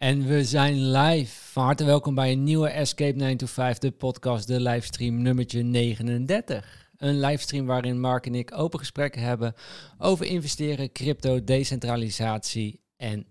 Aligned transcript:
En 0.00 0.26
we 0.26 0.44
zijn 0.44 0.90
live. 0.90 1.50
Van 1.50 1.64
harte 1.64 1.84
welkom 1.84 2.14
bij 2.14 2.32
een 2.32 2.42
nieuwe 2.42 2.68
Escape 2.68 3.16
9 3.16 3.36
to 3.36 3.46
5, 3.46 3.78
de 3.78 3.90
podcast, 3.90 4.46
de 4.46 4.60
livestream 4.60 5.22
nummertje 5.22 5.62
39. 5.62 6.88
Een 6.96 7.20
livestream 7.20 7.66
waarin 7.66 8.00
Mark 8.00 8.26
en 8.26 8.34
ik 8.34 8.52
open 8.54 8.78
gesprekken 8.78 9.22
hebben 9.22 9.54
over 9.98 10.26
investeren, 10.26 10.92
crypto, 10.92 11.44
decentralisatie 11.44 12.80
en 12.96 13.26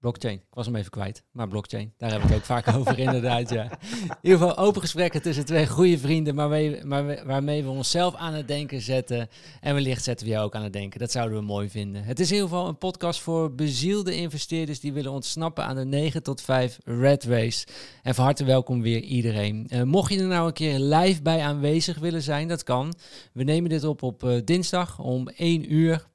Blockchain. 0.00 0.34
Ik 0.34 0.54
was 0.54 0.66
hem 0.66 0.76
even 0.76 0.90
kwijt, 0.90 1.24
maar 1.32 1.48
blockchain, 1.48 1.92
daar 1.96 2.10
hebben 2.10 2.28
we 2.28 2.34
het 2.34 2.42
ook 2.42 2.48
vaak 2.48 2.74
over 2.76 2.98
inderdaad, 2.98 3.50
ja. 3.50 3.62
In 3.92 4.16
ieder 4.22 4.38
geval 4.38 4.56
open 4.56 4.80
gesprekken 4.80 5.22
tussen 5.22 5.44
twee 5.44 5.66
goede 5.66 5.98
vrienden, 5.98 6.34
maar, 6.34 6.48
we, 6.48 6.80
maar 6.84 7.26
waarmee 7.26 7.62
we 7.62 7.70
onszelf 7.70 8.14
aan 8.14 8.34
het 8.34 8.48
denken 8.48 8.80
zetten. 8.80 9.28
En 9.60 9.74
wellicht 9.74 10.04
zetten 10.04 10.26
we 10.26 10.32
jou 10.32 10.44
ook 10.44 10.54
aan 10.54 10.62
het 10.62 10.72
denken. 10.72 11.00
Dat 11.00 11.10
zouden 11.10 11.38
we 11.38 11.44
mooi 11.44 11.68
vinden. 11.68 12.04
Het 12.04 12.20
is 12.20 12.28
in 12.28 12.34
ieder 12.34 12.48
geval 12.48 12.68
een 12.68 12.78
podcast 12.78 13.20
voor 13.20 13.54
bezielde 13.54 14.16
investeerders 14.16 14.80
die 14.80 14.92
willen 14.92 15.12
ontsnappen 15.12 15.64
aan 15.64 15.76
de 15.76 15.84
9 15.84 16.22
tot 16.22 16.40
5 16.40 16.78
Red 16.84 17.24
Race. 17.24 17.66
En 18.02 18.14
van 18.14 18.24
harte 18.24 18.44
welkom 18.44 18.82
weer 18.82 19.00
iedereen. 19.00 19.68
Uh, 19.72 19.82
mocht 19.82 20.12
je 20.12 20.18
er 20.18 20.26
nou 20.26 20.46
een 20.46 20.52
keer 20.52 20.78
live 20.78 21.22
bij 21.22 21.40
aanwezig 21.40 21.98
willen 21.98 22.22
zijn, 22.22 22.48
dat 22.48 22.62
kan. 22.62 22.94
We 23.32 23.42
nemen 23.42 23.70
dit 23.70 23.84
op 23.84 24.02
op 24.02 24.22
uh, 24.24 24.40
dinsdag 24.44 24.98
om 24.98 25.28
1 25.28 25.72
uur. 25.72 26.08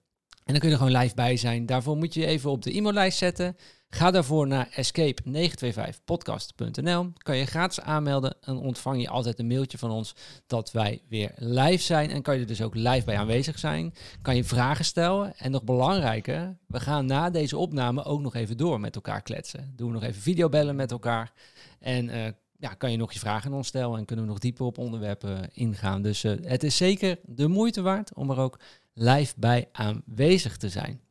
En 0.45 0.54
dan 0.54 0.59
kun 0.59 0.70
je 0.70 0.76
er 0.76 0.81
gewoon 0.81 1.02
live 1.02 1.16
bij 1.16 1.38
zijn. 1.38 1.66
Daarvoor 1.66 1.98
moet 1.98 2.13
je 2.13 2.20
je 2.20 2.26
even 2.26 2.52
op 2.52 2.62
de 2.62 2.77
e-maillijst 2.77 3.17
zetten. 3.17 3.55
Ga 3.90 4.12
daarvoor 4.12 4.48
naar 4.48 4.70
escape925podcast.nl. 4.70 7.12
Kan 7.17 7.38
je 7.38 7.45
gratis 7.45 7.81
aanmelden 7.81 8.36
en 8.41 8.58
ontvang 8.58 9.02
je 9.02 9.09
altijd 9.09 9.39
een 9.39 9.48
mailtje 9.48 9.77
van 9.77 9.91
ons 9.91 10.16
dat 10.48 10.72
wij 10.72 11.02
weer 11.09 11.31
live 11.36 11.84
zijn. 11.84 12.09
En 12.09 12.22
kan 12.22 12.39
je 12.39 12.45
dus 12.45 12.62
ook 12.62 12.76
live 12.76 13.05
bij 13.05 13.17
aanwezig 13.17 13.59
zijn. 13.59 13.94
Kan 14.22 14.36
je 14.36 14.44
vragen 14.44 14.86
stellen. 14.86 15.38
En 15.38 15.52
nog 15.52 15.63
belangrijker, 15.63 16.58
we 16.67 16.80
gaan 16.80 17.05
na 17.05 17.30
deze 17.30 17.58
opname 17.58 18.03
ook 18.03 18.22
nog 18.22 18.36
even 18.36 18.58
door 18.58 18.80
met 18.80 18.95
elkaar 18.95 19.22
kletsen. 19.22 19.73
Doen 19.75 19.88
we 19.88 19.94
nog 19.94 20.03
even 20.03 20.22
videobellen 20.22 20.75
met 20.75 20.91
elkaar. 20.91 21.34
En 21.80 22.09
uh, 22.09 22.25
ja, 22.59 22.73
kan 22.77 22.91
je 22.91 22.98
nog 22.98 23.14
je 23.14 23.20
vragen 23.20 23.52
aan 23.52 23.58
ons 23.58 23.67
stellen 23.67 23.98
en 23.98 24.05
kunnen 24.05 24.25
we 24.25 24.31
nog 24.31 24.39
dieper 24.39 24.66
op 24.66 24.77
onderwerpen 24.77 25.50
ingaan. 25.53 26.02
Dus 26.02 26.23
uh, 26.23 26.31
het 26.42 26.64
is 26.64 26.77
zeker 26.77 27.20
de 27.23 27.48
moeite 27.48 27.81
waard 27.81 28.14
om 28.14 28.30
er 28.30 28.39
ook 28.39 28.59
live 28.96 29.34
bij 29.38 29.70
aanwezig 29.72 30.58
te 30.58 30.70
zijn. 30.70 31.02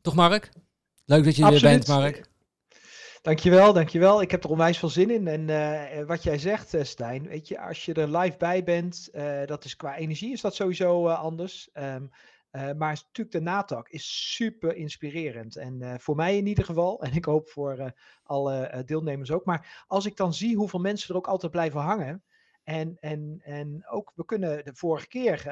Toch 0.00 0.14
Mark? 0.14 0.50
Leuk 1.04 1.24
dat 1.24 1.36
je 1.36 1.44
er 1.44 1.60
bent, 1.60 1.86
Mark. 1.86 2.28
Dankjewel, 3.22 3.72
dankjewel. 3.72 4.22
Ik 4.22 4.30
heb 4.30 4.44
er 4.44 4.50
onwijs 4.50 4.78
veel 4.78 4.88
zin 4.88 5.10
in. 5.10 5.28
En 5.28 5.48
uh, 5.48 6.06
wat 6.06 6.22
jij 6.22 6.38
zegt, 6.38 6.74
uh, 6.74 6.82
Stijn, 6.82 7.28
weet 7.28 7.48
je, 7.48 7.60
als 7.60 7.84
je 7.84 7.94
er 7.94 8.18
live 8.18 8.36
bij 8.36 8.64
bent, 8.64 9.08
uh, 9.12 9.46
dat 9.46 9.64
is 9.64 9.76
qua 9.76 9.96
energie 9.96 10.32
is 10.32 10.40
dat 10.40 10.54
sowieso 10.54 11.08
anders. 11.08 11.70
Um, 11.74 12.10
maar 12.52 12.94
natuurlijk 12.94 13.30
de 13.30 13.40
natak 13.40 13.88
is 13.88 14.34
super 14.34 14.74
inspirerend. 14.74 15.56
En 15.56 15.96
voor 16.00 16.16
mij 16.16 16.36
in 16.36 16.46
ieder 16.46 16.64
geval, 16.64 17.00
en 17.04 17.12
ik 17.12 17.24
hoop 17.24 17.48
voor 17.48 17.92
alle 18.22 18.82
deelnemers 18.86 19.30
ook. 19.30 19.44
Maar 19.44 19.84
als 19.86 20.06
ik 20.06 20.16
dan 20.16 20.34
zie 20.34 20.56
hoeveel 20.56 20.80
mensen 20.80 21.08
er 21.10 21.16
ook 21.16 21.28
altijd 21.28 21.52
blijven 21.52 21.80
hangen. 21.80 22.24
En, 22.70 22.96
en, 23.00 23.40
en 23.42 23.86
ook, 23.88 24.12
we 24.14 24.24
kunnen 24.24 24.64
de 24.64 24.74
vorige 24.74 25.08
keer, 25.08 25.42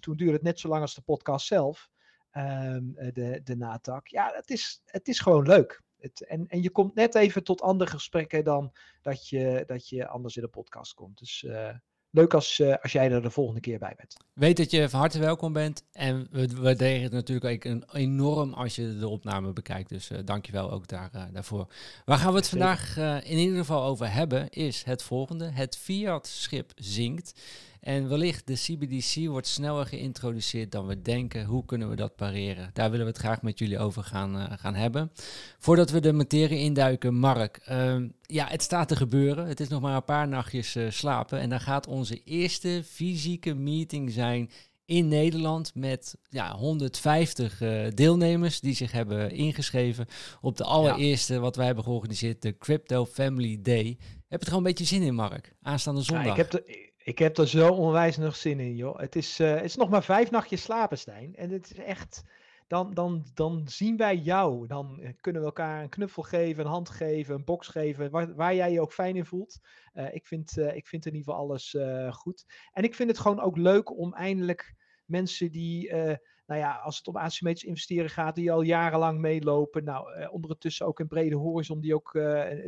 toen 0.00 0.16
duurde 0.16 0.32
het 0.32 0.42
net 0.42 0.60
zo 0.60 0.68
lang 0.68 0.82
als 0.82 0.94
de 0.94 1.00
podcast 1.02 1.46
zelf. 1.46 1.90
Um, 2.32 2.94
de, 2.94 3.40
de 3.44 3.56
natak. 3.56 4.06
Ja, 4.06 4.30
het 4.34 4.50
is, 4.50 4.82
het 4.84 5.08
is 5.08 5.20
gewoon 5.20 5.46
leuk. 5.46 5.82
Het, 5.98 6.26
en, 6.26 6.46
en 6.46 6.62
je 6.62 6.70
komt 6.70 6.94
net 6.94 7.14
even 7.14 7.44
tot 7.44 7.60
andere 7.60 7.90
gesprekken 7.90 8.44
dan 8.44 8.72
dat 9.02 9.28
je, 9.28 9.62
dat 9.66 9.88
je 9.88 10.08
anders 10.08 10.36
in 10.36 10.42
de 10.42 10.48
podcast 10.48 10.94
komt. 10.94 11.18
Dus 11.18 11.42
uh, 11.42 11.74
leuk 12.10 12.34
als, 12.34 12.58
uh, 12.58 12.74
als 12.82 12.92
jij 12.92 13.10
er 13.10 13.22
de 13.22 13.30
volgende 13.30 13.60
keer 13.60 13.78
bij 13.78 13.94
bent. 13.96 14.16
Weet 14.32 14.56
dat 14.56 14.70
je 14.70 14.88
van 14.88 15.00
harte 15.00 15.18
welkom 15.18 15.52
bent. 15.52 15.84
En 15.92 16.28
we 16.30 16.48
waarderen 16.60 17.02
het 17.02 17.12
natuurlijk 17.12 17.66
ook 17.66 17.94
enorm 17.94 18.52
als 18.52 18.76
je 18.76 18.98
de 18.98 19.08
opname 19.08 19.52
bekijkt. 19.52 19.88
Dus 19.88 20.10
uh, 20.10 20.18
dankjewel 20.24 20.70
ook 20.70 20.88
daar, 20.88 21.10
daarvoor. 21.32 21.72
Waar 22.04 22.18
gaan 22.18 22.32
we 22.32 22.38
het 22.38 22.48
vandaag 22.48 22.96
in 23.24 23.38
ieder 23.38 23.58
geval 23.58 23.84
over 23.84 24.12
hebben, 24.12 24.50
is 24.50 24.82
het 24.82 25.02
volgende. 25.02 25.50
Het 25.50 25.76
Fiat-schip 25.76 26.72
zinkt. 26.74 27.40
En 27.80 28.08
wellicht 28.08 28.46
de 28.46 28.54
CBDC 28.54 29.28
wordt 29.28 29.46
sneller 29.46 29.86
geïntroduceerd 29.86 30.72
dan 30.72 30.86
we 30.86 31.02
denken. 31.02 31.44
Hoe 31.44 31.64
kunnen 31.64 31.90
we 31.90 31.96
dat 31.96 32.16
pareren? 32.16 32.70
Daar 32.72 32.90
willen 32.90 33.06
we 33.06 33.12
het 33.12 33.20
graag 33.20 33.42
met 33.42 33.58
jullie 33.58 33.78
over 33.78 34.02
gaan, 34.04 34.36
uh, 34.36 34.44
gaan 34.58 34.74
hebben. 34.74 35.12
Voordat 35.58 35.90
we 35.90 36.00
de 36.00 36.12
materie 36.12 36.58
induiken, 36.58 37.14
Mark. 37.14 37.60
Uh, 37.70 37.96
ja, 38.22 38.46
het 38.46 38.62
staat 38.62 38.88
te 38.88 38.96
gebeuren. 38.96 39.46
Het 39.46 39.60
is 39.60 39.68
nog 39.68 39.80
maar 39.80 39.96
een 39.96 40.04
paar 40.04 40.28
nachtjes 40.28 40.76
uh, 40.76 40.90
slapen. 40.90 41.40
En 41.40 41.50
dan 41.50 41.60
gaat 41.60 41.86
onze 41.86 42.22
eerste 42.24 42.82
fysieke 42.84 43.54
meeting 43.54 44.10
zijn 44.10 44.50
in 44.84 45.08
Nederland 45.08 45.74
met 45.74 46.16
ja, 46.28 46.56
150 46.56 47.60
uh, 47.60 47.86
deelnemers 47.94 48.60
die 48.60 48.74
zich 48.74 48.92
hebben 48.92 49.30
ingeschreven 49.30 50.06
op 50.40 50.56
de 50.56 50.64
allereerste 50.64 51.34
ja. 51.34 51.40
wat 51.40 51.56
wij 51.56 51.66
hebben 51.66 51.84
georganiseerd, 51.84 52.42
de 52.42 52.58
Crypto 52.58 53.06
Family 53.06 53.58
Day. 53.62 53.96
Heb 54.28 54.38
je 54.40 54.46
er 54.46 54.46
gewoon 54.46 54.58
een 54.58 54.62
beetje 54.62 54.84
zin 54.84 55.02
in, 55.02 55.14
Mark? 55.14 55.54
Aanstaande 55.62 56.02
zondag. 56.02 56.24
Ja, 56.24 56.30
ik 56.30 56.36
heb 56.36 56.50
de, 56.50 56.89
ik 57.02 57.18
heb 57.18 57.38
er 57.38 57.48
zo 57.48 57.72
onwijs 57.72 58.16
nog 58.16 58.36
zin 58.36 58.60
in, 58.60 58.76
joh. 58.76 58.98
Het 58.98 59.16
is, 59.16 59.40
uh, 59.40 59.54
het 59.54 59.64
is 59.64 59.76
nog 59.76 59.88
maar 59.88 60.04
vijf 60.04 60.30
nachtjes 60.30 60.62
slapen, 60.62 60.98
Stijn. 60.98 61.36
En 61.36 61.50
het 61.50 61.70
is 61.70 61.78
echt... 61.78 62.24
Dan, 62.66 62.94
dan, 62.94 63.24
dan 63.34 63.62
zien 63.68 63.96
wij 63.96 64.16
jou. 64.16 64.66
Dan 64.66 65.00
eh, 65.00 65.12
kunnen 65.20 65.42
we 65.42 65.48
elkaar 65.48 65.82
een 65.82 65.88
knuffel 65.88 66.22
geven, 66.22 66.64
een 66.64 66.70
hand 66.70 66.88
geven, 66.88 67.34
een 67.34 67.44
box 67.44 67.68
geven. 67.68 68.10
Waar, 68.10 68.34
waar 68.34 68.54
jij 68.54 68.72
je 68.72 68.80
ook 68.80 68.92
fijn 68.92 69.16
in 69.16 69.26
voelt. 69.26 69.60
Uh, 69.94 70.14
ik, 70.14 70.26
vind, 70.26 70.56
ik 70.56 70.86
vind 70.86 71.06
in 71.06 71.14
ieder 71.14 71.32
geval 71.32 71.34
alles 71.34 71.76
goed. 72.10 72.46
En 72.72 72.82
ik 72.82 72.94
vind 72.94 73.10
het 73.10 73.18
gewoon 73.18 73.40
ook 73.40 73.56
leuk 73.56 73.98
om 73.98 74.14
eindelijk 74.14 74.74
mensen 75.04 75.50
die 75.50 75.92
nou 76.46 76.60
ja, 76.60 76.74
als 76.74 76.98
het 76.98 77.08
om 77.08 77.16
asymmetrisch 77.16 77.68
investeren 77.68 78.10
gaat, 78.10 78.34
die 78.34 78.52
al 78.52 78.62
jarenlang 78.62 79.18
meelopen. 79.18 79.84
Nou, 79.84 80.28
ondertussen 80.28 80.86
ook 80.86 81.00
in 81.00 81.08
Brede 81.08 81.36
Horizon, 81.36 81.80
die 81.80 81.94
ook 81.94 82.14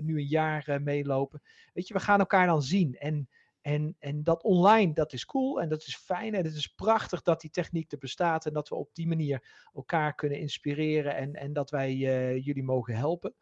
nu 0.00 0.18
een 0.18 0.26
jaar 0.26 0.80
meelopen. 0.82 1.42
Weet 1.72 1.88
je, 1.88 1.94
we 1.94 2.00
gaan 2.00 2.18
elkaar 2.18 2.46
dan 2.46 2.62
zien. 2.62 2.96
En 2.98 3.28
en, 3.62 3.96
en 3.98 4.22
dat 4.22 4.42
online, 4.42 4.92
dat 4.92 5.12
is 5.12 5.24
cool 5.24 5.60
en 5.60 5.68
dat 5.68 5.86
is 5.86 5.96
fijn. 5.96 6.34
En 6.34 6.44
het 6.44 6.54
is 6.54 6.66
prachtig 6.66 7.22
dat 7.22 7.40
die 7.40 7.50
techniek 7.50 7.92
er 7.92 7.98
bestaat. 7.98 8.46
En 8.46 8.52
dat 8.52 8.68
we 8.68 8.74
op 8.74 8.94
die 8.94 9.06
manier 9.06 9.68
elkaar 9.72 10.14
kunnen 10.14 10.38
inspireren. 10.38 11.16
En, 11.16 11.34
en 11.34 11.52
dat 11.52 11.70
wij 11.70 11.94
uh, 11.94 12.44
jullie 12.44 12.62
mogen 12.62 12.96
helpen. 12.96 13.34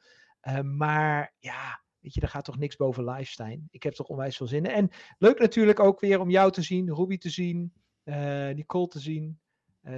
Uh, 0.43 0.61
maar 0.61 1.35
ja, 1.39 1.83
weet 1.99 2.15
je, 2.15 2.21
daar 2.21 2.29
gaat 2.29 2.45
toch 2.45 2.59
niks 2.59 2.77
boven 2.77 3.05
lifestyle. 3.05 3.63
Ik 3.71 3.83
heb 3.83 3.93
toch 3.93 4.07
onwijs 4.07 4.37
veel 4.37 4.47
zin 4.47 4.65
in. 4.65 4.71
En 4.71 4.89
leuk 5.19 5.39
natuurlijk 5.39 5.81
ook 5.81 6.01
weer 6.01 6.21
om 6.21 6.31
jou 6.31 6.53
te 6.53 6.63
zien, 6.63 6.95
Ruby 6.95 7.19
te 7.19 7.31
zien, 7.31 7.73
uh, 8.05 8.49
Nicole 8.49 8.89
te 8.89 9.01
zien. 9.01 9.41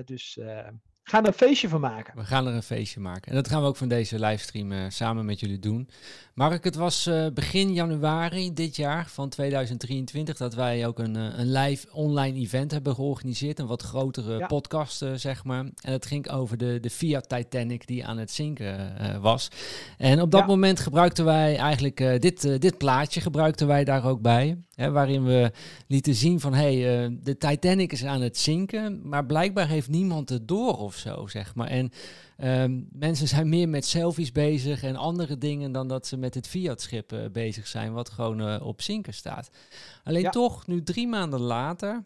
dus 0.04 0.39
gaan 1.04 1.22
er 1.22 1.28
een 1.28 1.34
feestje 1.34 1.68
van 1.68 1.80
maken. 1.80 2.16
We 2.16 2.24
gaan 2.24 2.46
er 2.46 2.54
een 2.54 2.62
feestje 2.62 3.00
maken. 3.00 3.30
En 3.30 3.34
dat 3.34 3.48
gaan 3.48 3.60
we 3.60 3.68
ook 3.68 3.76
van 3.76 3.88
deze 3.88 4.20
livestream 4.20 4.72
uh, 4.72 4.78
samen 4.88 5.24
met 5.24 5.40
jullie 5.40 5.58
doen. 5.58 5.88
Mark, 6.34 6.64
het 6.64 6.74
was 6.74 7.06
uh, 7.06 7.26
begin 7.34 7.72
januari 7.72 8.52
dit 8.52 8.76
jaar 8.76 9.06
van 9.08 9.28
2023 9.28 10.36
dat 10.36 10.54
wij 10.54 10.86
ook 10.86 10.98
een, 10.98 11.16
uh, 11.16 11.38
een 11.38 11.52
live 11.52 11.86
online 11.92 12.38
event 12.38 12.70
hebben 12.70 12.94
georganiseerd. 12.94 13.58
Een 13.58 13.66
wat 13.66 13.82
grotere 13.82 14.38
ja. 14.38 14.46
podcast, 14.46 15.04
zeg 15.14 15.44
maar. 15.44 15.64
En 15.64 15.92
het 15.92 16.06
ging 16.06 16.30
over 16.30 16.56
de, 16.56 16.80
de 16.80 16.91
Fiat 16.91 17.28
Titanic 17.28 17.86
die 17.86 18.06
aan 18.06 18.18
het 18.18 18.30
zinken 18.30 18.92
was. 19.20 19.48
En 19.98 20.20
op 20.20 20.30
dat 20.30 20.41
ja. 20.41 20.46
moment 20.46 20.80
gebruikten 20.80 21.24
wij 21.24 21.56
eigenlijk 21.56 21.96
dit, 21.96 22.60
dit 22.60 22.78
plaatje 22.78 23.20
gebruikten 23.20 23.66
wij 23.66 23.84
daar 23.84 24.04
ook 24.04 24.20
bij. 24.20 24.56
Hè, 24.74 24.91
waarin 24.91 25.24
we 25.24 25.50
lieten 25.86 26.14
zien 26.14 26.41
van 26.41 26.54
hey, 26.54 26.74
de 27.22 27.36
Titanic 27.38 27.92
is 27.92 28.04
aan 28.04 28.20
het 28.20 28.38
zinken. 28.38 29.00
Maar 29.08 29.26
blijkbaar 29.26 29.68
heeft 29.68 29.88
niemand 29.88 30.28
het 30.28 30.48
door 30.48 30.78
of 30.78 30.91
zo, 30.97 31.26
zeg 31.26 31.54
maar. 31.54 31.69
En 31.69 31.92
um, 32.38 32.88
mensen 32.92 33.28
zijn 33.28 33.48
meer 33.48 33.69
met 33.69 33.84
selfies 33.84 34.32
bezig 34.32 34.82
en 34.82 34.97
andere 34.97 35.38
dingen 35.38 35.72
dan 35.72 35.88
dat 35.88 36.06
ze 36.06 36.16
met 36.16 36.34
het 36.34 36.48
Fiat-schip 36.48 37.12
uh, 37.12 37.25
bezig 37.32 37.66
zijn, 37.66 37.92
wat 37.92 38.10
gewoon 38.10 38.41
uh, 38.41 38.66
op 38.66 38.82
zinken 38.82 39.14
staat. 39.14 39.50
Alleen 40.04 40.22
ja. 40.22 40.30
toch, 40.30 40.66
nu 40.66 40.82
drie 40.82 41.08
maanden 41.08 41.41
later, 41.41 42.04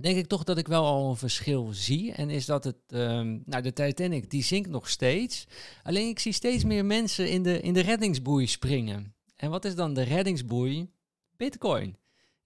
denk 0.00 0.16
ik 0.16 0.26
toch 0.26 0.44
dat 0.44 0.58
ik 0.58 0.68
wel 0.68 0.84
al 0.84 1.10
een 1.10 1.16
verschil 1.16 1.68
zie. 1.72 2.12
En 2.12 2.30
is 2.30 2.46
dat 2.46 2.64
het, 2.64 2.76
um, 2.88 3.42
nou 3.44 3.62
de 3.62 3.72
Titanic, 3.72 4.30
die 4.30 4.42
zinkt 4.42 4.68
nog 4.68 4.88
steeds. 4.88 5.46
Alleen 5.82 6.08
ik 6.08 6.18
zie 6.18 6.32
steeds 6.32 6.64
meer 6.64 6.84
mensen 6.84 7.30
in 7.30 7.42
de, 7.42 7.60
in 7.60 7.72
de 7.72 7.80
reddingsboei 7.80 8.46
springen. 8.46 9.14
En 9.36 9.50
wat 9.50 9.64
is 9.64 9.74
dan 9.74 9.94
de 9.94 10.02
reddingsboei? 10.02 10.90
Bitcoin. 11.36 11.96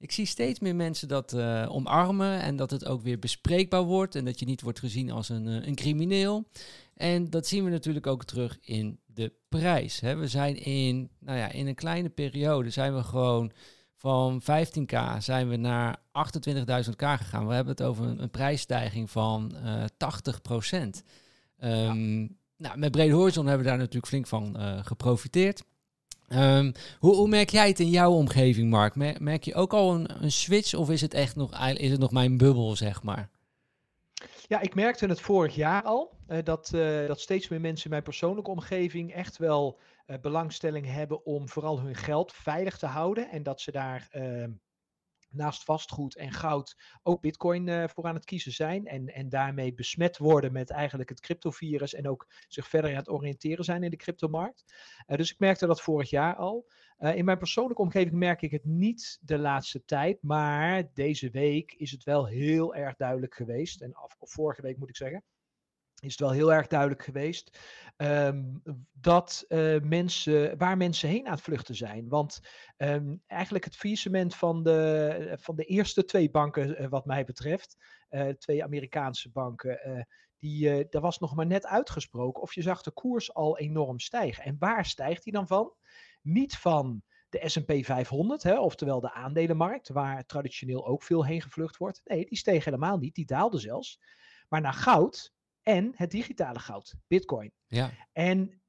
Ik 0.01 0.13
zie 0.13 0.27
steeds 0.27 0.61
meer 0.61 0.75
mensen 0.75 1.09
dat 1.09 1.33
uh, 1.33 1.67
omarmen 1.69 2.41
en 2.41 2.57
dat 2.57 2.71
het 2.71 2.87
ook 2.87 3.03
weer 3.03 3.19
bespreekbaar 3.19 3.83
wordt 3.83 4.15
en 4.15 4.25
dat 4.25 4.39
je 4.39 4.47
niet 4.47 4.61
wordt 4.61 4.79
gezien 4.79 5.11
als 5.11 5.29
een, 5.29 5.47
uh, 5.47 5.67
een 5.67 5.75
crimineel. 5.75 6.49
En 6.95 7.31
dat 7.31 7.47
zien 7.47 7.65
we 7.65 7.71
natuurlijk 7.71 8.07
ook 8.07 8.25
terug 8.25 8.59
in 8.61 9.01
de 9.07 9.33
prijs. 9.49 10.01
Hè. 10.01 10.17
We 10.17 10.29
zijn 10.29 10.57
in, 10.57 11.11
nou 11.19 11.39
ja, 11.39 11.51
in 11.53 11.67
een 11.67 11.75
kleine 11.75 12.09
periode 12.09 12.71
zijn 12.71 12.95
we 12.95 13.03
gewoon 13.03 13.53
van 13.97 14.43
15k 14.43 15.19
zijn 15.19 15.49
we 15.49 15.57
naar 15.57 15.97
28.000k 16.87 16.97
gegaan. 16.97 17.47
We 17.47 17.55
hebben 17.55 17.73
het 17.73 17.83
over 17.83 18.05
een, 18.05 18.23
een 18.23 18.31
prijsstijging 18.31 19.11
van 19.11 19.57
uh, 19.65 19.85
80%. 19.85 20.77
Um, 21.65 22.21
ja. 22.21 22.29
nou, 22.57 22.79
met 22.79 22.91
Brede 22.91 23.15
Horizon 23.15 23.47
hebben 23.47 23.65
we 23.65 23.71
daar 23.71 23.79
natuurlijk 23.79 24.07
flink 24.07 24.27
van 24.27 24.57
geprofiteerd. 24.85 25.63
Um, 26.35 26.73
hoe, 26.99 27.29
merk 27.29 27.51
jij 27.51 27.69
het 27.69 27.81
in 27.81 27.91
jouw 27.91 28.13
omgeving, 28.13 28.71
Mark? 28.71 28.95
Merk, 29.21 29.45
je 29.45 29.55
ook 29.55 29.73
al 29.73 29.95
een, 29.95 30.23
een, 30.23 30.33
switch 30.33 30.75
of 30.75 30.91
is 30.91 31.01
het 31.01 31.15
echt 31.15 31.37
nog, 31.37 31.69
is 31.69 31.91
het 31.91 32.01
nog 32.01 32.11
mijn 32.11 32.37
bubbel, 32.37 32.77
zeg 32.77 33.03
maar? 33.03 33.31
Ja, 34.47 34.61
ik 34.61 34.75
merkte 34.75 35.07
het 35.07 35.21
vorig 35.21 35.55
jaar 35.55 35.83
al, 35.83 36.17
uh, 36.29 36.39
dat, 36.45 36.71
uh, 36.75 37.07
dat 37.07 37.21
steeds 37.21 37.49
meer 37.49 37.61
mensen 37.61 37.85
in 37.85 37.91
mijn 37.91 38.03
persoonlijke 38.03 38.51
omgeving 38.51 39.13
echt 39.13 39.37
wel 39.37 39.79
uh, 40.07 40.17
belangstelling 40.21 40.87
hebben 40.87 41.25
om 41.25 41.49
vooral 41.49 41.81
hun 41.81 41.95
geld 41.95 42.33
veilig 42.33 42.79
te 42.79 42.87
houden. 42.87 43.31
En 43.31 43.43
dat 43.43 43.61
ze 43.61 43.71
daar 43.71 44.09
ehm, 44.11 44.51
naast 45.31 45.65
vastgoed 45.65 46.17
en 46.17 46.33
goud 46.33 46.77
ook 47.03 47.21
bitcoin 47.21 47.89
voor 47.89 48.05
aan 48.05 48.15
het 48.15 48.25
kiezen 48.25 48.53
zijn. 48.53 48.87
En, 48.87 49.07
en 49.07 49.29
daarmee 49.29 49.75
besmet 49.75 50.19
worden 50.19 50.53
met 50.53 50.71
eigenlijk 50.71 51.11
het 51.11 51.21
cryptovirus 51.21 51.95
en 51.95 52.09
ook 52.09 52.27
zich 52.49 52.69
verder 52.69 52.91
aan 52.91 52.97
het 52.97 53.11
oriënteren 53.11 53.65
zijn 53.65 53.83
in 53.83 53.91
de 53.91 53.97
cryptomarkt. 53.97 54.65
dus 55.07 55.33
ik 55.33 55.39
merkte 55.39 55.67
dat 55.67 55.81
vorig 55.81 56.11
jaar 56.11 56.37
al. 56.37 56.67
Uh, 57.01 57.17
in 57.17 57.25
mijn 57.25 57.39
persoonlijke 57.39 57.83
omgeving 57.83 58.15
merk 58.15 58.43
ik 58.43 58.51
het 58.51 58.65
niet 58.65 59.19
de 59.21 59.39
laatste 59.39 59.85
tijd, 59.85 60.23
maar 60.23 60.91
deze 60.95 61.31
week 61.31 61.73
is 61.73 61.91
het 61.91 62.05
wel 62.05 62.27
heel 62.27 62.75
erg 62.75 62.97
duidelijk 62.97 63.35
geweest. 63.35 63.81
En 63.81 63.95
af, 63.95 64.17
of 64.19 64.31
vorige 64.31 64.63
week 64.63 64.79
moet 64.79 64.89
ik 64.89 64.97
zeggen, 64.97 65.25
is 66.01 66.11
het 66.11 66.21
wel 66.21 66.31
heel 66.31 66.53
erg 66.53 66.67
duidelijk 66.67 67.03
geweest 67.03 67.59
um, 68.03 68.63
dat 68.93 69.45
uh, 69.49 69.81
mensen, 69.81 70.59
waar 70.59 70.77
mensen 70.77 71.09
heen 71.09 71.27
aan 71.27 71.33
het 71.33 71.41
vluchten 71.41 71.75
zijn. 71.75 72.09
Want 72.09 72.41
um, 72.77 73.23
eigenlijk 73.27 73.65
het 73.65 73.77
faillissement 73.77 74.35
van 74.35 74.63
de, 74.63 75.37
van 75.41 75.57
de 75.57 75.65
eerste 75.65 76.05
twee 76.05 76.31
banken, 76.31 76.83
uh, 76.83 76.89
wat 76.89 77.07
mij 77.07 77.25
betreft, 77.25 77.77
uh, 78.11 78.29
twee 78.29 78.65
Amerikaanse 78.65 79.31
banken, 79.31 80.07
die, 80.39 80.89
daar 80.89 81.03
was 81.03 81.19
nog 81.19 81.35
maar 81.35 81.47
net 81.47 81.67
uitgesproken 81.67 82.43
of 82.43 82.55
je 82.55 82.63
zag 82.63 82.83
de 82.83 82.91
koers 82.91 83.35
al 83.35 83.59
enorm 83.59 83.99
stijgen. 83.99 84.45
En 84.45 84.57
waar 84.59 84.85
stijgt 84.85 85.25
die 85.25 85.33
dan 85.33 85.47
van? 85.47 85.73
Niet 86.23 86.57
van 86.57 87.03
de 87.29 87.49
SP 87.55 87.71
500, 87.81 88.43
hè, 88.43 88.59
oftewel 88.59 89.01
de 89.01 89.13
aandelenmarkt, 89.13 89.89
waar 89.89 90.27
traditioneel 90.27 90.87
ook 90.87 91.03
veel 91.03 91.25
heen 91.25 91.43
gevlucht 91.43 91.77
wordt. 91.77 92.01
Nee, 92.05 92.25
die 92.25 92.39
steeg 92.39 92.65
helemaal 92.65 92.99
niet, 92.99 93.15
die 93.15 93.27
daalde 93.27 93.59
zelfs. 93.59 94.01
Maar 94.49 94.61
naar 94.61 94.73
goud 94.73 95.33
en 95.63 95.93
het 95.97 96.11
digitale 96.11 96.59
goud, 96.59 96.95
Bitcoin. 97.07 97.53
Ja. 97.67 97.91
En 98.13 98.61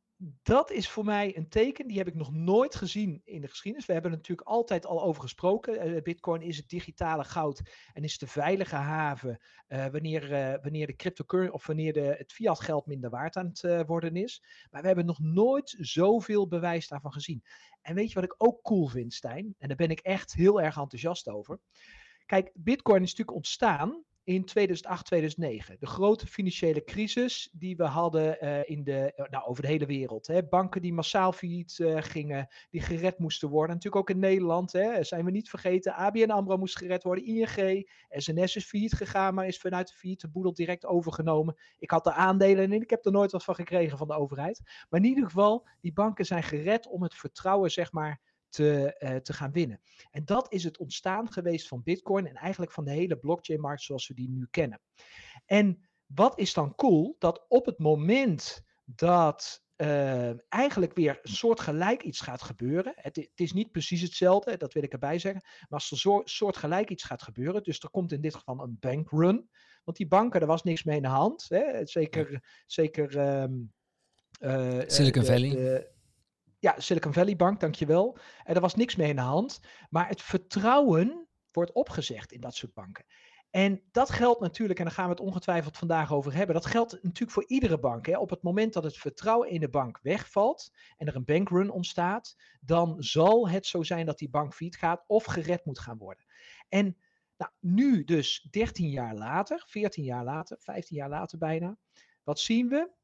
dat 0.43 0.71
is 0.71 0.89
voor 0.89 1.05
mij 1.05 1.37
een 1.37 1.49
teken, 1.49 1.87
die 1.87 1.97
heb 1.97 2.07
ik 2.07 2.15
nog 2.15 2.31
nooit 2.31 2.75
gezien 2.75 3.21
in 3.23 3.41
de 3.41 3.47
geschiedenis. 3.47 3.87
We 3.87 3.93
hebben 3.93 4.11
er 4.11 4.17
natuurlijk 4.17 4.47
altijd 4.47 4.85
al 4.85 5.03
over 5.03 5.21
gesproken. 5.21 5.87
Uh, 5.87 6.01
Bitcoin 6.01 6.41
is 6.41 6.57
het 6.57 6.69
digitale 6.69 7.23
goud 7.23 7.61
en 7.93 8.03
is 8.03 8.17
de 8.17 8.27
veilige 8.27 8.75
haven 8.75 9.39
uh, 9.67 9.85
wanneer, 9.85 10.31
uh, 10.31 10.53
wanneer 10.61 10.87
de 10.87 10.95
cryptocurrency 10.95 11.53
of 11.53 11.67
wanneer 11.67 11.93
de, 11.93 12.15
het 12.17 12.33
fiat 12.33 12.59
geld 12.59 12.85
minder 12.85 13.09
waard 13.09 13.35
aan 13.35 13.51
het 13.53 13.87
worden 13.87 14.15
is. 14.15 14.43
Maar 14.69 14.81
we 14.81 14.87
hebben 14.87 15.05
nog 15.05 15.19
nooit 15.19 15.75
zoveel 15.79 16.47
bewijs 16.47 16.87
daarvan 16.87 17.13
gezien. 17.13 17.43
En 17.81 17.95
weet 17.95 18.07
je 18.07 18.15
wat 18.15 18.23
ik 18.23 18.35
ook 18.37 18.61
cool 18.61 18.87
vind, 18.87 19.13
Stijn? 19.13 19.55
En 19.57 19.67
daar 19.67 19.77
ben 19.77 19.89
ik 19.89 19.99
echt 19.99 20.33
heel 20.33 20.61
erg 20.61 20.77
enthousiast 20.77 21.29
over. 21.29 21.59
Kijk, 22.25 22.51
Bitcoin 22.53 23.01
is 23.01 23.09
natuurlijk 23.09 23.37
ontstaan 23.37 24.03
in 24.23 24.45
2008, 24.45 25.05
2009. 25.05 25.75
De 25.79 25.85
grote 25.85 26.27
financiële 26.27 26.83
crisis 26.83 27.49
die 27.51 27.75
we 27.75 27.83
hadden 27.83 28.37
uh, 28.41 28.69
in 28.69 28.83
de, 28.83 29.13
uh, 29.17 29.25
nou, 29.29 29.45
over 29.45 29.61
de 29.61 29.69
hele 29.69 29.85
wereld. 29.85 30.27
Hè. 30.27 30.43
Banken 30.43 30.81
die 30.81 30.93
massaal 30.93 31.31
failliet 31.31 31.77
uh, 31.79 31.97
gingen, 32.01 32.47
die 32.69 32.81
gered 32.81 33.19
moesten 33.19 33.49
worden. 33.49 33.75
Natuurlijk 33.75 34.01
ook 34.01 34.15
in 34.15 34.19
Nederland, 34.19 34.71
hè, 34.71 35.03
zijn 35.03 35.25
we 35.25 35.31
niet 35.31 35.49
vergeten. 35.49 35.93
ABN 35.93 36.29
AMRO 36.29 36.57
moest 36.57 36.77
gered 36.77 37.03
worden, 37.03 37.25
ING, 37.25 37.91
SNS 38.09 38.55
is 38.55 38.65
failliet 38.65 38.93
gegaan, 38.93 39.33
maar 39.33 39.47
is 39.47 39.59
vanuit 39.59 39.87
de 39.87 39.93
failliet 39.93 40.21
de 40.21 40.29
boedel 40.29 40.53
direct 40.53 40.85
overgenomen. 40.85 41.55
Ik 41.79 41.91
had 41.91 42.03
de 42.03 42.13
aandelen 42.13 42.63
en 42.63 42.81
ik 42.81 42.89
heb 42.89 43.05
er 43.05 43.11
nooit 43.11 43.31
wat 43.31 43.43
van 43.43 43.55
gekregen 43.55 43.97
van 43.97 44.07
de 44.07 44.13
overheid. 44.13 44.61
Maar 44.89 44.99
in 44.99 45.05
ieder 45.05 45.25
geval, 45.25 45.67
die 45.81 45.93
banken 45.93 46.25
zijn 46.25 46.43
gered 46.43 46.87
om 46.87 47.03
het 47.03 47.15
vertrouwen, 47.15 47.71
zeg 47.71 47.91
maar, 47.91 48.19
te, 48.51 48.95
uh, 48.99 49.15
te 49.15 49.33
gaan 49.33 49.51
winnen. 49.51 49.81
En 50.11 50.25
dat 50.25 50.53
is 50.53 50.63
het 50.63 50.77
ontstaan 50.77 51.31
geweest 51.31 51.67
van 51.67 51.83
Bitcoin 51.83 52.27
en 52.27 52.35
eigenlijk 52.35 52.71
van 52.71 52.85
de 52.85 52.91
hele 52.91 53.17
blockchain-markt 53.17 53.81
zoals 53.81 54.07
we 54.07 54.13
die 54.13 54.29
nu 54.29 54.47
kennen. 54.49 54.81
En 55.45 55.89
wat 56.05 56.39
is 56.39 56.53
dan 56.53 56.75
cool? 56.75 57.15
Dat 57.19 57.45
op 57.47 57.65
het 57.65 57.79
moment 57.79 58.63
dat 58.85 59.63
uh, 59.77 60.49
eigenlijk 60.49 60.93
weer 60.93 61.19
een 61.21 61.31
soort 61.31 61.59
gelijk 61.59 62.03
iets 62.03 62.19
gaat 62.19 62.41
gebeuren. 62.41 62.93
Het, 62.95 63.15
het, 63.15 63.29
is 63.35 63.53
niet 63.53 63.71
precies 63.71 64.01
hetzelfde, 64.01 64.57
dat 64.57 64.73
wil 64.73 64.83
ik 64.83 64.93
erbij 64.93 65.19
zeggen. 65.19 65.41
Maar 65.41 65.79
als 65.79 65.91
er 65.91 66.21
soort 66.23 66.57
gelijk 66.57 66.89
iets 66.89 67.03
gaat 67.03 67.21
gebeuren, 67.21 67.63
dus 67.63 67.79
er 67.79 67.89
komt 67.89 68.11
in 68.11 68.21
dit 68.21 68.35
geval 68.35 68.59
een 68.59 68.77
bankrun. 68.79 69.49
Want 69.83 69.97
die 69.97 70.07
banken, 70.07 70.41
er 70.41 70.47
was 70.47 70.63
niks 70.63 70.83
mee 70.83 70.95
in 70.95 71.01
de 71.01 71.07
hand. 71.07 71.45
Hè? 71.49 71.85
Zeker, 71.85 72.43
zeker 72.65 73.41
um, 73.41 73.73
uh, 74.39 74.79
Silicon 74.85 75.25
Valley. 75.25 75.49
De, 75.49 75.90
ja, 76.61 76.75
Silicon 76.77 77.13
Valley 77.13 77.35
Bank, 77.35 77.59
dankjewel. 77.59 78.17
En 78.43 78.55
er 78.55 78.61
was 78.61 78.75
niks 78.75 78.95
mee 78.95 79.09
in 79.09 79.15
de 79.15 79.21
hand. 79.21 79.59
Maar 79.89 80.07
het 80.07 80.21
vertrouwen 80.21 81.27
wordt 81.51 81.71
opgezegd 81.71 82.31
in 82.31 82.41
dat 82.41 82.55
soort 82.55 82.73
banken. 82.73 83.05
En 83.49 83.81
dat 83.91 84.09
geldt 84.09 84.39
natuurlijk, 84.39 84.79
en 84.79 84.85
daar 84.85 84.93
gaan 84.93 85.05
we 85.05 85.11
het 85.11 85.19
ongetwijfeld 85.19 85.77
vandaag 85.77 86.13
over 86.13 86.33
hebben, 86.33 86.55
dat 86.55 86.65
geldt 86.65 86.91
natuurlijk 86.91 87.31
voor 87.31 87.47
iedere 87.47 87.79
bank. 87.79 88.05
Hè. 88.05 88.17
Op 88.17 88.29
het 88.29 88.41
moment 88.41 88.73
dat 88.73 88.83
het 88.83 88.97
vertrouwen 88.97 89.49
in 89.49 89.59
de 89.59 89.69
bank 89.69 89.99
wegvalt 90.01 90.71
en 90.97 91.07
er 91.07 91.15
een 91.15 91.25
bankrun 91.25 91.71
ontstaat, 91.71 92.35
dan 92.59 92.95
zal 93.03 93.49
het 93.49 93.65
zo 93.65 93.83
zijn 93.83 94.05
dat 94.05 94.17
die 94.17 94.29
bank 94.29 94.53
failliet 94.53 94.77
gaat 94.77 95.03
of 95.07 95.23
gered 95.23 95.65
moet 95.65 95.79
gaan 95.79 95.97
worden. 95.97 96.25
En 96.69 96.97
nou, 97.37 97.51
nu 97.59 98.03
dus 98.03 98.47
13 98.51 98.89
jaar 98.89 99.15
later, 99.15 99.63
14 99.67 100.03
jaar 100.03 100.23
later, 100.23 100.57
15 100.59 100.97
jaar 100.97 101.09
later 101.09 101.37
bijna, 101.37 101.77
wat 102.23 102.39
zien 102.39 102.67
we? 102.67 102.99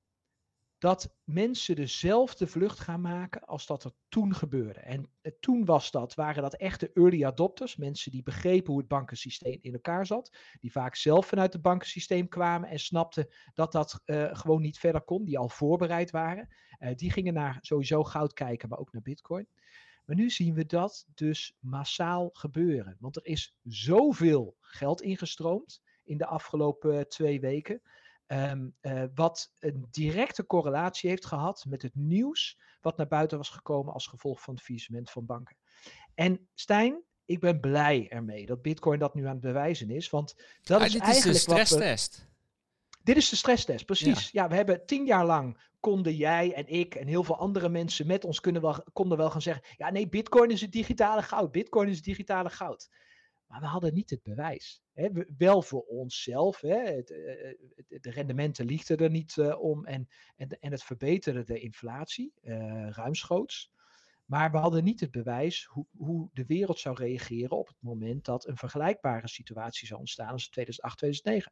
Dat 0.77 1.15
mensen 1.23 1.75
dezelfde 1.75 2.47
vlucht 2.47 2.79
gaan 2.79 3.01
maken 3.01 3.41
als 3.41 3.65
dat 3.65 3.83
er 3.83 3.91
toen 4.09 4.35
gebeurde. 4.35 4.79
En 4.79 5.09
eh, 5.21 5.31
toen 5.39 5.65
was 5.65 5.91
dat, 5.91 6.13
waren 6.13 6.41
dat 6.41 6.55
echte 6.55 6.91
early 6.93 7.23
adopters, 7.23 7.75
mensen 7.75 8.11
die 8.11 8.23
begrepen 8.23 8.71
hoe 8.71 8.79
het 8.79 8.87
bankensysteem 8.87 9.57
in 9.61 9.73
elkaar 9.73 10.05
zat, 10.05 10.37
die 10.59 10.71
vaak 10.71 10.95
zelf 10.95 11.25
vanuit 11.25 11.53
het 11.53 11.61
bankensysteem 11.61 12.27
kwamen 12.27 12.69
en 12.69 12.79
snapten 12.79 13.27
dat 13.53 13.71
dat 13.71 14.01
uh, 14.05 14.29
gewoon 14.31 14.61
niet 14.61 14.79
verder 14.79 15.01
kon, 15.01 15.25
die 15.25 15.37
al 15.37 15.49
voorbereid 15.49 16.11
waren. 16.11 16.47
Uh, 16.79 16.95
die 16.95 17.11
gingen 17.11 17.33
naar 17.33 17.57
sowieso 17.61 18.03
goud 18.03 18.33
kijken, 18.33 18.69
maar 18.69 18.79
ook 18.79 18.91
naar 18.91 19.01
bitcoin. 19.01 19.47
Maar 20.05 20.15
nu 20.15 20.29
zien 20.29 20.53
we 20.53 20.65
dat 20.65 21.05
dus 21.13 21.57
massaal 21.59 22.29
gebeuren, 22.33 22.97
want 22.99 23.15
er 23.15 23.25
is 23.25 23.57
zoveel 23.63 24.55
geld 24.59 25.01
ingestroomd 25.01 25.81
in 26.03 26.17
de 26.17 26.25
afgelopen 26.25 27.09
twee 27.09 27.39
weken. 27.39 27.81
Um, 28.27 28.75
uh, 28.81 29.03
wat 29.13 29.53
een 29.59 29.87
directe 29.91 30.45
correlatie 30.45 31.09
heeft 31.09 31.25
gehad 31.25 31.65
met 31.67 31.81
het 31.81 31.95
nieuws 31.95 32.59
wat 32.81 32.97
naar 32.97 33.07
buiten 33.07 33.37
was 33.37 33.49
gekomen 33.49 33.93
als 33.93 34.07
gevolg 34.07 34.41
van 34.41 34.53
het 34.53 34.63
faillissement 34.63 35.09
van 35.09 35.25
banken. 35.25 35.57
En 36.13 36.47
Stijn, 36.53 37.03
ik 37.25 37.39
ben 37.39 37.59
blij 37.59 38.09
ermee 38.09 38.45
dat 38.45 38.61
Bitcoin 38.61 38.99
dat 38.99 39.13
nu 39.13 39.25
aan 39.25 39.31
het 39.31 39.41
bewijzen 39.41 39.89
is, 39.89 40.09
want 40.09 40.35
dat 40.61 40.81
is 40.81 40.91
dit 40.91 41.01
eigenlijk 41.01 41.35
is 41.35 41.45
de 41.45 41.51
stresstest. 41.51 42.27
Dit 43.03 43.17
is 43.17 43.29
de 43.29 43.35
stresstest, 43.35 43.85
precies. 43.85 44.29
Ja. 44.31 44.43
ja. 44.43 44.49
we 44.49 44.55
hebben 44.55 44.85
tien 44.85 45.05
jaar 45.05 45.25
lang 45.25 45.57
konden 45.79 46.15
jij 46.15 46.53
en 46.53 46.67
ik 46.67 46.95
en 46.95 47.07
heel 47.07 47.23
veel 47.23 47.37
andere 47.37 47.69
mensen 47.69 48.07
met 48.07 48.25
ons 48.25 48.39
kunnen 48.39 48.61
wel, 48.61 48.83
konden 48.93 49.17
wel 49.17 49.29
gaan 49.29 49.41
zeggen: 49.41 49.63
ja, 49.77 49.89
nee, 49.89 50.09
Bitcoin 50.09 50.51
is 50.51 50.61
het 50.61 50.71
digitale 50.71 51.21
goud. 51.21 51.51
Bitcoin 51.51 51.89
is 51.89 51.95
het 51.95 52.05
digitale 52.05 52.49
goud. 52.49 52.89
Maar 53.47 53.59
we 53.59 53.65
hadden 53.65 53.93
niet 53.93 54.09
het 54.09 54.23
bewijs. 54.23 54.81
Wel 55.37 55.61
voor 55.61 55.81
onszelf. 55.81 56.61
Het, 56.61 57.11
eh, 57.11 57.53
het, 57.87 58.03
de 58.03 58.11
rendementen 58.11 58.65
liegden 58.65 58.97
er 58.97 59.09
niet 59.09 59.35
uh, 59.35 59.61
om 59.61 59.85
en, 59.85 60.07
en, 60.35 60.49
en 60.59 60.71
het 60.71 60.83
verbeterde 60.83 61.43
de 61.43 61.59
inflatie 61.59 62.33
uh, 62.41 62.89
ruimschoots. 62.89 63.71
Maar 64.25 64.51
we 64.51 64.57
hadden 64.57 64.83
niet 64.83 64.99
het 64.99 65.11
bewijs 65.11 65.65
hoe, 65.65 65.85
hoe, 65.97 66.29
de 66.33 66.45
wereld 66.45 66.79
zou 66.79 66.95
reageren 66.95 67.57
op 67.57 67.67
het 67.67 67.77
moment 67.79 68.25
dat 68.25 68.47
een 68.47 68.57
vergelijkbare 68.57 69.27
situatie 69.27 69.87
zou 69.87 69.99
ontstaan 69.99 70.31
als 70.31 70.49
2008, 70.49 70.97
2009. 70.97 71.51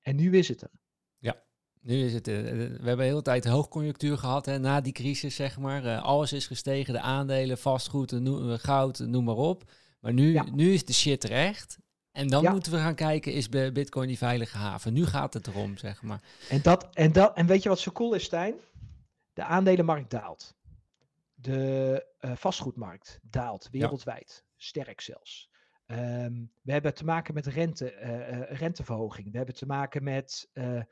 En 0.00 0.16
nu 0.16 0.36
is 0.36 0.48
het 0.48 0.62
er. 0.62 0.70
Ja, 1.18 1.42
nu 1.80 2.04
is 2.04 2.12
het. 2.12 2.26
we 2.26 2.32
hebben 2.32 2.96
de 2.96 3.02
hele 3.02 3.22
tijd 3.22 3.44
hoogconjunctuur 3.44 4.18
gehad 4.18 4.46
hè, 4.46 4.58
na 4.58 4.80
die 4.80 4.92
crisis, 4.92 5.34
zeg 5.34 5.58
maar. 5.58 5.98
alles 5.98 6.32
is 6.32 6.46
gestegen, 6.46 6.92
de 6.92 7.00
aandelen, 7.00 7.58
vastgoed, 7.58 8.20
goud, 8.60 8.98
noem 8.98 9.24
maar 9.24 9.36
op. 9.36 9.64
Maar 10.06 10.14
nu, 10.14 10.40
nu 10.52 10.72
is 10.72 10.84
de 10.84 10.92
shit 10.92 11.24
recht. 11.24 11.78
En 12.12 12.28
dan 12.28 12.50
moeten 12.50 12.72
we 12.72 12.78
gaan 12.78 12.94
kijken, 12.94 13.32
is 13.32 13.48
Bitcoin 13.48 14.08
die 14.08 14.18
veilige 14.18 14.56
haven? 14.56 14.92
Nu 14.92 15.06
gaat 15.06 15.34
het 15.34 15.46
erom, 15.46 15.76
zeg 15.76 16.02
maar. 16.02 16.22
En, 16.48 16.62
dat, 16.62 16.94
en, 16.94 17.12
dat, 17.12 17.36
en 17.36 17.46
weet 17.46 17.62
je 17.62 17.68
wat 17.68 17.78
zo 17.78 17.92
cool 17.92 18.14
is, 18.14 18.24
Stijn? 18.24 18.54
De 19.32 19.42
aandelenmarkt 19.42 20.10
daalt. 20.10 20.56
De 21.34 22.06
uh, 22.20 22.36
vastgoedmarkt 22.36 23.18
daalt 23.22 23.68
wereldwijd. 23.70 24.44
Sterk 24.56 25.00
zelfs. 25.00 25.50
Um, 25.86 26.52
we 26.62 26.72
hebben 26.72 26.94
te 26.94 27.04
maken 27.04 27.34
met 27.34 27.46
rente, 27.46 27.92
uh, 27.92 28.58
renteverhoging. 28.58 29.30
We 29.30 29.36
hebben 29.36 29.54
te 29.54 29.66
maken 29.66 30.02
met 30.02 30.50
uh, 30.54 30.82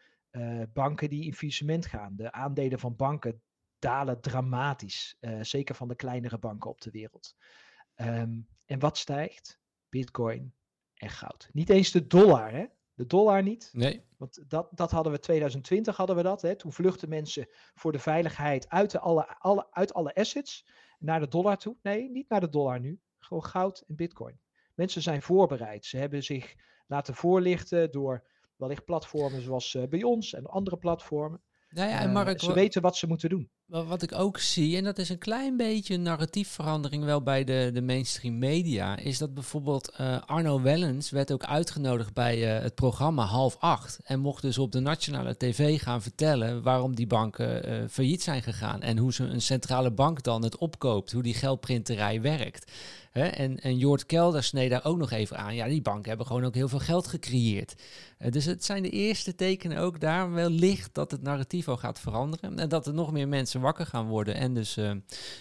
banken 0.73 1.09
die 1.09 1.25
in 1.25 1.35
faillissement 1.35 1.87
gaan. 1.87 2.16
De 2.16 2.33
aandelen 2.33 2.78
van 2.78 2.97
banken 2.97 3.42
dalen 3.78 4.21
dramatisch. 4.21 5.16
zeker 5.40 5.75
van 5.75 5.88
de 5.88 5.94
kleinere 5.97 6.38
banken 6.38 6.71
op 6.71 6.80
de 6.80 6.90
wereld. 6.90 7.35
Um, 7.96 8.48
en 8.64 8.78
wat 8.78 8.98
stijgt? 8.98 9.60
Bitcoin 9.88 10.54
en 10.94 11.10
goud. 11.10 11.48
Niet 11.52 11.70
eens 11.70 11.90
de 11.90 12.06
dollar, 12.06 12.52
hè? 12.52 12.64
De 12.94 13.06
dollar 13.06 13.42
niet. 13.42 13.70
Nee. 13.72 14.04
Want 14.16 14.44
dat, 14.48 14.68
dat 14.70 14.90
hadden 14.90 15.12
we 15.12 15.18
2020 15.18 15.96
hadden 15.96 16.16
we 16.16 16.22
dat. 16.22 16.42
Hè? 16.42 16.56
Toen 16.56 16.72
vluchten 16.72 17.08
mensen 17.08 17.48
voor 17.74 17.92
de 17.92 17.98
veiligheid 17.98 18.68
uit, 18.68 18.90
de 18.90 18.98
alle, 18.98 19.38
alle, 19.38 19.66
uit 19.70 19.94
alle 19.94 20.14
assets 20.14 20.66
naar 20.98 21.20
de 21.20 21.28
dollar 21.28 21.58
toe. 21.58 21.76
Nee, 21.82 22.10
niet 22.10 22.28
naar 22.28 22.40
de 22.40 22.48
dollar 22.48 22.80
nu. 22.80 23.00
Gewoon 23.18 23.44
goud 23.44 23.84
en 23.88 23.96
bitcoin. 23.96 24.40
Mensen 24.74 25.02
zijn 25.02 25.22
voorbereid. 25.22 25.84
Ze 25.84 25.96
hebben 25.96 26.22
zich 26.22 26.54
laten 26.86 27.14
voorlichten 27.14 27.90
door 27.90 28.26
wellicht 28.56 28.84
platformen 28.84 29.42
zoals 29.42 29.76
bij 29.88 30.02
ons 30.02 30.32
en 30.32 30.46
andere 30.46 30.76
platformen. 30.76 31.42
Nou 31.68 31.88
ja, 31.88 32.00
en 32.00 32.12
Mark, 32.12 32.40
ze 32.40 32.52
weten 32.52 32.82
wat 32.82 32.96
ze 32.96 33.06
moeten 33.06 33.28
doen. 33.28 33.50
Wat 33.82 34.02
ik 34.02 34.14
ook 34.14 34.38
zie, 34.38 34.76
en 34.76 34.84
dat 34.84 34.98
is 34.98 35.08
een 35.08 35.18
klein 35.18 35.56
beetje 35.56 35.94
een 35.94 36.02
narratiefverandering 36.02 37.04
wel 37.04 37.22
bij 37.22 37.44
de, 37.44 37.70
de 37.72 37.82
mainstream 37.82 38.38
media, 38.38 38.96
is 38.96 39.18
dat 39.18 39.34
bijvoorbeeld 39.34 39.94
uh, 40.00 40.20
Arno 40.26 40.60
Wellens 40.60 41.10
werd 41.10 41.32
ook 41.32 41.44
uitgenodigd 41.44 42.12
bij 42.12 42.56
uh, 42.56 42.62
het 42.62 42.74
programma 42.74 43.24
Half 43.24 43.56
Acht. 43.58 43.98
En 44.04 44.20
mocht 44.20 44.42
dus 44.42 44.58
op 44.58 44.72
de 44.72 44.80
nationale 44.80 45.36
tv 45.36 45.80
gaan 45.80 46.02
vertellen 46.02 46.62
waarom 46.62 46.94
die 46.94 47.06
banken 47.06 47.68
uh, 47.68 47.88
failliet 47.88 48.22
zijn 48.22 48.42
gegaan. 48.42 48.82
En 48.82 48.98
hoe 48.98 49.12
ze 49.12 49.24
een 49.24 49.42
centrale 49.42 49.90
bank 49.90 50.22
dan 50.22 50.42
het 50.42 50.56
opkoopt, 50.56 51.12
hoe 51.12 51.22
die 51.22 51.34
geldprinterij 51.34 52.20
werkt. 52.20 52.72
En, 53.12 53.60
en 53.60 53.78
Jort 53.78 54.06
Kelder 54.06 54.42
sneed 54.42 54.70
daar 54.70 54.84
ook 54.84 54.98
nog 54.98 55.10
even 55.10 55.38
aan. 55.38 55.54
Ja, 55.54 55.66
die 55.66 55.82
banken 55.82 56.08
hebben 56.08 56.26
gewoon 56.26 56.44
ook 56.44 56.54
heel 56.54 56.68
veel 56.68 56.78
geld 56.78 57.06
gecreëerd. 57.06 57.74
Dus 58.30 58.44
het 58.44 58.64
zijn 58.64 58.82
de 58.82 58.90
eerste 58.90 59.34
tekenen 59.34 59.78
ook 59.78 60.00
daar 60.00 60.32
wellicht 60.32 60.94
dat 60.94 61.10
het 61.10 61.22
narratief 61.22 61.68
al 61.68 61.76
gaat 61.76 62.00
veranderen. 62.00 62.58
En 62.58 62.68
dat 62.68 62.86
er 62.86 62.94
nog 62.94 63.12
meer 63.12 63.28
mensen 63.28 63.60
wakker 63.64 63.87
gaan 63.87 64.06
worden. 64.06 64.35
En 64.35 64.54
dus 64.54 64.76
uh, 64.76 64.90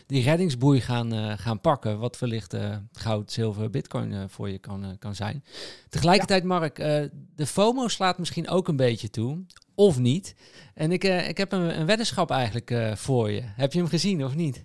die 0.07 0.23
reddingsboei 0.23 0.81
gaan, 0.81 1.13
uh, 1.13 1.33
gaan 1.37 1.61
pakken. 1.61 1.99
Wat 1.99 2.19
wellicht 2.19 2.55
goud, 2.91 3.31
zilver, 3.31 3.69
bitcoin 3.69 4.29
voor 4.29 4.49
je 4.49 4.59
kan, 4.59 4.95
kan 4.99 5.15
zijn. 5.15 5.43
Tegelijkertijd, 5.89 6.41
ja. 6.41 6.47
Mark, 6.47 6.75
de 7.35 7.45
FOMO 7.47 7.87
slaat 7.87 8.17
misschien 8.17 8.49
ook 8.49 8.67
een 8.67 8.75
beetje 8.75 9.09
toe. 9.09 9.45
Of 9.75 9.99
niet. 9.99 10.35
En 10.73 10.91
ik, 10.91 11.03
ik 11.03 11.37
heb 11.37 11.51
een, 11.51 11.79
een 11.79 11.85
weddenschap 11.85 12.31
eigenlijk 12.31 12.97
voor 12.97 13.31
je. 13.31 13.41
Heb 13.43 13.73
je 13.73 13.79
hem 13.79 13.87
gezien 13.87 14.25
of 14.25 14.35
niet? 14.35 14.63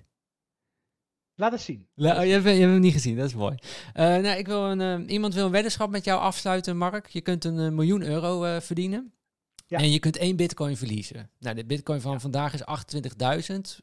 Laat 1.38 1.53
het 1.53 1.61
zien. 1.61 1.88
La, 1.95 2.19
oh, 2.19 2.25
je, 2.25 2.33
hebt, 2.33 2.45
je, 2.45 2.50
hebt, 2.50 2.61
hem 2.61 2.81
niet 2.81 2.93
gezien, 2.93 3.17
dat 3.17 3.27
is 3.27 3.35
mooi. 3.35 3.55
Uh, 3.55 4.03
nou, 4.03 4.38
ik 4.38 4.47
wil 4.47 4.65
een, 4.65 5.03
uh, 5.03 5.11
iemand 5.11 5.35
wil 5.35 5.45
een 5.45 5.50
weddenschap 5.50 5.91
met 5.91 6.05
jou 6.05 6.21
afsluiten, 6.21 6.77
Mark. 6.77 7.07
Je 7.07 7.21
kunt 7.21 7.45
een 7.45 7.59
uh, 7.59 7.69
miljoen 7.69 8.03
euro 8.03 8.61
verdienen. 8.61 9.12
Ja. 9.68 9.78
En 9.78 9.90
je 9.90 9.98
kunt 9.98 10.16
één 10.16 10.37
bitcoin 10.37 10.76
verliezen. 10.76 11.30
Nou, 11.38 11.56
de 11.56 11.64
bitcoin 11.64 12.00
van 12.00 12.12
ja. 12.12 12.20
vandaag 12.20 12.54
is 12.54 12.62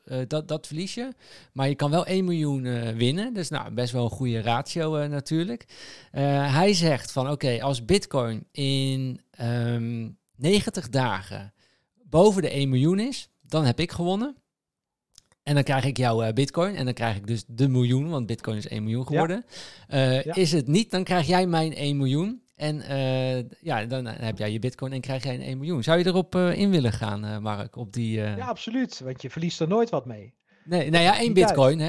28.000. 0.07 0.27
dat, 0.27 0.47
dat 0.47 0.67
verlies 0.67 0.93
je. 0.93 1.09
Maar 1.53 1.69
je 1.69 1.75
kan 1.75 1.91
wel 1.91 2.05
1 2.05 2.25
miljoen 2.25 2.95
winnen. 2.95 3.33
Dus 3.33 3.49
nou, 3.49 3.71
best 3.73 3.93
wel 3.93 4.03
een 4.03 4.09
goede 4.09 4.41
ratio 4.41 5.07
natuurlijk. 5.07 5.65
hij 6.11 6.73
zegt 6.73 7.11
van 7.11 7.29
oké, 7.29 7.61
als 7.61 7.85
bitcoin 7.85 8.47
in 8.51 9.21
um, 9.39 9.45
ehm, 10.01 10.09
90 10.35 10.89
dagen 10.89 11.53
boven 12.03 12.41
de 12.41 12.49
1 12.49 12.69
miljoen 12.69 12.99
is, 12.99 13.29
dan 13.41 13.65
heb 13.65 13.79
ik 13.79 13.91
gewonnen. 13.91 14.35
En 15.43 15.53
dan 15.53 15.63
krijg 15.63 15.85
ik 15.85 15.97
jouw 15.97 16.33
bitcoin. 16.33 16.75
En 16.75 16.85
dan 16.85 16.93
krijg 16.93 17.15
ik 17.15 17.27
dus 17.27 17.43
de 17.47 17.67
miljoen, 17.67 18.09
want 18.09 18.25
bitcoin 18.25 18.57
is 18.57 18.67
1 18.67 18.83
miljoen 18.83 19.07
geworden. 19.07 19.45
Ja. 19.87 20.35
Is 20.35 20.51
het 20.51 20.67
niet, 20.67 20.91
dan 20.91 21.03
krijg 21.03 21.27
jij 21.27 21.47
mijn 21.47 21.73
1 21.73 21.97
miljoen. 21.97 22.44
En 22.55 22.75
uh, 22.75 23.49
ja, 23.61 23.85
dan 23.85 24.05
heb 24.05 24.37
jij 24.37 24.51
je 24.51 24.59
bitcoin 24.59 24.93
en 24.93 25.01
krijg 25.01 25.23
jij 25.23 25.33
een 25.33 25.41
1 25.41 25.57
miljoen. 25.57 25.83
Zou 25.83 25.97
je 25.97 26.05
erop 26.05 26.35
in 26.35 26.69
willen 26.69 26.91
gaan, 26.91 27.41
Mark? 27.41 27.75
Op 27.75 27.93
die, 27.93 28.19
Ja, 28.19 28.45
absoluut. 28.45 28.99
Want 28.99 29.21
je 29.21 29.29
verliest 29.29 29.61
er 29.61 29.67
nooit 29.67 29.89
wat 29.89 30.05
mee. 30.05 30.33
Nee, 30.63 30.89
nou 30.89 31.03
ja, 31.03 31.17
één 31.17 31.33
bitcoin, 31.33 31.79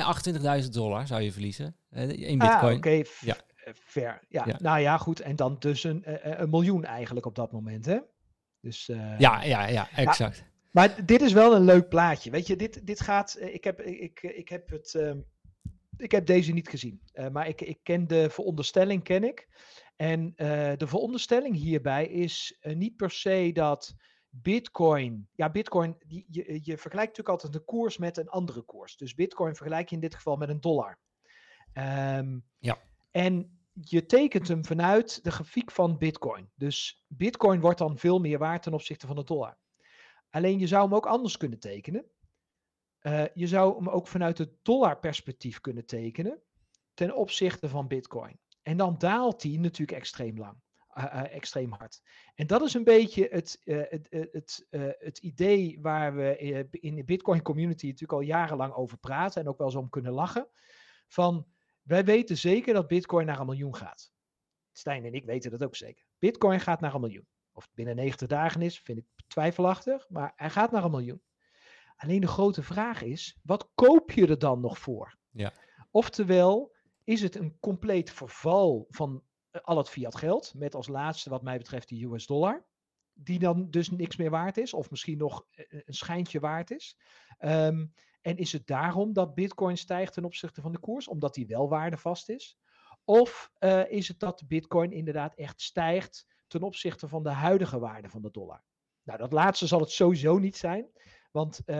28.000 0.62 0.68
dollar 0.68 1.06
zou 1.06 1.22
je 1.22 1.32
verliezen. 1.32 1.76
Eén 1.90 2.38
bitcoin. 2.38 2.40
Ah, 2.40 2.64
oké. 2.64 2.74
Okay. 2.74 3.06
Ja. 3.20 3.36
Fair. 3.74 4.20
Ja. 4.28 4.44
ja. 4.46 4.56
nou 4.58 4.80
ja, 4.80 4.98
goed. 4.98 5.20
En 5.20 5.36
dan 5.36 5.56
dus 5.58 5.84
een, 5.84 6.02
een 6.40 6.50
miljoen 6.50 6.84
eigenlijk 6.84 7.26
op 7.26 7.34
dat 7.34 7.52
moment, 7.52 7.86
hè? 7.86 7.98
Dus, 8.60 8.86
ja, 9.18 9.42
ja, 9.42 9.66
ja, 9.66 9.88
exact. 9.94 10.44
Maar 10.76 11.06
dit 11.06 11.22
is 11.22 11.32
wel 11.32 11.54
een 11.54 11.64
leuk 11.64 11.88
plaatje. 11.88 12.30
Weet 12.30 12.46
je, 12.46 12.56
dit, 12.56 12.86
dit 12.86 13.00
gaat. 13.00 13.34
Eh, 13.34 13.54
ik 13.54 13.64
heb, 13.64 13.80
ik, 13.80 14.22
ik 14.22 14.48
heb 14.48 14.70
het. 14.70 14.94
Uh, 14.96 15.12
ik 15.96 16.12
heb 16.12 16.26
deze 16.26 16.52
niet 16.52 16.68
gezien. 16.68 17.00
Maar 17.32 17.48
ik, 17.48 17.60
ik 17.60 17.78
ken 17.82 18.06
de 18.06 18.30
veronderstelling, 18.30 19.02
ken 19.02 19.24
ik. 19.24 19.48
En 19.96 20.32
uh, 20.36 20.36
de 20.76 20.86
veronderstelling 20.86 21.56
hierbij 21.56 22.06
is 22.06 22.58
niet 22.62 22.96
per 22.96 23.10
se 23.10 23.50
dat 23.52 23.94
Bitcoin. 24.28 25.28
Ja, 25.32 25.50
Bitcoin. 25.50 25.96
Die, 26.06 26.26
je, 26.28 26.60
je 26.62 26.78
vergelijkt 26.78 27.16
natuurlijk 27.16 27.28
altijd 27.28 27.52
de 27.52 27.64
koers 27.64 27.98
met 27.98 28.16
een 28.16 28.28
andere 28.28 28.62
koers. 28.62 28.96
Dus 28.96 29.14
Bitcoin 29.14 29.54
vergelijk 29.54 29.88
je 29.88 29.94
in 29.94 30.00
dit 30.00 30.14
geval 30.14 30.36
met 30.36 30.48
een 30.48 30.60
dollar. 30.60 30.98
Um, 31.74 32.44
ja. 32.58 32.78
En 33.10 33.60
je 33.72 34.06
tekent 34.06 34.48
hem 34.48 34.64
vanuit 34.64 35.24
de 35.24 35.30
grafiek 35.30 35.70
van 35.70 35.98
Bitcoin. 35.98 36.50
Dus 36.54 37.04
Bitcoin 37.06 37.60
wordt 37.60 37.78
dan 37.78 37.98
veel 37.98 38.18
meer 38.18 38.38
waard 38.38 38.62
ten 38.62 38.74
opzichte 38.74 39.06
van 39.06 39.16
de 39.16 39.24
dollar. 39.24 39.58
Alleen 40.30 40.58
je 40.58 40.66
zou 40.66 40.84
hem 40.84 40.94
ook 40.94 41.06
anders 41.06 41.36
kunnen 41.36 41.58
tekenen. 41.58 42.04
Uh, 43.02 43.24
je 43.34 43.46
zou 43.46 43.76
hem 43.76 43.88
ook 43.88 44.06
vanuit 44.06 44.38
het 44.38 44.50
dollarperspectief 44.62 45.60
kunnen 45.60 45.86
tekenen 45.86 46.42
ten 46.94 47.16
opzichte 47.16 47.68
van 47.68 47.88
Bitcoin. 47.88 48.38
En 48.66 48.76
dan 48.76 48.98
daalt 48.98 49.40
die 49.40 49.60
natuurlijk 49.60 49.98
extreem 49.98 50.38
lang, 50.38 50.60
uh, 50.98 51.04
uh, 51.04 51.34
extreem 51.34 51.72
hard. 51.72 52.02
En 52.34 52.46
dat 52.46 52.62
is 52.62 52.74
een 52.74 52.84
beetje 52.84 53.28
het, 53.30 53.60
het, 53.64 54.06
het, 54.10 54.66
het 54.98 55.18
idee 55.18 55.78
waar 55.80 56.14
we 56.14 56.36
in 56.70 56.94
de 56.94 57.04
Bitcoin 57.04 57.42
community 57.42 57.86
natuurlijk 57.86 58.12
al 58.12 58.20
jarenlang 58.20 58.72
over 58.72 58.98
praten 58.98 59.42
en 59.42 59.48
ook 59.48 59.58
wel 59.58 59.66
eens 59.66 59.76
om 59.76 59.88
kunnen 59.88 60.12
lachen. 60.12 60.48
Van 61.08 61.46
wij 61.82 62.04
weten 62.04 62.36
zeker 62.36 62.74
dat 62.74 62.88
Bitcoin 62.88 63.26
naar 63.26 63.40
een 63.40 63.46
miljoen 63.46 63.76
gaat. 63.76 64.12
Stijn 64.72 65.04
en 65.04 65.14
ik 65.14 65.24
weten 65.24 65.50
dat 65.50 65.64
ook 65.64 65.76
zeker. 65.76 66.06
Bitcoin 66.18 66.60
gaat 66.60 66.80
naar 66.80 66.94
een 66.94 67.00
miljoen. 67.00 67.28
Of 67.52 67.64
het 67.64 67.74
binnen 67.74 67.96
90 67.96 68.28
dagen 68.28 68.62
is, 68.62 68.80
vind 68.80 68.98
ik 68.98 69.06
twijfelachtig, 69.26 70.08
maar 70.08 70.32
hij 70.36 70.50
gaat 70.50 70.70
naar 70.70 70.84
een 70.84 70.90
miljoen. 70.90 71.22
Alleen 71.96 72.20
de 72.20 72.26
grote 72.26 72.62
vraag 72.62 73.02
is, 73.02 73.38
wat 73.42 73.70
koop 73.74 74.10
je 74.10 74.26
er 74.26 74.38
dan 74.38 74.60
nog 74.60 74.78
voor? 74.78 75.16
Ja. 75.30 75.52
Oftewel, 75.90 76.75
is 77.06 77.22
het 77.22 77.34
een 77.34 77.56
compleet 77.60 78.10
verval 78.10 78.86
van 78.88 79.22
eh, 79.50 79.60
al 79.62 79.76
het 79.76 79.88
fiat 79.88 80.16
geld, 80.16 80.54
met 80.54 80.74
als 80.74 80.88
laatste 80.88 81.30
wat 81.30 81.42
mij 81.42 81.58
betreft 81.58 81.88
de 81.88 82.04
US 82.04 82.26
dollar, 82.26 82.66
die 83.12 83.38
dan 83.38 83.70
dus 83.70 83.90
niks 83.90 84.16
meer 84.16 84.30
waard 84.30 84.56
is, 84.56 84.74
of 84.74 84.90
misschien 84.90 85.18
nog 85.18 85.46
eh, 85.50 85.64
een 85.84 85.94
schijntje 85.94 86.40
waard 86.40 86.70
is. 86.70 86.98
Um, 87.38 87.92
en 88.20 88.36
is 88.36 88.52
het 88.52 88.66
daarom 88.66 89.12
dat 89.12 89.34
Bitcoin 89.34 89.76
stijgt 89.76 90.12
ten 90.12 90.24
opzichte 90.24 90.60
van 90.60 90.72
de 90.72 90.78
koers, 90.78 91.08
omdat 91.08 91.34
die 91.34 91.46
wel 91.46 91.68
waardevast 91.68 92.28
is? 92.28 92.58
Of 93.04 93.50
is 93.88 94.08
het 94.08 94.18
dat 94.18 94.48
Bitcoin 94.48 94.92
inderdaad 94.92 95.34
echt 95.34 95.60
stijgt 95.60 96.26
ten 96.46 96.62
opzichte 96.62 97.08
van 97.08 97.22
de 97.22 97.30
huidige 97.30 97.78
waarde 97.78 98.08
van 98.08 98.22
de 98.22 98.30
dollar? 98.30 98.62
Nou, 99.02 99.18
dat 99.18 99.32
laatste 99.32 99.66
zal 99.66 99.80
het 99.80 99.90
sowieso 99.90 100.38
niet 100.38 100.56
zijn. 100.56 100.90
Want 101.36 101.60
uh, 101.60 101.76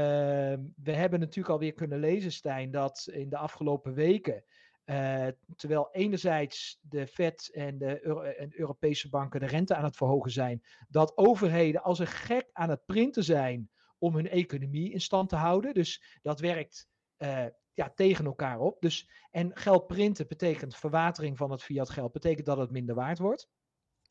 we 0.77 0.93
hebben 0.93 1.21
natuurlijk 1.21 1.49
alweer 1.49 1.73
kunnen 1.73 1.99
lezen, 1.99 2.33
Stijn, 2.33 2.71
dat 2.71 3.09
in 3.13 3.29
de 3.29 3.37
afgelopen 3.37 3.95
weken, 3.95 4.45
uh, 4.87 5.27
terwijl 5.57 5.89
enerzijds 5.93 6.79
de 6.81 7.07
Fed 7.07 7.51
en 7.53 7.79
de 7.79 8.01
en 8.39 8.59
Europese 8.59 9.09
banken 9.09 9.41
de 9.41 9.47
rente 9.47 9.75
aan 9.75 9.85
het 9.85 9.97
verhogen 9.97 10.31
zijn, 10.31 10.63
dat 10.89 11.17
overheden 11.17 11.83
als 11.83 11.99
een 11.99 12.07
gek 12.07 12.49
aan 12.53 12.71
het 12.71 12.85
printen 12.85 13.25
zijn 13.25 13.71
om 13.99 14.15
hun 14.15 14.29
economie 14.29 14.93
in 14.93 15.01
stand 15.01 15.29
te 15.29 15.37
houden. 15.37 15.75
Dus 15.75 16.19
dat 16.23 16.41
werkt 16.41 16.89
uh, 17.19 17.47
ja, 17.73 17.93
tegen 17.95 18.25
elkaar 18.25 18.59
op. 18.59 18.81
Dus, 18.81 19.09
en 19.31 19.57
geld 19.57 19.87
printen 19.87 20.29
betekent 20.29 20.77
verwatering 20.77 21.37
van 21.37 21.51
het 21.51 21.63
fiat 21.63 21.91
geld, 21.91 22.13
betekent 22.13 22.47
dat 22.47 22.59
het 22.59 22.71
minder 22.71 22.95
waard 22.95 23.19
wordt. 23.19 23.49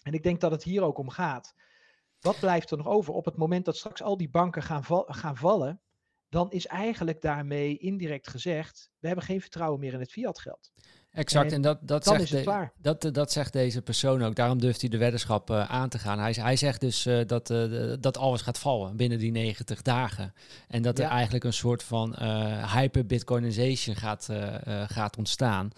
En 0.03 0.13
ik 0.13 0.23
denk 0.23 0.41
dat 0.41 0.51
het 0.51 0.63
hier 0.63 0.83
ook 0.83 0.97
om 0.97 1.09
gaat. 1.09 1.55
Wat 2.19 2.39
blijft 2.39 2.71
er 2.71 2.77
nog 2.77 2.87
over? 2.87 3.13
Op 3.13 3.25
het 3.25 3.37
moment 3.37 3.65
dat 3.65 3.77
straks 3.77 4.01
al 4.01 4.17
die 4.17 4.29
banken 4.29 4.63
gaan, 4.63 4.83
gaan 5.05 5.37
vallen, 5.37 5.81
dan 6.29 6.51
is 6.51 6.65
eigenlijk 6.67 7.21
daarmee 7.21 7.77
indirect 7.77 8.27
gezegd: 8.27 8.89
we 8.99 9.07
hebben 9.07 9.25
geen 9.25 9.41
vertrouwen 9.41 9.79
meer 9.79 9.93
in 9.93 9.99
het 9.99 10.11
fiatgeld. 10.11 10.71
Exact, 11.11 11.51
en, 11.51 11.61
dat, 11.61 11.87
dat, 11.87 12.03
zegt 12.03 12.29
de, 12.29 12.69
dat, 12.81 13.09
dat 13.11 13.31
zegt 13.31 13.53
deze 13.53 13.81
persoon 13.81 14.23
ook. 14.23 14.35
Daarom 14.35 14.59
durft 14.59 14.81
hij 14.81 14.89
de 14.89 14.97
weddenschap 14.97 15.49
uh, 15.49 15.71
aan 15.71 15.89
te 15.89 15.99
gaan. 15.99 16.19
Hij, 16.19 16.35
hij 16.39 16.55
zegt 16.55 16.81
dus 16.81 17.05
uh, 17.05 17.19
dat, 17.25 17.49
uh, 17.49 17.93
dat 17.99 18.17
alles 18.17 18.41
gaat 18.41 18.59
vallen 18.59 18.95
binnen 18.95 19.19
die 19.19 19.31
90 19.31 19.81
dagen. 19.81 20.33
En 20.67 20.81
dat 20.81 20.99
er 20.99 21.05
eigenlijk 21.05 21.43
een 21.43 21.53
soort 21.53 21.83
van 21.83 22.15
hyper-bitcoinization 22.73 23.95
gaat, 23.95 24.29
gaat 24.87 25.17
ontstaan. 25.17 25.71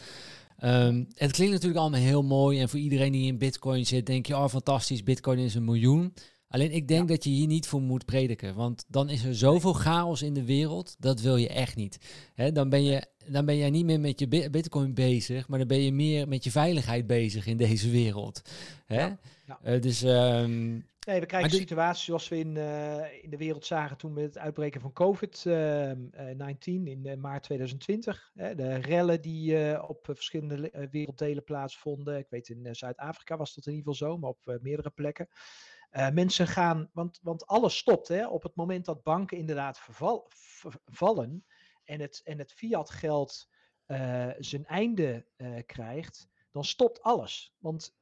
Um, 0.64 1.08
het 1.14 1.32
klinkt 1.32 1.54
natuurlijk 1.54 1.80
allemaal 1.80 2.00
heel 2.00 2.24
mooi. 2.24 2.60
En 2.60 2.70
voor 2.70 2.80
iedereen 2.80 3.12
die 3.12 3.28
in 3.28 3.38
bitcoin 3.38 3.86
zit, 3.86 4.06
denk 4.06 4.26
je, 4.26 4.38
oh 4.38 4.48
fantastisch, 4.48 5.04
bitcoin 5.04 5.38
is 5.40 5.56
een 5.56 5.66
miljoen. 5.66 6.14
Alleen 6.50 6.72
ik 6.72 6.88
denk 6.88 7.08
dat 7.08 7.24
je 7.24 7.30
hier 7.30 7.48
niet 7.48 7.68
voor 7.68 7.82
moet 7.82 8.06
prediken. 8.06 8.56
Want 8.56 8.86
dan 8.88 9.10
is 9.10 9.24
er 9.24 9.36
zoveel 9.36 9.74
chaos 9.74 10.22
in 10.22 10.34
de 10.34 10.46
wereld. 10.46 10.96
Dat 11.00 11.22
wil 11.22 11.36
je 11.36 11.50
echt 11.50 11.76
niet. 11.76 11.98
He, 12.34 12.52
dan, 12.52 12.70
ben 12.70 12.84
je, 12.84 13.06
dan 13.26 13.46
ben 13.46 13.58
jij 13.58 13.70
niet 13.70 13.86
meer 13.86 14.00
met 14.00 14.20
je 14.20 14.50
bitcoin 14.50 14.94
bezig. 14.94 15.48
Maar 15.48 15.60
dan 15.60 15.68
ben 15.68 15.82
je 15.82 15.94
meer 15.94 16.28
met 16.28 16.44
je 16.44 16.52
veiligheid 16.52 17.08
bezig 17.08 17.46
in 17.46 17.58
deze 17.58 17.90
wereld. 17.90 18.42
Hè? 18.86 19.02
Ja, 19.02 19.20
ja. 19.46 19.60
Uh, 19.66 19.82
dus 19.82 20.04
um, 20.04 20.86
Nee, 21.08 21.20
we 21.20 21.26
krijgen 21.26 21.52
een 21.52 21.58
situatie 21.58 22.04
zoals 22.04 22.28
we 22.28 22.38
in, 22.38 22.56
uh, 22.56 23.24
in 23.24 23.30
de 23.30 23.38
wereld 23.38 23.66
zagen 23.66 23.98
toen 23.98 24.14
met 24.14 24.24
het 24.24 24.38
uitbreken 24.38 24.82
van 24.82 24.94
COVID-19 24.94 25.42
uh, 25.48 25.90
in 26.66 27.02
uh, 27.06 27.16
maart 27.16 27.44
2020. 27.44 28.32
Hè, 28.34 28.56
de 28.56 28.76
rellen 28.76 29.22
die 29.22 29.88
op 29.88 30.06
verschillende 30.06 30.88
werelddelen 30.92 31.44
plaatsvonden. 31.44 32.18
Ik 32.18 32.30
weet 32.30 32.50
in 32.50 32.76
Zuid-Afrika 32.76 33.38
was 33.38 33.56
dat 33.56 33.66
in 33.66 33.74
ieder 33.74 33.94
geval 33.94 34.10
zo, 34.10 34.18
maar 34.18 34.30
op 34.30 34.60
meerdere 34.62 34.90
plekken. 34.90 35.28
Mensen 36.14 36.48
gaan, 36.48 36.90
want, 36.94 37.20
want 37.22 37.48
alles 37.48 37.78
stopt 37.78 38.08
hè, 38.08 38.28
op 38.28 38.44
het 38.44 38.56
moment 38.56 38.86
dat 38.86 39.04
banken 39.04 39.38
inderdaad 39.38 39.80
verval, 39.80 40.26
vervallen 40.30 41.46
en 41.84 42.00
het, 42.00 42.22
en 42.24 42.38
het 42.38 42.54
fiat 42.54 42.90
geld 42.90 43.50
zijn 44.38 44.66
einde 44.66 45.26
krijgt, 45.66 46.28
dan 46.52 46.64
stopt 46.66 47.02
alles. 47.02 47.56
Want 47.58 47.96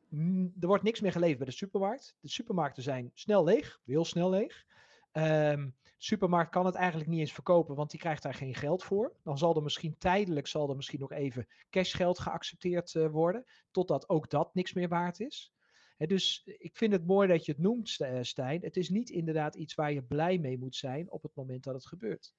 er 0.60 0.68
wordt 0.68 0.84
niks 0.84 1.01
meer 1.01 1.12
geleverd 1.12 1.38
bij 1.38 1.48
de 1.48 1.54
supermarkt. 1.54 2.18
De 2.20 2.30
supermarkten 2.30 2.84
zijn 2.84 3.12
snel 3.13 3.44
leeg, 3.44 3.82
heel 3.86 4.06
snel 4.06 4.30
leeg. 4.30 4.65
Um, 5.12 5.75
supermarkt 5.98 6.51
kan 6.51 6.65
het 6.65 6.75
eigenlijk 6.75 7.10
niet 7.10 7.20
eens 7.20 7.34
verkopen, 7.34 7.75
want 7.75 7.92
die 7.92 8.00
krijgt 8.00 8.24
daar 8.24 8.34
geen 8.34 8.56
geld 8.56 8.84
voor. 8.84 9.15
Dan 9.24 9.38
zal 9.38 9.56
er 9.56 9.63
misschien 9.63 9.98
tijdelijk 9.98 10.48
zal 10.48 10.70
er 10.70 10.75
misschien 10.75 11.00
nog 11.00 11.12
even 11.12 11.48
cashgeld 11.70 12.20
geaccepteerd 12.20 12.94
worden, 12.94 13.46
totdat 13.72 14.10
ook 14.10 14.30
dat 14.30 14.54
niks 14.54 14.74
meer 14.74 14.88
waard 14.88 15.20
is. 15.20 15.55
Dus 15.98 16.42
ik 16.46 16.78
vind 16.78 16.92
het 16.92 17.06
mooi 17.06 17.28
dat 17.28 17.46
je 17.46 17.52
het 17.52 17.62
noemt, 17.62 17.96
eh, 18.00 18.18
Stijn. 18.22 18.62
Het 18.62 18.78
is 18.78 18.90
niet 18.90 19.10
inderdaad 19.10 19.56
iets 19.56 19.75
waar 19.75 19.94
je 19.94 20.04
blij 20.04 20.38
mee 20.38 20.58
moet 20.58 20.75
zijn 20.75 21.12
op 21.12 21.24
het 21.24 21.36
moment 21.36 21.64
dat 21.64 21.74
het 21.74 21.86
gebeurt. 21.86 22.34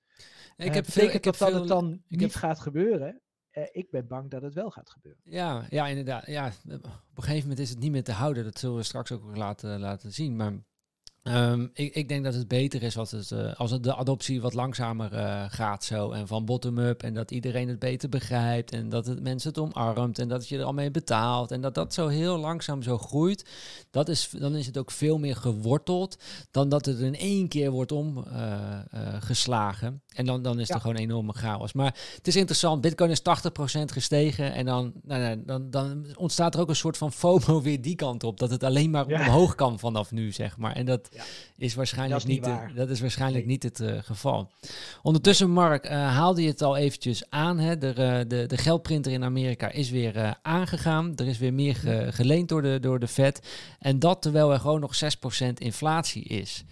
Ik 0.56 0.74
heb 0.74 0.86
uh, 0.86 0.90
veel, 0.90 1.04
ik 1.04 1.12
dat, 1.12 1.24
heb 1.24 1.36
dat 1.36 1.60
het 1.60 1.68
dan 1.68 2.02
niet 2.08 2.34
gaat 2.34 2.60
gebeuren. 2.60 3.20
Uh, 3.52 3.64
ik 3.72 3.90
ben 3.90 4.06
bang 4.06 4.30
dat 4.30 4.42
het 4.42 4.54
wel 4.54 4.70
gaat 4.70 4.90
gebeuren. 4.90 5.20
Ja, 5.24 5.66
ja 5.70 5.86
inderdaad. 5.86 6.26
Ja, 6.26 6.46
op 6.46 6.84
een 7.14 7.22
gegeven 7.22 7.40
moment 7.40 7.58
is 7.58 7.70
het 7.70 7.78
niet 7.78 7.90
meer 7.90 8.04
te 8.04 8.12
houden. 8.12 8.44
Dat 8.44 8.58
zullen 8.58 8.76
we 8.76 8.82
straks 8.82 9.12
ook 9.12 9.36
laten, 9.36 9.80
laten 9.80 10.12
zien. 10.12 10.36
Maar 10.36 10.52
Um, 11.28 11.70
ik, 11.74 11.94
ik, 11.94 12.08
denk 12.08 12.24
dat 12.24 12.34
het 12.34 12.48
beter 12.48 12.82
is 12.82 12.98
als, 12.98 13.10
het, 13.10 13.30
uh, 13.30 13.54
als 13.54 13.70
het 13.70 13.82
de 13.82 13.96
adoptie 13.96 14.40
wat 14.40 14.54
langzamer 14.54 15.12
uh, 15.12 15.44
gaat 15.48 15.84
zo. 15.84 16.10
En 16.10 16.26
van 16.26 16.44
bottom-up. 16.44 17.02
En 17.02 17.14
dat 17.14 17.30
iedereen 17.30 17.68
het 17.68 17.78
beter 17.78 18.08
begrijpt. 18.08 18.72
En 18.72 18.88
dat 18.88 19.06
het 19.06 19.22
mensen 19.22 19.48
het 19.48 19.58
omarmt. 19.58 20.18
En 20.18 20.28
dat 20.28 20.48
je 20.48 20.58
er 20.58 20.64
al 20.64 20.72
mee 20.72 20.90
betaalt. 20.90 21.50
En 21.50 21.60
dat 21.60 21.74
dat 21.74 21.94
zo 21.94 22.08
heel 22.08 22.38
langzaam 22.38 22.82
zo 22.82 22.98
groeit. 22.98 23.44
Dat 23.90 24.08
is, 24.08 24.30
dan 24.38 24.54
is 24.54 24.66
het 24.66 24.78
ook 24.78 24.90
veel 24.90 25.18
meer 25.18 25.36
geworteld. 25.36 26.18
Dan 26.50 26.68
dat 26.68 26.86
het 26.86 26.98
in 26.98 27.16
één 27.16 27.48
keer 27.48 27.70
wordt 27.70 27.92
omgeslagen. 27.92 29.88
Uh, 29.92 30.18
en 30.18 30.26
dan, 30.26 30.42
dan 30.42 30.60
is 30.60 30.68
ja. 30.68 30.74
er 30.74 30.80
gewoon 30.80 30.96
enorme 30.96 31.32
chaos. 31.32 31.72
Maar 31.72 31.94
het 32.16 32.26
is 32.26 32.36
interessant. 32.36 32.80
Bitcoin 32.80 33.10
is 33.10 33.20
80% 33.20 33.22
gestegen. 33.84 34.52
En 34.52 34.66
dan, 34.66 34.92
nou, 35.02 35.20
nou, 35.20 35.42
dan, 35.44 35.70
dan 35.70 36.06
ontstaat 36.16 36.54
er 36.54 36.60
ook 36.60 36.68
een 36.68 36.76
soort 36.76 36.96
van 36.96 37.12
FOMO 37.22 37.62
weer 37.62 37.82
die 37.82 37.96
kant 37.96 38.24
op. 38.24 38.38
Dat 38.38 38.50
het 38.50 38.64
alleen 38.64 38.90
maar 38.90 39.08
ja. 39.08 39.20
omhoog 39.20 39.54
kan 39.54 39.78
vanaf 39.78 40.10
nu, 40.10 40.32
zeg 40.32 40.56
maar. 40.56 40.72
En 40.72 40.86
dat 40.86 41.08
is 41.56 41.74
waarschijnlijk 41.74 42.20
dat 42.20 42.30
is 42.30 42.34
niet, 42.34 42.44
de, 42.44 42.74
dat 42.74 42.90
is 42.90 43.00
waarschijnlijk 43.00 43.46
niet 43.46 43.62
het 43.62 43.80
uh, 43.80 43.98
geval. 44.02 44.50
Ondertussen, 45.02 45.50
Mark, 45.50 45.84
uh, 45.84 45.90
haalde 45.90 46.42
je 46.42 46.48
het 46.48 46.62
al 46.62 46.76
eventjes 46.76 47.30
aan. 47.30 47.58
Hè? 47.58 47.78
De, 47.78 47.88
uh, 47.88 48.18
de, 48.28 48.46
de 48.46 48.56
geldprinter 48.56 49.12
in 49.12 49.24
Amerika 49.24 49.70
is 49.70 49.90
weer 49.90 50.38
aangegaan. 50.42 51.12
Er 51.16 51.26
is 51.26 51.38
weer 51.38 51.54
meer 51.54 51.74
ge, 51.74 52.06
geleend 52.10 52.48
door 52.48 52.62
de, 52.62 52.78
door 52.80 52.98
de 52.98 53.08
Fed. 53.08 53.46
En 53.78 53.98
dat 53.98 54.22
terwijl 54.22 54.52
er 54.52 54.60
gewoon 54.60 54.80
nog 54.80 54.94
6% 54.94 55.52
inflatie 55.54 56.22
is. 56.22 56.64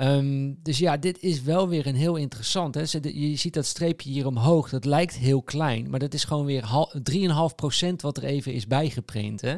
Um, 0.00 0.58
dus 0.62 0.78
ja, 0.78 0.96
dit 0.96 1.22
is 1.22 1.42
wel 1.42 1.68
weer 1.68 1.86
een 1.86 1.94
heel 1.94 2.16
interessant. 2.16 2.74
Hè? 2.74 2.80
Je 3.02 3.36
ziet 3.36 3.54
dat 3.54 3.66
streepje 3.66 4.10
hier 4.10 4.26
omhoog, 4.26 4.68
dat 4.68 4.84
lijkt 4.84 5.14
heel 5.14 5.42
klein, 5.42 5.90
maar 5.90 5.98
dat 5.98 6.14
is 6.14 6.24
gewoon 6.24 6.44
weer 6.44 6.62
3,5% 6.62 7.86
wat 7.96 8.16
er 8.16 8.24
even 8.24 8.52
is 8.52 8.66
bijgeprint 8.66 9.40
hè? 9.40 9.56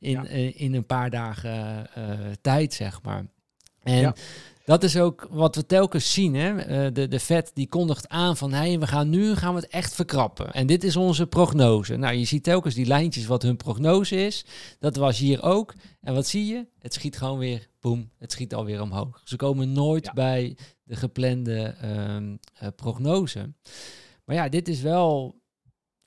In, 0.00 0.10
ja. 0.10 0.24
in 0.54 0.74
een 0.74 0.86
paar 0.86 1.10
dagen 1.10 1.86
uh, 1.98 2.04
tijd, 2.40 2.74
zeg 2.74 3.02
maar. 3.02 3.26
En 3.88 4.14
dat 4.64 4.82
is 4.82 4.96
ook 4.96 5.26
wat 5.30 5.54
we 5.54 5.66
telkens 5.66 6.12
zien. 6.12 6.34
Hè? 6.34 6.84
Uh, 6.86 6.92
de, 6.92 7.08
de 7.08 7.20
Fed 7.20 7.50
die 7.54 7.68
kondigt 7.68 8.08
aan 8.08 8.36
van 8.36 8.52
hey, 8.52 8.78
we 8.78 8.86
gaan 8.86 9.08
nu 9.08 9.34
gaan 9.34 9.54
we 9.54 9.60
het 9.60 9.70
echt 9.70 9.94
verkrappen. 9.94 10.52
En 10.52 10.66
dit 10.66 10.84
is 10.84 10.96
onze 10.96 11.26
prognose. 11.26 11.96
Nou, 11.96 12.14
je 12.14 12.24
ziet 12.24 12.42
telkens 12.42 12.74
die 12.74 12.86
lijntjes 12.86 13.26
wat 13.26 13.42
hun 13.42 13.56
prognose 13.56 14.16
is. 14.16 14.44
Dat 14.78 14.96
was 14.96 15.18
hier 15.18 15.42
ook. 15.42 15.74
En 16.00 16.14
wat 16.14 16.26
zie 16.26 16.46
je? 16.46 16.66
Het 16.78 16.94
schiet 16.94 17.16
gewoon 17.16 17.38
weer, 17.38 17.68
boem, 17.80 18.10
het 18.18 18.32
schiet 18.32 18.54
alweer 18.54 18.82
omhoog. 18.82 19.20
Ze 19.24 19.36
komen 19.36 19.72
nooit 19.72 20.04
ja. 20.04 20.12
bij 20.12 20.56
de 20.82 20.96
geplande 20.96 21.74
um, 21.84 22.38
uh, 22.62 22.68
prognose. 22.76 23.52
Maar 24.24 24.36
ja, 24.36 24.48
dit 24.48 24.68
is 24.68 24.80
wel 24.80 25.40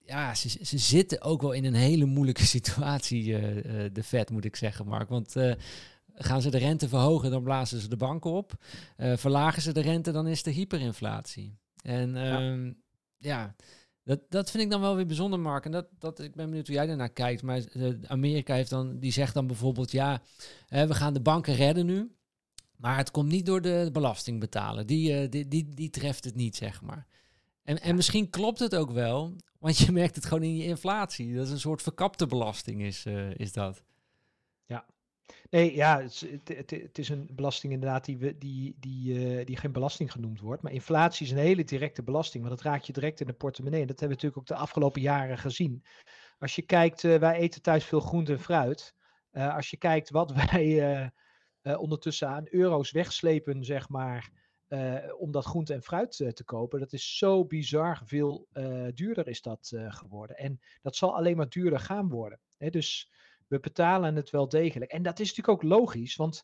ja, 0.05 0.35
ze, 0.35 0.49
ze 0.61 0.77
zitten 0.77 1.21
ook 1.21 1.41
wel 1.41 1.51
in 1.51 1.65
een 1.65 1.73
hele 1.73 2.05
moeilijke 2.05 2.45
situatie, 2.57 3.23
uh, 3.25 3.55
uh, 3.55 3.63
de 3.93 4.03
Fed, 4.03 4.29
moet 4.29 4.45
ik 4.45 4.55
zeggen, 4.55 4.87
Mark. 4.87 5.09
Want 5.09 5.35
uh, 5.35 5.53
Gaan 6.13 6.41
ze 6.41 6.49
de 6.49 6.57
rente 6.57 6.87
verhogen, 6.87 7.31
dan 7.31 7.43
blazen 7.43 7.79
ze 7.79 7.87
de 7.87 7.97
banken 7.97 8.31
op. 8.31 8.53
Uh, 8.97 9.17
verlagen 9.17 9.61
ze 9.61 9.73
de 9.73 9.81
rente, 9.81 10.11
dan 10.11 10.27
is 10.27 10.45
er 10.45 10.51
hyperinflatie. 10.51 11.57
En 11.83 12.15
ja. 12.15 12.73
ja, 13.17 13.55
dat, 14.03 14.19
dat 14.29 14.51
vind 14.51 14.63
ik 14.63 14.69
dan 14.69 14.81
wel 14.81 14.95
weer 14.95 15.05
bijzonder, 15.05 15.39
Mark. 15.39 15.65
En 15.65 15.71
dat, 15.71 15.87
dat, 15.99 16.19
ik 16.19 16.35
ben 16.35 16.45
benieuwd 16.45 16.67
hoe 16.67 16.75
jij 16.75 16.85
daarnaar 16.85 17.13
kijkt. 17.13 17.41
Maar 17.41 17.61
uh, 17.73 17.93
Amerika 18.07 18.53
heeft 18.53 18.69
dan, 18.69 18.99
die 18.99 19.11
zegt 19.11 19.33
dan 19.33 19.47
bijvoorbeeld, 19.47 19.91
ja, 19.91 20.21
we 20.67 20.93
gaan 20.93 21.13
de 21.13 21.21
banken 21.21 21.55
redden 21.55 21.85
nu. 21.85 22.15
Maar 22.77 22.97
het 22.97 23.11
komt 23.11 23.29
niet 23.29 23.45
door 23.45 23.61
de 23.61 23.89
belasting 23.93 24.39
betalen. 24.39 24.87
Die, 24.87 25.29
die, 25.29 25.47
die, 25.47 25.69
die 25.69 25.89
treft 25.89 26.23
het 26.23 26.35
niet, 26.35 26.55
zeg 26.55 26.81
maar. 26.81 27.07
En, 27.63 27.81
en 27.81 27.95
misschien 27.95 28.29
klopt 28.29 28.59
het 28.59 28.75
ook 28.75 28.91
wel, 28.91 29.35
want 29.59 29.77
je 29.77 29.91
merkt 29.91 30.15
het 30.15 30.25
gewoon 30.25 30.43
in 30.43 30.55
je 30.55 30.63
inflatie. 30.63 31.35
Dat 31.35 31.45
is 31.45 31.51
een 31.51 31.59
soort 31.59 31.81
verkapte 31.81 32.27
belasting, 32.27 32.81
is, 32.81 33.05
is 33.35 33.53
dat. 33.53 33.83
Nee, 35.51 35.75
ja, 35.75 36.01
het, 36.01 36.25
het, 36.43 36.69
het, 36.69 36.97
is 36.97 37.09
een 37.09 37.29
belasting 37.31 37.73
inderdaad 37.73 38.05
die, 38.05 38.37
die, 38.37 38.75
die, 38.79 39.13
uh, 39.13 39.45
die 39.45 39.57
geen 39.57 39.71
belasting 39.71 40.11
genoemd 40.11 40.39
wordt. 40.39 40.61
Maar 40.61 40.71
inflatie 40.71 41.25
is 41.25 41.31
een 41.31 41.37
hele 41.37 41.63
directe 41.63 42.03
belasting, 42.03 42.43
want 42.43 42.55
dat 42.55 42.65
raakt 42.65 42.85
je 42.85 42.93
direct 42.93 43.19
in 43.19 43.27
de 43.27 43.33
portemonnee. 43.33 43.81
En 43.81 43.87
dat 43.87 43.99
hebben 43.99 44.17
we 44.17 44.23
natuurlijk 44.23 44.51
ook 44.51 44.57
de 44.57 44.63
afgelopen 44.63 45.01
jaren 45.01 45.37
gezien. 45.37 45.83
Als 46.39 46.55
je 46.55 46.61
kijkt, 46.61 47.03
uh, 47.03 47.17
wij 47.17 47.35
eten 47.35 47.61
thuis 47.61 47.85
veel 47.85 47.99
groente 47.99 48.31
en 48.31 48.39
fruit. 48.39 48.95
Uh, 49.31 49.55
als 49.55 49.69
je 49.69 49.77
kijkt 49.77 50.09
wat 50.09 50.31
wij 50.51 51.11
ondertussen 51.77 52.27
aan 52.27 52.47
euro's 52.49 52.91
wegslepen, 52.91 53.63
zeg 53.63 53.89
maar, 53.89 54.29
om 55.17 55.31
dat 55.31 55.45
groente 55.45 55.73
en 55.73 55.81
fruit 55.81 56.11
te 56.11 56.43
kopen, 56.45 56.79
dat 56.79 56.93
is 56.93 57.17
zo 57.17 57.45
bizar 57.45 58.01
veel 58.05 58.47
duurder 58.93 59.27
is 59.27 59.41
dat 59.41 59.73
geworden. 59.75 60.37
En 60.37 60.59
dat 60.81 60.95
zal 60.95 61.15
alleen 61.15 61.37
maar 61.37 61.49
duurder 61.49 61.79
gaan 61.79 62.09
worden. 62.09 62.39
Hè? 62.57 62.69
Dus 62.69 63.11
we 63.51 63.59
betalen 63.59 64.15
het 64.15 64.29
wel 64.29 64.49
degelijk. 64.49 64.91
En 64.91 65.03
dat 65.03 65.19
is 65.19 65.27
natuurlijk 65.27 65.63
ook 65.63 65.69
logisch, 65.69 66.15
want 66.15 66.43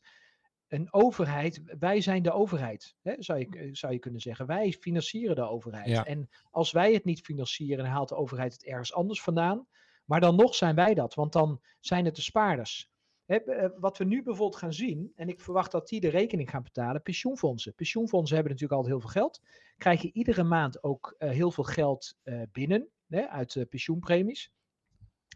een 0.68 0.94
overheid, 0.94 1.62
wij 1.80 2.02
zijn 2.02 2.24
de 2.24 2.32
overheid, 2.32 2.96
hè, 3.02 3.16
zou, 3.20 3.40
je, 3.40 3.48
eh, 3.50 3.70
zou 3.72 3.94
je 3.94 4.00
kunnen 4.00 4.22
zeggen. 4.22 4.46
Wij 4.46 4.72
financieren 4.72 5.36
de 5.36 5.50
overheid. 5.50 5.88
Ja. 5.88 6.06
En 6.06 6.30
als 6.52 6.72
wij 6.72 6.94
het 6.94 7.06
niet 7.06 7.22
financieren, 7.22 7.78
dan 7.78 7.94
haalt 7.94 8.10
de 8.10 8.16
overheid 8.16 8.54
het 8.54 8.66
ergens 8.66 8.94
anders 8.94 9.22
vandaan. 9.22 9.68
Maar 10.06 10.20
dan 10.20 10.36
nog 10.36 10.56
zijn 10.56 10.76
wij 10.76 10.94
dat, 10.94 11.14
want 11.14 11.34
dan 11.34 11.62
zijn 11.80 12.06
het 12.06 12.16
de 12.16 12.22
spaarders. 12.22 12.90
Hè, 13.26 13.36
eh, 13.36 13.70
wat 13.80 13.98
we 13.98 14.04
nu 14.04 14.24
bijvoorbeeld 14.24 14.60
gaan 14.60 14.74
zien, 14.74 15.12
en 15.16 15.30
ik 15.30 15.42
verwacht 15.42 15.72
dat 15.72 15.88
die 15.88 16.00
de 16.00 16.10
rekening 16.10 16.50
gaan 16.50 16.64
betalen, 16.64 17.02
pensioenfondsen. 17.02 17.76
Pensioenfondsen 17.76 18.36
hebben 18.36 18.54
natuurlijk 18.54 18.80
altijd 18.80 19.02
heel 19.02 19.12
veel 19.12 19.22
geld. 19.22 19.42
Krijgen 19.78 20.10
iedere 20.14 20.44
maand 20.44 20.84
ook 20.84 21.16
uh, 21.20 21.30
heel 21.30 21.52
veel 21.52 21.64
geld 21.64 22.16
uh, 22.24 22.42
binnen 22.52 22.90
hè, 23.08 23.28
uit 23.28 23.56
uh, 23.56 23.64
pensioenpremies. 23.70 24.52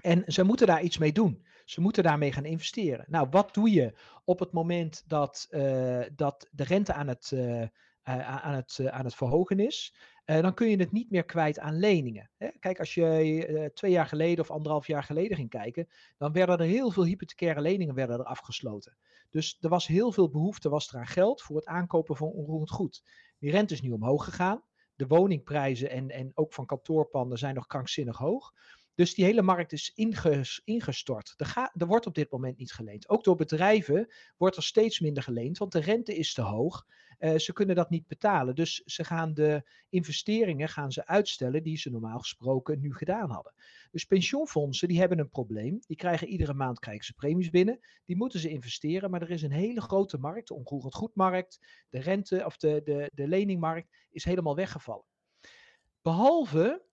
En 0.02 0.24
ze 0.26 0.44
moeten 0.44 0.68
daar 0.68 0.82
iets 0.82 0.98
mee 0.98 1.12
doen. 1.12 1.46
Ze 1.66 1.82
moeten 1.82 2.04
daarmee 2.04 2.32
gaan 2.32 2.46
investeren. 2.46 3.06
Nou, 3.08 3.28
wat 3.32 3.54
doe 3.54 3.72
je 3.72 3.94
op 4.26 4.40
het 4.40 4.52
moment 4.52 5.04
dat, 5.08 5.48
uh, 5.52 6.02
dat 6.16 6.48
de 6.52 6.64
rente 6.64 6.94
aan 6.94 7.08
het, 7.08 7.32
uh, 7.34 7.62
uh, 7.62 7.68
aan 8.04 8.54
het, 8.54 8.80
aan 8.90 9.06
het 9.06 9.16
verhogen 9.16 9.60
is? 9.60 9.96
dan 10.26 10.54
kun 10.54 10.70
je 10.70 10.78
het 10.78 10.92
niet 10.92 11.12
meer 11.12 11.24
kwijt 11.24 11.60
aan 11.60 11.80
leningen. 11.80 12.30
Hè? 12.38 12.50
Kijk, 12.60 12.80
als 12.80 12.94
je 12.94 13.72
twee 13.74 13.92
jaar 13.92 14.06
geleden 14.06 14.44
of 14.44 14.52
anderhalf 14.52 14.88
jaar 14.88 15.04
geleden 15.04 15.38
ging 15.38 15.50
kijken, 15.50 15.88
dan 16.18 16.32
werden 16.32 16.58
er 16.58 16.66
heel 16.66 16.92
veel 16.92 17.06
hypothecaire 17.06 17.62
leningen 17.62 17.96
werden 17.96 18.20
er 18.20 18.26
afgesloten. 18.26 18.98
Dus 19.32 19.58
er 19.62 19.70
was 19.70 19.88
heel 19.88 20.12
veel 20.12 20.30
behoefte 20.30 20.70
was 20.70 20.94
er 20.94 21.00
aan 21.00 21.08
geld 21.08 21.42
voor 21.42 21.56
het 21.56 21.66
aankopen 21.66 22.16
van 22.16 22.28
onroerend 22.28 22.70
goed. 22.70 23.04
Die 23.40 23.52
rente 23.52 23.74
is 23.74 23.82
nu 23.82 23.92
omhoog 23.92 24.24
gegaan. 24.24 24.64
De 24.96 25.08
woningprijzen 25.08 25.90
en, 25.90 26.10
en 26.10 26.32
ook 26.34 26.54
van 26.54 26.66
kantoorpanden 26.66 27.38
zijn 27.38 27.56
nog 27.56 27.68
krankzinnig 27.68 28.18
hoog. 28.18 28.54
Dus 28.96 29.14
die 29.14 29.26
hele 29.26 29.42
markt 29.42 29.72
is 29.72 29.92
ingestort. 30.64 31.34
Er, 31.38 31.88
wordt 31.88 32.06
op 32.06 32.16
dit 32.16 32.32
moment 32.32 32.58
niet 32.58 32.74
geleend. 32.74 33.10
Ook 33.10 33.24
door 33.24 33.36
bedrijven 33.36 34.14
wordt 34.38 34.56
er 34.56 34.64
steeds 34.64 35.00
minder 35.00 35.24
geleend, 35.24 35.58
want 35.58 35.72
de 35.72 35.80
rente 35.80 36.16
is 36.16 36.34
te 36.34 36.42
hoog. 36.42 36.86
Uh, 37.20 37.38
ze 37.38 37.54
kunnen 37.54 37.76
dat 37.76 37.90
niet 37.90 38.08
betalen. 38.08 38.56
Dus 38.56 38.82
ze 38.86 39.04
gaan 39.04 39.34
de 39.34 39.70
investeringen 39.90 40.70
gaan 40.70 40.92
ze 40.92 41.08
uitstellen 41.08 41.64
die 41.64 41.78
ze 41.78 41.90
normaal 41.90 42.20
gesproken 42.20 42.80
nu 42.80 42.94
gedaan 42.94 43.30
hadden. 43.30 43.54
Dus 43.92 44.06
pensioenfondsen 44.06 44.88
die 44.88 45.00
hebben 45.00 45.20
een 45.20 45.30
probleem. 45.30 45.80
Die 45.88 45.98
krijgen 45.98 46.28
iedere 46.28 46.54
maand 46.54 46.80
krijgen 46.80 47.06
ze 47.06 47.14
premies 47.14 47.50
binnen. 47.50 47.80
Die 48.06 48.16
moeten 48.16 48.40
ze 48.40 48.50
investeren, 48.50 49.12
maar 49.12 49.22
er 49.22 49.30
is 49.30 49.42
een 49.42 49.52
hele 49.52 49.82
grote 49.82 50.18
markt, 50.18 50.48
de 50.48 50.54
onroerend 50.54 50.96
goedmarkt, 50.96 51.60
de 51.90 52.00
rente 52.00 52.46
of 52.46 52.58
de, 52.58 52.82
de, 52.84 53.12
de 53.14 53.28
leningmarkt 53.28 53.88
is 54.10 54.24
helemaal 54.24 54.56
weggevallen. 54.56 55.06
Behalve 56.02 56.84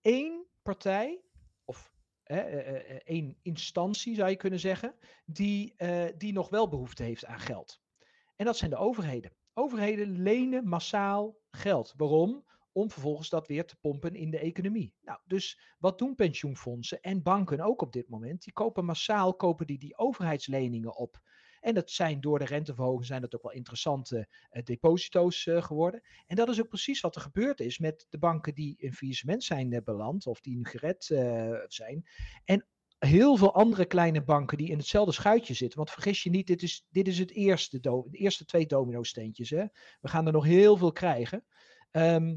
één 0.00 0.47
partij, 0.68 1.22
of 1.64 1.92
één 3.04 3.38
instantie 3.42 4.14
zou 4.14 4.30
je 4.30 4.36
kunnen 4.36 4.60
zeggen, 4.60 4.94
die, 5.26 5.74
die 6.16 6.32
nog 6.32 6.48
wel 6.48 6.68
behoefte 6.68 7.02
heeft 7.02 7.24
aan 7.24 7.40
geld. 7.40 7.80
En 8.36 8.44
dat 8.44 8.56
zijn 8.56 8.70
de 8.70 8.76
overheden. 8.76 9.32
Overheden 9.54 10.22
lenen 10.22 10.68
massaal 10.68 11.38
geld. 11.50 11.94
Waarom? 11.96 12.44
Om 12.72 12.90
vervolgens 12.90 13.28
dat 13.28 13.46
weer 13.46 13.66
te 13.66 13.76
pompen 13.76 14.14
in 14.14 14.30
de 14.30 14.38
economie. 14.38 14.94
Nou, 15.00 15.18
dus 15.26 15.60
wat 15.78 15.98
doen 15.98 16.14
pensioenfondsen 16.14 17.00
en 17.00 17.22
banken 17.22 17.60
ook 17.60 17.82
op 17.82 17.92
dit 17.92 18.08
moment? 18.08 18.42
Die 18.42 18.52
kopen 18.52 18.84
massaal 18.84 19.34
kopen 19.34 19.66
die, 19.66 19.78
die 19.78 19.98
overheidsleningen 19.98 20.96
op. 20.96 21.20
En 21.68 21.74
dat 21.74 21.90
zijn 21.90 22.20
door 22.20 22.38
de 22.38 22.44
renteverhoging 22.44 23.06
zijn 23.06 23.20
dat 23.20 23.34
ook 23.34 23.42
wel 23.42 23.52
interessante 23.52 24.28
uh, 24.52 24.62
deposito's 24.62 25.46
uh, 25.46 25.62
geworden. 25.62 26.02
En 26.26 26.36
dat 26.36 26.48
is 26.48 26.60
ook 26.60 26.68
precies 26.68 27.00
wat 27.00 27.14
er 27.14 27.20
gebeurd 27.20 27.60
is 27.60 27.78
met 27.78 28.06
de 28.08 28.18
banken 28.18 28.54
die 28.54 28.76
in 28.78 28.92
faillissement 28.92 29.44
zijn 29.44 29.72
uh, 29.72 29.78
beland 29.84 30.26
of 30.26 30.40
die 30.40 30.56
nu 30.56 30.64
gered 30.64 31.04
zijn. 31.66 32.06
En 32.44 32.66
heel 32.98 33.36
veel 33.36 33.54
andere 33.54 33.84
kleine 33.84 34.24
banken 34.24 34.58
die 34.58 34.68
in 34.68 34.78
hetzelfde 34.78 35.12
schuitje 35.12 35.54
zitten. 35.54 35.78
Want 35.78 35.90
vergis 35.90 36.22
je 36.22 36.30
niet, 36.30 36.46
dit 36.46 36.62
is, 36.62 36.86
dit 36.90 37.08
is 37.08 37.18
het 37.18 37.30
eerste, 37.30 37.80
de 37.80 38.08
eerste 38.10 38.44
twee 38.44 38.66
domino-steentjes. 38.66 39.50
Hè? 39.50 39.64
We 40.00 40.08
gaan 40.08 40.26
er 40.26 40.32
nog 40.32 40.44
heel 40.44 40.76
veel 40.76 40.92
krijgen. 40.92 41.44
Ehm, 41.90 42.36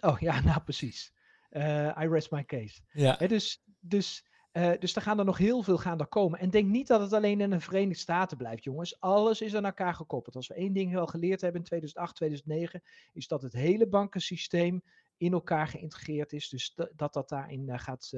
oh 0.00 0.18
ja, 0.18 0.40
nou 0.50 0.60
precies. 0.62 1.12
Uh, 1.50 1.96
I 2.00 2.08
rest 2.08 2.30
my 2.30 2.44
case. 2.44 2.80
Ja. 2.92 3.16
dus, 3.16 3.62
dus, 3.80 4.26
uh, 4.52 4.72
dus 4.78 4.96
er 4.96 5.02
gaan 5.02 5.18
er 5.18 5.24
nog 5.24 5.38
heel 5.38 5.62
veel 5.62 5.78
gaan 5.78 6.00
er 6.00 6.06
komen. 6.06 6.38
En 6.38 6.50
denk 6.50 6.68
niet 6.68 6.86
dat 6.86 7.00
het 7.00 7.12
alleen 7.12 7.40
in 7.40 7.50
de 7.50 7.60
Verenigde 7.60 7.98
Staten 7.98 8.36
blijft, 8.36 8.64
jongens. 8.64 9.00
Alles 9.00 9.40
is 9.40 9.54
aan 9.54 9.64
elkaar 9.64 9.94
gekoppeld. 9.94 10.36
Als 10.36 10.48
we 10.48 10.54
één 10.54 10.72
ding 10.72 10.92
wel 10.92 11.06
geleerd 11.06 11.40
hebben 11.40 11.60
in 11.60 11.66
2008, 11.66 12.16
2009, 12.16 12.82
is 13.12 13.28
dat 13.28 13.42
het 13.42 13.52
hele 13.52 13.88
bankensysteem 13.88 14.82
in 15.16 15.32
elkaar 15.32 15.66
geïntegreerd 15.66 16.32
is. 16.32 16.48
Dus 16.48 16.78
dat 16.96 17.12
dat 17.12 17.28
daarin 17.28 17.68
uh, 17.68 17.78
gaat, 17.78 18.12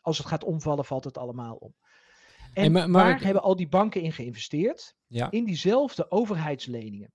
als 0.00 0.18
het 0.18 0.26
gaat 0.26 0.44
omvallen, 0.44 0.84
valt 0.84 1.04
het 1.04 1.18
allemaal 1.18 1.54
om. 1.54 1.74
En 2.52 2.72
maar, 2.72 2.90
maar, 2.90 3.04
waar 3.04 3.22
hebben 3.22 3.42
al 3.42 3.56
die 3.56 3.68
banken 3.68 4.00
in 4.00 4.12
geïnvesteerd? 4.12 4.96
Ja. 5.06 5.30
In 5.30 5.44
diezelfde 5.44 6.10
overheidsleningen 6.10 7.12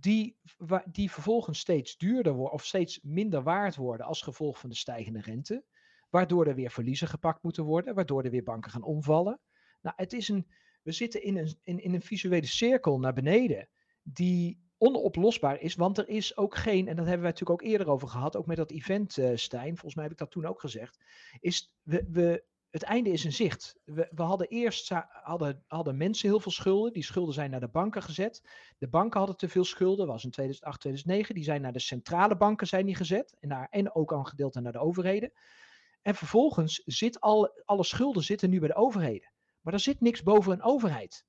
die, 0.00 0.36
die 0.84 1.10
vervolgens 1.10 1.58
steeds 1.58 1.96
duurder 1.96 2.32
worden 2.32 2.54
of 2.54 2.64
steeds 2.64 3.00
minder 3.02 3.42
waard 3.42 3.76
worden 3.76 4.06
als 4.06 4.22
gevolg 4.22 4.58
van 4.58 4.70
de 4.70 4.76
stijgende 4.76 5.20
rente. 5.20 5.64
Waardoor 6.14 6.46
er 6.46 6.54
weer 6.54 6.70
verliezen 6.70 7.08
gepakt 7.08 7.42
moeten 7.42 7.64
worden, 7.64 7.94
waardoor 7.94 8.24
er 8.24 8.30
weer 8.30 8.42
banken 8.42 8.70
gaan 8.70 8.82
omvallen. 8.82 9.40
Nou, 9.82 9.94
het 9.96 10.12
is 10.12 10.28
een, 10.28 10.46
we 10.82 10.92
zitten 10.92 11.22
in 11.22 11.36
een, 11.36 11.58
in, 11.62 11.82
in 11.82 11.94
een 11.94 12.02
visuele 12.02 12.46
cirkel 12.46 12.98
naar 12.98 13.12
beneden, 13.12 13.68
die 14.02 14.62
onoplosbaar 14.78 15.60
is, 15.60 15.74
want 15.74 15.98
er 15.98 16.08
is 16.08 16.36
ook 16.36 16.54
geen, 16.54 16.88
en 16.88 16.96
dat 16.96 17.06
hebben 17.06 17.22
wij 17.22 17.30
natuurlijk 17.30 17.62
ook 17.62 17.68
eerder 17.68 17.88
over 17.88 18.08
gehad, 18.08 18.36
ook 18.36 18.46
met 18.46 18.56
dat 18.56 18.70
event, 18.70 19.16
uh, 19.16 19.30
Stijn, 19.34 19.70
volgens 19.70 19.94
mij 19.94 20.04
heb 20.04 20.12
ik 20.12 20.18
dat 20.18 20.30
toen 20.30 20.46
ook 20.46 20.60
gezegd, 20.60 20.98
is 21.40 21.74
we, 21.82 22.06
we, 22.10 22.44
het 22.70 22.82
einde 22.82 23.10
is 23.10 23.24
in 23.24 23.32
zicht. 23.32 23.76
We, 23.84 24.08
we 24.10 24.22
hadden 24.22 24.48
eerst 24.48 24.88
hadden, 25.22 25.64
hadden 25.66 25.96
mensen 25.96 26.28
heel 26.28 26.40
veel 26.40 26.52
schulden. 26.52 26.92
Die 26.92 27.04
schulden 27.04 27.34
zijn 27.34 27.50
naar 27.50 27.60
de 27.60 27.68
banken 27.68 28.02
gezet. 28.02 28.42
De 28.78 28.88
banken 28.88 29.18
hadden 29.18 29.36
te 29.36 29.48
veel 29.48 29.64
schulden. 29.64 30.06
was 30.06 30.24
in 30.24 30.30
2008, 30.30 30.80
2009. 30.80 31.34
Die 31.34 31.44
zijn 31.44 31.60
naar 31.60 31.72
de 31.72 31.78
centrale 31.78 32.36
banken 32.36 32.66
zijn 32.66 32.86
die 32.86 32.94
gezet. 32.94 33.36
En, 33.40 33.48
naar, 33.48 33.66
en 33.70 33.94
ook 33.94 34.12
al 34.12 34.18
een 34.18 34.26
gedeelte 34.26 34.60
naar 34.60 34.72
de 34.72 34.78
overheden. 34.78 35.32
En 36.04 36.14
vervolgens 36.14 36.82
zit 36.84 37.20
al, 37.20 37.62
alle 37.64 37.84
schulden 37.84 38.22
zitten 38.22 38.50
nu 38.50 38.58
bij 38.58 38.68
de 38.68 38.74
overheden. 38.74 39.32
Maar 39.60 39.72
er 39.72 39.80
zit 39.80 40.00
niks 40.00 40.22
boven 40.22 40.52
een 40.52 40.62
overheid. 40.62 41.24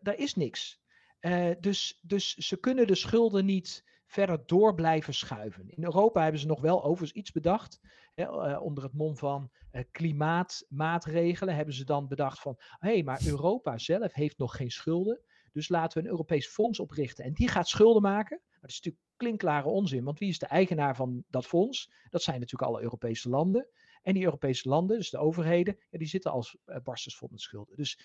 Daar 0.00 0.16
is 0.16 0.34
niks. 0.34 0.80
Uh, 1.20 1.50
dus, 1.60 1.98
dus 2.02 2.34
ze 2.34 2.56
kunnen 2.56 2.86
de 2.86 2.94
schulden 2.94 3.44
niet 3.44 3.84
verder 4.06 4.46
door 4.46 4.74
blijven 4.74 5.14
schuiven. 5.14 5.70
In 5.70 5.84
Europa 5.84 6.22
hebben 6.22 6.40
ze 6.40 6.46
nog 6.46 6.60
wel 6.60 6.84
overigens 6.84 7.12
iets 7.18 7.32
bedacht. 7.32 7.80
Hè, 8.14 8.24
uh, 8.24 8.62
onder 8.62 8.84
het 8.84 8.92
mom 8.92 9.16
van 9.16 9.50
uh, 9.72 9.82
klimaatmaatregelen 9.90 11.54
hebben 11.54 11.74
ze 11.74 11.84
dan 11.84 12.08
bedacht 12.08 12.40
van... 12.40 12.54
hé, 12.58 12.92
hey, 12.92 13.02
maar 13.02 13.26
Europa 13.26 13.78
zelf 13.78 14.12
heeft 14.12 14.38
nog 14.38 14.56
geen 14.56 14.70
schulden. 14.70 15.20
Dus 15.52 15.68
laten 15.68 15.98
we 15.98 16.04
een 16.04 16.10
Europees 16.10 16.46
fonds 16.46 16.80
oprichten. 16.80 17.24
En 17.24 17.32
die 17.32 17.48
gaat 17.48 17.68
schulden 17.68 18.02
maken. 18.02 18.40
Maar 18.50 18.60
dat 18.60 18.70
is 18.70 18.76
natuurlijk 18.76 19.04
klinkklare 19.16 19.68
onzin. 19.68 20.04
Want 20.04 20.18
wie 20.18 20.28
is 20.28 20.38
de 20.38 20.46
eigenaar 20.46 20.96
van 20.96 21.24
dat 21.28 21.46
fonds? 21.46 21.90
Dat 22.10 22.22
zijn 22.22 22.40
natuurlijk 22.40 22.70
alle 22.70 22.82
Europese 22.82 23.28
landen. 23.28 23.68
En 24.02 24.14
die 24.14 24.24
Europese 24.24 24.68
landen, 24.68 24.96
dus 24.96 25.10
de 25.10 25.18
overheden, 25.18 25.76
ja, 25.90 25.98
die 25.98 26.08
zitten 26.08 26.30
als 26.30 26.56
uh, 26.66 26.76
barstens 26.82 27.16
vol 27.16 27.28
met 27.30 27.40
schulden. 27.40 27.76
Dus 27.76 27.98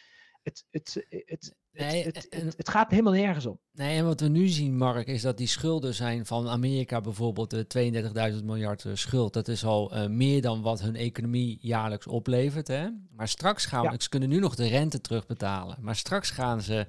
het, 0.47 0.65
het, 0.69 1.05
het, 1.25 1.55
nee, 1.71 2.03
het, 2.03 2.27
het, 2.57 2.69
gaat 2.69 2.89
helemaal 2.89 3.13
nergens 3.13 3.45
om. 3.45 3.59
Nee, 3.71 3.97
en 3.97 4.05
wat 4.05 4.19
we 4.19 4.27
nu 4.27 4.47
zien, 4.47 4.77
Mark, 4.77 5.07
is 5.07 5.21
dat 5.21 5.37
die 5.37 5.47
schulden 5.47 5.93
zijn 5.93 6.25
van 6.25 6.47
Amerika 6.47 7.01
bijvoorbeeld 7.01 7.49
de 7.49 7.65
32.000 8.39 8.43
miljard 8.43 8.85
eh, 8.85 8.91
schuld. 8.93 9.33
Dat 9.33 9.47
is 9.47 9.65
al 9.65 9.95
uh, 9.95 10.07
meer 10.07 10.41
dan 10.41 10.61
wat 10.61 10.81
hun 10.81 10.95
economie 10.95 11.57
jaarlijks 11.61 12.07
oplevert. 12.07 12.67
Hè? 12.67 12.87
Maar 13.11 13.27
straks 13.27 13.65
gaan 13.65 13.83
ja. 13.83 13.95
ze 13.97 14.09
kunnen 14.09 14.29
nu 14.29 14.39
nog 14.39 14.55
de 14.55 14.67
rente 14.67 15.01
terugbetalen. 15.01 15.77
Maar 15.81 15.95
straks 15.95 16.29
gaan 16.29 16.61
ze, 16.61 16.85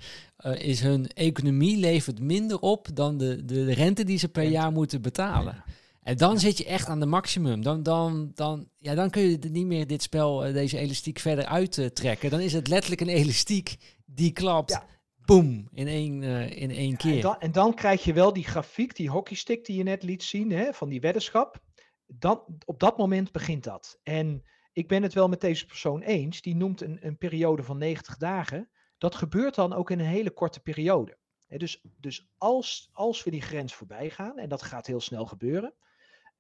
uh, 0.47 0.61
is 0.61 0.81
hun 0.81 1.07
economie 1.07 1.77
levert 1.77 2.21
minder 2.21 2.59
op 2.59 2.89
dan 2.95 3.19
de, 3.19 3.45
de, 3.45 3.65
de 3.65 3.75
rente 3.75 4.05
die 4.05 4.19
ze 4.19 4.29
per 4.29 4.49
jaar 4.49 4.73
moeten 4.73 5.03
betalen. 5.03 5.55
Ja. 5.67 5.73
En 6.09 6.17
dan 6.17 6.39
zit 6.39 6.59
je 6.59 6.65
echt 6.65 6.89
aan 6.89 7.01
de 7.01 7.07
maximum. 7.07 7.63
Dan, 7.63 7.83
dan, 7.83 8.31
dan, 8.35 8.69
ja, 8.79 8.95
dan 8.95 9.11
kun 9.11 9.23
je 9.23 9.39
niet 9.39 9.67
meer 9.67 9.87
dit 9.87 10.03
spel, 10.03 10.45
eh, 10.45 10.53
deze 10.53 10.79
elastiek 10.79 11.19
verder 11.19 11.45
uittrekken. 11.45 12.31
Dan 12.31 12.41
is 12.41 12.53
het 12.53 12.69
letterlijk 12.69 13.01
een 13.01 13.09
elastiek 13.09 13.77
die 14.05 14.33
klapt. 14.33 14.71
Ja. 14.71 14.87
Boom, 15.25 15.69
in 15.73 15.87
één, 15.87 16.23
uh, 16.23 16.51
in 16.51 16.71
één 16.71 16.97
keer. 16.97 17.15
En 17.15 17.21
dan, 17.21 17.39
en 17.39 17.53
dan, 17.53 17.75
krijg 17.75 18.05
je 18.05 18.13
wel 18.13 18.33
die 18.33 18.45
grafiek, 18.45 18.97
die 18.97 19.11
hockeystick 19.11 19.65
die 19.65 19.77
je 19.77 19.83
net 19.83 20.03
liet 20.03 20.23
zien, 20.23 20.51
hè, 20.51 20.73
van 20.73 20.89
die 20.89 21.01
weddenschap. 21.01 21.63
Dan, 22.07 22.45
op 22.65 22.81
dat 22.81 22.99
moment 22.99 23.33
begint 23.33 23.65
dat. 23.65 23.99
En 24.03 24.43
ik 24.73 24.89
ben 24.89 25.03
het 25.03 25.15
wel 25.15 25.29
met 25.29 25.41
deze 25.41 25.67
persoon 25.67 26.01
eens. 26.01 26.41
Die 26.41 26.57
noemt 26.57 26.81
een, 26.81 26.99
een 27.01 27.19
periode 27.19 27.63
van 27.63 27.79
90 27.79 28.17
dagen. 28.17 28.71
Dat 28.99 29.15
gebeurt 29.15 29.55
dan 29.55 29.73
ook 29.73 29.91
in 29.91 29.99
een 29.99 30.07
hele 30.07 30.31
korte 30.31 30.61
periode. 30.61 31.19
dus 31.47 31.85
dus 31.97 32.29
als, 32.39 32.89
als 32.93 33.25
we 33.25 33.31
die 33.31 33.43
grens 33.43 33.75
voorbij 33.75 34.11
gaan, 34.11 34.39
en 34.39 34.49
dat 34.49 34.63
gaat 34.63 34.87
heel 34.87 35.01
snel 35.01 35.27
gebeuren, 35.27 35.75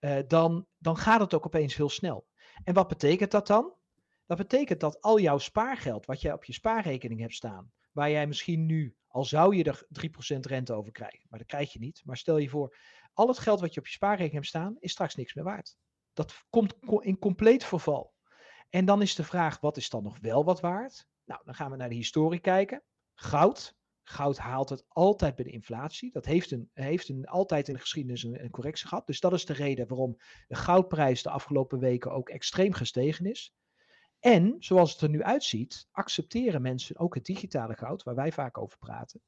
uh, 0.00 0.18
dan, 0.26 0.66
dan 0.78 0.96
gaat 0.96 1.20
het 1.20 1.34
ook 1.34 1.46
opeens 1.46 1.76
heel 1.76 1.88
snel. 1.88 2.26
En 2.64 2.74
wat 2.74 2.88
betekent 2.88 3.30
dat 3.30 3.46
dan? 3.46 3.74
Dat 4.26 4.36
betekent 4.36 4.80
dat 4.80 5.00
al 5.00 5.20
jouw 5.20 5.38
spaargeld, 5.38 6.06
wat 6.06 6.20
jij 6.20 6.32
op 6.32 6.44
je 6.44 6.52
spaarrekening 6.52 7.20
hebt 7.20 7.34
staan, 7.34 7.72
waar 7.92 8.10
jij 8.10 8.26
misschien 8.26 8.66
nu, 8.66 8.96
al 9.06 9.24
zou 9.24 9.56
je 9.56 9.64
er 9.64 9.86
3% 10.36 10.38
rente 10.40 10.72
over 10.72 10.92
krijgen, 10.92 11.26
maar 11.28 11.38
dat 11.38 11.48
krijg 11.48 11.72
je 11.72 11.78
niet. 11.78 12.02
Maar 12.04 12.16
stel 12.16 12.38
je 12.38 12.48
voor, 12.48 12.76
al 13.12 13.28
het 13.28 13.38
geld 13.38 13.60
wat 13.60 13.74
je 13.74 13.80
op 13.80 13.86
je 13.86 13.92
spaarrekening 13.92 14.34
hebt 14.34 14.46
staan, 14.46 14.76
is 14.78 14.92
straks 14.92 15.14
niks 15.14 15.34
meer 15.34 15.44
waard. 15.44 15.76
Dat 16.12 16.44
komt 16.50 16.74
in 17.00 17.18
compleet 17.18 17.64
verval. 17.64 18.14
En 18.70 18.84
dan 18.84 19.02
is 19.02 19.14
de 19.14 19.24
vraag, 19.24 19.60
wat 19.60 19.76
is 19.76 19.88
dan 19.88 20.02
nog 20.02 20.18
wel 20.18 20.44
wat 20.44 20.60
waard? 20.60 21.06
Nou, 21.24 21.40
dan 21.44 21.54
gaan 21.54 21.70
we 21.70 21.76
naar 21.76 21.88
de 21.88 21.94
historie 21.94 22.40
kijken. 22.40 22.82
Goud, 23.14 23.76
Goud 24.08 24.38
haalt 24.38 24.68
het 24.68 24.84
altijd 24.88 25.34
bij 25.34 25.44
de 25.44 25.50
inflatie. 25.50 26.12
Dat 26.12 26.24
heeft, 26.24 26.50
een, 26.50 26.70
heeft 26.72 27.08
een, 27.08 27.26
altijd 27.26 27.68
in 27.68 27.74
de 27.74 27.80
geschiedenis 27.80 28.22
een, 28.22 28.42
een, 28.42 28.50
correctie 28.50 28.88
gehad. 28.88 29.06
Dus 29.06 29.20
dat 29.20 29.32
is 29.32 29.44
de 29.44 29.52
reden 29.52 29.88
waarom 29.88 30.16
de 30.48 30.54
goudprijs 30.54 31.22
de 31.22 31.30
afgelopen 31.30 31.78
weken 31.78 32.12
ook 32.12 32.28
extreem 32.28 32.72
gestegen 32.72 33.26
is. 33.26 33.54
En 34.20 34.56
zoals 34.58 34.92
het 34.92 35.00
er 35.00 35.08
nu 35.08 35.22
uitziet, 35.22 35.88
accepteren 35.90 36.62
mensen 36.62 36.98
ook 36.98 37.14
het 37.14 37.24
digitale 37.24 37.74
goud, 37.74 38.02
waar 38.02 38.14
wij 38.14 38.32
vaak 38.32 38.58
over 38.58 38.78
praten. 38.78 39.20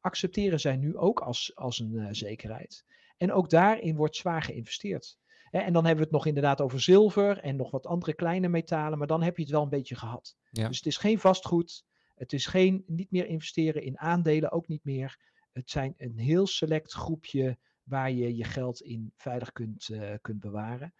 Accepteren 0.00 0.60
zij 0.60 0.76
nu 0.76 0.96
ook 0.96 1.20
als, 1.20 1.52
als 1.54 1.78
een 1.78 1.92
uh, 1.92 2.08
zekerheid. 2.10 2.84
En 3.16 3.32
ook 3.32 3.50
daarin 3.50 3.96
wordt 3.96 4.16
zwaar 4.16 4.42
geïnvesteerd. 4.42 5.18
en 5.50 5.72
dan 5.72 5.84
hebben 5.84 5.96
we 6.04 6.10
het 6.10 6.18
nog 6.18 6.26
inderdaad 6.26 6.60
over 6.60 6.80
zilver 6.80 7.38
en 7.38 7.56
nog 7.56 7.70
wat 7.70 7.86
andere 7.86 8.14
kleine 8.14 8.48
metalen, 8.48 8.98
maar 8.98 9.06
dan 9.06 9.22
heb 9.22 9.36
je 9.36 9.42
het 9.42 9.52
wel 9.52 9.62
een 9.62 9.68
beetje 9.68 9.96
gehad. 9.96 10.36
Ja. 10.50 10.68
Dus 10.68 10.76
het 10.76 10.86
is 10.86 10.96
geen 10.96 11.18
vastgoed. 11.18 11.84
Het 12.16 12.32
is 12.32 12.46
geen, 12.46 12.84
niet 12.86 13.10
meer 13.10 13.26
investeren 13.26 13.82
in 13.82 13.98
aandelen, 13.98 14.52
ook 14.52 14.68
niet 14.68 14.84
meer. 14.84 15.18
Het 15.52 15.70
zijn 15.70 15.94
een 15.96 16.18
heel 16.18 16.46
select 16.46 16.92
groepje 16.92 17.58
waar 17.82 18.12
je 18.12 18.36
je 18.36 18.44
geld 18.44 18.80
in 18.80 19.12
veilig 19.16 19.52
kunt, 19.52 19.88
uh, 19.88 20.14
kunt 20.20 20.40
bewaren. 20.40 20.94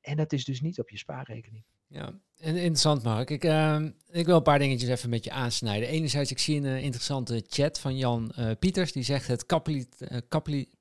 En 0.00 0.16
dat 0.16 0.32
is 0.32 0.44
dus 0.44 0.60
niet 0.60 0.78
op 0.78 0.90
je 0.90 0.98
spaarrekening. 0.98 1.64
Ja, 1.86 2.20
interessant 2.36 3.02
Mark. 3.02 3.30
Ik, 3.30 3.44
uh, 3.44 3.84
ik 4.10 4.26
wil 4.26 4.36
een 4.36 4.42
paar 4.42 4.58
dingetjes 4.58 4.88
even 4.88 5.10
met 5.10 5.24
je 5.24 5.30
aansnijden. 5.30 5.88
Enerzijds, 5.88 6.30
ik 6.30 6.38
zie 6.38 6.56
een 6.56 6.64
uh, 6.64 6.82
interessante 6.82 7.44
chat 7.48 7.80
van 7.80 7.96
Jan 7.96 8.32
uh, 8.38 8.50
Pieters. 8.58 8.92
Die 8.92 9.02
zegt 9.02 9.26
het 9.26 9.46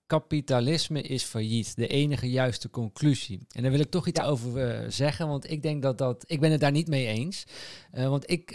kapitalisme 0.08 1.02
is 1.02 1.24
failliet. 1.24 1.76
De 1.76 1.88
enige 1.88 2.30
juiste 2.30 2.70
conclusie. 2.70 3.46
En 3.52 3.62
daar 3.62 3.72
wil 3.72 3.80
ik 3.80 3.90
toch 3.90 4.08
iets 4.08 4.22
over 4.22 4.92
zeggen. 4.92 5.28
Want 5.28 5.52
ik 5.52 5.62
denk 5.62 5.82
dat 5.82 5.98
dat... 5.98 6.24
Ik 6.28 6.40
ben 6.40 6.52
het 6.52 6.60
daar 6.62 6.72
niet 6.72 6.88
mee 6.88 7.08
eens. 7.08 7.46
want 7.92 8.30
ik 8.30 8.52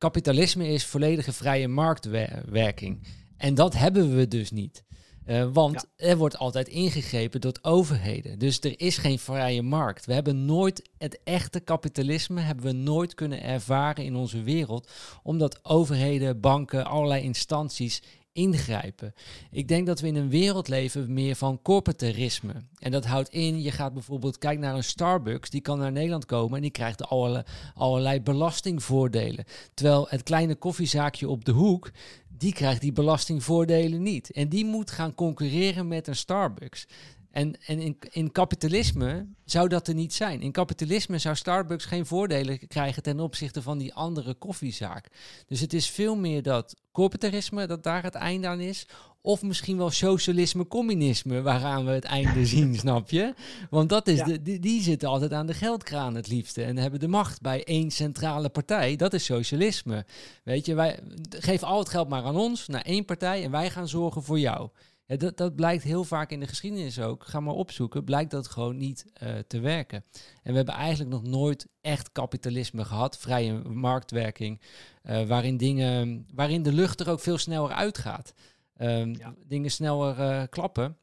kapitalisme 0.00 0.68
is 0.68 0.86
volledige 0.86 1.32
vrije 1.32 1.68
marktwerking. 1.68 3.06
En 3.36 3.54
dat 3.54 3.74
hebben 3.74 4.16
we 4.16 4.28
dus 4.28 4.50
niet. 4.50 4.84
Uh, 5.26 5.48
want 5.52 5.86
er 5.96 6.16
wordt 6.16 6.38
altijd 6.38 6.68
ingegrepen 6.68 7.40
door 7.40 7.52
overheden. 7.62 8.38
Dus 8.38 8.60
er 8.60 8.80
is 8.80 8.98
geen 8.98 9.18
vrije 9.18 9.62
markt. 9.62 10.06
We 10.06 10.12
hebben 10.12 10.44
nooit 10.44 10.90
het 10.98 11.20
echte 11.24 11.60
kapitalisme 11.60 12.40
hebben 12.40 12.64
we 12.64 12.72
nooit 12.72 13.14
kunnen 13.14 13.42
ervaren 13.42 14.04
in 14.04 14.16
onze 14.16 14.42
wereld, 14.42 14.90
omdat 15.22 15.64
overheden, 15.64 16.40
banken, 16.40 16.84
allerlei 16.84 17.22
instanties 17.22 18.02
ingrijpen. 18.32 19.14
Ik 19.50 19.68
denk 19.68 19.86
dat 19.86 20.00
we 20.00 20.06
in 20.06 20.16
een 20.16 20.30
wereld 20.30 20.68
leven 20.68 21.12
meer 21.12 21.36
van 21.36 21.62
corporativisme. 21.62 22.52
En 22.78 22.90
dat 22.90 23.06
houdt 23.06 23.28
in, 23.28 23.62
je 23.62 23.70
gaat 23.70 23.92
bijvoorbeeld, 23.92 24.38
kijk 24.38 24.58
naar 24.58 24.74
een 24.74 24.84
Starbucks, 24.84 25.50
die 25.50 25.60
kan 25.60 25.78
naar 25.78 25.92
Nederland 25.92 26.26
komen 26.26 26.56
en 26.56 26.62
die 26.62 26.70
krijgt 26.70 27.06
allerlei, 27.06 27.44
allerlei 27.74 28.20
belastingvoordelen. 28.20 29.44
Terwijl 29.74 30.06
het 30.08 30.22
kleine 30.22 30.54
koffiezaakje 30.54 31.28
op 31.28 31.44
de 31.44 31.52
hoek, 31.52 31.90
die 32.28 32.52
krijgt 32.52 32.80
die 32.80 32.92
belastingvoordelen 32.92 34.02
niet. 34.02 34.30
En 34.30 34.48
die 34.48 34.64
moet 34.64 34.90
gaan 34.90 35.14
concurreren 35.14 35.88
met 35.88 36.06
een 36.06 36.16
Starbucks. 36.16 36.86
En, 37.30 37.56
en 37.66 37.78
in, 37.80 37.96
in 38.10 38.32
kapitalisme 38.32 39.26
zou 39.44 39.68
dat 39.68 39.88
er 39.88 39.94
niet 39.94 40.12
zijn. 40.12 40.40
In 40.40 40.52
kapitalisme 40.52 41.18
zou 41.18 41.36
Starbucks 41.36 41.84
geen 41.84 42.06
voordelen 42.06 42.68
krijgen 42.68 43.02
ten 43.02 43.20
opzichte 43.20 43.62
van 43.62 43.78
die 43.78 43.94
andere 43.94 44.34
koffiezaak. 44.34 45.08
Dus 45.46 45.60
het 45.60 45.72
is 45.72 45.90
veel 45.90 46.16
meer 46.16 46.42
dat 46.42 46.76
corporativisme, 46.92 47.66
dat 47.66 47.82
daar 47.82 48.02
het 48.02 48.14
einde 48.14 48.46
aan 48.46 48.60
is. 48.60 48.86
Of 49.22 49.42
misschien 49.42 49.76
wel 49.76 49.90
socialisme, 49.90 50.66
communisme, 50.66 51.42
waaraan 51.42 51.84
we 51.84 51.90
het 51.90 52.04
einde 52.04 52.46
zien, 52.56 52.74
snap 52.74 53.10
je? 53.10 53.34
Want 53.70 53.88
dat 53.88 54.08
is 54.08 54.22
de, 54.22 54.42
die, 54.42 54.58
die, 54.58 54.82
zitten 54.82 55.08
altijd 55.08 55.32
aan 55.32 55.46
de 55.46 55.54
geldkraan 55.54 56.14
het 56.14 56.28
liefste 56.28 56.62
en 56.62 56.76
hebben 56.76 57.00
de 57.00 57.08
macht 57.08 57.40
bij 57.40 57.64
één 57.64 57.90
centrale 57.90 58.48
partij. 58.48 58.96
Dat 58.96 59.12
is 59.12 59.24
socialisme. 59.24 60.06
Weet 60.44 60.66
je, 60.66 60.74
wij 60.74 60.98
geef 61.28 61.62
al 61.62 61.78
het 61.78 61.88
geld 61.88 62.08
maar 62.08 62.22
aan 62.22 62.36
ons, 62.36 62.66
naar 62.66 62.82
één 62.82 63.04
partij 63.04 63.44
en 63.44 63.50
wij 63.50 63.70
gaan 63.70 63.88
zorgen 63.88 64.22
voor 64.22 64.38
jou. 64.38 64.68
Ja, 65.10 65.16
dat, 65.16 65.36
dat 65.36 65.54
blijkt 65.54 65.82
heel 65.82 66.04
vaak 66.04 66.30
in 66.30 66.40
de 66.40 66.46
geschiedenis 66.46 67.00
ook. 67.00 67.24
Ga 67.24 67.40
maar 67.40 67.54
opzoeken. 67.54 68.04
Blijkt 68.04 68.30
dat 68.30 68.48
gewoon 68.48 68.76
niet 68.76 69.06
uh, 69.22 69.38
te 69.46 69.60
werken. 69.60 70.04
En 70.42 70.50
we 70.50 70.56
hebben 70.56 70.74
eigenlijk 70.74 71.10
nog 71.10 71.22
nooit 71.22 71.66
echt 71.80 72.12
kapitalisme 72.12 72.84
gehad, 72.84 73.18
vrije 73.18 73.52
marktwerking, 73.68 74.60
uh, 75.02 75.26
waarin, 75.26 75.56
dingen, 75.56 76.26
waarin 76.34 76.62
de 76.62 76.72
lucht 76.72 77.00
er 77.00 77.10
ook 77.10 77.20
veel 77.20 77.38
sneller 77.38 77.70
uitgaat. 77.70 78.34
Um, 78.80 79.14
ja. 79.14 79.34
Dingen 79.46 79.70
sneller 79.70 80.18
uh, 80.18 80.42
klappen. 80.50 80.96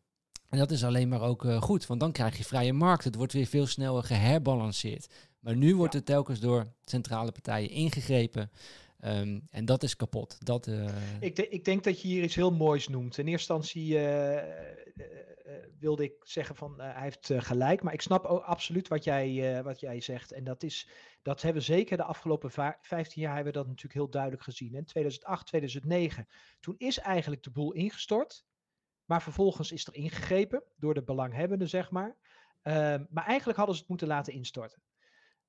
En 0.50 0.58
dat 0.58 0.72
is 0.72 0.84
alleen 0.84 1.10
maar 1.10 1.22
ook 1.22 1.46
goed, 1.60 1.86
want 1.86 2.00
dan 2.00 2.12
krijg 2.12 2.38
je 2.38 2.44
vrije 2.44 2.74
markt. 2.74 3.04
Het 3.04 3.16
wordt 3.16 3.34
weer 3.34 3.46
veel 3.46 3.68
sneller 3.68 4.04
geherbalanceerd. 4.04 5.08
Maar 5.40 5.56
nu 5.56 5.76
wordt 5.76 5.94
het 5.94 6.06
telkens 6.06 6.40
door 6.40 6.66
centrale 6.86 7.32
partijen 7.32 7.70
ingegrepen. 7.70 8.52
Um, 9.00 9.48
en 9.50 9.66
dat 9.66 9.84
is 9.84 9.96
kapot. 9.96 10.46
Dat, 10.46 10.68
uh... 10.68 10.90
ik, 11.20 11.40
ik, 11.40 11.66
denk 11.66 11.84
dat 11.84 12.02
je 12.02 12.08
hier 12.08 12.24
iets 12.24 12.36
heel 12.36 12.52
moois 12.52 12.88
noemt. 12.88 13.18
In 13.18 13.28
eerste 13.28 13.54
instantie 13.54 13.94
uh, 13.94 14.34
uh, 14.34 14.42
wilde 15.80 16.04
ik 16.04 16.14
zeggen 16.22 16.56
van 16.56 16.82
hij 16.82 17.02
heeft 17.02 17.32
gelijk. 17.38 17.84
Maar 17.84 17.94
ik 17.94 18.02
snap 18.02 18.26
ook 18.26 18.44
absoluut 18.44 18.88
wat 18.88 19.04
jij, 19.04 19.64
wat 19.64 19.80
jij 19.80 20.02
zegt. 20.02 20.32
En 20.32 20.44
dat, 20.44 20.64
is, 20.64 20.90
dat 21.22 21.42
hebben 21.42 21.62
we 21.62 21.68
zeker 21.68 21.98
de 21.98 22.04
afgelopen 22.04 22.52
15 22.52 23.22
jaar 23.22 23.36
hebben 23.36 23.54
we 23.54 23.60
dat 23.60 23.68
natuurlijk 23.68 23.94
heel 23.94 24.10
duidelijk 24.10 24.44
gezien. 24.44 24.74
In 24.74 24.86
2008, 24.86 25.48
2009, 25.48 26.28
toen 26.60 26.76
is 26.78 26.98
eigenlijk 26.98 27.44
de 27.44 27.52
boel 27.52 27.74
ingestort. 27.74 28.46
Maar 29.06 29.22
vervolgens 29.22 29.72
is 29.72 29.88
er 29.88 29.96
ingegrepen 29.96 30.64
door 30.76 30.94
de 30.94 31.04
belanghebbenden, 31.04 31.70
zeg 31.70 31.92
maar. 31.92 32.18
Ehm, 32.62 33.06
maar 33.10 33.26
eigenlijk 33.26 33.58
hadden 33.58 33.76
ze 33.76 33.82
het 33.82 33.90
moeten 33.90 34.08
laten 34.08 34.34
instorten. 34.34 34.82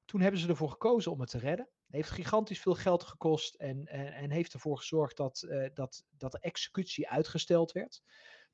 Toen 0.04 0.20
hebben 0.20 0.40
ze 0.40 0.48
ervoor 0.48 0.70
gekozen 0.70 1.12
om 1.12 1.20
het 1.20 1.30
te 1.30 1.38
redden. 1.38 1.68
Heeft 1.88 2.11
gigantisch 2.11 2.61
veel 2.61 2.74
geld 2.74 3.03
gekost 3.03 3.55
en, 3.55 3.87
en, 3.87 4.12
en 4.12 4.31
heeft 4.31 4.53
ervoor 4.53 4.79
gezorgd 4.79 5.16
dat, 5.16 5.44
uh, 5.48 5.66
dat, 5.74 6.05
dat 6.11 6.33
de 6.33 6.38
executie 6.40 7.09
uitgesteld 7.09 7.72
werd. 7.72 8.03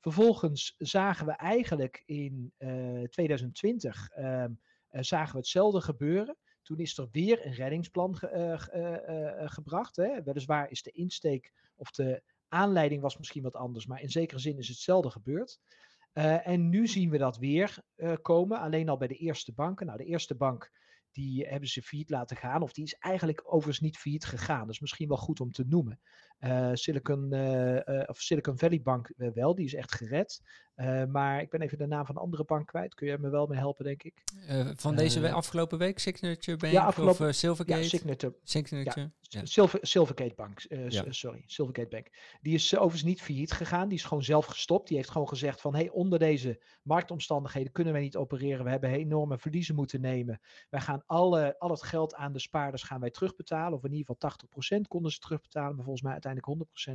Vervolgens 0.01 0.75
zagen 0.79 1.27
we 1.27 1.33
eigenlijk 1.33 2.03
in 2.07 2.53
uh, 2.59 3.03
2020 3.03 4.11
uh, 4.17 4.45
zagen 4.91 5.33
we 5.33 5.39
hetzelfde 5.39 5.81
gebeuren. 5.81 6.37
Toen 6.63 6.79
is 6.79 6.99
er 6.99 7.09
weer 7.13 7.47
een 7.47 7.53
reddingsplan 7.53 8.17
ge, 8.17 9.45
gebracht. 9.45 9.97
Hè. 9.97 10.23
Weliswaar 10.23 10.71
is 10.71 10.83
de 10.83 10.91
insteek 10.91 11.53
of 11.77 11.91
de 11.91 12.23
aanleiding 12.49 13.03
was 13.03 13.19
misschien 13.19 13.43
wat 13.43 13.57
anders, 13.57 13.87
maar 13.87 14.03
in 14.03 14.11
zekere 14.11 14.41
zin 14.41 14.59
is 14.59 14.69
hetzelfde 14.69 15.11
gebeurd. 15.11 15.61
en 16.13 16.69
nu 16.69 16.87
zien 16.87 17.11
we 17.11 17.19
dat 17.19 17.39
weer 17.39 17.79
komen, 18.23 18.61
alleen 18.61 18.89
al 18.89 18.97
bij 18.97 19.09
de 19.09 19.17
eerste 19.17 19.53
banken. 19.53 19.87
Nou, 19.87 19.99
de 19.99 20.05
eerste 20.05 20.35
bank 20.35 20.71
die 21.15 21.47
hebben 21.47 21.69
ze 21.69 21.83
failliet 21.83 22.11
laten 22.11 22.37
gaan. 22.37 22.63
Of 22.63 22.73
die 22.73 22.85
is 22.85 22.95
eigenlijk 22.95 23.43
overigens 23.45 23.81
niet 23.81 23.97
failliet 23.97 24.25
gegaan. 24.25 24.61
Dat 24.61 24.75
is 24.75 24.81
misschien 24.81 25.09
wel 25.09 25.17
goed 25.17 25.41
om 25.41 25.53
te 25.53 25.65
noemen. 25.69 26.01
Uh, 26.41 26.71
Silicon, 26.73 27.35
uh, 27.35 28.03
of 28.07 28.21
Silicon 28.21 28.59
Valley 28.59 28.83
Bank 28.83 29.13
wel, 29.17 29.55
die 29.55 29.65
is 29.65 29.75
echt 29.75 29.95
gered. 29.95 30.43
Maar 31.09 31.41
ik 31.41 31.51
ben 31.51 31.61
even 31.61 31.79
de 31.79 31.87
naam 31.87 32.07
van 32.07 32.17
een 32.17 32.23
andere 32.23 32.45
bank 32.45 32.67
kwijt. 32.67 32.95
Kun 32.95 33.07
je 33.07 33.19
me 33.19 33.29
wel 33.29 33.47
mee 33.47 33.59
helpen, 33.59 33.85
denk 33.85 34.03
ik? 34.03 34.23
van 34.77 34.95
deze 34.95 35.33
afgelopen 35.33 35.79
week? 35.79 35.99
Signature 35.99 36.57
Bank 36.57 36.73
ja, 36.73 36.85
afgelopen, 36.85 37.29
of 37.29 37.35
Silvergate? 37.35 37.81
Ja, 37.81 37.89
Signature. 37.89 38.35
Signature. 38.43 39.01
Ja. 39.21 39.45
Silver, 39.45 39.79
Silvergate 39.83 40.35
Bank, 40.35 40.61
ja. 40.89 41.05
sorry, 41.09 41.43
Silvergate 41.47 41.89
Bank. 41.89 42.07
Die 42.41 42.55
is 42.55 42.75
overigens 42.75 43.03
niet 43.03 43.23
failliet 43.23 43.53
gegaan. 43.53 43.89
Die 43.89 43.99
is 43.99 44.05
gewoon 44.05 44.23
zelf 44.23 44.47
gestopt. 44.47 44.89
Die 44.89 44.97
heeft 44.97 45.11
gewoon 45.11 45.29
gezegd 45.29 45.61
van, 45.61 45.75
hey, 45.75 45.91
onder 45.91 46.19
deze 46.19 46.63
marktomstandigheden 46.83 47.73
kunnen 47.73 47.93
wij 47.93 48.03
niet 48.03 48.17
opereren. 48.17 48.65
We 48.65 48.71
hebben 48.71 48.91
enorme 48.91 49.39
verliezen 49.39 49.75
moeten 49.75 50.01
nemen. 50.01 50.41
Wij 50.71 50.81
gaan 50.81 51.03
alle, 51.07 51.59
al 51.59 51.71
het 51.71 51.83
geld 51.83 52.15
aan 52.15 52.33
de 52.33 52.39
spaarders 52.39 52.83
gaan 52.83 53.01
wij 53.01 53.11
terugbetalen. 53.11 53.79
Of 53.79 53.85
in 53.85 53.93
ieder 53.93 54.15
geval 54.21 54.31
80% 54.79 54.89
konden 54.89 55.13
ze 55.13 55.19
terugbetalen. 55.19 55.75
Maar 55.75 55.85
volgens 55.85 56.05
mij 56.05 56.13
uiteindelijk 56.13 56.69
100%. 56.89 56.93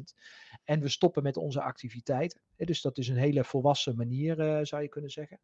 En 0.63 0.81
we 0.81 0.89
stoppen 0.89 1.23
met 1.23 1.37
onze 1.37 1.61
activiteiten. 1.61 2.41
Dus 2.55 2.81
dat 2.81 2.97
is 2.97 3.07
een 3.07 3.17
hele 3.17 3.43
volwassen 3.43 3.68
manier, 3.95 4.39
uh, 4.39 4.59
zou 4.63 4.81
je 4.81 4.87
kunnen 4.87 5.09
zeggen. 5.09 5.39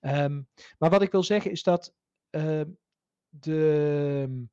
Um, 0.00 0.48
maar 0.78 0.90
wat 0.90 1.02
ik 1.02 1.12
wil 1.12 1.22
zeggen 1.22 1.50
is 1.50 1.62
dat 1.62 1.94
uh, 2.30 2.60
de. 3.28 4.46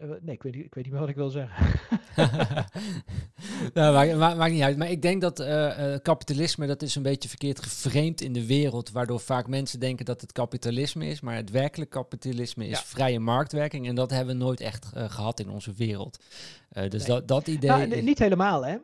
Uh, 0.00 0.10
nee, 0.20 0.34
ik 0.34 0.42
weet, 0.42 0.54
niet, 0.54 0.64
ik 0.64 0.74
weet 0.74 0.84
niet 0.84 0.92
meer 0.92 1.00
wat 1.00 1.08
ik 1.08 1.16
wil 1.16 1.30
zeggen. 1.30 1.80
nou, 3.74 4.16
maakt, 4.16 4.36
maakt, 4.36 4.52
niet 4.52 4.62
uit. 4.62 4.76
Maar 4.76 4.90
ik 4.90 5.02
denk 5.02 5.20
dat 5.20 5.40
uh, 5.40 5.96
kapitalisme, 6.02 6.66
dat 6.66 6.82
is 6.82 6.94
een 6.94 7.02
beetje 7.02 7.28
verkeerd 7.28 7.62
geframed 7.62 8.20
in 8.20 8.32
de 8.32 8.46
wereld. 8.46 8.90
Waardoor 8.90 9.20
vaak 9.20 9.46
mensen 9.46 9.80
denken 9.80 10.04
dat 10.04 10.20
het 10.20 10.32
kapitalisme 10.32 11.06
is. 11.06 11.20
Maar 11.20 11.36
het 11.36 11.50
werkelijk 11.50 11.90
kapitalisme 11.90 12.66
is 12.66 12.78
ja. 12.78 12.84
vrije 12.84 13.18
marktwerking. 13.18 13.88
En 13.88 13.94
dat 13.94 14.10
hebben 14.10 14.38
we 14.38 14.44
nooit 14.44 14.60
echt 14.60 14.90
uh, 14.96 15.10
gehad 15.10 15.40
in 15.40 15.48
onze 15.48 15.72
wereld. 15.72 16.24
dus 16.68 16.90
nee. 16.90 17.06
dat, 17.06 17.28
dat 17.28 17.46
idee... 17.46 17.70
Nou, 17.70 17.82
is... 17.82 18.02
Niet 18.02 18.18
helemaal, 18.18 18.66
hè. 18.66 18.76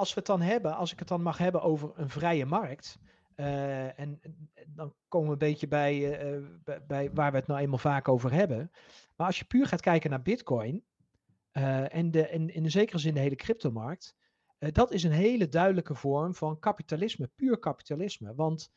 Als 0.00 0.14
we 0.14 0.18
het 0.18 0.26
dan 0.26 0.40
hebben, 0.40 0.76
als 0.76 0.92
ik 0.92 0.98
het 0.98 1.08
dan 1.08 1.22
mag 1.22 1.38
hebben 1.38 1.62
over 1.62 1.92
een 1.94 2.08
vrije 2.08 2.46
markt... 2.46 2.98
Uh, 3.36 3.98
en 3.98 4.20
dan 4.66 4.94
komen 5.08 5.26
we 5.26 5.32
een 5.32 5.50
beetje 5.50 5.68
bij, 5.68 6.24
uh, 6.34 6.46
bij, 6.64 6.86
bij, 6.86 7.10
waar 7.12 7.30
we 7.30 7.38
het 7.38 7.46
nou 7.46 7.60
eenmaal 7.60 7.78
vaak 7.78 8.08
over 8.08 8.32
hebben. 8.32 8.70
Maar 9.16 9.26
als 9.26 9.38
je 9.38 9.44
puur 9.44 9.66
gaat 9.66 9.80
kijken 9.80 10.10
naar 10.10 10.22
Bitcoin 10.22 10.84
en, 11.52 12.10
de, 12.10 12.30
in 12.30 12.64
een 12.64 12.70
zekere 12.70 12.98
zin 12.98 13.14
de 13.14 13.20
hele 13.20 13.36
cryptomarkt, 13.36 14.14
dat 14.58 14.92
is 14.92 15.02
een 15.02 15.12
hele 15.12 15.48
duidelijke 15.48 15.94
vorm 15.94 16.34
van 16.34 16.58
kapitalisme, 16.58 17.30
puur 17.36 17.58
kapitalisme. 17.58 18.34
Want 18.34 18.70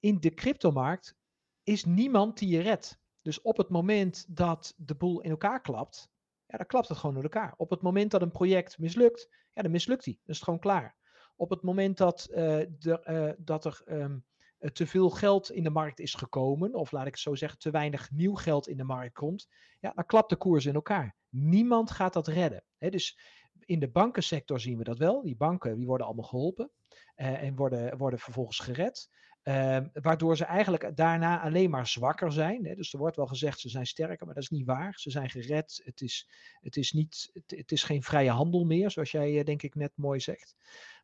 in 0.00 0.20
de 0.20 0.34
cryptomarkt 0.34 1.16
is 1.62 1.84
niemand 1.84 2.38
die 2.38 2.48
je 2.48 2.60
redt. 2.60 2.98
Dus 3.22 3.40
op 3.40 3.56
het 3.56 3.68
moment 3.68 4.24
dat 4.28 4.74
de 4.76 4.94
boel 4.94 5.20
in 5.20 5.30
elkaar 5.30 5.60
klapt, 5.60 6.10
ja, 6.52 6.58
dan 6.58 6.66
klapt 6.66 6.88
het 6.88 6.98
gewoon 6.98 7.16
in 7.16 7.22
elkaar. 7.22 7.54
Op 7.56 7.70
het 7.70 7.82
moment 7.82 8.10
dat 8.10 8.22
een 8.22 8.30
project 8.30 8.78
mislukt, 8.78 9.28
ja, 9.52 9.62
dan 9.62 9.70
mislukt 9.70 10.04
die. 10.04 10.14
Dan 10.14 10.26
is 10.26 10.34
het 10.34 10.44
gewoon 10.44 10.58
klaar. 10.58 10.96
Op 11.36 11.50
het 11.50 11.62
moment 11.62 11.96
dat, 11.96 12.28
de, 12.30 13.02
uh, 13.04 13.44
dat 13.44 13.64
er 13.64 13.82
um, 13.86 14.24
te 14.72 14.86
veel 14.86 15.10
geld 15.10 15.50
in 15.50 15.62
de 15.62 15.70
markt 15.70 16.00
is 16.00 16.14
gekomen, 16.14 16.74
of 16.74 16.92
laat 16.92 17.06
ik 17.06 17.12
het 17.12 17.20
zo 17.20 17.34
zeggen, 17.34 17.58
te 17.58 17.70
weinig 17.70 18.10
nieuw 18.10 18.34
geld 18.34 18.68
in 18.68 18.76
de 18.76 18.84
markt 18.84 19.14
komt, 19.14 19.48
ja, 19.80 19.92
dan 19.94 20.06
klapt 20.06 20.30
de 20.30 20.36
koers 20.36 20.66
in 20.66 20.74
elkaar. 20.74 21.16
Niemand 21.28 21.90
gaat 21.90 22.12
dat 22.12 22.28
redden. 22.28 22.64
Dus 22.78 23.18
in 23.64 23.80
de 23.80 23.90
bankensector 23.90 24.60
zien 24.60 24.78
we 24.78 24.84
dat 24.84 24.98
wel. 24.98 25.22
Die 25.22 25.36
banken 25.36 25.76
die 25.76 25.86
worden 25.86 26.06
allemaal 26.06 26.24
geholpen 26.24 26.70
uh, 27.16 27.42
en 27.42 27.56
worden, 27.56 27.96
worden 27.96 28.18
vervolgens 28.18 28.58
gered. 28.58 29.08
Uh, 29.44 29.78
waardoor 29.92 30.36
ze 30.36 30.44
eigenlijk 30.44 30.96
daarna 30.96 31.42
alleen 31.42 31.70
maar 31.70 31.86
zwakker 31.86 32.32
zijn. 32.32 32.66
Hè? 32.66 32.74
Dus 32.74 32.92
er 32.92 32.98
wordt 32.98 33.16
wel 33.16 33.26
gezegd 33.26 33.60
ze 33.60 33.68
zijn 33.68 33.86
sterker, 33.86 34.26
maar 34.26 34.34
dat 34.34 34.42
is 34.42 34.50
niet 34.50 34.66
waar. 34.66 34.94
Ze 34.96 35.10
zijn 35.10 35.30
gered. 35.30 35.80
Het 35.84 36.00
is, 36.00 36.28
het 36.60 36.76
is, 36.76 36.92
niet, 36.92 37.30
het, 37.46 37.72
is 37.72 37.82
geen 37.82 38.02
vrije 38.02 38.30
handel 38.30 38.64
meer, 38.64 38.90
zoals 38.90 39.10
jij 39.10 39.44
denk 39.44 39.62
ik 39.62 39.74
net 39.74 39.92
mooi 39.94 40.20
zegt. 40.20 40.54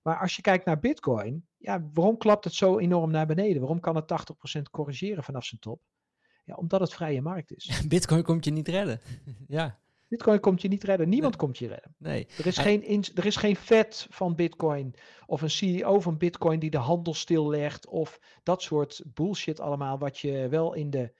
Maar 0.03 0.21
als 0.21 0.37
je 0.37 0.43
kijkt 0.43 0.65
naar 0.65 0.79
Bitcoin, 0.79 1.47
ja, 1.57 1.89
waarom 1.93 2.17
klapt 2.17 2.45
het 2.45 2.55
zo 2.55 2.79
enorm 2.79 3.11
naar 3.11 3.27
beneden? 3.27 3.61
Waarom 3.61 3.81
kan 3.81 3.97
het 3.97 4.37
80% 4.59 4.63
corrigeren 4.71 5.25
vanaf 5.25 5.45
zijn 5.45 5.61
top? 5.61 5.81
Ja, 6.45 6.55
omdat 6.55 6.81
het 6.81 6.95
vrije 6.95 7.23
markt 7.23 7.53
is. 7.53 7.83
Bitcoin 7.89 8.23
komt 8.23 8.45
je 8.45 8.51
niet 8.51 8.69
redden. 8.69 9.01
ja. 9.49 9.79
Bitcoin 10.09 10.41
komt 10.41 10.63
je 10.63 10.69
niet 10.69 10.85
redden. 10.85 11.09
Niemand 11.09 11.33
nee. 11.33 11.43
komt 11.43 11.59
je 11.59 11.67
redden. 11.67 11.95
Nee. 11.99 12.27
Er 12.39 12.47
is, 12.47 12.59
geen, 12.59 13.05
er 13.15 13.27
is 13.27 13.37
geen 13.37 13.57
vet 13.57 14.07
van 14.11 14.35
Bitcoin 14.35 14.95
of 15.27 15.43
een 15.43 15.51
CEO 15.51 16.01
van 16.01 16.17
Bitcoin 16.17 16.59
die 16.59 16.71
de 16.71 16.79
handel 16.79 17.15
stillegt 17.15 17.87
of 17.87 18.21
dat 18.43 18.63
soort 18.63 19.03
bullshit 19.07 19.61
allemaal 19.61 19.99
wat 19.99 20.19
je 20.19 20.49
wel 20.49 20.75
in 20.75 20.91
de 20.91 21.13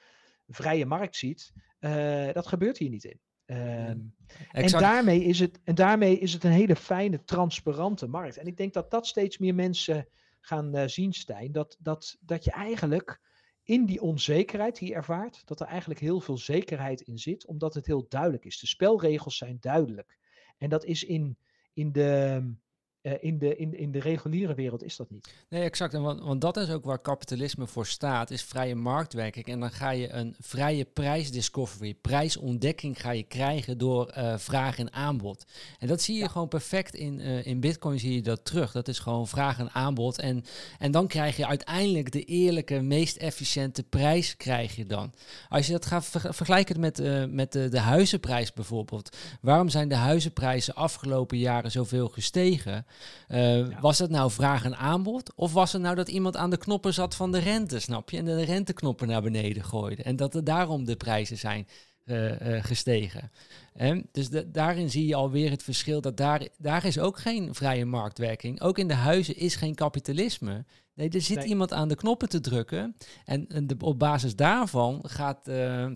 vrije 0.47 0.87
markt 0.87 1.17
ziet. 1.17 1.53
Uh, 1.81 2.33
dat 2.33 2.47
gebeurt 2.47 2.79
hier 2.79 2.91
niet 2.91 3.05
in. 3.05 3.21
Um, 3.47 4.15
en, 4.51 4.71
daarmee 4.71 5.25
is 5.25 5.41
het, 5.41 5.61
en 5.65 5.75
daarmee 5.75 6.19
is 6.19 6.33
het 6.33 6.45
een 6.45 6.51
hele 6.51 6.77
fijne, 6.77 7.25
transparante 7.25 8.07
markt. 8.07 8.37
En 8.37 8.47
ik 8.47 8.57
denk 8.57 8.73
dat 8.73 8.91
dat 8.91 9.07
steeds 9.07 9.39
meer 9.39 9.55
mensen 9.55 10.09
gaan 10.41 10.77
uh, 10.77 10.87
zien, 10.87 11.13
Stijn. 11.13 11.53
Dat, 11.53 11.77
dat, 11.79 12.17
dat 12.21 12.45
je 12.45 12.51
eigenlijk 12.51 13.21
in 13.69 13.87
die 13.87 14.01
onzekerheid 14.01 14.79
die 14.79 14.89
je 14.89 14.95
ervaart, 14.95 15.43
dat 15.47 15.61
er 15.61 15.67
eigenlijk 15.67 16.01
heel 16.01 16.21
veel 16.21 16.39
zekerheid 16.39 17.01
in 17.01 17.19
zit, 17.19 17.47
omdat 17.47 17.75
het 17.75 17.87
heel 17.87 18.07
duidelijk 18.09 18.45
is. 18.45 18.59
De 18.59 18.67
spelregels 18.67 19.37
zijn 19.37 19.57
duidelijk. 19.61 20.19
En 20.59 20.69
dat 20.69 20.85
is 20.85 21.05
in, 21.05 21.39
in, 21.73 21.93
de, 21.93 22.55
Uh, 23.03 23.13
in, 23.21 23.39
de, 23.39 23.57
in, 23.57 23.79
in 23.79 23.93
de 23.93 24.01
reguliere 24.01 24.55
wereld 24.55 24.83
is 24.83 24.97
dat 24.97 25.11
niet. 25.11 25.35
Nee, 25.49 25.63
exact. 25.63 25.95
En 25.95 26.03
want, 26.03 26.21
want 26.21 26.41
dat 26.41 26.57
is 26.57 26.71
ook 26.71 26.85
waar 26.85 26.99
kapitalisme 26.99 27.67
voor 27.67 27.87
staat, 27.87 28.31
is 28.31 28.43
vrije 28.43 28.75
marktwerking. 28.75 29.47
En 29.47 29.61
dan 29.61 29.71
ga 29.71 29.91
je 29.91 30.13
een 30.13 30.35
vrije 30.39 30.85
prijsdiscovery, 30.85 31.95
prijsontdekking 31.95 33.01
ga 33.01 33.11
je 33.11 33.23
krijgen 33.23 33.79
door 33.79 34.15
uh, 34.19 34.39
vraag 34.39 34.79
en 34.79 34.93
aanbod. 34.93 35.47
En 35.79 35.89
dat 35.89 36.01
zie 36.01 36.17
je 36.17 36.29
gewoon 36.29 36.49
perfect 36.49 36.95
in, 36.95 37.21
uh, 37.21 37.47
in 37.47 37.61
Bitcoin, 37.61 37.99
zie 37.99 38.15
je 38.15 38.23
dat 38.23 38.45
terug. 38.45 38.73
Dat 38.73 38.89
is 38.89 38.99
gewoon 38.99 39.29
vraag 39.29 39.59
en 39.59 39.71
aanbod. 39.71 40.19
En, 40.19 40.45
en 40.79 40.91
dan 40.91 41.07
krijg 41.07 41.37
je 41.37 41.47
uiteindelijk 41.47 42.13
de 42.13 42.25
eerlijke, 42.25 42.81
meest 42.81 43.17
efficiënte 43.17 43.83
prijs 43.83 44.37
krijg 44.37 44.77
je 44.77 44.87
dan. 44.87 45.13
Als 45.49 45.67
je 45.67 45.73
dat 45.73 45.87
gaat 45.87 46.05
ver 46.05 46.35
vergelijken 46.35 46.81
met, 46.81 47.03
met 47.31 47.53
de, 47.53 47.69
de 47.69 47.81
huizenprijs 47.81 48.53
bijvoorbeeld. 48.53 49.17
Waarom 49.41 49.69
zijn 49.69 49.89
de 49.89 49.95
huizenprijzen 49.95 50.75
afgelopen 50.75 51.39
jaren 51.39 51.71
zoveel 51.71 52.09
gestegen? 52.09 52.87
Uh, 53.29 53.67
Was 53.81 53.99
het 53.99 54.11
nou 54.11 54.31
vraag 54.31 54.65
en 54.65 54.77
aanbod? 54.77 55.33
Of 55.35 55.53
was 55.53 55.73
het 55.73 55.83
nou 55.83 55.95
dat 55.95 56.09
iemand 56.09 56.37
aan 56.37 56.51
de 56.51 56.57
knoppen 56.57 56.95
zat 56.95 57.15
van 57.15 57.33
de 57.33 57.39
rente, 57.39 57.81
snap 57.81 58.11
je? 58.11 58.17
En 58.17 58.25
de 58.25 58.45
renteknoppen 58.45 59.09
naar 59.09 59.23
beneden 59.23 59.65
gooide. 59.65 60.03
En 60.03 60.17
dat 60.17 60.35
er 60.35 60.45
daarom 60.45 60.85
de 60.85 60.97
prijzen 60.97 61.39
zijn 61.39 61.67
uh, 62.09 62.41
uh, 62.41 62.65
gestegen. 62.65 63.31
En 63.75 64.09
dus 64.13 64.29
de, 64.29 64.51
daarin 64.51 64.91
zie 64.91 65.07
je 65.07 65.15
alweer 65.15 65.51
het 65.51 65.63
verschil 65.63 66.01
dat 66.01 66.17
daar, 66.17 66.49
daar 66.59 66.85
is 66.85 66.99
ook 66.99 67.19
geen 67.19 67.55
vrije 67.55 67.85
marktwerking. 67.85 68.61
Ook 68.61 68.79
in 68.79 68.89
de 68.89 68.95
huizen 68.95 69.37
is 69.37 69.57
geen 69.57 69.75
kapitalisme. 69.75 70.65
Nee, 70.95 71.09
er 71.09 71.21
zit 71.21 71.37
nee. 71.37 71.47
iemand 71.47 71.73
aan 71.73 71.89
de 71.89 71.95
knoppen 71.95 72.29
te 72.29 72.41
drukken. 72.41 72.97
En, 73.25 73.47
en 73.49 73.67
de, 73.67 73.77
op 73.79 73.99
basis 73.99 74.37
daarvan 74.37 75.01
gaat, 75.07 75.49
uh, 75.49 75.91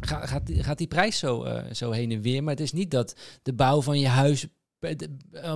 gaat, 0.00 0.28
gaat, 0.28 0.46
die, 0.46 0.62
gaat 0.62 0.78
die 0.78 0.86
prijs 0.86 1.18
zo, 1.18 1.44
uh, 1.44 1.72
zo 1.72 1.90
heen 1.90 2.10
en 2.10 2.20
weer. 2.20 2.42
Maar 2.42 2.54
het 2.54 2.62
is 2.62 2.72
niet 2.72 2.90
dat 2.90 3.16
de 3.42 3.52
bouw 3.52 3.82
van 3.82 3.98
je 3.98 4.08
huis 4.08 4.46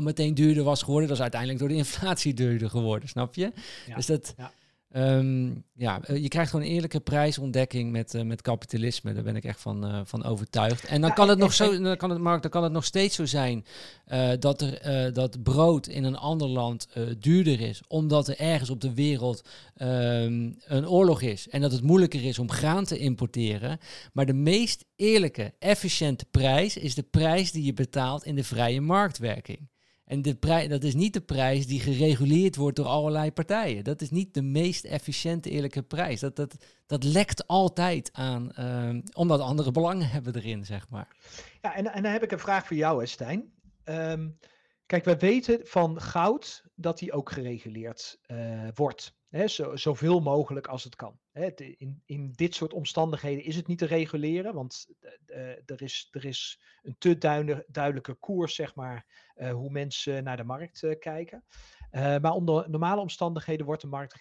meteen 0.00 0.34
duurder 0.34 0.64
was 0.64 0.82
geworden. 0.82 1.08
Dat 1.08 1.16
is 1.16 1.22
uiteindelijk 1.22 1.60
door 1.60 1.68
de 1.68 1.74
inflatie 1.74 2.34
duurder 2.34 2.70
geworden, 2.70 3.08
snap 3.08 3.34
je? 3.34 3.52
Ja, 3.86 3.94
dus 3.94 4.06
dat, 4.06 4.34
ja. 4.36 4.52
Um, 4.96 5.64
ja, 5.74 6.00
je 6.06 6.28
krijgt 6.28 6.50
gewoon 6.50 6.66
een 6.66 6.72
eerlijke 6.72 7.00
prijsontdekking 7.00 7.92
met, 7.92 8.14
uh, 8.14 8.22
met 8.22 8.42
kapitalisme. 8.42 9.12
Daar 9.12 9.22
ben 9.22 9.36
ik 9.36 9.44
echt 9.44 9.60
van, 9.60 9.86
uh, 9.86 10.00
van 10.04 10.24
overtuigd. 10.24 10.84
En 10.84 11.00
dan 11.00 11.10
ja, 11.10 11.16
kan 11.16 11.28
het 11.28 11.38
nog 11.38 11.52
zo, 11.52 11.80
dan 11.80 11.96
kan 11.96 12.10
het, 12.10 12.18
Mark, 12.18 12.42
dan 12.42 12.50
kan 12.50 12.62
het 12.62 12.72
nog 12.72 12.84
steeds 12.84 13.16
zo 13.16 13.26
zijn 13.26 13.64
uh, 14.08 14.30
dat, 14.38 14.60
er, 14.60 15.12
dat 15.12 15.42
brood 15.42 15.86
in 15.86 16.04
een 16.04 16.16
ander 16.16 16.48
land 16.48 16.88
duurder 17.18 17.60
is, 17.60 17.82
omdat 17.88 18.28
er 18.28 18.38
ergens 18.38 18.70
op 18.70 18.80
de 18.80 18.94
wereld 18.94 19.48
um, 19.82 20.56
een 20.64 20.88
oorlog 20.88 21.22
is 21.22 21.48
en 21.48 21.60
dat 21.60 21.72
het 21.72 21.82
moeilijker 21.82 22.24
is 22.24 22.38
om 22.38 22.50
graan 22.50 22.84
te 22.84 22.98
importeren. 22.98 23.78
Maar 24.12 24.26
de 24.26 24.32
meest 24.32 24.84
eerlijke, 24.96 25.52
efficiënte 25.58 26.24
prijs 26.30 26.76
is 26.76 26.94
de 26.94 27.02
prijs 27.02 27.52
die 27.52 27.64
je 27.64 27.74
betaalt 27.74 28.24
in 28.24 28.34
de 28.34 28.44
vrije 28.44 28.80
marktwerking. 28.80 29.70
En 30.12 30.68
dat 30.68 30.84
is 30.84 30.94
niet 30.94 31.12
de 31.12 31.20
prijs 31.20 31.66
die 31.66 31.80
gereguleerd 31.80 32.56
wordt 32.56 32.76
door 32.76 32.86
allerlei 32.86 33.32
partijen. 33.32 33.84
Dat 33.84 34.00
is 34.00 34.10
niet 34.10 34.34
de 34.34 34.42
meest 34.42 34.84
efficiënte, 34.84 35.50
eerlijke 35.50 35.82
prijs. 35.82 36.20
Dat, 36.20 36.36
dat, 36.36 36.64
dat 36.86 37.04
lekt 37.04 37.46
altijd 37.46 38.10
aan, 38.12 38.50
uh, 38.58 39.02
omdat 39.12 39.40
andere 39.40 39.70
belangen 39.70 40.08
hebben 40.08 40.36
erin, 40.36 40.64
zeg 40.64 40.88
maar. 40.88 41.08
Ja, 41.62 41.74
en, 41.74 41.92
en 41.92 42.02
dan 42.02 42.12
heb 42.12 42.22
ik 42.22 42.32
een 42.32 42.38
vraag 42.38 42.66
voor 42.66 42.76
jou, 42.76 43.06
Stijn. 43.06 43.52
Um, 43.84 44.38
kijk, 44.86 45.04
wij 45.04 45.18
weten 45.18 45.60
van 45.62 46.00
goud 46.00 46.64
dat 46.74 46.98
die 46.98 47.12
ook 47.12 47.30
gereguleerd 47.30 48.18
uh, 48.26 48.68
wordt. 48.74 49.14
Hè, 49.32 49.48
zo, 49.48 49.76
zoveel 49.76 50.20
mogelijk 50.20 50.66
als 50.66 50.84
het 50.84 50.96
kan. 50.96 51.18
Hè, 51.30 51.50
in, 51.54 52.02
in 52.06 52.32
dit 52.32 52.54
soort 52.54 52.72
omstandigheden 52.72 53.44
is 53.44 53.56
het 53.56 53.66
niet 53.66 53.78
te 53.78 53.86
reguleren, 53.86 54.54
want 54.54 54.86
uh, 55.26 55.36
er, 55.48 55.82
is, 55.82 56.08
er 56.10 56.24
is 56.24 56.60
een 56.82 56.96
te 56.98 57.18
duidelijke 57.66 58.14
koers, 58.14 58.54
zeg 58.54 58.74
maar, 58.74 59.06
uh, 59.36 59.52
hoe 59.52 59.70
mensen 59.70 60.24
naar 60.24 60.36
de 60.36 60.44
markt 60.44 60.86
kijken. 60.98 61.44
maar 61.90 62.32
onder 62.32 62.70
normale 62.70 63.00
omstandigheden 63.00 63.66
wordt 63.66 63.82
de 63.82 63.88
markt 63.88 64.18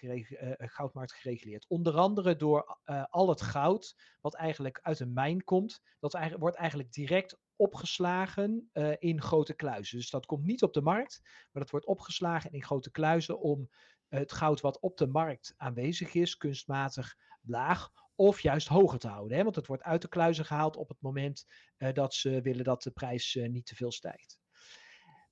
goudmarkt 0.58 1.12
gereguleerd. 1.12 1.66
Onder 1.68 1.96
andere 1.96 2.36
door 2.36 2.78
al 3.10 3.28
het 3.28 3.42
goud 3.42 3.96
wat 4.20 4.34
eigenlijk 4.34 4.78
uit 4.82 5.00
een 5.00 5.12
mijn 5.12 5.44
komt. 5.44 5.82
Dat 5.98 6.18
wordt 6.38 6.56
eigenlijk 6.56 6.92
direct 6.92 7.38
opgeslagen 7.56 8.70
in 8.98 9.22
grote 9.22 9.54
kluizen. 9.54 9.98
Dus 9.98 10.10
dat 10.10 10.26
komt 10.26 10.44
niet 10.44 10.62
op 10.62 10.72
de 10.72 10.82
markt, 10.82 11.20
maar 11.22 11.62
dat 11.62 11.70
wordt 11.70 11.86
opgeslagen 11.86 12.52
in 12.52 12.62
grote 12.62 12.90
kluizen 12.90 13.40
om 13.40 13.70
het 14.18 14.32
goud 14.32 14.60
wat 14.60 14.80
op 14.80 14.96
de 14.96 15.06
markt 15.06 15.54
aanwezig 15.56 16.14
is, 16.14 16.36
kunstmatig 16.36 17.16
laag 17.42 17.90
of 18.14 18.40
juist 18.40 18.68
hoger 18.68 18.98
te 18.98 19.08
houden. 19.08 19.36
Hè? 19.36 19.42
Want 19.42 19.56
het 19.56 19.66
wordt 19.66 19.82
uit 19.82 20.02
de 20.02 20.08
kluizen 20.08 20.44
gehaald 20.44 20.76
op 20.76 20.88
het 20.88 21.00
moment 21.00 21.46
uh, 21.78 21.92
dat 21.92 22.14
ze 22.14 22.40
willen 22.40 22.64
dat 22.64 22.82
de 22.82 22.90
prijs 22.90 23.34
uh, 23.34 23.48
niet 23.48 23.66
te 23.66 23.74
veel 23.74 23.92
stijgt. 23.92 24.38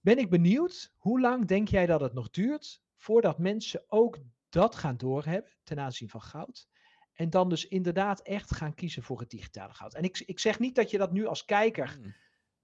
Ben 0.00 0.18
ik 0.18 0.30
benieuwd, 0.30 0.92
hoe 0.96 1.20
lang 1.20 1.46
denk 1.46 1.68
jij 1.68 1.86
dat 1.86 2.00
het 2.00 2.12
nog 2.12 2.30
duurt 2.30 2.82
voordat 2.96 3.38
mensen 3.38 3.84
ook 3.86 4.18
dat 4.48 4.74
gaan 4.74 4.96
doorhebben 4.96 5.52
ten 5.62 5.80
aanzien 5.80 6.08
van 6.08 6.22
goud? 6.22 6.68
En 7.12 7.30
dan 7.30 7.48
dus 7.48 7.68
inderdaad 7.68 8.20
echt 8.20 8.54
gaan 8.54 8.74
kiezen 8.74 9.02
voor 9.02 9.20
het 9.20 9.30
digitale 9.30 9.74
goud. 9.74 9.94
En 9.94 10.02
ik, 10.02 10.22
ik 10.26 10.38
zeg 10.38 10.58
niet 10.58 10.74
dat 10.74 10.90
je 10.90 10.98
dat 10.98 11.12
nu 11.12 11.26
als 11.26 11.44
kijker 11.44 11.92
hmm 11.92 12.14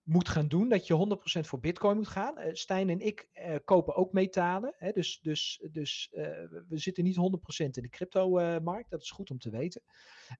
moet 0.07 0.29
gaan 0.29 0.49
doen, 0.49 0.69
dat 0.69 0.87
je 0.87 1.19
100% 1.41 1.41
voor 1.41 1.61
Bitcoin 1.61 1.97
moet 1.97 2.09
gaan. 2.09 2.39
Uh, 2.39 2.45
Stijn 2.53 2.91
en 2.91 3.01
ik 3.01 3.29
uh, 3.35 3.55
kopen 3.65 3.95
ook 3.95 4.13
metalen, 4.13 4.75
hè, 4.77 4.93
dus, 4.93 5.21
dus, 5.23 5.63
dus 5.71 6.09
uh, 6.13 6.23
we 6.69 6.79
zitten 6.79 7.05
niet 7.05 7.17
100% 7.17 7.19
in 7.57 7.71
de 7.71 7.89
crypto-markt, 7.89 8.91
dat 8.91 9.03
is 9.03 9.11
goed 9.11 9.31
om 9.31 9.39
te 9.39 9.51
weten. 9.51 9.83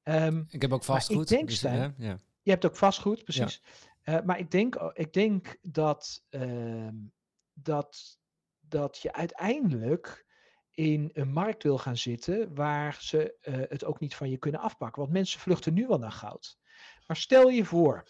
Um, 0.05 0.47
ik 0.51 0.63
heb 0.63 0.73
ook 0.73 0.85
vastgoed. 0.85 1.31
Ik 1.31 1.37
denk, 1.37 1.49
dus, 1.49 1.57
Stijn, 1.57 1.95
ja. 1.99 2.19
Je 2.43 2.51
hebt 2.51 2.67
ook 2.67 2.77
vastgoed, 2.77 3.25
precies. 3.25 3.63
Ja. 4.03 4.23
maar 4.25 4.39
ik 4.39 4.51
denk, 4.51 4.75
ik 4.95 5.13
denk 5.13 5.57
dat, 5.63 6.25
ehm, 6.29 6.95
dat, 7.53 8.19
dat 8.61 8.99
je 8.99 9.13
uiteindelijk 9.13 10.27
in 10.71 11.11
een 11.13 11.33
markt 11.33 11.63
wil 11.63 11.79
gaan 11.79 11.97
zitten 11.97 12.55
waar 12.55 12.97
ze 13.01 13.37
het 13.69 13.85
ook 13.85 14.01
niet 14.01 14.15
van 14.15 14.31
je 14.31 14.39
kunnen 14.39 14.61
afpakken. 14.61 15.03
Want 15.03 15.13
mensen 15.13 15.41
vluchten 15.41 15.75
nu 15.75 15.87
wel 15.87 15.99
naar 15.99 16.13
goud. 16.13 16.59
Maar 17.07 17.17
stel 17.17 17.49
je 17.49 17.65
voor 17.65 18.05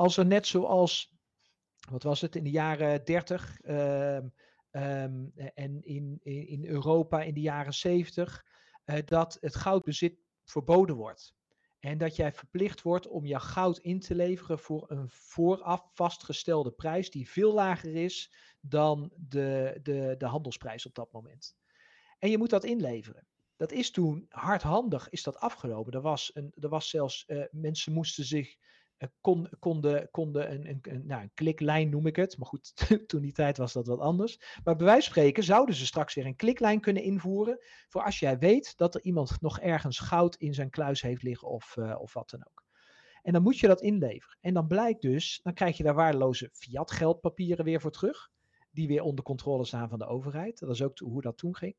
als 0.00 0.16
er 0.16 0.26
net 0.26 0.46
zoals, 0.46 1.14
wat 1.90 2.02
was 2.02 2.20
het, 2.20 2.36
in 2.36 2.44
de 2.44 2.50
jaren 2.50 3.04
30 3.04 3.60
uh, 3.62 4.16
um, 4.16 5.32
en 5.54 5.82
in, 5.82 6.18
in, 6.22 6.64
Europa 6.64 7.22
in 7.22 7.34
de 7.34 7.40
jaren 7.40 7.74
70, 7.74 8.46
uh, 8.84 8.96
dat 9.04 9.38
het 9.40 9.56
goudbezit 9.56 10.18
verboden 10.44 10.96
wordt. 10.96 11.34
En 11.78 11.98
dat 11.98 12.16
jij 12.16 12.32
verplicht 12.32 12.82
wordt 12.82 13.06
om 13.06 13.26
je 13.26 13.40
goud 13.40 13.78
in 13.78 14.00
te 14.00 14.14
leveren 14.14 14.58
voor 14.58 14.90
een 14.90 15.08
vooraf 15.08 15.90
vastgestelde 15.92 16.70
prijs 16.70 17.10
die 17.10 17.30
veel 17.30 17.54
lager 17.54 17.94
is 17.94 18.34
dan 18.60 19.12
de, 19.16 19.78
de, 19.82 20.14
de 20.18 20.26
handelsprijs 20.26 20.86
op 20.86 20.94
dat 20.94 21.12
moment. 21.12 21.56
En 22.18 22.30
je 22.30 22.38
moet 22.38 22.50
dat 22.50 22.64
inleveren. 22.64 23.26
Dat 23.56 23.72
is 23.72 23.90
toen 23.90 24.26
hardhandig 24.28 25.08
is 25.08 25.22
dat 25.22 25.36
afgelopen. 25.36 25.92
Er 25.92 26.00
was, 26.00 26.30
een, 26.34 26.52
er 26.60 26.68
was 26.68 26.88
zelfs, 26.88 27.24
uh, 27.26 27.44
mensen 27.50 27.92
moesten 27.92 28.24
zich 28.24 28.56
eh, 29.00 29.08
kon, 29.20 29.48
konden, 29.58 30.10
konden 30.10 30.52
een, 30.52 30.68
een, 30.68 30.78
een, 30.82 31.06
nou, 31.06 31.22
een 31.22 31.30
kliklijn 31.34 31.90
noem 31.90 32.06
ik 32.06 32.16
het. 32.16 32.38
Maar 32.38 32.46
goed, 32.46 32.72
toen 33.08 33.20
die 33.20 33.32
tijd 33.32 33.56
was 33.56 33.72
dat 33.72 33.86
wat 33.86 33.98
anders. 33.98 34.38
Maar 34.64 34.76
bij 34.76 34.86
wijze 34.86 35.02
van 35.02 35.12
spreken 35.12 35.42
zouden 35.42 35.74
ze 35.74 35.86
straks 35.86 36.14
weer 36.14 36.26
een 36.26 36.36
kliklijn 36.36 36.80
kunnen 36.80 37.02
invoeren. 37.02 37.58
Voor 37.88 38.02
als 38.02 38.18
jij 38.18 38.38
weet 38.38 38.76
dat 38.76 38.94
er 38.94 39.02
iemand 39.02 39.40
nog 39.40 39.60
ergens 39.60 39.98
goud 39.98 40.36
in 40.36 40.54
zijn 40.54 40.70
kluis 40.70 41.02
heeft 41.02 41.22
liggen 41.22 41.48
of, 41.48 41.76
uh, 41.76 42.00
of 42.00 42.12
wat 42.12 42.30
dan 42.30 42.46
ook. 42.46 42.64
En 43.22 43.32
dan 43.32 43.42
moet 43.42 43.58
je 43.58 43.66
dat 43.66 43.80
inleveren. 43.80 44.38
En 44.40 44.54
dan 44.54 44.66
blijkt 44.66 45.02
dus, 45.02 45.40
dan 45.42 45.54
krijg 45.54 45.76
je 45.76 45.82
daar 45.82 45.94
waardeloze 45.94 46.50
fiat 46.52 46.90
geldpapieren 46.90 47.64
weer 47.64 47.80
voor 47.80 47.90
terug. 47.90 48.30
Die 48.70 48.88
weer 48.88 49.02
onder 49.02 49.24
controle 49.24 49.64
staan 49.64 49.88
van 49.88 49.98
de 49.98 50.06
overheid. 50.06 50.58
Dat 50.58 50.70
is 50.70 50.82
ook 50.82 50.98
hoe 50.98 51.22
dat 51.22 51.36
toen 51.36 51.56
ging. 51.56 51.76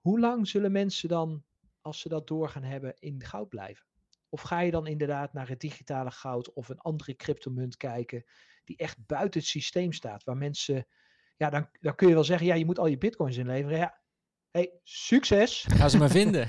Hoe 0.00 0.20
lang 0.20 0.48
zullen 0.48 0.72
mensen 0.72 1.08
dan, 1.08 1.44
als 1.80 2.00
ze 2.00 2.08
dat 2.08 2.26
doorgaan 2.26 2.62
hebben, 2.62 2.94
in 2.98 3.22
goud 3.22 3.48
blijven? 3.48 3.89
Of 4.30 4.40
ga 4.40 4.60
je 4.60 4.70
dan 4.70 4.86
inderdaad 4.86 5.32
naar 5.32 5.48
het 5.48 5.60
digitale 5.60 6.10
goud 6.10 6.52
of 6.52 6.68
een 6.68 6.78
andere 6.78 7.16
cryptomunt 7.16 7.76
kijken 7.76 8.24
die 8.64 8.76
echt 8.76 9.06
buiten 9.06 9.40
het 9.40 9.48
systeem 9.48 9.92
staat, 9.92 10.24
waar 10.24 10.36
mensen, 10.36 10.86
ja, 11.36 11.50
dan, 11.50 11.68
dan 11.80 11.94
kun 11.94 12.08
je 12.08 12.14
wel 12.14 12.24
zeggen, 12.24 12.46
ja, 12.46 12.54
je 12.54 12.64
moet 12.64 12.78
al 12.78 12.86
je 12.86 12.98
bitcoins 12.98 13.36
inleveren. 13.36 13.78
Ja, 13.78 14.00
hey, 14.50 14.72
succes. 14.82 15.66
Ga 15.76 15.88
ze 15.88 15.98
maar 15.98 16.10
vinden. 16.10 16.48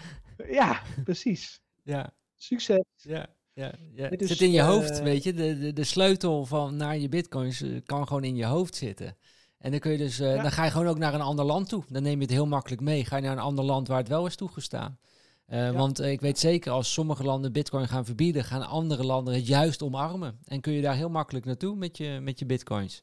ja, 0.60 0.82
precies. 1.04 1.62
Ja. 1.82 2.14
Succes. 2.34 2.84
Ja. 2.96 3.36
Ja, 3.54 3.74
ja. 3.94 4.08
het 4.08 4.26
zit 4.26 4.40
in 4.40 4.50
je 4.50 4.62
hoofd, 4.62 4.98
uh, 4.98 5.04
weet 5.04 5.22
je. 5.22 5.32
De, 5.32 5.58
de, 5.58 5.72
de 5.72 5.84
sleutel 5.84 6.44
van 6.44 6.76
naar 6.76 6.98
je 6.98 7.08
bitcoins 7.08 7.62
uh, 7.62 7.80
kan 7.84 8.06
gewoon 8.06 8.24
in 8.24 8.36
je 8.36 8.44
hoofd 8.44 8.74
zitten. 8.74 9.16
En 9.58 9.70
dan 9.70 9.80
kun 9.80 9.92
je 9.92 9.98
dus, 9.98 10.20
uh, 10.20 10.34
ja. 10.34 10.42
dan 10.42 10.52
ga 10.52 10.64
je 10.64 10.70
gewoon 10.70 10.86
ook 10.86 10.98
naar 10.98 11.14
een 11.14 11.20
ander 11.20 11.44
land 11.44 11.68
toe. 11.68 11.84
Dan 11.88 12.02
neem 12.02 12.16
je 12.16 12.22
het 12.22 12.30
heel 12.30 12.46
makkelijk 12.46 12.82
mee. 12.82 13.04
Ga 13.04 13.16
je 13.16 13.22
naar 13.22 13.32
een 13.32 13.38
ander 13.38 13.64
land 13.64 13.88
waar 13.88 13.98
het 13.98 14.08
wel 14.08 14.26
is 14.26 14.36
toegestaan. 14.36 14.98
Uh, 15.48 15.58
ja. 15.58 15.72
Want 15.72 16.00
uh, 16.00 16.10
ik 16.10 16.20
weet 16.20 16.38
zeker, 16.38 16.72
als 16.72 16.92
sommige 16.92 17.24
landen 17.24 17.52
bitcoin 17.52 17.88
gaan 17.88 18.04
verbieden, 18.04 18.44
gaan 18.44 18.62
andere 18.62 19.04
landen 19.04 19.34
het 19.34 19.46
juist 19.46 19.82
omarmen. 19.82 20.38
En 20.44 20.60
kun 20.60 20.72
je 20.72 20.82
daar 20.82 20.94
heel 20.94 21.08
makkelijk 21.08 21.44
naartoe 21.44 21.76
met 21.76 21.96
je, 21.96 22.18
met 22.20 22.38
je 22.38 22.46
bitcoins. 22.46 23.02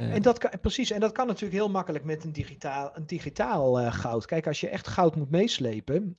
Uh. 0.00 0.14
En 0.14 0.22
dat 0.22 0.38
kan, 0.38 0.50
precies, 0.60 0.90
en 0.90 1.00
dat 1.00 1.12
kan 1.12 1.26
natuurlijk 1.26 1.54
heel 1.54 1.70
makkelijk 1.70 2.04
met 2.04 2.24
een 2.24 2.32
digitaal, 2.32 2.90
een 2.94 3.06
digitaal 3.06 3.90
goud. 3.90 4.26
Kijk, 4.26 4.46
als 4.46 4.60
je 4.60 4.68
echt 4.68 4.88
goud 4.88 5.16
moet 5.16 5.30
meeslepen, 5.30 6.16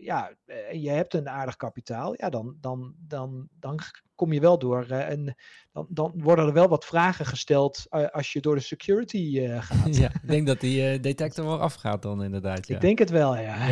ja, 0.00 0.32
en 0.70 0.80
je 0.80 0.90
hebt 0.90 1.14
een 1.14 1.28
aardig 1.28 1.56
kapitaal, 1.56 2.14
ja, 2.16 2.28
dan, 2.28 2.56
dan, 2.60 2.94
dan, 2.98 3.48
dan 3.60 3.80
kom 4.14 4.32
je 4.32 4.40
wel 4.40 4.58
door. 4.58 4.86
en 4.86 5.36
dan, 5.72 5.86
dan 5.88 6.12
worden 6.16 6.46
er 6.46 6.52
wel 6.52 6.68
wat 6.68 6.84
vragen 6.84 7.26
gesteld 7.26 7.86
als 7.90 8.32
je 8.32 8.40
door 8.40 8.54
de 8.54 8.60
security 8.60 9.48
gaat. 9.60 9.96
ja, 9.96 10.08
ik 10.08 10.28
denk 10.28 10.46
dat 10.46 10.60
die 10.60 11.00
detector 11.00 11.44
wel 11.44 11.60
afgaat 11.60 12.02
dan 12.02 12.22
inderdaad. 12.22 12.68
Ja. 12.68 12.74
Ik 12.74 12.80
denk 12.80 12.98
het 12.98 13.10
wel, 13.10 13.36
ja. 13.36 13.68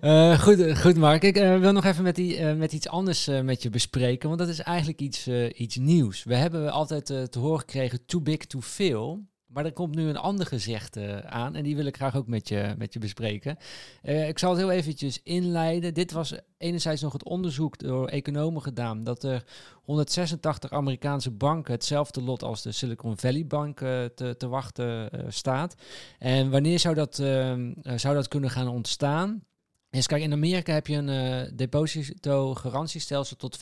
ja. 0.00 0.36
goed, 0.36 0.78
goed, 0.78 0.96
Mark. 0.96 1.22
Ik 1.22 1.36
wil 1.36 1.72
nog 1.72 1.84
even 1.84 2.02
met, 2.02 2.14
die, 2.14 2.44
met 2.44 2.72
iets 2.72 2.88
anders 2.88 3.26
met 3.26 3.62
je 3.62 3.70
bespreken, 3.70 4.28
want 4.28 4.40
dat 4.40 4.48
is 4.48 4.60
eigenlijk 4.60 5.00
iets, 5.00 5.28
iets 5.54 5.76
nieuws. 5.76 6.24
We 6.24 6.36
hebben 6.36 6.72
altijd 6.72 7.06
te 7.06 7.38
horen 7.38 7.58
gekregen, 7.58 8.06
too 8.06 8.20
big 8.20 8.46
to 8.46 8.60
fail. 8.60 9.32
Maar 9.54 9.64
er 9.64 9.72
komt 9.72 9.94
nu 9.94 10.08
een 10.08 10.16
ander 10.16 10.46
gezegde 10.46 11.24
aan 11.24 11.54
en 11.54 11.62
die 11.62 11.76
wil 11.76 11.84
ik 11.84 11.96
graag 11.96 12.16
ook 12.16 12.26
met 12.26 12.48
je, 12.48 12.74
met 12.78 12.92
je 12.92 12.98
bespreken. 12.98 13.56
Uh, 14.02 14.28
ik 14.28 14.38
zal 14.38 14.50
het 14.50 14.58
heel 14.58 14.70
eventjes 14.70 15.20
inleiden. 15.22 15.94
Dit 15.94 16.12
was 16.12 16.34
enerzijds 16.58 17.02
nog 17.02 17.12
het 17.12 17.24
onderzoek 17.24 17.78
door 17.78 18.08
economen 18.08 18.62
gedaan 18.62 19.04
dat 19.04 19.22
er 19.22 19.44
186 19.82 20.70
Amerikaanse 20.70 21.30
banken 21.30 21.72
hetzelfde 21.72 22.22
lot 22.22 22.42
als 22.42 22.62
de 22.62 22.72
Silicon 22.72 23.18
Valley 23.18 23.46
Bank 23.46 23.80
uh, 23.80 24.04
te, 24.04 24.34
te, 24.38 24.48
wachten 24.48 25.08
uh, 25.14 25.24
staat. 25.28 25.74
En 26.18 26.50
wanneer 26.50 26.78
zou 26.78 26.94
dat, 26.94 27.18
ehm, 27.18 27.72
zou 27.96 28.14
dat 28.14 28.28
kunnen 28.28 28.50
gaan 28.50 28.68
ontstaan? 28.68 29.44
Dus 29.90 30.06
kijk, 30.06 30.22
in 30.22 30.32
Amerika 30.32 30.72
heb 30.72 30.86
je 30.86 30.96
een 30.96 31.56
deposito-garantiestelsel 31.56 33.36
tot 33.36 33.58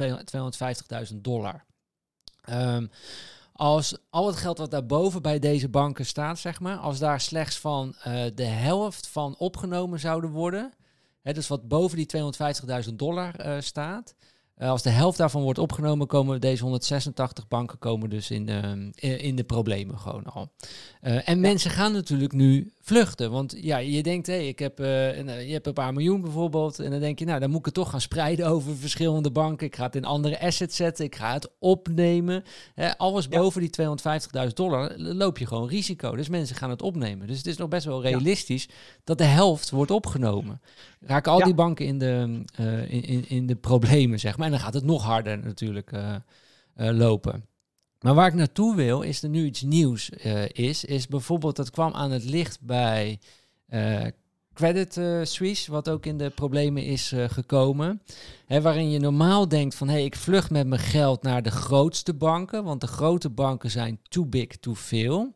250.000 1.13 1.17
dollar. 1.17 1.65
Um, 2.51 2.91
als 3.63 3.97
al 4.11 4.27
het 4.27 4.37
geld 4.37 4.59
wat 4.59 4.71
daarboven 4.71 5.23
bij 5.23 5.39
deze 5.39 5.69
banken 5.69 6.07
staat, 6.07 6.39
zeg 6.39 6.61
maar, 6.61 6.77
als 6.77 6.99
daar 6.99 7.21
slechts 7.21 7.59
van 7.59 7.95
uh, 8.07 8.25
de 8.35 8.45
helft 8.45 9.07
van 9.07 9.35
opgenomen 9.39 10.01
zouden 10.01 10.31
worden, 10.31 10.73
hè, 11.21 11.33
dus 11.33 11.49
wat 11.49 11.69
boven 11.69 11.97
die 11.97 12.33
250.000 12.87 12.95
dollar 12.95 13.47
uh, 13.47 13.61
staat, 13.61 14.15
uh, 14.59 14.69
als 14.69 14.83
de 14.83 14.91
helft 14.91 15.19
daarvan 15.19 15.43
wordt 15.43 15.59
opgenomen, 15.59 16.07
komen 16.07 16.41
deze 16.41 16.63
186 16.63 17.49
banken 17.49 17.79
komen 17.79 18.11
dus 18.11 18.31
in 18.31 18.47
de, 18.47 18.91
in 19.19 19.37
de 19.37 19.45
problemen 19.45 19.99
gewoon 19.99 20.25
al. 20.25 20.53
en 21.01 21.23
ja. 21.25 21.35
mensen 21.35 21.71
gaan 21.71 21.93
natuurlijk 21.93 22.33
nu 22.33 22.73
vluchten. 22.83 23.31
Want 23.31 23.57
ja, 23.61 23.79
je 23.79 24.03
denkt, 24.03 24.27
hé, 24.27 24.35
hey, 24.35 24.49
ik 24.49 24.59
heb, 24.59 24.81
uh, 24.81 25.47
je 25.47 25.53
hebt 25.53 25.67
een 25.67 25.73
paar 25.73 25.93
miljoen 25.93 26.21
bijvoorbeeld. 26.21 26.79
En 26.79 26.91
dan 26.91 27.01
denk 27.01 27.19
je, 27.19 27.25
nou, 27.25 27.41
dan 27.41 27.51
moet 27.51 27.59
ik 27.59 27.65
het 27.65 27.75
toch 27.75 27.91
gaan 27.91 28.01
spreiden 28.01 28.47
over 28.55 28.77
verschillende 28.77 29.31
banken. 29.31 29.67
Ik 29.67 29.77
ga 29.77 29.85
het 29.85 29.97
in 29.97 30.05
andere 30.05 30.41
assets 30.41 30.77
zetten. 30.77 31.05
Ik 31.05 31.17
ga 31.17 31.33
het 31.33 31.51
opnemen. 31.59 32.45
Hè, 32.75 32.99
alles 32.99 33.29
boven 33.29 33.61
die 33.61 33.71
250.000 34.47 34.53
dollar 34.55 34.93
loop 34.97 35.39
je 35.39 35.47
gewoon 35.47 35.69
risico. 35.69 36.17
Dus 36.17 36.29
mensen 36.29 36.57
gaan 36.57 36.71
het 36.71 36.83
opnemen. 36.83 37.27
Dus 37.27 37.37
het 37.37 37.47
is 37.47 37.57
nog 37.57 37.69
best 37.69 37.87
wel 37.87 38.03
realistisch 38.03 38.69
dat 39.05 39.19
de 39.19 39.25
helft 39.25 39.71
wordt 39.71 39.91
opgenomen. 39.91 40.61
Raken 41.01 41.33
al 41.33 41.45
die 41.45 41.55
banken 41.55 41.87
in 41.87 41.99
de, 41.99 42.45
uh, 42.61 42.93
in, 42.93 43.03
in, 43.03 43.29
in, 43.29 43.47
de 43.47 43.57
problemen, 43.57 44.21
zeg 44.21 44.37
maar. 44.37 44.47
En 44.47 44.53
dan 44.53 44.61
gaat 44.61 44.75
het 44.75 44.85
nog 44.85 45.05
harder 45.05 45.39
natuurlijk 45.39 45.93
uh, 45.93 46.17
lopen. 46.75 47.45
Maar 48.03 48.15
waar 48.15 48.27
ik 48.27 48.35
naartoe 48.35 48.77
wil, 48.77 49.01
is 49.03 49.23
er 49.23 49.29
nu 49.29 49.45
iets 49.45 49.63
nieuws 49.63 50.11
uh, 50.25 50.49
is. 50.49 50.85
Is 50.85 51.09
bijvoorbeeld, 51.09 51.57
dat 51.57 51.71
kwam 51.71 51.93
aan 51.93 52.11
het 52.11 52.25
licht 52.25 52.61
bij 52.61 53.19
uh, 53.69 54.07
Credit 54.55 54.97
uh, 54.97 55.25
Suisse, 55.25 55.71
wat 55.71 55.89
ook 55.89 56.07
in 56.07 56.19
de 56.19 56.31
problemen 56.31 56.85
is 56.85 57.15
gekomen. 57.27 58.03
Hè, 58.47 58.61
waarin 58.61 58.91
je 58.91 58.99
normaal 58.99 59.49
denkt 59.49 59.75
van, 59.75 59.89
hé, 59.89 59.95
hey, 59.95 60.05
ik 60.05 60.17
vlucht 60.17 60.51
met 60.51 60.67
mijn 60.67 60.81
geld 60.81 61.23
naar 61.23 61.43
de 61.43 61.51
grootste 61.51 62.15
banken, 62.15 62.65
want 62.65 62.81
de 62.81 62.87
grote 62.87 63.31
banken 63.31 63.71
zijn 63.71 64.01
too 64.03 64.27
big, 64.27 64.47
too 64.47 64.75
veel. 64.75 65.33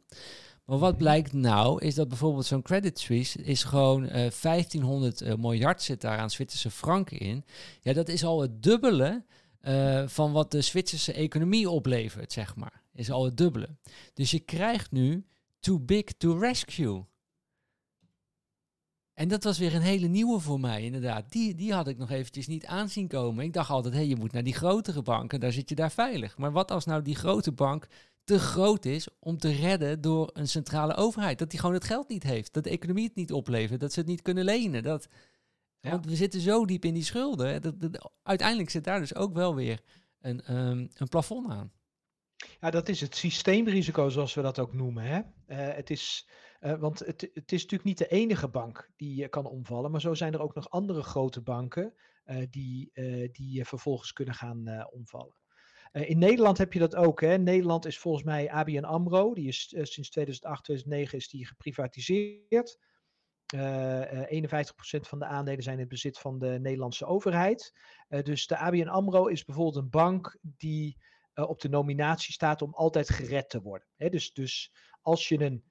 Maar 0.64 0.78
wat 0.78 0.96
blijkt 0.96 1.32
nou, 1.32 1.84
is 1.84 1.94
dat 1.94 2.08
bijvoorbeeld 2.08 2.46
zo'n 2.46 2.62
Credit 2.62 2.98
Suisse 2.98 3.42
is 3.42 3.64
gewoon 3.64 4.08
1500 4.08 5.36
miljard 5.38 5.82
zit 5.82 6.00
daar 6.00 6.18
aan 6.18 6.30
Zwitserse 6.30 6.70
franken 6.70 7.18
in. 7.18 7.44
Ja, 7.80 7.92
dat 7.92 8.08
is 8.08 8.24
al 8.24 8.40
het 8.40 8.62
dubbele 8.62 9.24
uh, 9.66 10.02
van 10.06 10.32
wat 10.32 10.50
de 10.50 10.60
Zwitserse 10.60 11.12
economie 11.12 11.70
oplevert, 11.70 12.32
zeg 12.32 12.56
maar. 12.56 12.82
Is 12.92 13.10
al 13.10 13.24
het 13.24 13.36
dubbele. 13.36 13.68
Dus 14.14 14.30
je 14.30 14.40
krijgt 14.40 14.90
nu 14.90 15.26
too 15.60 15.78
big 15.78 16.04
to 16.04 16.38
rescue. 16.38 17.04
En 19.14 19.28
dat 19.28 19.44
was 19.44 19.58
weer 19.58 19.74
een 19.74 19.80
hele 19.80 20.06
nieuwe 20.06 20.40
voor 20.40 20.60
mij, 20.60 20.82
inderdaad. 20.82 21.32
Die, 21.32 21.54
die 21.54 21.72
had 21.72 21.88
ik 21.88 21.98
nog 21.98 22.10
eventjes 22.10 22.46
niet 22.46 22.66
aanzien 22.66 23.08
komen. 23.08 23.44
Ik 23.44 23.52
dacht 23.52 23.70
altijd, 23.70 23.94
hé, 23.94 24.00
hey, 24.00 24.08
je 24.08 24.16
moet 24.16 24.32
naar 24.32 24.44
die 24.44 24.54
grotere 24.54 25.02
banken, 25.02 25.40
daar 25.40 25.52
zit 25.52 25.68
je 25.68 25.74
daar 25.74 25.92
veilig. 25.92 26.38
Maar 26.38 26.52
wat 26.52 26.70
als 26.70 26.84
nou 26.84 27.02
die 27.02 27.14
grote 27.14 27.52
bank 27.52 27.86
te 28.24 28.38
groot 28.38 28.84
is 28.84 29.08
om 29.18 29.38
te 29.38 29.50
redden 29.50 30.00
door 30.00 30.30
een 30.32 30.48
centrale 30.48 30.94
overheid? 30.94 31.38
Dat 31.38 31.50
die 31.50 31.58
gewoon 31.58 31.74
het 31.74 31.84
geld 31.84 32.08
niet 32.08 32.22
heeft, 32.22 32.52
dat 32.52 32.64
de 32.64 32.70
economie 32.70 33.04
het 33.04 33.14
niet 33.14 33.32
oplevert, 33.32 33.80
dat 33.80 33.92
ze 33.92 33.98
het 33.98 34.08
niet 34.08 34.22
kunnen 34.22 34.44
lenen. 34.44 34.82
Dat, 34.82 35.08
want 35.90 36.06
we 36.06 36.16
zitten 36.16 36.40
zo 36.40 36.64
diep 36.64 36.84
in 36.84 36.94
die 36.94 37.04
schulden. 37.04 37.62
Dat, 37.62 38.10
uiteindelijk 38.22 38.70
zit 38.70 38.84
daar 38.84 39.00
dus 39.00 39.14
ook 39.14 39.34
wel 39.34 39.54
weer 39.54 39.80
een, 40.20 40.56
um, 40.56 40.90
een 40.94 41.08
plafond 41.08 41.50
aan. 41.50 41.72
Ja, 42.60 42.70
dat 42.70 42.88
is 42.88 43.00
het 43.00 43.16
systeemrisico, 43.16 44.08
zoals 44.08 44.34
we 44.34 44.42
dat 44.42 44.58
ook 44.58 44.72
noemen. 44.72 45.04
Hè? 45.04 45.18
Uh, 45.18 45.74
het 45.74 45.90
is, 45.90 46.28
uh, 46.60 46.74
want 46.74 46.98
het, 46.98 47.30
het 47.34 47.52
is 47.52 47.62
natuurlijk 47.62 47.84
niet 47.84 47.98
de 47.98 48.08
enige 48.08 48.48
bank 48.48 48.90
die 48.96 49.22
uh, 49.22 49.28
kan 49.28 49.46
omvallen, 49.46 49.90
maar 49.90 50.00
zo 50.00 50.14
zijn 50.14 50.32
er 50.32 50.40
ook 50.40 50.54
nog 50.54 50.70
andere 50.70 51.02
grote 51.02 51.40
banken 51.40 51.94
die, 52.50 52.90
die 53.32 53.64
vervolgens 53.64 54.12
kunnen 54.12 54.34
gaan 54.34 54.86
omvallen. 54.90 55.40
in 55.92 56.18
Nederland 56.18 56.58
heb 56.58 56.72
je 56.72 56.78
dat 56.78 56.96
ook. 56.96 57.20
Hè? 57.20 57.38
Nederland 57.38 57.86
is 57.86 57.98
volgens 57.98 58.24
mij 58.24 58.50
ABN 58.50 58.84
AMRO. 58.84 59.34
Die 59.34 59.48
is 59.48 59.68
sinds 59.68 60.10
2008, 60.10 60.64
2009 60.64 61.18
is 61.18 61.28
die 61.28 61.46
geprivatiseerd. 61.46 62.78
Uh, 63.54 64.30
uh, 64.30 64.48
51% 64.48 65.00
van 65.00 65.18
de 65.18 65.24
aandelen 65.24 65.62
zijn 65.62 65.74
in 65.74 65.80
het 65.80 65.88
bezit 65.88 66.18
van 66.18 66.38
de 66.38 66.58
Nederlandse 66.60 67.06
overheid. 67.06 67.74
Uh, 68.08 68.22
dus 68.22 68.46
de 68.46 68.56
ABN 68.56 68.88
AMRO 68.88 69.26
is 69.26 69.44
bijvoorbeeld 69.44 69.84
een 69.84 69.90
bank 69.90 70.38
die 70.42 70.98
op 71.34 71.60
de 71.60 71.68
nominatie 71.68 72.32
staat 72.32 72.62
om 72.62 72.74
altijd 72.74 73.08
gered 73.08 73.50
te 73.50 73.62
worden. 73.62 73.88
Dus 73.96 74.32
dus 74.32 74.72
als, 75.02 75.28
je 75.28 75.40
een, 75.40 75.64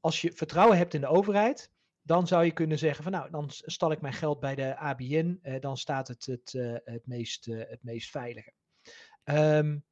als 0.00 0.20
je 0.20 0.32
vertrouwen 0.32 0.76
hebt 0.76 0.94
in 0.94 1.00
de 1.00 1.06
overheid, 1.06 1.70
dan 2.02 2.26
zou 2.26 2.44
je 2.44 2.52
kunnen 2.52 2.78
zeggen 2.78 3.02
van 3.02 3.12
nou, 3.12 3.30
dan 3.30 3.50
stal 3.50 3.90
ik 3.90 4.00
mijn 4.00 4.14
geld 4.14 4.40
bij 4.40 4.54
de 4.54 4.76
ABN, 4.76 5.58
dan 5.60 5.76
staat 5.76 6.08
het 6.08 6.26
het, 6.26 6.52
het, 6.84 7.06
meest, 7.06 7.44
het 7.44 7.82
meest 7.82 8.10
veilige. 8.10 8.52
Um, 9.24 9.84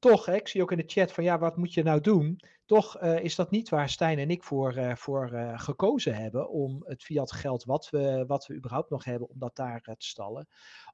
toch, 0.00 0.26
hè, 0.26 0.34
ik 0.34 0.48
zie 0.48 0.62
ook 0.62 0.72
in 0.72 0.78
de 0.78 0.84
chat 0.86 1.12
van 1.12 1.24
ja, 1.24 1.38
wat 1.38 1.56
moet 1.56 1.74
je 1.74 1.82
nou 1.82 2.00
doen? 2.00 2.40
Toch 2.66 3.02
uh, 3.02 3.18
is 3.18 3.34
dat 3.34 3.50
niet 3.50 3.68
waar 3.68 3.88
Stijn 3.88 4.18
en 4.18 4.30
ik 4.30 4.42
voor, 4.42 4.76
uh, 4.76 4.94
voor 4.94 5.30
uh, 5.32 5.58
gekozen 5.58 6.14
hebben 6.14 6.48
om 6.48 6.84
het 6.86 7.02
fiat 7.02 7.32
geld 7.32 7.64
wat 7.64 7.90
we, 7.90 8.24
wat 8.26 8.46
we 8.46 8.54
überhaupt 8.54 8.90
nog 8.90 9.04
hebben, 9.04 9.28
om 9.28 9.38
dat 9.38 9.56
daar 9.56 9.80
te 9.80 9.94
stallen. 9.98 10.48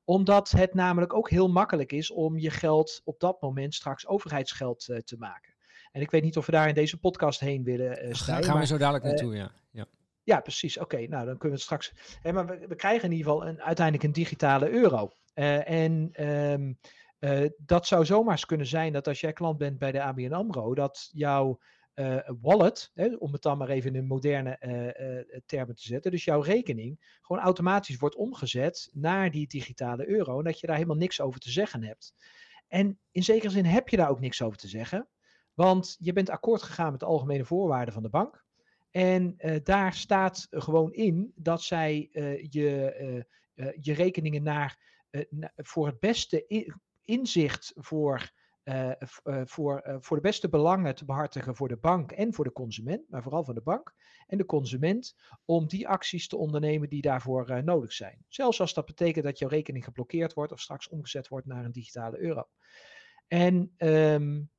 Omdat 0.04 0.50
het 0.50 0.74
namelijk 0.74 1.14
ook 1.14 1.30
heel 1.30 1.48
makkelijk 1.48 1.92
is 1.92 2.10
om 2.10 2.38
je 2.38 2.50
geld 2.50 3.00
op 3.04 3.20
dat 3.20 3.40
moment 3.40 3.74
straks 3.74 4.06
overheidsgeld 4.06 4.80
te 5.04 5.16
maken. 5.18 5.54
En 5.92 6.00
ik 6.00 6.10
weet 6.10 6.22
niet 6.22 6.36
of 6.36 6.46
we 6.46 6.52
daar 6.52 6.68
in 6.68 6.74
deze 6.74 6.98
podcast 6.98 7.40
heen 7.40 7.64
willen 7.64 8.16
Stijn. 8.16 8.44
Gaan 8.44 8.58
we 8.58 8.66
zo 8.66 8.78
dadelijk 8.78 9.04
naartoe, 9.04 9.34
ja. 9.34 9.50
ja. 9.70 9.86
Ja, 10.22 10.40
precies. 10.40 10.78
Oké, 10.78 10.96
nou 10.96 11.26
dan 11.26 11.38
kunnen 11.38 11.40
we 11.40 11.48
het 11.48 11.60
straks. 11.60 11.92
Hè, 12.22 12.32
maar 12.32 12.46
we, 12.46 12.66
we, 12.68 12.74
krijgen 12.74 13.04
in 13.04 13.16
ieder 13.16 13.32
geval 13.32 13.48
een, 13.48 13.62
uiteindelijk 13.62 14.04
een 14.04 14.12
digitale 14.12 14.70
euro. 14.70 15.10
en 15.34 16.24
um, 16.26 16.78
uh, 17.20 17.48
dat 17.56 17.86
zou 17.86 18.04
zomaar 18.04 18.46
kunnen 18.46 18.66
zijn 18.66 18.92
dat 18.92 19.08
als 19.08 19.20
jij 19.20 19.32
klant 19.32 19.58
bent 19.58 19.78
bij 19.78 19.92
de 19.92 20.02
ABN 20.02 20.32
AMRO, 20.32 20.74
dat 20.74 21.08
jouw 21.12 21.58
uh, 21.94 22.28
wallet, 22.40 22.90
hè, 22.94 23.14
om 23.14 23.32
het 23.32 23.42
dan 23.42 23.58
maar 23.58 23.68
even 23.68 23.94
in 23.94 24.06
moderne 24.06 24.58
uh, 24.60 25.40
termen 25.46 25.74
te 25.74 25.82
zetten, 25.82 26.10
dus 26.10 26.24
jouw 26.24 26.40
rekening, 26.40 27.18
gewoon 27.20 27.42
automatisch 27.42 27.96
wordt 27.96 28.16
omgezet 28.16 28.90
naar 28.92 29.30
die 29.30 29.46
digitale 29.46 30.08
euro 30.08 30.38
en 30.38 30.44
dat 30.44 30.60
je 30.60 30.66
daar 30.66 30.76
helemaal 30.76 30.96
niks 30.96 31.20
over 31.20 31.40
te 31.40 31.50
zeggen 31.50 31.82
hebt. 31.82 32.14
En 32.68 32.98
in 33.10 33.22
zekere 33.22 33.52
zin 33.52 33.64
heb 33.64 33.88
je 33.88 33.96
daar 33.96 34.10
ook 34.10 34.20
niks 34.20 34.42
over 34.42 34.58
te 34.58 34.68
zeggen, 34.68 35.08
want 35.54 35.96
je 36.00 36.12
bent 36.12 36.30
akkoord 36.30 36.62
gegaan 36.62 36.90
met 36.90 37.00
de 37.00 37.06
algemene 37.06 37.44
voorwaarden 37.44 37.94
van 37.94 38.02
de 38.02 38.08
bank. 38.08 38.44
En 38.90 39.36
daar 39.62 39.94
staat 39.94 40.46
gewoon 40.50 40.92
in 40.92 41.32
dat 41.34 41.62
zij 41.62 42.08
je, 42.50 43.24
je 43.80 43.92
rekeningen 43.94 44.42
naar, 44.42 44.78
voor 45.56 45.86
het 45.86 46.00
beste 46.00 46.46
inzicht 47.06 47.72
voor, 47.76 48.30
uh, 48.64 48.90
uh, 49.24 49.42
voor, 49.44 49.82
uh, 49.86 49.96
voor 50.00 50.16
de 50.16 50.22
beste 50.22 50.48
belangen 50.48 50.94
te 50.94 51.04
behartigen 51.04 51.56
voor 51.56 51.68
de 51.68 51.76
bank 51.76 52.12
en 52.12 52.34
voor 52.34 52.44
de 52.44 52.52
consument, 52.52 53.10
maar 53.10 53.22
vooral 53.22 53.44
voor 53.44 53.54
de 53.54 53.62
bank 53.62 53.94
en 54.26 54.38
de 54.38 54.46
consument, 54.46 55.16
om 55.44 55.66
die 55.66 55.88
acties 55.88 56.28
te 56.28 56.36
ondernemen 56.36 56.88
die 56.88 57.02
daarvoor 57.02 57.64
nodig 57.64 57.92
zijn. 57.92 58.24
Zelfs 58.28 58.60
als 58.60 58.74
dat 58.74 58.86
betekent 58.86 59.24
dat 59.24 59.38
jouw 59.38 59.48
rekening 59.48 59.84
geblokkeerd 59.84 60.34
wordt 60.34 60.52
of 60.52 60.60
straks 60.60 60.88
omgezet 60.88 61.28
wordt 61.28 61.46
naar 61.46 61.64
een 61.64 61.72
digitale 61.72 62.18
euro. 62.18 62.48
En, 63.28 63.74
um, 63.78 64.50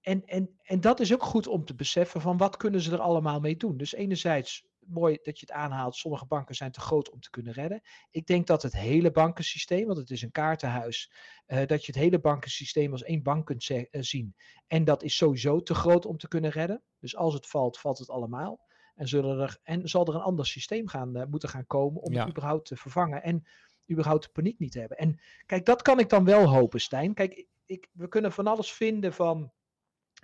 en, 0.00 0.24
en, 0.24 0.58
en 0.62 0.80
dat 0.80 1.00
is 1.00 1.12
ook 1.12 1.22
goed 1.22 1.46
om 1.46 1.64
te 1.64 1.74
beseffen 1.74 2.20
van 2.20 2.36
wat 2.36 2.56
kunnen 2.56 2.80
ze 2.80 2.92
er 2.92 3.00
allemaal 3.00 3.40
mee 3.40 3.56
doen. 3.56 3.76
Dus 3.76 3.94
enerzijds 3.94 4.66
mooi 4.86 5.18
dat 5.22 5.38
je 5.40 5.46
het 5.46 5.54
aanhaalt. 5.56 5.96
Sommige 5.96 6.26
banken 6.26 6.54
zijn 6.54 6.72
te 6.72 6.80
groot 6.80 7.10
om 7.10 7.20
te 7.20 7.30
kunnen 7.30 7.52
redden. 7.52 7.80
Ik 8.10 8.26
denk 8.26 8.46
dat 8.46 8.62
het 8.62 8.72
hele 8.72 9.10
bankensysteem, 9.10 9.86
want 9.86 9.98
het 9.98 10.10
is 10.10 10.22
een 10.22 10.30
kaartenhuis, 10.30 11.12
uh, 11.46 11.66
dat 11.66 11.84
je 11.84 11.92
het 11.92 12.00
hele 12.00 12.20
bankensysteem 12.20 12.92
als 12.92 13.02
één 13.02 13.22
bank 13.22 13.46
kunt 13.46 13.68
uh, 13.68 13.84
zien. 13.90 14.34
En 14.66 14.84
dat 14.84 15.02
is 15.02 15.16
sowieso 15.16 15.62
te 15.62 15.74
groot 15.74 16.06
om 16.06 16.18
te 16.18 16.28
kunnen 16.28 16.50
redden. 16.50 16.82
Dus 16.98 17.16
als 17.16 17.34
het 17.34 17.46
valt, 17.46 17.78
valt 17.78 17.98
het 17.98 18.10
allemaal. 18.10 18.60
En, 18.94 19.08
zullen 19.08 19.38
er, 19.40 19.58
en 19.62 19.88
zal 19.88 20.06
er 20.06 20.14
een 20.14 20.20
ander 20.20 20.46
systeem 20.46 20.88
gaan, 20.88 21.16
uh, 21.16 21.24
moeten 21.24 21.48
gaan 21.48 21.66
komen 21.66 22.02
om 22.02 22.12
ja. 22.12 22.20
het 22.20 22.28
überhaupt 22.28 22.66
te 22.66 22.76
vervangen. 22.76 23.22
En 23.22 23.46
überhaupt 23.90 24.24
de 24.24 24.30
paniek 24.32 24.58
niet 24.58 24.72
te 24.72 24.78
hebben. 24.78 24.96
En 24.96 25.20
kijk, 25.46 25.64
dat 25.64 25.82
kan 25.82 25.98
ik 25.98 26.08
dan 26.08 26.24
wel 26.24 26.48
hopen, 26.48 26.80
Stijn. 26.80 27.14
Kijk, 27.14 27.46
ik, 27.66 27.88
we 27.92 28.08
kunnen 28.08 28.32
van 28.32 28.46
alles 28.46 28.72
vinden 28.72 29.12
van 29.12 29.52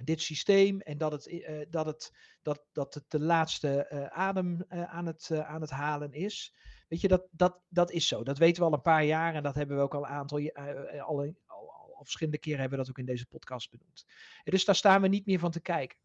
dit 0.05 0.21
systeem 0.21 0.81
en 0.81 0.99
dat 0.99 1.13
het, 1.13 1.27
uh, 1.27 1.61
dat 1.71 1.87
het, 1.87 2.13
dat, 2.43 2.65
dat 2.73 2.95
het 2.95 3.11
de 3.11 3.21
laatste 3.21 3.89
uh, 3.93 4.07
adem 4.07 4.65
uh, 4.69 4.83
aan, 4.83 5.07
het, 5.07 5.31
aan 5.31 5.61
het 5.61 5.71
halen 5.71 6.13
is. 6.13 6.55
Weet 6.89 7.01
je, 7.01 7.09
dat, 7.09 7.29
dat, 7.31 7.61
dat 7.69 7.91
is 7.91 8.09
zo. 8.09 8.23
Dat 8.23 8.39
weten 8.39 8.63
we 8.63 8.69
al 8.69 8.75
een 8.75 8.83
paar 8.83 9.05
jaar 9.05 9.35
en 9.35 9.43
dat 9.43 9.55
hebben 9.55 9.77
we 9.77 9.83
ook 9.83 9.95
al 9.95 10.05
een 10.05 10.11
aantal, 10.11 10.39
al, 10.39 11.01
al, 11.01 11.35
al, 11.47 11.73
al, 11.97 12.05
verschillende 12.05 12.39
keren 12.39 12.61
hebben 12.61 12.79
we 12.79 12.85
dat 12.85 12.93
ook 12.93 12.99
in 12.99 13.13
deze 13.13 13.27
podcast 13.27 13.71
benoemd. 13.71 14.07
dus 14.45 14.65
daar 14.65 14.75
staan 14.75 15.03
we 15.03 15.09
niet 15.09 15.27
meer 15.27 15.39
van 15.39 15.51
te 15.51 15.61
kijken. 15.61 15.99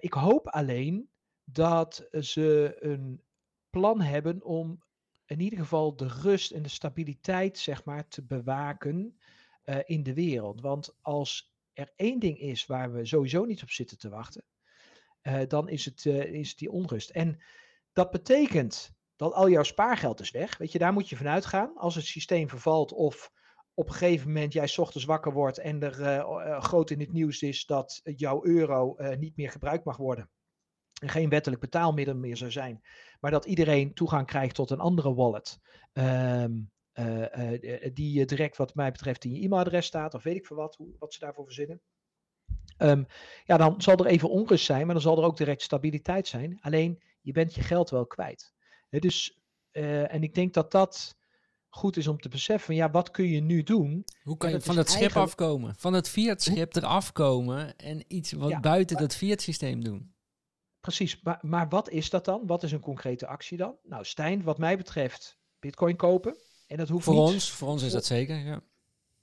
ik 0.00 0.12
hoop 0.12 0.48
alleen 0.48 1.10
dat 1.44 2.08
ze 2.20 2.76
een 2.80 3.22
plan 3.70 4.00
hebben 4.00 4.42
om 4.42 4.82
in 5.26 5.40
ieder 5.40 5.58
geval 5.58 5.96
de 5.96 6.08
rust 6.08 6.50
en 6.50 6.62
de 6.62 6.68
stabiliteit, 6.68 7.58
zeg 7.58 7.84
maar, 7.84 8.08
te 8.08 8.22
bewaken 8.22 9.18
in 9.84 10.02
de 10.02 10.14
wereld. 10.14 10.60
Want 10.60 10.96
als 11.00 11.51
er 11.72 11.92
één 11.96 12.18
ding 12.18 12.38
is 12.38 12.66
waar 12.66 12.92
we 12.92 13.06
sowieso 13.06 13.44
niet 13.44 13.62
op 13.62 13.70
zitten 13.70 13.98
te 13.98 14.08
wachten, 14.08 14.44
uh, 15.22 15.40
dan 15.48 15.68
is 15.68 15.84
het, 15.84 16.04
uh, 16.04 16.24
is 16.24 16.56
die 16.56 16.70
onrust. 16.70 17.10
En 17.10 17.42
dat 17.92 18.10
betekent 18.10 18.90
dat 19.16 19.32
al 19.32 19.48
jouw 19.48 19.62
spaargeld 19.62 20.20
is 20.20 20.30
weg. 20.30 20.58
Weet 20.58 20.72
je, 20.72 20.78
daar 20.78 20.92
moet 20.92 21.08
je 21.08 21.16
vanuit 21.16 21.46
gaan. 21.46 21.76
Als 21.76 21.94
het 21.94 22.04
systeem 22.04 22.48
vervalt 22.48 22.92
of 22.92 23.30
op 23.74 23.88
een 23.88 23.94
gegeven 23.94 24.26
moment 24.26 24.52
jij 24.52 24.76
ochtends 24.76 25.06
wakker 25.06 25.32
wordt 25.32 25.58
en 25.58 25.82
er 25.82 26.00
uh, 26.00 26.60
groot 26.60 26.90
in 26.90 27.00
het 27.00 27.12
nieuws 27.12 27.42
is 27.42 27.66
dat 27.66 28.00
jouw 28.04 28.44
euro 28.44 28.96
niet 29.18 29.36
meer 29.36 29.50
gebruikt 29.50 29.84
mag 29.84 29.96
worden. 29.96 30.30
En 31.02 31.08
geen 31.08 31.28
wettelijk 31.28 31.60
betaalmiddel 31.60 32.16
meer 32.16 32.36
zou 32.36 32.50
zijn. 32.50 32.80
Maar 33.20 33.30
dat 33.30 33.44
iedereen 33.44 33.94
toegang 33.94 34.26
krijgt 34.26 34.54
tot 34.54 34.70
een 34.70 34.80
andere 34.80 35.14
wallet. 35.14 35.58
Um, 35.92 36.70
die 37.92 38.24
direct 38.24 38.56
wat 38.56 38.74
mij 38.74 38.90
betreft 38.90 39.24
in 39.24 39.34
je 39.34 39.42
e-mailadres 39.42 39.86
staat, 39.86 40.14
of 40.14 40.22
weet 40.22 40.36
ik 40.36 40.46
veel 40.46 40.56
wat, 40.56 40.76
hoe, 40.76 40.94
wat 40.98 41.12
ze 41.12 41.18
daarvoor 41.18 41.44
verzinnen. 41.44 41.80
Um, 42.78 43.06
ja, 43.44 43.56
dan 43.56 43.82
zal 43.82 43.96
er 43.96 44.06
even 44.06 44.30
onrust 44.30 44.64
zijn, 44.64 44.84
maar 44.84 44.94
dan 44.94 45.02
zal 45.02 45.18
er 45.18 45.24
ook 45.24 45.36
direct 45.36 45.62
stabiliteit 45.62 46.28
zijn. 46.28 46.58
Alleen, 46.60 47.02
je 47.20 47.32
bent 47.32 47.54
je 47.54 47.62
geld 47.62 47.90
wel 47.90 48.06
kwijt. 48.06 48.52
dus, 48.88 49.40
en 49.70 50.22
ik 50.22 50.34
denk 50.34 50.54
dat 50.54 50.70
dat 50.70 51.16
goed 51.68 51.96
is 51.96 52.06
om 52.06 52.18
te 52.18 52.28
beseffen, 52.28 52.74
ja, 52.74 52.90
wat 52.90 53.10
kun 53.10 53.28
je 53.28 53.40
nu 53.40 53.62
doen? 53.62 54.04
Hoe 54.22 54.36
kan 54.36 54.50
je 54.50 54.60
van 54.60 54.76
het 54.76 54.90
schip 54.90 55.16
afkomen? 55.16 55.74
Van 55.76 55.92
het 55.92 56.08
Fiat-schip 56.08 56.76
eraf 56.76 57.12
komen 57.12 57.76
en 57.76 58.04
iets 58.08 58.32
wat 58.32 58.60
buiten 58.60 58.96
dat 58.96 59.14
Fiat-systeem 59.14 59.84
doen? 59.84 60.14
Precies, 60.80 61.22
maar, 61.22 61.38
maar 61.40 61.68
wat 61.68 61.88
is 61.88 62.10
dat 62.10 62.24
dan? 62.24 62.46
Wat 62.46 62.62
is 62.62 62.72
een 62.72 62.80
concrete 62.80 63.26
actie 63.26 63.56
dan? 63.56 63.76
Nou, 63.82 64.04
Stijn, 64.04 64.42
wat 64.42 64.58
mij 64.58 64.76
betreft, 64.76 65.38
bitcoin 65.58 65.96
kopen. 65.96 66.36
En 66.72 66.78
dat 66.78 66.88
hoeft 66.88 67.04
voor 67.04 67.14
niet, 67.14 67.22
ons, 67.22 67.50
voor 67.50 67.68
ons 67.68 67.82
is 67.82 67.92
dat 67.92 68.04
zeker, 68.04 68.36
ja. 68.36 68.62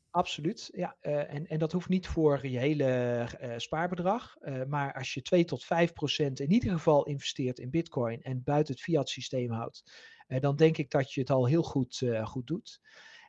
Absoluut, 0.10 0.70
ja. 0.74 0.96
Uh, 1.02 1.34
en, 1.34 1.48
en 1.48 1.60
dat 1.60 1.72
hoeft 1.72 1.90
niet 1.90 2.08
voor 2.08 2.48
je 2.48 2.58
hele 2.58 3.28
uh, 3.42 3.54
spaarbedrag. 3.58 4.36
Uh, 4.42 4.64
maar 4.66 4.94
als 4.94 5.14
je 5.14 5.22
2 5.22 5.46
tot 5.46 5.64
5 5.64 5.94
procent 5.94 6.40
in 6.40 6.52
ieder 6.52 6.72
geval 6.72 7.06
investeert 7.06 7.60
in 7.60 7.70
bitcoin 7.70 8.22
en 8.22 8.44
buiten 8.44 8.74
het 8.74 8.84
fiat 8.84 9.10
systeem 9.10 9.52
houdt, 9.52 9.84
dan 10.28 10.56
denk 10.56 10.78
ik 10.78 10.92
dat 10.92 11.14
je 11.14 11.20
het 11.22 11.30
al 11.30 11.46
heel 11.46 11.64
goed, 11.64 12.04
goed 12.24 12.48
doet. 12.48 12.82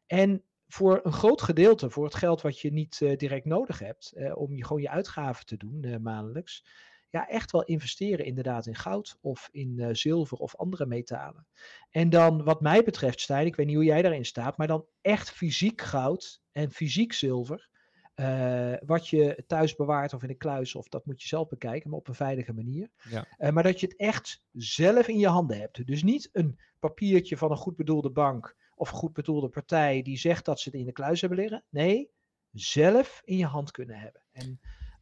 En 0.07 0.45
voor 0.67 1.01
een 1.03 1.13
groot 1.13 1.43
gedeelte, 1.43 1.91
voor 1.91 2.05
het 2.05 2.15
geld 2.15 2.41
wat 2.41 2.61
je 2.61 2.73
niet 2.73 2.99
direct 2.99 3.45
nodig 3.45 3.79
hebt, 3.79 4.13
om 4.35 4.55
je 4.55 4.65
gewoon 4.65 4.83
je 4.83 4.91
uitgaven 4.91 5.47
te 5.47 5.57
doen 5.57 6.03
maandelijks, 6.03 6.65
ja, 7.11 7.29
echt 7.29 7.51
wel 7.51 7.65
investeren 7.65 8.25
inderdaad 8.25 8.67
in 8.67 8.75
goud 8.75 9.19
of 9.21 9.49
in 9.53 9.75
uh, 9.79 9.89
zilver 9.93 10.39
of 10.39 10.57
andere 10.57 10.87
metalen. 10.87 11.47
En 11.91 12.11
dan 12.11 12.45
wat 12.45 12.61
mij 12.61 12.83
betreft, 12.83 13.21
Stijn, 13.21 13.47
ik 13.47 13.57
weet 13.57 13.67
niet 13.67 13.75
hoe 13.75 13.85
jij 13.85 14.03
daarin 14.03 14.25
staat, 14.25 14.57
maar 14.57 14.67
dan 14.67 14.87
echt 15.01 15.31
fysiek 15.31 15.81
goud 15.81 16.43
en 16.53 16.71
fysiek 16.71 17.13
zilver. 17.13 17.69
Uh, 18.15 18.75
wat 18.87 19.09
je 19.09 19.45
thuis 19.47 19.77
bewaart 19.77 20.15
of 20.15 20.23
in 20.23 20.29
een 20.29 20.37
kluis, 20.37 20.75
of 20.75 20.89
dat 20.89 21.07
moet 21.07 21.23
je 21.23 21.29
zelf 21.29 21.49
bekijken, 21.49 21.91
maar 21.91 21.99
op 21.99 22.09
een 22.09 22.15
veilige 22.15 22.53
manier. 22.53 22.91
Ja. 23.11 23.27
Uh, 23.39 23.51
maar 23.51 23.63
dat 23.63 23.81
je 23.81 23.87
het 23.87 23.97
echt 23.97 24.43
zelf 24.53 25.09
in 25.09 25.19
je 25.19 25.29
handen 25.29 25.59
hebt. 25.59 25.87
Dus 25.87 26.03
niet 26.03 26.29
een 26.33 26.59
papiertje 26.79 27.37
van 27.37 27.51
een 27.51 27.57
goed 27.57 27.77
bedoelde 27.77 28.11
bank 28.11 28.57
of 28.75 28.91
een 28.91 28.99
goed 28.99 29.13
bedoelde 29.13 29.49
partij 29.49 30.03
die 30.03 30.19
zegt 30.19 30.45
dat 30.45 30.61
ze 30.61 30.69
het 30.69 30.79
in 30.79 30.87
de 30.87 30.93
kluis 30.93 31.21
hebben 31.21 31.39
liggen. 31.39 31.65
Nee, 31.69 32.11
zelf 32.53 33.23
in 33.25 33.37
je 33.37 33.47
hand 33.47 33.71
kunnen 33.71 33.97
hebben. 33.99 34.23
En 34.33 34.61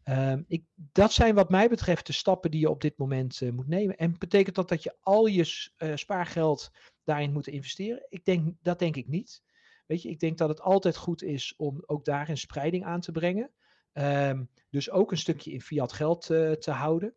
Um, 0.08 0.44
ik, 0.48 0.64
dat 0.74 1.12
zijn 1.12 1.34
wat 1.34 1.50
mij 1.50 1.68
betreft 1.68 2.06
de 2.06 2.12
stappen 2.12 2.50
die 2.50 2.60
je 2.60 2.70
op 2.70 2.80
dit 2.80 2.98
moment 2.98 3.40
uh, 3.40 3.52
moet 3.52 3.68
nemen. 3.68 3.96
En 3.96 4.18
betekent 4.18 4.54
dat 4.54 4.68
dat 4.68 4.82
je 4.82 4.96
al 5.00 5.26
je 5.26 5.70
uh, 5.78 5.96
spaargeld 5.96 6.70
daarin 7.04 7.32
moet 7.32 7.46
investeren? 7.46 8.06
Ik 8.08 8.24
denk, 8.24 8.54
dat 8.62 8.78
denk 8.78 8.96
ik 8.96 9.08
niet. 9.08 9.42
Weet 9.86 10.02
je, 10.02 10.08
ik 10.08 10.20
denk 10.20 10.38
dat 10.38 10.48
het 10.48 10.60
altijd 10.60 10.96
goed 10.96 11.22
is 11.22 11.54
om 11.56 11.82
ook 11.86 12.04
daarin 12.04 12.36
spreiding 12.36 12.84
aan 12.84 13.00
te 13.00 13.12
brengen. 13.12 13.50
Um, 13.92 14.50
dus 14.70 14.90
ook 14.90 15.10
een 15.10 15.18
stukje 15.18 15.52
in 15.52 15.60
fiat 15.60 15.92
geld 15.92 16.30
uh, 16.30 16.52
te 16.52 16.70
houden. 16.70 17.14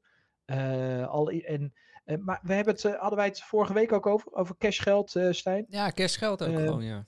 al, 1.08 1.30
en, 1.30 1.74
maar 2.20 2.40
we 2.44 2.54
hebben 2.54 2.74
het, 2.74 2.84
hadden 2.84 3.18
wij 3.18 3.28
het 3.28 3.42
vorige 3.42 3.74
week 3.74 3.92
ook 3.92 4.06
over, 4.06 4.34
over 4.34 4.58
cashgeld, 4.58 5.20
Stijn? 5.30 5.66
Ja, 5.68 5.92
cashgeld 5.92 6.44
ook 6.44 6.50
ehm, 6.50 6.66
gewoon, 6.66 6.84
ja. 6.84 7.06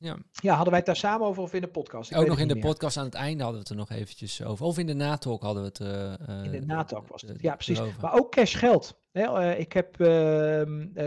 Ja. 0.00 0.16
ja, 0.32 0.50
hadden 0.50 0.68
wij 0.68 0.76
het 0.76 0.86
daar 0.86 0.96
samen 0.96 1.26
over 1.26 1.42
of 1.42 1.54
in 1.54 1.60
de 1.60 1.68
podcast? 1.68 2.10
Ik 2.10 2.16
ook 2.16 2.26
nog 2.26 2.38
in 2.38 2.48
de 2.48 2.58
podcast 2.58 2.96
aan 2.96 3.04
het 3.04 3.14
einde 3.14 3.42
hadden 3.42 3.62
we 3.62 3.68
het 3.68 3.78
er 3.78 3.86
nog 3.86 3.90
eventjes 3.90 4.44
over. 4.44 4.66
Of 4.66 4.78
in 4.78 4.86
de 4.86 4.94
natalk 4.94 5.42
hadden 5.42 5.62
we 5.62 5.68
het. 5.68 5.80
Uh, 6.28 6.44
in 6.44 6.50
de 6.50 6.66
natalk 6.66 7.08
was 7.08 7.22
het, 7.22 7.40
ja 7.40 7.54
precies. 7.54 7.80
Maar 8.00 8.14
ook 8.14 8.30
cash 8.30 8.58
geld. 8.58 9.00
Uh, 9.12 9.58
ik 9.58 9.72
heb 9.72 10.00
uh, 10.00 10.06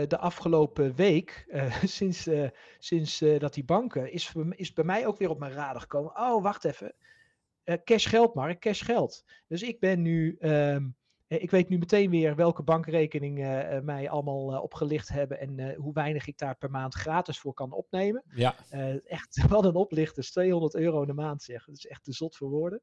de 0.08 0.18
afgelopen 0.18 0.94
week, 0.94 1.46
sinds, 1.84 2.28
sinds 2.78 3.18
dat 3.38 3.54
die 3.54 3.64
banken, 3.64 4.12
is, 4.12 4.32
is 4.50 4.72
bij 4.72 4.84
mij 4.84 5.06
ook 5.06 5.18
weer 5.18 5.30
op 5.30 5.38
mijn 5.38 5.52
radar 5.52 5.80
gekomen. 5.80 6.12
Oh, 6.16 6.42
wacht 6.42 6.64
even. 6.64 6.94
cash 7.84 8.08
geld, 8.08 8.34
Mark, 8.34 8.60
cash 8.60 8.84
geld. 8.84 9.24
Dus 9.48 9.62
ik 9.62 9.80
ben 9.80 10.02
nu... 10.02 10.36
Ehm, 10.38 10.50
eh, 10.74 10.80
ik 11.26 11.50
weet 11.50 11.68
nu 11.68 11.78
meteen 11.78 12.10
weer 12.10 12.36
welke 12.36 12.62
bankrekeningen 12.62 13.74
uh, 13.74 13.80
mij 13.80 14.10
allemaal 14.10 14.52
uh, 14.52 14.62
opgelicht 14.62 15.08
hebben 15.08 15.40
en 15.40 15.74
hoe 15.74 15.92
weinig 15.92 16.26
ik 16.26 16.38
daar 16.38 16.56
per 16.56 16.70
maand 16.70 16.94
gratis 16.94 17.38
voor 17.38 17.54
kan 17.54 17.72
opnemen. 17.72 18.22
Ja. 18.34 18.54
echt, 19.04 19.42
wat 19.48 19.64
een 19.64 19.74
oplichters, 19.74 20.30
200 20.30 20.74
euro 20.74 21.00
in 21.00 21.06
de 21.06 21.14
maand 21.14 21.42
zeg. 21.42 21.64
Dat 21.64 21.76
is 21.76 21.86
echt 21.86 22.04
te 22.04 22.12
zot 22.12 22.36
voor 22.36 22.50
woorden. 22.50 22.82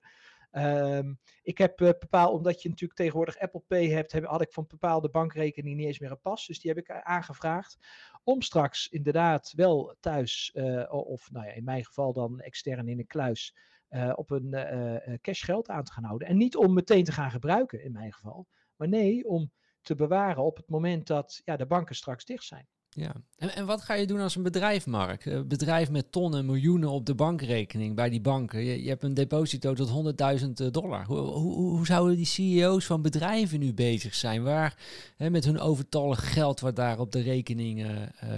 Um, 0.52 1.20
ik 1.42 1.58
heb 1.58 1.78
bepaald, 1.78 2.34
omdat 2.34 2.62
je 2.62 2.70
natuurlijk 2.70 3.00
tegenwoordig 3.00 3.40
Apple 3.40 3.64
Pay 3.68 3.90
hebt, 3.90 4.12
heb, 4.12 4.26
had 4.26 4.42
ik 4.42 4.52
van 4.52 4.66
bepaalde 4.68 5.10
bankrekeningen 5.10 5.78
niet 5.78 5.88
eens 5.88 6.00
meer 6.00 6.12
een 6.12 6.22
pas. 6.22 6.46
Dus 6.46 6.60
die 6.60 6.72
heb 6.72 6.80
ik 6.80 6.92
aangevraagd. 6.92 7.78
Om 8.24 8.42
straks 8.42 8.88
inderdaad 8.88 9.54
wel 9.56 9.96
thuis, 10.00 10.52
of 10.90 11.32
nou 11.32 11.46
ja, 11.46 11.52
in 11.52 11.64
mijn 11.64 11.86
geval 11.86 12.14
dan 12.14 12.40
extern 12.40 12.88
in 12.88 13.00
een 13.00 13.08
kluis, 13.08 13.56
uh, 13.56 13.71
op 14.16 14.30
een 14.30 14.54
uh, 14.54 15.18
cash 15.22 15.46
geld 15.46 15.70
aan 15.70 15.84
te 15.84 15.92
gaan 15.92 16.04
houden. 16.04 16.28
En 16.28 16.38
niet 16.38 16.56
om 16.56 16.74
meteen 16.74 17.04
te 17.04 17.12
gaan 17.12 17.32
gebruiken, 17.32 17.84
in 17.84 17.92
mijn 17.92 18.14
geval. 18.14 18.48
Maar 18.76 18.88
nee, 18.88 19.28
om 19.28 19.52
te 19.82 19.96
bewaren 19.96 20.44
op 20.44 20.58
het 20.58 20.70
moment 20.70 21.08
dat 21.08 21.42
ja, 21.44 21.56
de 21.56 21.66
banken 21.66 21.96
straks 21.96 22.26
dicht 22.26 22.44
zijn. 22.44 22.68
Ja, 22.94 23.14
en, 23.38 23.56
en 23.56 23.66
wat 23.66 23.82
ga 23.82 23.94
je 23.94 24.08
doen 24.08 24.20
als 24.20 24.36
een 24.36 24.44
bedrijf, 24.44 24.86
Mark? 24.86 25.26
Een 25.26 25.48
bedrijf 25.48 25.90
met 25.90 26.12
tonnen, 26.12 26.46
miljoenen 26.46 26.90
op 26.90 27.06
de 27.06 27.16
bankrekening 27.16 27.96
bij 27.96 28.10
die 28.10 28.22
banken. 28.22 28.64
Je, 28.64 28.84
je 28.84 28.90
hebt 28.90 29.04
een 29.04 29.14
deposito 29.14 29.74
tot 29.74 30.16
100.000 30.42 30.50
dollar. 30.72 31.06
Hoe, 31.06 31.18
hoe, 31.18 31.54
hoe, 31.54 31.86
zouden 31.86 32.16
die 32.16 32.26
CEO's 32.26 32.86
van 32.86 33.02
bedrijven 33.02 33.60
nu 33.60 33.74
bezig 33.74 34.16
zijn? 34.16 34.44
Waar 34.44 34.78
hè, 35.18 35.30
met 35.30 35.46
hun 35.46 35.60
overtollig 35.60 36.34
geld 36.34 36.60
wat 36.60 36.76
daar 36.76 37.00
op 37.00 37.12
de 37.12 37.22
rekening 37.22 37.80
uh, 37.80 37.90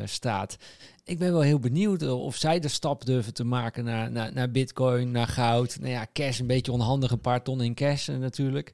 staat 0.05 0.57
ik 1.03 1.19
ben 1.19 1.31
wel 1.31 1.41
heel 1.41 1.59
benieuwd 1.59 2.01
eh, 2.01 2.23
of 2.23 2.35
zij 2.35 2.59
de 2.59 2.67
stap 2.67 3.05
durven 3.05 3.33
te 3.33 3.43
maken 3.43 3.83
naar, 3.83 4.11
naar, 4.11 4.33
naar 4.33 4.51
bitcoin, 4.51 5.11
naar 5.11 5.27
goud. 5.27 5.77
Nou 5.79 5.91
ja, 5.91 6.07
cash 6.13 6.39
een 6.39 6.47
beetje 6.47 6.71
onhandig, 6.71 7.11
een 7.11 7.21
paar 7.21 7.43
ton 7.43 7.61
in 7.61 7.73
cash 7.73 8.09
eh, 8.09 8.17
natuurlijk. 8.17 8.73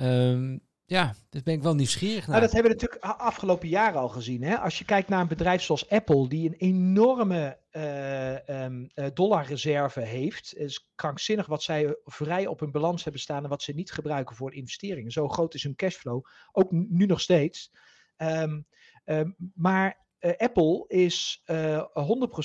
Um, 0.00 0.60
ja, 0.90 1.14
dus 1.28 1.42
ben 1.42 1.54
ik 1.54 1.62
wel 1.62 1.74
nieuwsgierig 1.74 2.26
naar. 2.26 2.28
Nou, 2.28 2.40
dat 2.40 2.52
hebben 2.52 2.72
we 2.72 2.78
natuurlijk 2.78 3.20
afgelopen 3.20 3.68
jaren 3.68 4.00
al 4.00 4.08
gezien. 4.08 4.42
Hè? 4.42 4.58
Als 4.58 4.78
je 4.78 4.84
kijkt 4.84 5.08
naar 5.08 5.20
een 5.20 5.28
bedrijf 5.28 5.62
zoals 5.62 5.88
Apple, 5.88 6.28
die 6.28 6.48
een 6.48 6.54
enorme 6.54 7.58
uh, 7.72 8.64
um, 8.64 8.90
dollarreserve 9.14 10.00
heeft. 10.00 10.50
Het 10.50 10.58
is 10.58 10.90
krankzinnig 10.94 11.46
wat 11.46 11.62
zij 11.62 11.96
vrij 12.04 12.46
op 12.46 12.60
hun 12.60 12.70
balans 12.70 13.02
hebben 13.02 13.20
staan 13.20 13.42
en 13.42 13.48
wat 13.48 13.62
ze 13.62 13.72
niet 13.72 13.92
gebruiken 13.92 14.36
voor 14.36 14.54
investeringen. 14.54 15.10
Zo 15.10 15.28
groot 15.28 15.54
is 15.54 15.62
hun 15.62 15.76
cashflow, 15.76 16.24
ook 16.52 16.70
nu 16.70 17.06
nog 17.06 17.20
steeds. 17.20 17.72
Um, 18.16 18.66
um, 19.04 19.36
maar 19.54 20.06
uh, 20.20 20.32
Apple 20.36 20.84
is 20.88 21.42
uh, 21.46 21.74
eh, 21.74 21.84
100% 21.84 21.86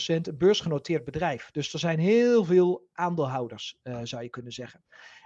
een 0.05 0.37
beursgenoteerd 0.37 1.03
bedrijf. 1.03 1.51
Dus 1.51 1.73
er 1.73 1.79
zijn 1.79 1.99
heel 1.99 2.43
veel 2.43 2.87
aandeelhouders, 2.93 3.79
zou 4.03 4.23
je 4.23 4.29
kunnen 4.29 4.51
zeggen. 4.51 4.83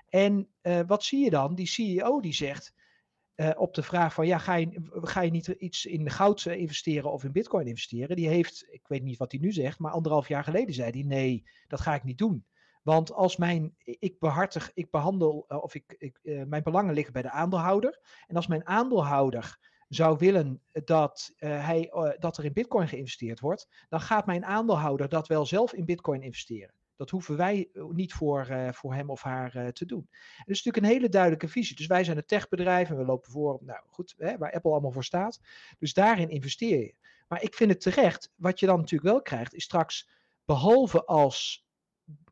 En 0.10 0.50
wat 0.88 1.04
zie 1.04 1.24
je 1.24 1.30
dan? 1.30 1.56
Die 1.56 1.68
CEO 1.68 2.22
die 2.22 2.34
zegt 2.34 2.78
op 3.58 3.74
de 3.74 3.84
vraag 3.84 4.14
van, 4.14 4.28
ja, 4.28 4.38
ga 4.38 4.56
je, 4.56 4.90
ga 4.92 5.22
je 5.22 5.32
niet 5.32 5.48
iets 5.48 5.86
in 5.86 6.10
goud 6.10 6.46
investeren 6.46 7.12
of 7.12 7.24
in 7.24 7.32
bitcoin 7.32 7.68
investeren? 7.68 8.16
Die 8.16 8.28
heeft, 8.28 8.68
ik 8.70 8.88
weet 8.88 9.04
niet 9.04 9.18
wat 9.18 9.32
hij 9.32 9.42
nu 9.42 9.52
zegt, 9.52 9.80
maar 9.80 9.92
anderhalf 9.92 10.28
jaar 10.28 10.44
geleden 10.44 10.74
zei 10.74 10.92
hij, 10.92 11.04
nee, 11.04 11.44
dat 11.68 11.82
ga 11.82 11.96
ik 11.96 12.04
niet 12.04 12.18
doen. 12.18 12.46
Want 12.84 13.14
als 13.14 13.38
mijn, 13.38 13.76
ik 13.84 14.20
behartig, 14.20 14.72
ik 14.74 14.92
behandel, 14.92 15.46
of 15.48 15.76
ik, 15.76 15.96
ik 15.98 16.20
mijn 16.48 16.64
belangen 16.64 16.94
liggen 16.94 17.14
bij 17.14 17.22
de 17.22 17.32
aandeelhouder. 17.32 18.00
En 18.28 18.36
als 18.36 18.48
mijn 18.48 18.68
aandeelhouder 18.68 19.58
zou 19.88 20.18
willen 20.18 20.62
dat, 20.72 21.34
hij, 21.38 21.92
dat 22.20 22.38
er 22.38 22.46
in 22.46 22.54
bitcoin 22.54 22.88
geïnvesteerd 22.88 23.40
wordt, 23.40 23.68
dan 23.90 24.02
gaat 24.02 24.26
mijn 24.26 24.46
aandeelhouder 24.46 25.10
dat 25.10 25.28
wel 25.28 25.46
zelf 25.46 25.74
in 25.74 25.86
bitcoin 25.86 26.22
investeren. 26.22 26.74
Dat 27.00 27.10
hoeven 27.10 27.38
wij 27.38 27.70
niet 27.92 28.14
voor, 28.14 28.48
voor 28.72 28.94
hem 28.94 29.10
of 29.10 29.22
haar 29.22 29.74
te 29.74 29.86
doen. 29.86 30.08
En 30.10 30.44
dat 30.46 30.56
is 30.56 30.64
natuurlijk 30.64 30.86
een 30.86 30.92
hele 30.92 31.10
duidelijke 31.10 31.48
visie. 31.48 31.76
Dus 31.76 31.88
wij 31.88 32.04
zijn 32.04 32.18
een 32.18 32.26
techbedrijf 32.26 32.90
en 32.90 32.98
we 32.98 33.06
lopen 33.06 33.32
voor, 33.32 33.60
nou 33.62 33.80
goed, 33.88 34.16
hè, 34.18 34.38
waar 34.38 34.52
Apple 34.52 34.72
allemaal 34.72 34.92
voor 34.92 35.04
staat. 35.04 35.40
Dus 35.78 35.94
daarin 35.94 36.30
investeer 36.30 36.80
je. 36.80 36.96
Maar 37.28 37.44
ik 37.44 37.56
vind 37.56 37.72
het 37.72 37.82
terecht. 37.82 38.32
Wat 38.36 38.60
je 38.60 38.66
dan 38.66 38.78
natuurlijk 38.78 39.12
wel 39.12 39.22
krijgt, 39.22 39.54
is 39.54 39.64
straks, 39.64 40.10
behalve 40.46 41.06
als 41.06 41.68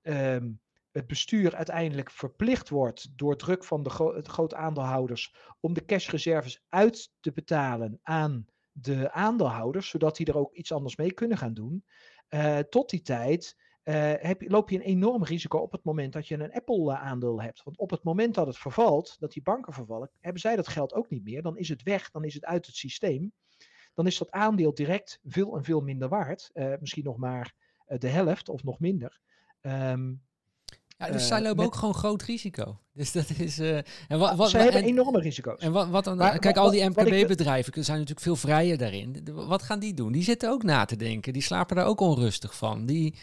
ehm, 0.01 0.51
het 0.91 1.07
bestuur 1.07 1.55
uiteindelijk 1.55 2.11
verplicht 2.11 2.69
wordt 2.69 3.17
door 3.17 3.35
druk 3.35 3.63
van 3.63 3.83
de, 3.83 3.89
gro 3.89 4.21
grote 4.21 4.55
aandeelhouders 4.55 5.35
om 5.59 5.73
de 5.73 5.85
cashreserves 5.85 6.63
uit 6.69 7.13
te 7.19 7.31
betalen 7.31 7.99
aan 8.03 8.47
de 8.71 9.11
aandeelhouders, 9.11 9.89
zodat 9.89 10.17
die 10.17 10.25
er 10.25 10.37
ook 10.37 10.53
iets 10.53 10.71
anders 10.71 10.95
mee 10.95 11.13
kunnen 11.13 11.37
gaan 11.37 11.53
doen. 11.53 11.85
Tot 12.69 12.89
die 12.89 13.01
tijd 13.01 13.55
uh, 13.87 14.13
heb, 14.17 14.41
loop 14.49 14.69
je 14.69 14.75
een 14.75 14.81
enorm 14.81 15.23
risico 15.23 15.57
op 15.57 15.71
het 15.71 15.83
moment 15.83 16.13
dat 16.13 16.27
je 16.27 16.39
een 16.39 16.53
Apple-aandeel 16.53 17.41
hebt. 17.41 17.63
Want 17.63 17.77
op 17.77 17.89
het 17.89 18.03
moment 18.03 18.35
dat 18.35 18.47
het 18.47 18.57
vervalt, 18.57 19.15
dat 19.19 19.31
die 19.31 19.43
banken 19.43 19.73
vervallen, 19.73 20.09
hebben 20.19 20.41
zij 20.41 20.55
dat 20.55 20.67
geld 20.67 20.93
ook 20.93 21.09
niet 21.09 21.23
meer. 21.23 21.41
Dan 21.41 21.57
is 21.57 21.69
het 21.69 21.83
weg, 21.83 22.11
dan 22.11 22.23
is 22.23 22.33
het 22.33 22.45
uit 22.45 22.65
het 22.65 22.75
systeem. 22.75 23.31
Dan 23.93 24.07
is 24.07 24.17
dat 24.17 24.31
aandeel 24.31 24.73
direct 24.73 25.19
veel 25.23 25.55
en 25.57 25.63
veel 25.63 25.81
minder 25.81 26.09
waard. 26.09 26.49
Uh, 26.53 26.73
misschien 26.79 27.03
nog 27.03 27.17
maar 27.17 27.53
de 27.85 28.07
helft 28.07 28.49
of 28.49 28.63
nog 28.63 28.79
minder. 28.79 29.19
Um, 29.61 30.21
ja, 30.97 31.11
dus 31.11 31.27
zij 31.27 31.41
lopen 31.41 31.65
ook 31.65 31.75
gewoon 31.75 31.93
groot 31.93 32.23
risico. 32.23 32.79
Dus 32.93 33.11
dat 33.11 33.29
is. 33.29 33.59
Uh, 33.59 33.77
en 34.07 34.19
wat, 34.19 34.35
wat, 34.35 34.49
zij 34.49 34.63
hebben 34.63 34.83
enorme 34.83 35.19
risico's. 35.19 35.59
En 35.59 35.71
wat, 35.71 35.89
wat 35.89 36.03
dan? 36.03 36.17
kijk, 36.17 36.57
al 36.57 36.71
die 36.71 36.89
MKB-bedrijven 36.89 37.83
zijn 37.83 37.97
natuurlijk 37.97 38.25
veel 38.25 38.35
vrijer 38.35 38.77
daarin. 38.77 39.27
Wat 39.33 39.63
gaan 39.63 39.79
die 39.79 39.93
doen? 39.93 40.11
Die 40.11 40.23
zitten 40.23 40.49
ook 40.49 40.63
na 40.63 40.85
te 40.85 40.95
denken. 40.95 41.33
Die 41.33 41.41
slapen 41.41 41.75
daar 41.75 41.85
ook 41.85 41.99
onrustig 41.99 42.55
van. 42.55 42.85
Die, 42.85 43.15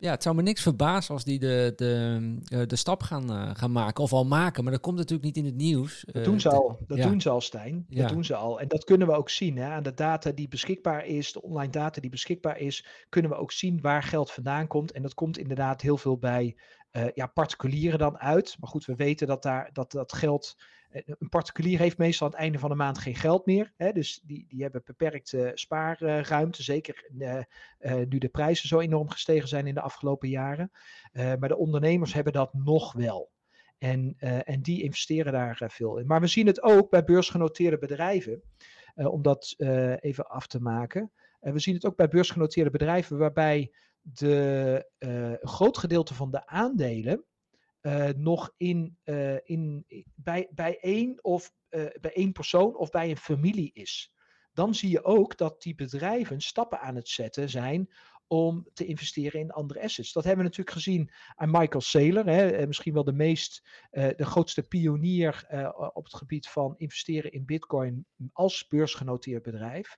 ja, 0.00 0.10
het 0.10 0.22
zou 0.22 0.34
me 0.36 0.42
niks 0.42 0.62
verbazen 0.62 1.14
als 1.14 1.24
die 1.24 1.38
de, 1.38 1.72
de, 1.76 2.66
de 2.66 2.76
stap 2.76 3.02
gaan, 3.02 3.32
uh, 3.32 3.50
gaan 3.54 3.72
maken. 3.72 4.04
Of 4.04 4.12
al 4.12 4.24
maken, 4.24 4.62
maar 4.62 4.72
dat 4.72 4.80
komt 4.80 4.96
natuurlijk 4.96 5.24
niet 5.24 5.36
in 5.36 5.44
het 5.44 5.54
nieuws. 5.54 6.04
Dat 6.06 6.24
doen 6.24 6.40
ze 6.40 6.50
al, 6.50 6.78
dat 6.86 6.98
doen 6.98 7.20
ze 7.20 7.30
al 7.30 7.40
Stijn. 7.40 7.86
Dat 7.88 7.98
ja. 7.98 8.06
doen 8.06 8.24
ze 8.24 8.34
al. 8.34 8.60
En 8.60 8.68
dat 8.68 8.84
kunnen 8.84 9.06
we 9.06 9.12
ook 9.12 9.30
zien. 9.30 9.56
Hè? 9.56 9.68
Aan 9.68 9.82
de 9.82 9.94
data 9.94 10.30
die 10.30 10.48
beschikbaar 10.48 11.06
is, 11.06 11.32
de 11.32 11.42
online 11.42 11.72
data 11.72 12.00
die 12.00 12.10
beschikbaar 12.10 12.58
is, 12.58 12.86
kunnen 13.08 13.30
we 13.30 13.36
ook 13.36 13.52
zien 13.52 13.80
waar 13.80 14.02
geld 14.02 14.30
vandaan 14.30 14.66
komt. 14.66 14.92
En 14.92 15.02
dat 15.02 15.14
komt 15.14 15.38
inderdaad 15.38 15.80
heel 15.80 15.96
veel 15.96 16.18
bij 16.18 16.56
uh, 16.92 17.06
ja, 17.14 17.26
particulieren 17.26 17.98
dan 17.98 18.18
uit. 18.18 18.56
Maar 18.60 18.70
goed, 18.70 18.84
we 18.84 18.94
weten 18.94 19.26
dat 19.26 19.42
daar, 19.42 19.70
dat, 19.72 19.90
dat 19.90 20.12
geld. 20.12 20.56
Eh, 20.88 21.02
een 21.06 21.28
particulier 21.28 21.78
heeft 21.78 21.98
meestal 21.98 22.26
aan 22.26 22.32
het 22.32 22.42
einde 22.42 22.58
van 22.58 22.70
de 22.70 22.76
maand 22.76 22.98
geen 22.98 23.14
geld 23.14 23.46
meer. 23.46 23.72
Hè, 23.76 23.92
dus 23.92 24.20
die, 24.24 24.46
die 24.48 24.62
hebben 24.62 24.82
beperkte 24.84 25.50
spaarruimte. 25.54 26.62
Zeker 26.62 27.10
uh, 27.18 27.42
nu 28.08 28.18
de 28.18 28.28
prijzen 28.28 28.68
zo 28.68 28.80
enorm 28.80 29.10
gestegen 29.10 29.48
zijn 29.48 29.66
in 29.66 29.74
de 29.74 29.80
afgelopen 29.80 30.28
jaren. 30.28 30.70
maar 31.12 31.48
de 31.48 31.56
ondernemers 31.56 32.12
hebben 32.12 32.32
dat 32.32 32.54
nog 32.54 32.92
wel. 32.92 33.30
En, 33.78 34.14
en 34.44 34.62
die 34.62 34.82
investeren 34.82 35.32
daar 35.32 35.70
veel 35.70 35.98
in. 35.98 36.06
Maar 36.06 36.20
we 36.20 36.26
zien 36.26 36.46
het 36.46 36.62
ook 36.62 36.90
bij 36.90 37.04
beursgenoteerde 37.04 37.78
bedrijven. 37.78 38.42
om 38.94 39.22
dat 39.22 39.54
even 40.00 40.28
af 40.28 40.46
te 40.46 40.60
maken. 40.60 41.12
we 41.40 41.58
zien 41.58 41.74
het 41.74 41.86
ook 41.86 41.96
bij 41.96 42.08
beursgenoteerde 42.08 42.70
bedrijven 42.70 43.18
waarbij 43.18 43.72
de, 44.00 45.38
groot 45.40 45.78
gedeelte 45.78 46.14
van 46.14 46.30
de 46.30 46.46
aandelen 46.46 47.24
nog 48.16 48.54
in, 48.56 48.98
uh, 49.04 49.36
in, 49.42 49.84
bij, 50.14 50.48
bij 50.50 50.78
één 50.80 51.24
of 51.24 51.52
bij 52.00 52.12
één 52.12 52.32
persoon 52.32 52.76
of 52.76 52.90
bij 52.90 53.10
een 53.10 53.16
familie 53.16 53.70
is. 53.72 54.12
Dan 54.52 54.74
zie 54.74 54.90
je 54.90 55.04
ook 55.04 55.36
dat 55.36 55.62
die 55.62 55.74
bedrijven 55.74 56.40
stappen 56.40 56.80
aan 56.80 56.94
het 56.94 57.08
zetten 57.08 57.50
zijn 57.50 57.90
om 58.26 58.68
te 58.72 58.84
investeren 58.84 59.40
in 59.40 59.50
andere 59.50 59.82
assets. 59.82 60.12
Dat 60.12 60.24
hebben 60.24 60.44
we 60.44 60.48
natuurlijk 60.48 60.76
gezien 60.76 61.10
aan 61.34 61.50
Michael 61.50 61.80
Saylor, 61.80 62.26
hè, 62.26 62.50
eh, 62.50 62.66
misschien 62.66 62.92
wel 62.92 63.04
de 63.04 63.12
meest, 63.12 63.68
de 63.90 64.26
grootste 64.26 64.62
pionier 64.62 65.46
op 65.92 66.04
het 66.04 66.14
gebied 66.14 66.48
van 66.48 66.74
investeren 66.76 67.32
in 67.32 67.44
Bitcoin 67.44 68.06
als 68.32 68.66
beursgenoteerd 68.68 69.42
bedrijf. 69.42 69.96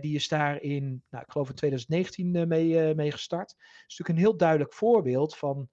Die 0.00 0.14
is 0.14 0.28
daar 0.28 0.60
in, 0.60 1.04
nou, 1.10 1.24
ik 1.24 1.30
geloof 1.30 1.48
in 1.48 1.54
2019 1.54 2.48
mee, 2.48 2.94
mee 2.94 3.12
gestart. 3.12 3.48
Dat 3.48 3.66
is 3.86 3.98
natuurlijk 3.98 4.18
een 4.18 4.24
heel 4.24 4.36
duidelijk 4.36 4.72
voorbeeld 4.74 5.36
van, 5.36 5.68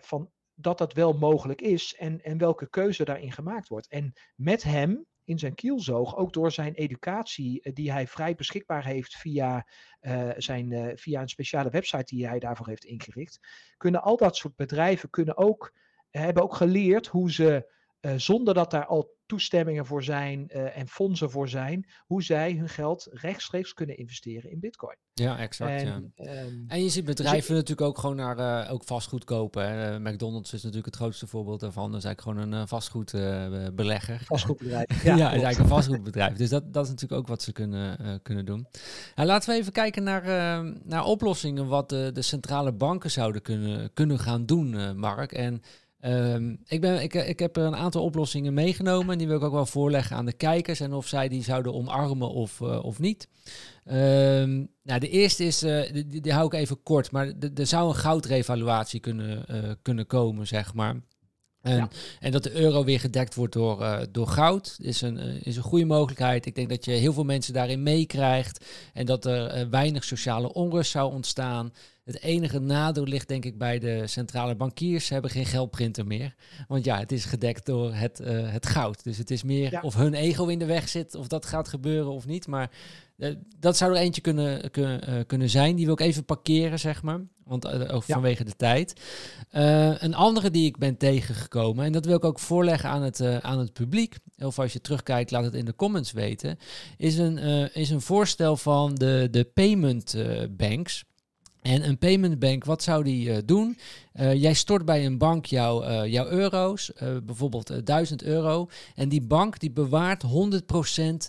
van 0.00 0.30
dat 0.54 0.78
dat 0.78 0.92
wel 0.92 1.12
mogelijk 1.12 1.60
is 1.60 1.94
en, 1.94 2.22
en 2.22 2.38
welke 2.38 2.68
keuze 2.68 3.04
daarin 3.04 3.32
gemaakt 3.32 3.68
wordt. 3.68 3.88
En 3.88 4.12
met 4.34 4.62
hem 4.62 5.06
in 5.24 5.38
zijn 5.38 5.54
kielzoog, 5.54 6.16
ook 6.16 6.32
door 6.32 6.52
zijn 6.52 6.74
educatie 6.74 7.62
eh, 7.62 7.74
die 7.74 7.92
hij 7.92 8.06
vrij 8.06 8.34
beschikbaar 8.34 8.84
heeft 8.84 9.16
via, 9.16 9.66
uh, 10.00 10.30
zijn, 10.36 10.70
uh, 10.70 10.92
via 10.94 11.20
een 11.20 11.28
speciale 11.28 11.70
website 11.70 12.14
die 12.14 12.26
hij 12.26 12.38
daarvoor 12.38 12.66
heeft 12.66 12.84
ingericht, 12.84 13.38
kunnen 13.76 14.02
al 14.02 14.16
dat 14.16 14.36
soort 14.36 14.56
bedrijven 14.56 15.10
kunnen 15.10 15.36
ook, 15.36 15.74
hebben 16.10 16.42
ook 16.42 16.54
geleerd 16.54 17.06
hoe 17.06 17.32
ze 17.32 17.72
zonder 18.16 18.54
dat 18.54 18.70
daar 18.70 18.86
al 18.86 19.14
toestemmingen 19.26 19.86
voor 19.86 20.02
zijn 20.02 20.48
uh, 20.48 20.76
en 20.76 20.88
fondsen 20.88 21.30
voor 21.30 21.48
zijn, 21.48 21.86
hoe 22.06 22.22
zij 22.22 22.52
hun 22.52 22.68
geld 22.68 23.08
rechtstreeks 23.10 23.74
kunnen 23.74 23.96
investeren 23.96 24.50
in 24.50 24.60
bitcoin. 24.60 24.96
Ja, 25.12 25.38
exact. 25.38 25.82
En, 25.82 26.12
ja. 26.14 26.42
Um, 26.42 26.64
en 26.68 26.82
je 26.82 26.88
ziet 26.88 27.04
bedrijven 27.04 27.48
dus 27.48 27.48
natuurlijk 27.48 27.88
ook 27.88 27.98
gewoon 27.98 28.16
naar 28.16 28.38
uh, 28.38 28.72
ook 28.72 28.84
vastgoed 28.84 29.24
kopen. 29.24 29.68
Hè. 29.68 30.00
McDonald's 30.00 30.52
is 30.52 30.62
natuurlijk 30.62 30.86
het 30.86 30.96
grootste 30.96 31.26
voorbeeld 31.26 31.60
daarvan. 31.60 31.90
Dat 31.90 31.98
is 31.98 32.04
eigenlijk 32.04 32.38
gewoon 32.38 32.52
een 32.52 32.68
vastgoedbelegger. 32.68 34.20
vastgoedbedrijf. 34.24 34.82
Ja, 35.04 35.16
ja 35.16 35.26
is 35.26 35.42
eigenlijk 35.42 35.58
een 35.58 35.76
vastgoedbedrijf. 35.76 36.36
Dus 36.36 36.48
dat, 36.48 36.72
dat 36.72 36.84
is 36.84 36.90
natuurlijk 36.90 37.20
ook 37.20 37.28
wat 37.28 37.42
ze 37.42 37.52
kunnen, 37.52 38.20
kunnen 38.22 38.44
doen. 38.44 38.66
Nou, 39.14 39.28
laten 39.28 39.50
we 39.50 39.60
even 39.60 39.72
kijken 39.72 40.02
naar, 40.02 40.24
naar 40.84 41.04
oplossingen 41.04 41.66
wat 41.66 41.88
de, 41.88 42.10
de 42.12 42.22
centrale 42.22 42.72
banken 42.72 43.10
zouden 43.10 43.42
kunnen, 43.42 43.92
kunnen 43.92 44.18
gaan 44.18 44.46
doen, 44.46 44.98
Mark. 44.98 45.32
En 45.32 45.62
Um, 46.06 46.58
ik, 46.66 46.80
ben, 46.80 47.02
ik, 47.02 47.14
ik 47.14 47.38
heb 47.38 47.56
er 47.56 47.64
een 47.64 47.76
aantal 47.76 48.02
oplossingen 48.02 48.54
meegenomen. 48.54 49.12
En 49.12 49.18
die 49.18 49.26
wil 49.26 49.36
ik 49.36 49.42
ook 49.42 49.52
wel 49.52 49.66
voorleggen 49.66 50.16
aan 50.16 50.26
de 50.26 50.32
kijkers. 50.32 50.80
En 50.80 50.92
of 50.92 51.06
zij 51.06 51.28
die 51.28 51.42
zouden 51.42 51.74
omarmen 51.74 52.30
of, 52.30 52.60
uh, 52.60 52.84
of 52.84 52.98
niet. 52.98 53.28
Um, 53.84 54.68
nou, 54.82 55.00
de 55.00 55.08
eerste 55.08 55.44
is, 55.44 55.62
uh, 55.62 55.92
die, 55.92 56.20
die, 56.20 56.32
hou 56.32 56.46
ik 56.46 56.52
even 56.52 56.82
kort. 56.82 57.10
Maar 57.10 57.32
er 57.54 57.66
zou 57.66 57.88
een 57.88 57.94
goudrevaluatie 57.94 59.00
kunnen, 59.00 59.44
uh, 59.50 59.70
kunnen 59.82 60.06
komen, 60.06 60.46
zeg 60.46 60.74
maar. 60.74 61.00
En, 61.64 61.76
ja. 61.76 61.88
en, 62.20 62.32
dat 62.32 62.42
de 62.42 62.52
euro 62.52 62.84
weer 62.84 63.00
gedekt 63.00 63.34
wordt 63.34 63.52
door, 63.52 63.80
uh, 63.80 64.00
door 64.10 64.26
goud 64.26 64.76
is 64.80 65.00
een, 65.00 65.16
uh, 65.16 65.40
is 65.42 65.56
een 65.56 65.62
goede 65.62 65.84
mogelijkheid. 65.84 66.46
Ik 66.46 66.54
denk 66.54 66.68
dat 66.68 66.84
je 66.84 66.90
heel 66.90 67.12
veel 67.12 67.24
mensen 67.24 67.52
daarin 67.52 67.82
meekrijgt 67.82 68.64
en 68.92 69.06
dat 69.06 69.24
er 69.24 69.58
uh, 69.58 69.68
weinig 69.70 70.04
sociale 70.04 70.52
onrust 70.52 70.90
zou 70.90 71.12
ontstaan. 71.12 71.72
Het 72.04 72.20
enige 72.20 72.58
nadeel 72.58 73.04
ligt 73.04 73.28
denk 73.28 73.44
ik 73.44 73.58
bij 73.58 73.78
de 73.78 74.06
centrale 74.06 74.54
bankiers. 74.54 75.06
Ze 75.06 75.12
hebben 75.12 75.30
geen 75.30 75.46
geldprinter 75.46 76.06
meer. 76.06 76.34
Want 76.68 76.84
ja, 76.84 76.98
het 76.98 77.12
is 77.12 77.24
gedekt 77.24 77.66
door 77.66 77.94
het, 77.94 78.18
het 78.24 78.66
goud. 78.66 79.04
Dus 79.04 79.18
het 79.18 79.30
is 79.30 79.42
meer 79.42 79.70
ja. 79.70 79.80
of 79.80 79.94
hun 79.94 80.14
ego 80.14 80.46
in 80.46 80.58
de 80.58 80.64
weg 80.64 80.88
zit, 80.88 81.14
of 81.14 81.28
dat 81.28 81.46
gaat 81.46 81.68
gebeuren 81.68 82.12
of 82.12 82.26
niet. 82.26 82.46
Maar 82.46 82.70
dat 83.58 83.76
zou 83.76 83.92
er 83.94 84.00
eentje 84.00 84.20
kunnen, 84.20 84.70
kunnen, 84.70 85.10
uh, 85.10 85.20
kunnen 85.26 85.50
zijn. 85.50 85.76
Die 85.76 85.84
wil 85.84 85.94
ik 85.94 86.00
even 86.00 86.24
parkeren, 86.24 86.78
zeg 86.78 87.02
maar. 87.02 87.20
Want 87.44 87.66
ook 87.66 88.04
ja. 88.04 88.14
vanwege 88.14 88.44
de 88.44 88.56
tijd. 88.56 89.00
een 90.00 90.14
andere 90.14 90.50
die 90.50 90.66
ik 90.66 90.78
ben 90.78 90.96
tegengekomen, 90.96 91.84
en 91.84 91.92
dat 91.92 92.04
wil 92.04 92.16
ik 92.16 92.24
ook 92.24 92.38
voorleggen 92.38 92.90
aan 92.90 93.02
het, 93.02 93.20
aan 93.42 93.58
het 93.58 93.72
publiek. 93.72 94.16
Of 94.38 94.58
als 94.58 94.72
je 94.72 94.80
terugkijkt, 94.80 95.30
laat 95.30 95.44
het 95.44 95.54
in 95.54 95.64
de 95.64 95.74
comments 95.74 96.12
weten. 96.12 96.58
Is 96.96 97.18
een, 97.18 97.38
is 97.72 97.90
een 97.90 98.00
voorstel 98.00 98.56
van 98.56 98.94
de, 98.94 99.28
de 99.30 99.44
payment 99.44 100.16
banks. 100.50 101.04
En 101.64 101.88
een 101.88 101.98
payment 101.98 102.38
bank, 102.38 102.64
wat 102.64 102.82
zou 102.82 103.04
die 103.04 103.28
uh, 103.28 103.36
doen? 103.44 103.78
Uh, 104.14 104.34
jij 104.34 104.54
stort 104.54 104.84
bij 104.84 105.06
een 105.06 105.18
bank 105.18 105.46
jouw, 105.46 105.84
uh, 105.84 106.06
jouw 106.06 106.26
euro's, 106.26 106.92
bijvoorbeeld 107.24 107.86
1000 107.86 108.22
euro. 108.22 108.68
En 108.94 109.08
die 109.08 109.22
bank 109.22 109.58
die 109.58 109.70
bewaart 109.70 110.24
100% 110.24 110.28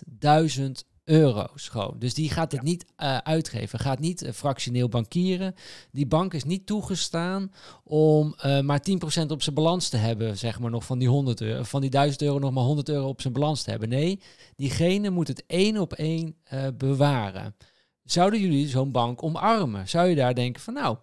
1000 0.06 0.84
euro's 1.06 1.68
gewoon. 1.68 1.94
Dus 1.98 2.14
die 2.14 2.30
gaat 2.30 2.52
het 2.52 2.60
ja. 2.60 2.66
niet 2.66 2.84
uitgeven, 3.22 3.78
gaat 3.78 3.98
niet 3.98 4.28
fractioneel 4.34 4.88
bankieren. 4.88 5.54
Die 5.90 6.06
bank 6.06 6.34
is 6.34 6.44
niet 6.44 6.66
toegestaan 6.66 7.52
om 7.84 8.34
maar 8.62 8.80
10% 8.90 9.26
op 9.28 9.42
zijn 9.42 9.54
balans 9.54 9.88
te 9.88 9.96
hebben, 9.96 10.38
zeg 10.38 10.58
maar 10.58 10.70
nog 10.70 10.84
van 10.84 10.98
die 10.98 11.08
100 11.08 11.40
euro, 11.40 11.62
van 11.62 11.80
die 11.80 11.90
1000 11.90 12.22
euro 12.22 12.38
nog 12.38 12.52
maar 12.52 12.64
100 12.64 12.88
euro 12.88 13.08
op 13.08 13.20
zijn 13.20 13.32
balans 13.32 13.62
te 13.62 13.70
hebben. 13.70 13.88
Nee, 13.88 14.20
diegene 14.56 15.10
moet 15.10 15.28
het 15.28 15.44
één 15.46 15.76
op 15.76 15.92
één 15.92 16.36
bewaren. 16.74 17.56
Zouden 18.04 18.40
jullie 18.40 18.68
zo'n 18.68 18.90
bank 18.90 19.22
omarmen? 19.22 19.88
Zou 19.88 20.08
je 20.08 20.14
daar 20.14 20.34
denken 20.34 20.62
van 20.62 20.74
nou, 20.74 20.96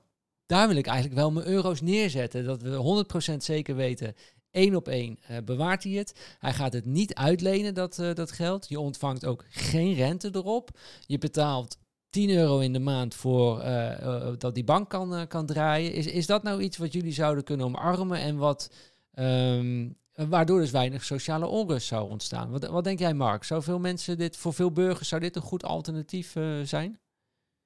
daar 0.45 0.68
wil 0.68 0.78
ik 0.78 0.88
eigenlijk 0.88 1.20
wel 1.20 1.32
mijn 1.32 1.47
euro's 1.47 1.82
neerzetten. 1.82 2.45
Dat 2.45 2.62
we 2.62 3.06
100% 3.34 3.36
zeker 3.38 3.76
weten, 3.76 4.16
één 4.54 4.76
op 4.76 4.88
één 4.88 5.20
uh, 5.32 5.38
bewaart 5.45 5.84
hij 5.84 5.91
het. 5.91 6.36
Hij 6.39 6.54
gaat 6.54 6.74
het 6.74 6.86
niet 6.86 7.14
uitlenen, 7.14 7.74
dat, 7.74 7.97
uh, 7.97 8.14
dat 8.14 8.32
geld. 8.32 8.70
Je 8.70 8.80
ontvangt 8.80 9.26
ook 9.26 9.45
geen 9.49 9.93
rente 9.93 10.30
erop. 10.34 10.70
Je 11.06 11.18
betaalt 11.18 11.78
10 12.10 12.30
euro 12.30 12.60
in 12.60 12.74
de 12.74 12.80
maand 12.80 13.16
voor 13.16 13.64
uh, 13.64 14.28
dat 14.38 14.56
die 14.56 14.64
bank 14.64 14.89
kan, 14.89 15.28
kan 15.28 15.45
draaien. 15.45 15.93
Is, 15.93 16.06
is 16.06 16.26
dat 16.26 16.43
nou 16.43 16.62
iets 16.62 16.78
wat 16.78 16.93
jullie 16.93 17.14
zouden 17.14 17.43
kunnen 17.43 17.66
omarmen 17.66 18.18
en 18.18 18.38
wat... 18.38 18.74
Um, 19.20 19.97
waardoor 20.14 20.60
dus 20.60 20.72
weinig 20.72 21.04
sociale 21.04 21.45
onrust 21.47 21.88
zou 21.88 22.10
ontstaan. 22.10 22.49
Wat, 22.49 22.66
wat 22.66 22.84
denk 22.84 22.99
jij, 22.99 23.14
Mark? 23.14 23.43
Zou 23.43 23.64
veel 23.64 23.80
mensen 23.80 24.18
dit, 24.18 24.38
voor 24.38 24.54
veel 24.54 24.72
burgers, 24.72 25.10
zou 25.10 25.22
dit 25.22 25.36
een 25.36 25.41
goed 25.41 25.64
alternatief 25.64 26.36
zijn? 26.64 26.99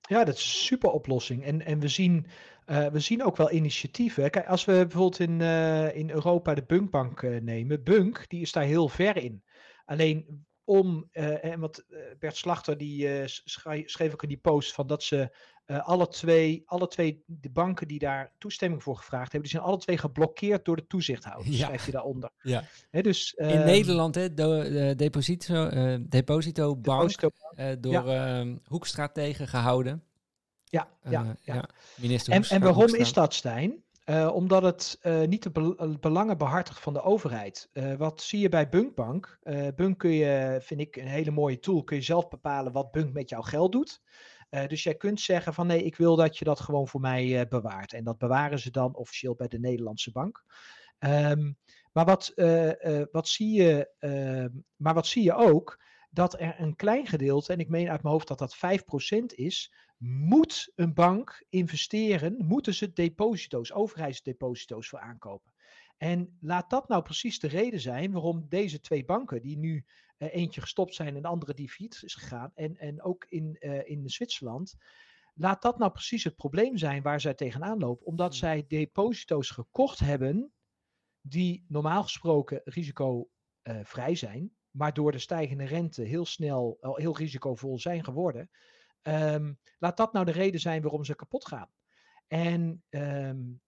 Ja, 0.07 0.23
dat 0.23 0.35
is 0.35 0.43
een 0.43 0.49
super 0.49 0.89
oplossing. 0.89 1.43
En, 1.43 1.65
en 1.65 1.79
we, 1.79 1.87
zien, 1.87 2.25
uh, 2.65 2.87
we 2.87 2.99
zien 2.99 3.23
ook 3.23 3.37
wel 3.37 3.51
initiatieven. 3.51 4.29
Kijk, 4.29 4.47
als 4.47 4.65
we 4.65 4.71
bijvoorbeeld 4.71 5.19
in, 5.19 5.39
uh, 5.39 5.95
in 5.95 6.09
Europa 6.09 6.53
de 6.53 6.63
Bunkbank 6.63 7.21
uh, 7.21 7.41
nemen. 7.41 7.83
Bunk, 7.83 8.29
die 8.29 8.41
is 8.41 8.51
daar 8.51 8.63
heel 8.63 8.87
ver 8.89 9.17
in. 9.17 9.43
Alleen 9.85 10.45
om, 10.63 11.09
en 11.11 11.59
wat 11.59 11.85
Bert 12.19 12.35
Slachter 12.35 12.77
die 12.77 13.27
schreef 13.85 14.13
ook 14.13 14.23
in 14.23 14.29
die 14.29 14.37
post 14.37 14.73
van 14.73 14.87
dat 14.87 15.03
ze 15.03 15.35
alle, 15.67 16.07
twee, 16.07 16.63
alle 16.65 16.87
twee 16.87 17.23
de 17.25 17.49
banken 17.49 17.87
die 17.87 17.99
daar 17.99 18.31
toestemming 18.37 18.83
voor 18.83 18.97
gevraagd 18.97 19.31
hebben, 19.31 19.49
die 19.49 19.59
zijn 19.59 19.69
alle 19.69 19.77
twee 19.77 19.97
geblokkeerd 19.97 20.65
door 20.65 20.75
de 20.75 20.87
toezichthouder. 20.87 21.51
Ja. 21.51 21.65
Schrijf 21.65 21.85
je 21.85 21.91
daaronder. 21.91 22.29
Ja. 22.41 22.63
He, 22.89 23.01
dus, 23.01 23.33
in 23.33 23.59
uh, 23.59 23.65
Nederland, 23.65 24.15
hè, 24.15 24.33
de, 24.33 24.69
de 24.71 24.93
Deposito, 24.95 25.69
uh, 25.69 25.97
Deposito 26.01 26.75
Bank, 26.75 27.21
uh, 27.21 27.71
door 27.79 27.91
ja. 27.91 28.39
Ehm, 28.39 28.55
Hoekstra 28.63 29.07
tegengehouden. 29.07 30.03
Ja, 30.63 30.87
ja, 31.09 31.35
ja. 31.41 31.69
Minister 31.95 32.33
en, 32.33 32.43
en 32.43 32.61
waarom 32.61 32.95
is 32.95 33.13
dat, 33.13 33.33
Stijn? 33.33 33.83
Omdat 34.33 34.63
het 34.63 34.99
niet 35.27 35.43
de 35.43 35.51
be 35.51 35.97
belangen 35.99 36.37
behartigt 36.37 36.79
van 36.79 36.93
de 36.93 37.01
overheid. 37.01 37.69
Wat 37.97 38.21
zie 38.21 38.39
je 38.39 38.49
bij 38.49 38.69
Bunkbank? 38.69 39.39
Bunk 39.75 39.97
kun 39.97 40.11
je, 40.11 40.57
vind 40.61 40.79
ik, 40.79 40.95
een 40.95 41.07
hele 41.07 41.31
mooie 41.31 41.59
tool. 41.59 41.83
Kun 41.83 41.95
je 41.95 42.03
zelf 42.03 42.27
bepalen 42.27 42.71
wat 42.71 42.91
Bunk 42.91 43.13
met 43.13 43.29
jouw 43.29 43.41
geld 43.41 43.71
doet. 43.71 44.01
Dus 44.49 44.83
jij 44.83 44.95
kunt 44.95 45.21
zeggen 45.21 45.53
van 45.53 45.67
nee, 45.67 45.83
ik 45.83 45.95
wil 45.95 46.15
dat 46.15 46.37
je 46.37 46.45
dat 46.45 46.59
gewoon 46.59 46.87
voor 46.87 47.01
mij 47.01 47.47
bewaart. 47.47 47.93
En 47.93 48.03
dat 48.03 48.17
bewaren 48.17 48.59
ze 48.59 48.71
dan 48.71 48.95
officieel 48.95 49.35
bij 49.35 49.47
de 49.47 49.59
Nederlandse 49.59 50.11
bank. 50.11 50.43
Um, 50.99 51.57
maar, 51.91 52.05
wat, 52.05 52.33
wat 53.11 53.27
zie 53.27 53.61
je, 53.61 53.89
ehm, 53.99 54.49
maar 54.75 54.93
wat 54.93 55.07
zie 55.07 55.23
je 55.23 55.33
ook? 55.33 55.83
Dat 56.09 56.39
er 56.39 56.55
een 56.59 56.75
klein 56.75 57.07
gedeelte, 57.07 57.53
en 57.53 57.59
ik 57.59 57.69
meen 57.69 57.89
uit 57.89 58.03
mijn 58.03 58.13
hoofd 58.13 58.27
dat 58.27 58.39
dat 58.39 58.55
5% 58.55 59.33
is, 59.35 59.73
moet 59.97 60.71
een 60.75 60.93
bank 60.93 61.45
investeren, 61.49 62.35
moeten 62.37 62.73
ze 62.73 62.93
deposito's, 62.93 63.73
overheidsdeposito's 63.73 64.89
voor 64.89 64.99
aankopen. 64.99 65.51
En 65.97 66.37
laat 66.39 66.69
dat 66.69 66.87
nou 66.87 67.03
precies 67.03 67.39
de 67.39 67.47
reden 67.47 67.79
zijn 67.79 68.11
waarom 68.11 68.45
deze 68.49 68.79
twee 68.79 69.05
banken, 69.05 69.41
die 69.41 69.57
nu 69.57 69.85
eentje 70.17 70.61
gestopt 70.61 70.95
zijn 70.95 71.15
en 71.15 71.21
de 71.21 71.27
andere 71.27 71.53
die 71.53 71.69
failliet 71.69 72.03
is 72.03 72.15
gegaan, 72.15 72.51
en, 72.55 72.77
en 72.77 73.01
ook 73.01 73.25
in, 73.29 73.55
uh, 73.59 73.89
in 73.89 74.09
Zwitserland, 74.09 74.75
laat 75.33 75.61
dat 75.61 75.77
nou 75.77 75.91
precies 75.91 76.23
het 76.23 76.35
probleem 76.35 76.77
zijn 76.77 77.01
waar 77.01 77.21
zij 77.21 77.33
tegenaan 77.33 77.79
lopen. 77.79 78.05
Omdat 78.05 78.29
hmm. 78.29 78.39
zij 78.39 78.65
deposito's 78.67 79.49
gekocht 79.49 79.99
hebben 79.99 80.51
die 81.21 81.65
normaal 81.67 82.03
gesproken 82.03 82.61
risicovrij 82.63 84.09
uh, 84.09 84.15
zijn, 84.15 84.55
maar 84.71 84.93
door 84.93 85.11
de 85.11 85.19
stijgende 85.19 85.65
rente 85.65 86.01
heel 86.01 86.25
snel 86.25 86.77
heel 86.79 87.17
risicovol 87.17 87.79
zijn 87.79 88.03
geworden. 88.03 88.49
Um, 89.01 89.59
laat 89.77 89.97
dat 89.97 90.13
nou 90.13 90.25
de 90.25 90.31
reden 90.31 90.59
zijn 90.59 90.81
waarom 90.81 91.03
ze 91.03 91.15
kapot 91.15 91.47
gaan. 91.47 91.69
En, 92.27 92.83
um, 92.89 93.61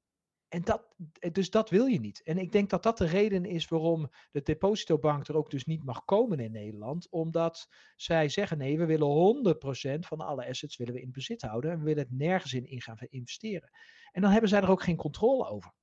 en 0.49 0.61
dat, 0.61 0.95
dus 1.31 1.49
dat 1.49 1.69
wil 1.69 1.85
je 1.85 1.99
niet. 1.99 2.21
En 2.23 2.37
ik 2.37 2.51
denk 2.51 2.69
dat 2.69 2.83
dat 2.83 2.97
de 2.97 3.05
reden 3.05 3.45
is 3.45 3.67
waarom 3.67 4.09
de 4.31 4.41
depositobank 4.41 5.27
er 5.27 5.37
ook 5.37 5.49
dus 5.49 5.65
niet 5.65 5.83
mag 5.83 6.05
komen 6.05 6.39
in 6.39 6.51
Nederland. 6.51 7.09
Omdat 7.09 7.67
zij 7.95 8.29
zeggen 8.29 8.57
nee, 8.57 8.77
we 8.77 8.85
willen 8.85 9.55
100% 9.97 9.99
van 9.99 10.19
alle 10.19 10.47
assets 10.47 10.77
willen 10.77 10.93
we 10.93 11.01
in 11.01 11.11
bezit 11.11 11.41
houden. 11.41 11.71
En 11.71 11.77
we 11.77 11.83
willen 11.83 12.03
het 12.03 12.11
nergens 12.11 12.53
in, 12.53 12.65
in 12.65 12.81
gaan 12.81 12.97
investeren. 13.09 13.69
En 14.11 14.21
dan 14.21 14.31
hebben 14.31 14.49
zij 14.49 14.61
er 14.61 14.69
ook 14.69 14.83
geen 14.83 14.95
controle 14.95 15.47
over. 15.47 15.73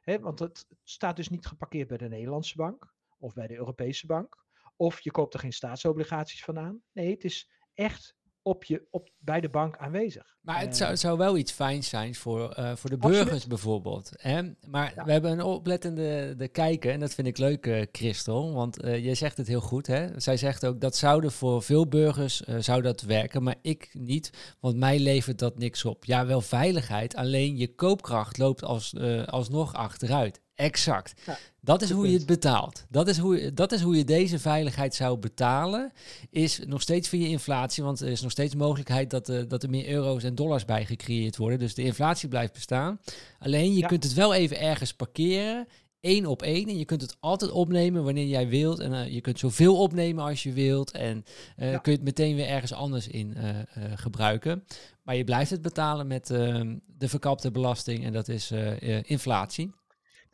He, 0.00 0.20
want 0.20 0.38
het 0.38 0.66
staat 0.82 1.16
dus 1.16 1.28
niet 1.28 1.46
geparkeerd 1.46 1.88
bij 1.88 1.96
de 1.96 2.08
Nederlandse 2.08 2.56
bank 2.56 2.94
of 3.18 3.32
bij 3.32 3.46
de 3.46 3.56
Europese 3.56 4.06
bank. 4.06 4.44
Of 4.76 5.00
je 5.00 5.10
koopt 5.10 5.34
er 5.34 5.40
geen 5.40 5.52
staatsobligaties 5.52 6.44
van 6.44 6.58
aan. 6.58 6.82
Nee, 6.92 7.10
het 7.10 7.24
is 7.24 7.50
echt 7.74 8.16
op 8.44 8.64
je, 8.64 8.86
op, 8.90 9.10
bij 9.18 9.40
de 9.40 9.48
bank 9.48 9.76
aanwezig. 9.76 10.36
Maar 10.40 10.60
het 10.60 10.76
zou, 10.76 10.96
zou 10.96 11.18
wel 11.18 11.36
iets 11.36 11.52
fijns 11.52 11.88
zijn 11.88 12.14
voor, 12.14 12.54
uh, 12.58 12.76
voor 12.76 12.90
de 12.90 12.96
burgers 12.96 13.20
Absoluut. 13.20 13.48
bijvoorbeeld. 13.48 14.12
Hè? 14.16 14.42
Maar 14.66 14.92
ja. 14.96 15.04
we 15.04 15.12
hebben 15.12 15.30
een 15.30 15.42
oplettende 15.42 16.34
de 16.36 16.48
kijker, 16.48 16.92
en 16.92 17.00
dat 17.00 17.14
vind 17.14 17.26
ik 17.26 17.38
leuk, 17.38 17.66
uh, 17.66 17.82
Christel. 17.92 18.52
Want 18.52 18.84
uh, 18.84 19.04
jij 19.04 19.14
zegt 19.14 19.36
het 19.36 19.46
heel 19.46 19.60
goed. 19.60 19.86
Hè? 19.86 20.20
Zij 20.20 20.36
zegt 20.36 20.66
ook 20.66 20.80
dat 20.80 20.96
zouden 20.96 21.32
voor 21.32 21.62
veel 21.62 21.88
burgers 21.88 22.40
zou 22.40 22.82
dat 22.82 23.02
werken, 23.02 23.42
maar 23.42 23.56
ik 23.62 23.90
niet. 23.92 24.30
Want 24.60 24.76
mij 24.76 24.98
levert 24.98 25.38
dat 25.38 25.58
niks 25.58 25.84
op. 25.84 26.04
Ja, 26.04 26.26
wel 26.26 26.40
veiligheid, 26.40 27.16
alleen 27.16 27.56
je 27.56 27.74
koopkracht 27.74 28.38
loopt 28.38 28.62
als, 28.62 28.94
alsnog 29.26 29.74
achteruit. 29.74 30.40
Exact. 30.54 31.22
Ja, 31.26 31.38
dat 31.64 31.82
is 31.82 31.90
hoe 31.90 32.08
je 32.08 32.16
het 32.16 32.26
betaalt. 32.26 32.84
Dat 32.88 33.08
is, 33.08 33.18
hoe, 33.18 33.54
dat 33.54 33.72
is 33.72 33.80
hoe 33.80 33.96
je 33.96 34.04
deze 34.04 34.38
veiligheid 34.38 34.94
zou 34.94 35.18
betalen. 35.18 35.92
Is 36.30 36.60
nog 36.66 36.82
steeds 36.82 37.08
via 37.08 37.26
inflatie, 37.26 37.84
want 37.84 38.00
er 38.00 38.08
is 38.08 38.20
nog 38.20 38.30
steeds 38.30 38.54
mogelijkheid 38.54 39.10
dat, 39.10 39.28
uh, 39.28 39.42
dat 39.48 39.62
er 39.62 39.70
meer 39.70 39.88
euro's 39.88 40.24
en 40.24 40.34
dollars 40.34 40.64
bij 40.64 40.84
gecreëerd 40.84 41.36
worden. 41.36 41.58
Dus 41.58 41.74
de 41.74 41.82
inflatie 41.82 42.28
blijft 42.28 42.52
bestaan. 42.52 43.00
Alleen 43.38 43.72
je 43.72 43.80
ja. 43.80 43.86
kunt 43.86 44.04
het 44.04 44.12
wel 44.12 44.34
even 44.34 44.60
ergens 44.60 44.94
parkeren, 44.94 45.68
één 46.00 46.26
op 46.26 46.42
één. 46.42 46.68
En 46.68 46.78
je 46.78 46.84
kunt 46.84 47.00
het 47.00 47.16
altijd 47.20 47.50
opnemen 47.50 48.04
wanneer 48.04 48.26
jij 48.26 48.48
wilt. 48.48 48.78
En 48.78 48.92
uh, 48.92 49.08
je 49.08 49.20
kunt 49.20 49.38
zoveel 49.38 49.76
opnemen 49.76 50.24
als 50.24 50.42
je 50.42 50.52
wilt. 50.52 50.90
En 50.90 51.24
uh, 51.58 51.70
ja. 51.70 51.78
kun 51.78 51.92
je 51.92 51.98
het 51.98 52.06
meteen 52.06 52.36
weer 52.36 52.48
ergens 52.48 52.72
anders 52.72 53.08
in 53.08 53.36
gebruiken. 53.94 54.64
Maar 55.02 55.16
je 55.16 55.24
blijft 55.24 55.50
het 55.50 55.62
betalen 55.62 56.06
met 56.06 56.30
ehm, 56.30 56.76
de 56.86 57.08
verkapte 57.08 57.50
belasting 57.50 58.04
en 58.04 58.12
dat 58.12 58.28
is 58.28 58.52
inflatie. 59.02 59.72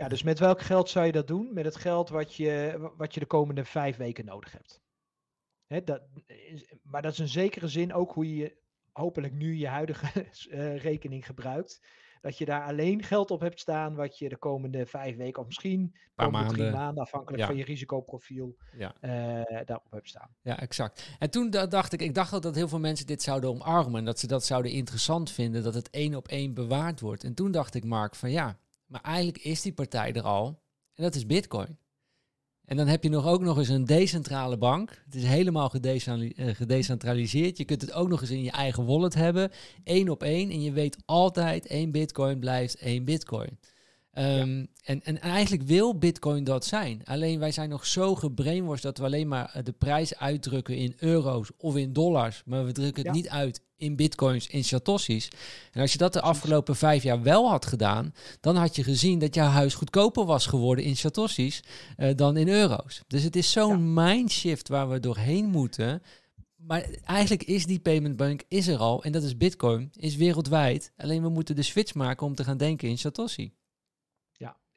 Ja, 0.01 0.09
dus 0.09 0.23
met 0.23 0.39
welk 0.39 0.61
geld 0.61 0.89
zou 0.89 1.07
je 1.07 1.13
dat 1.13 1.27
doen? 1.27 1.51
Met 1.53 1.65
het 1.65 1.77
geld 1.77 2.09
wat 2.09 2.35
je, 2.35 2.77
wat 2.97 3.15
je 3.15 3.21
de 3.21 3.27
komende 3.27 3.65
vijf 3.65 3.97
weken 3.97 4.25
nodig 4.25 4.53
hebt. 4.53 4.81
Hè, 5.67 5.85
dat, 5.85 6.03
maar 6.83 7.03
dat 7.03 7.13
is 7.13 7.19
in 7.19 7.29
zekere 7.29 7.69
zin 7.69 7.95
ook 7.95 8.13
hoe 8.13 8.37
je 8.37 8.57
hopelijk 8.93 9.33
nu 9.33 9.55
je 9.55 9.69
huidige 9.69 10.27
uh, 10.51 10.77
rekening 10.91 11.27
gebruikt. 11.27 11.87
Dat 12.21 12.39
je 12.39 12.45
daar 12.45 12.63
alleen 12.65 13.03
geld 13.03 13.31
op 13.31 13.41
hebt 13.41 13.61
staan 13.61 13.95
wat 13.95 14.19
je 14.19 14.29
de 14.29 14.37
komende 14.37 14.87
vijf 14.87 15.17
weken 15.17 15.41
of 15.41 15.47
misschien 15.47 15.97
paar 16.15 16.31
maanden. 16.31 16.57
drie 16.57 16.71
maanden, 16.71 17.03
afhankelijk 17.03 17.41
ja. 17.43 17.47
van 17.47 17.57
je 17.57 17.65
risicoprofiel, 17.65 18.57
ja. 18.77 18.95
uh, 19.01 19.11
daarop 19.65 19.91
hebt 19.91 20.09
staan. 20.09 20.35
Ja, 20.43 20.61
exact. 20.61 21.17
En 21.19 21.31
toen 21.31 21.51
dacht 21.51 21.93
ik, 21.93 22.01
ik 22.01 22.15
dacht 22.15 22.43
dat 22.43 22.55
heel 22.55 22.69
veel 22.69 22.81
mensen 22.81 23.07
dit 23.07 23.23
zouden 23.23 23.51
omarmen. 23.51 23.99
En 23.99 24.05
dat 24.05 24.19
ze 24.19 24.27
dat 24.27 24.45
zouden 24.45 24.73
interessant 24.73 25.31
vinden, 25.31 25.63
dat 25.63 25.75
het 25.75 25.91
één 25.91 26.15
op 26.15 26.29
één 26.29 26.55
bewaard 26.55 27.01
wordt. 27.01 27.25
En 27.25 27.35
toen 27.35 27.51
dacht 27.51 27.75
ik, 27.75 27.85
Mark, 27.85 28.15
van 28.15 28.31
ja, 28.31 28.59
maar 28.91 29.01
eigenlijk 29.01 29.45
is 29.45 29.63
die 29.63 29.73
partij 29.73 30.13
er 30.13 30.23
al. 30.23 30.63
En 30.95 31.03
dat 31.03 31.15
is 31.15 31.27
Bitcoin. 31.27 31.79
En 32.65 32.77
dan 32.77 32.87
heb 32.87 33.03
je 33.03 33.09
nog 33.09 33.27
ook 33.27 33.41
nog 33.41 33.59
eens 33.59 33.69
een 33.69 33.85
decentrale 33.85 34.59
bank. 34.59 35.03
Het 35.05 35.15
is 35.15 35.25
helemaal 35.25 35.73
eh, 35.73 36.55
gedecentraliseerd. 36.55 37.59
Je 37.59 37.65
kunt 37.65 37.81
het 37.81 37.93
ook 37.93 38.09
nog 38.09 38.21
eens 38.21 38.31
in 38.31 38.43
je 38.43 38.51
eigen 38.51 38.87
wallet 38.87 39.15
hebben. 39.15 39.51
Eén 39.85 40.11
op 40.11 40.23
één. 40.23 40.51
En 40.51 40.63
je 40.63 40.73
weet 40.73 40.97
altijd, 41.05 41.67
één 41.67 41.91
bitcoin 41.91 42.39
blijft 42.39 42.77
één 42.77 43.05
bitcoin. 43.05 43.59
Um, 44.19 44.59
ja. 44.59 44.67
en, 44.83 45.03
en 45.05 45.21
eigenlijk 45.21 45.63
wil 45.63 45.99
Bitcoin 45.99 46.45
dat 46.45 46.65
zijn. 46.65 47.01
Alleen 47.05 47.39
wij 47.39 47.53
zijn 47.53 47.69
nog 47.69 47.87
zo 47.87 48.15
gebrainwashed 48.15 48.83
dat 48.83 48.99
we 48.99 49.05
alleen 49.05 49.29
maar 49.29 49.51
eh, 49.53 49.65
de 49.65 49.73
prijs 49.73 50.17
uitdrukken 50.17 50.77
in 50.77 50.95
euro's 50.99 51.51
of 51.57 51.77
in 51.77 51.93
dollars. 51.93 52.43
Maar 52.45 52.65
we 52.65 52.73
drukken 52.73 53.07
het 53.07 53.15
ja. 53.15 53.21
niet 53.21 53.29
uit 53.29 53.63
in 53.77 53.97
bitcoins, 53.97 54.47
in 54.47 54.65
satoshis. 54.65 55.29
En 55.73 55.81
als 55.81 55.93
je 55.93 55.99
dat 55.99 56.13
de 56.13 56.21
afgelopen 56.21 56.77
vijf 56.77 57.03
jaar 57.03 57.23
wel 57.23 57.49
had 57.49 57.67
gedaan, 57.67 58.15
dan 58.41 58.57
had 58.57 58.77
je 58.77 58.85
gezien 58.85 59.19
dat 59.19 59.35
jouw 59.35 59.49
huis 59.49 59.75
goedkoper 59.75 60.25
was 60.25 60.47
geworden 60.47 60.85
in 60.85 60.97
satoshis 60.97 61.63
uh, 61.97 62.11
dan 62.17 62.37
in 62.37 62.49
euro's. 62.49 63.03
Dus 63.07 63.23
het 63.23 63.37
is 63.37 63.51
zo'n 63.51 63.95
ja. 63.95 64.03
mindshift 64.03 64.69
waar 64.69 64.89
we 64.89 65.01
doorheen 65.01 65.47
moeten. 65.47 66.03
Maar 66.57 66.87
eigenlijk 67.05 67.43
is 67.43 67.67
die 67.67 67.79
payment 67.79 68.17
bank 68.17 68.43
is 68.49 68.69
er 68.69 68.79
al 68.79 69.03
en 69.03 69.13
dat 69.13 69.23
is 69.23 69.37
Bitcoin, 69.37 69.91
is 69.97 70.17
wereldwijd. 70.17 70.93
Alleen 70.97 71.23
we 71.23 71.29
moeten 71.29 71.57
de 71.57 71.63
switch 71.63 71.95
maken 71.95 72.27
om 72.27 72.35
te 72.35 72.45
gaan 72.45 72.57
denken 72.57 72.89
in 72.89 72.99
Satoshi 72.99 73.53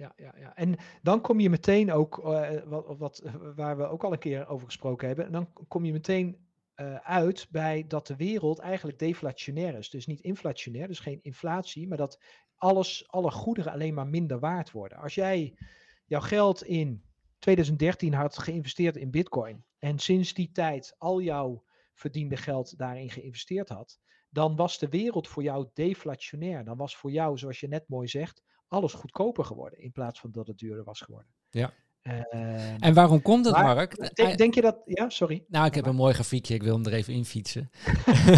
ja, 0.04 0.14
ja, 0.16 0.34
ja. 0.40 0.56
En 0.56 0.76
dan 1.02 1.22
kom 1.22 1.40
je 1.40 1.50
meteen 1.50 1.92
ook, 1.92 2.18
uh, 2.18 2.50
wat, 2.66 2.98
wat, 2.98 3.24
waar 3.56 3.78
we 3.78 3.88
ook 3.88 4.04
al 4.04 4.12
een 4.12 4.20
keer 4.20 4.48
over 4.48 4.66
gesproken 4.66 5.08
hebben, 5.08 5.32
dan 5.32 5.54
kom 5.68 5.86
je 5.86 5.92
meteen 5.92 6.38
uh, 6.76 6.96
uit 6.96 7.48
bij 7.50 7.86
dat 7.88 8.08
de 8.08 8.16
wereld 8.16 8.60
eigenlijk 8.60 9.00
deflationair 9.00 9.78
is. 9.78 9.90
Dus 9.90 10.06
niet 10.06 10.22
inflationair, 10.22 10.88
dus 10.88 11.00
geen 11.00 11.20
inflatie, 11.22 11.88
maar 11.88 11.98
dat 11.98 12.22
alles, 12.56 13.08
alle 13.08 13.32
goederen 13.32 13.72
alleen 13.72 13.94
maar 13.94 14.08
minder 14.08 14.40
waard 14.40 14.72
worden. 14.72 14.98
Als 14.98 15.16
jij 15.16 15.58
jouw 16.06 16.22
geld 16.22 16.64
in 16.64 17.04
2013 17.40 18.14
had 18.14 18.38
geïnvesteerd 18.38 18.96
in 18.96 19.12
Bitcoin 19.12 19.66
en 19.80 20.00
sinds 20.00 20.34
die 20.34 20.52
tijd 20.52 20.96
al 20.98 21.22
jouw 21.22 21.64
verdiende 21.94 22.38
geld 22.38 22.78
daarin 22.78 23.10
geïnvesteerd 23.10 23.70
had, 23.70 24.00
dan 24.30 24.56
was 24.56 24.80
de 24.80 24.90
wereld 24.90 25.28
voor 25.28 25.44
jou 25.44 25.70
deflationair. 25.74 26.64
Dan 26.64 26.78
was 26.78 26.96
voor 26.96 27.12
jou, 27.12 27.38
zoals 27.38 27.60
je 27.60 27.68
net 27.68 27.88
mooi 27.88 28.08
zegt, 28.08 28.44
alles 28.74 28.94
goedkoper 28.94 29.46
geworden 29.46 29.80
in 29.80 29.92
plaats 29.92 30.20
van 30.20 30.32
dat 30.32 30.48
het 30.48 30.58
duurder 30.58 30.84
was 30.84 31.02
geworden. 31.02 31.32
Ja. 31.50 31.74
Ehm, 32.04 32.76
En 32.80 32.94
waarom 32.94 33.22
komt 33.22 33.44
dat, 33.44 33.54
maar 33.54 33.76
Mark? 33.76 34.16
denk, 34.16 34.38
denk 34.38 34.54
je 34.54 34.62
dat... 34.62 34.78
Ja, 34.86 35.10
sorry. 35.10 35.44
Nou, 35.48 35.66
ik 35.66 35.76
heb 35.76 35.86
een 35.86 35.96
mooi 35.96 36.14
grafiekje. 36.14 36.54
Ik 36.54 36.64
wil 36.64 36.74
hem 36.74 36.86
er 36.86 36.94
even 36.94 37.14
in 37.14 37.26
fietsen. 37.26 37.70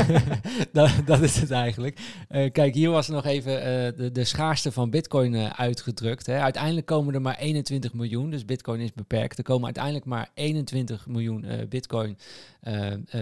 dat, 0.72 0.92
dat 1.06 1.22
is 1.22 1.40
het 1.40 1.52
eigenlijk. 1.52 2.00
Eh, 2.28 2.52
kijk, 2.52 2.74
hier 2.74 2.90
was 2.90 3.08
nog 3.08 3.26
even 3.26 3.62
eh, 3.62 3.98
de, 3.98 4.12
de 4.12 4.24
schaarste 4.24 4.72
van 4.72 4.90
Bitcoin 4.90 5.36
eh, 5.36 5.60
uitgedrukt. 5.60 6.26
Hè. 6.26 6.40
Uiteindelijk 6.40 6.86
komen 6.86 7.14
er 7.14 7.22
maar 7.22 7.38
21 7.38 7.94
miljoen. 7.94 8.30
Dus 8.30 8.46
Bitcoin 8.46 8.80
is 8.80 8.94
beperkt. 8.94 9.38
Er 9.38 9.44
komen 9.44 9.66
uiteindelijk 9.66 10.06
maar 10.06 10.30
21 10.34 11.08
miljoen 11.08 11.46
Bitcoin 11.70 12.18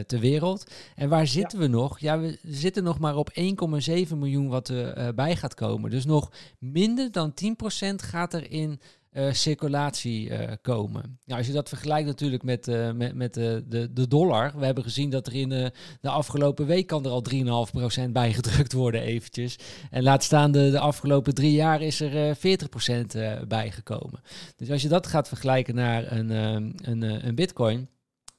ter 0.06 0.20
wereld. 0.20 0.72
En 0.96 1.10
waar 1.10 1.28
zitten 1.28 1.60
we 1.60 1.68
nog? 1.68 2.00
Ja, 2.00 2.20
we 2.20 2.39
zitten 2.44 2.84
nog 2.84 3.00
maar 3.00 3.16
op 3.16 3.30
1,7 3.39 4.18
miljoen 4.18 4.48
wat 4.48 4.68
er 4.68 4.94
eh, 4.94 5.08
bij 5.16 5.36
gaat 5.36 5.54
komen. 5.54 5.89
Dus 5.89 6.06
nog 6.06 6.32
minder 6.60 7.12
dan 7.12 7.34
10% 7.91 7.96
gaat 7.96 8.34
er 8.34 8.52
in 8.52 8.80
circulatie 9.32 10.30
eh, 10.30 10.51
komen. 10.61 11.20
Nou, 11.26 11.38
als 11.38 11.47
je 11.47 11.53
dat 11.53 11.70
vergelijkt 11.70 12.07
natuurlijk 12.07 12.43
met, 12.43 12.68
eh, 12.68 12.91
met, 12.91 13.16
met 13.16 13.34
de, 13.34 13.89
de, 13.93 14.07
dollar. 14.07 14.53
We 14.57 14.66
hebben 14.66 14.84
gezien 14.84 15.09
dat 15.09 15.28
er 15.28 15.34
in 15.34 15.51
eh, 15.51 15.68
de 16.01 16.09
afgelopen 16.09 16.66
week 16.66 16.88
kan 16.88 17.05
er 17.05 17.11
al 17.11 17.24
3,5% 18.05 18.11
bijgedrukt 18.11 18.74
worden 18.74 19.01
eventjes. 19.01 19.55
En 19.91 20.03
laat 20.03 20.24
staan 20.24 20.51
de, 20.51 20.70
de 20.72 20.80
afgelopen 20.80 21.34
drie 21.34 21.51
jaar 21.53 21.82
is 21.82 21.99
er 21.99 22.30
eh 22.30 22.57
40% 23.03 23.05
eh, 23.16 23.41
bijgekomen. 23.47 24.22
Dus 24.55 24.70
als 24.72 24.82
je 24.82 24.88
dat 24.88 25.07
gaat 25.07 25.28
vergelijken 25.28 25.76
naar 25.76 26.11
een, 26.11 26.32
eh, 26.32 26.51
een, 26.91 27.03
eh, 27.03 27.24
een 27.24 27.36
bitcoin... 27.36 27.88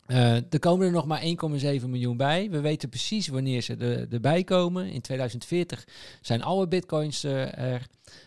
eh, 0.06 0.34
er 0.34 0.58
komen 0.58 0.86
er 0.86 0.92
nog 0.92 1.06
maar 1.06 1.22
1,7 1.22 1.88
miljoen 1.90 2.16
bij. 2.16 2.50
We 2.50 2.60
weten 2.60 2.88
precies 2.88 3.28
wanneer 3.28 3.60
ze 3.62 3.76
er, 3.76 4.06
erbij 4.12 4.44
komen. 4.44 4.86
In 4.90 5.00
2040 5.00 5.84
zijn 6.20 6.42
alle 6.42 6.68
bitcoins 6.68 7.24
eh, 7.24 7.58
er. 7.58 7.86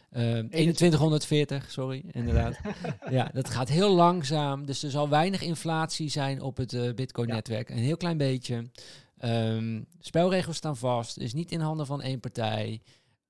Eh, 0.09 0.39
2140, 0.39 1.71
sorry, 1.71 2.03
inderdaad. 2.11 2.59
ja, 3.09 3.29
dat 3.33 3.49
gaat 3.49 3.69
heel 3.69 3.95
langzaam. 3.95 4.65
Dus 4.65 4.83
er 4.83 4.91
zal 4.91 5.09
weinig 5.09 5.41
inflatie 5.41 6.09
zijn 6.09 6.41
op 6.41 6.57
het 6.57 6.73
eh, 6.73 6.93
Bitcoin-netwerk. 6.93 7.69
Een 7.69 7.77
heel 7.77 7.97
klein 7.97 8.17
beetje. 8.17 8.69
Ehm, 9.17 9.81
spelregels 9.99 10.57
staan 10.57 10.77
vast. 10.77 11.17
Is 11.17 11.33
niet 11.33 11.51
in 11.51 11.59
handen 11.59 11.85
van 11.85 12.01
één 12.01 12.19
partij. 12.19 12.81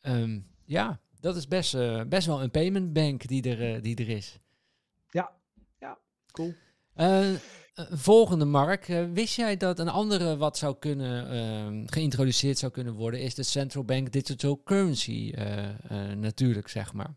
Ehm, 0.01 0.39
ja, 0.65 0.99
dat 1.19 1.35
is 1.35 1.47
best, 1.47 1.75
eh, 1.75 2.01
best 2.07 2.27
wel 2.27 2.41
een 2.41 2.51
payment 2.51 2.93
bank 2.93 3.27
die 3.27 3.43
er, 3.43 3.75
eh, 3.75 3.81
die 3.81 3.95
er 3.95 4.09
is. 4.09 4.39
Ja, 5.09 5.31
ja, 5.79 5.97
cool. 6.31 6.53
Eh, 7.77 7.85
volgende, 7.91 8.45
Mark. 8.45 8.87
Eh, 8.87 9.03
wist 9.13 9.35
jij 9.35 9.57
dat 9.57 9.79
een 9.79 9.89
andere 9.89 10.37
wat 10.37 10.57
zou 10.57 10.75
kunnen 10.79 11.29
ehm, 11.29 11.83
geïntroduceerd 11.85 12.57
zou 12.57 12.71
kunnen 12.71 12.93
worden, 12.93 13.21
is 13.21 13.35
de 13.35 13.43
Central 13.43 13.83
Bank 13.83 14.11
Digital 14.11 14.61
Currency 14.63 15.31
eh, 15.35 15.65
natuurlijk, 16.15 16.67
zeg 16.67 16.93
maar. 16.93 17.15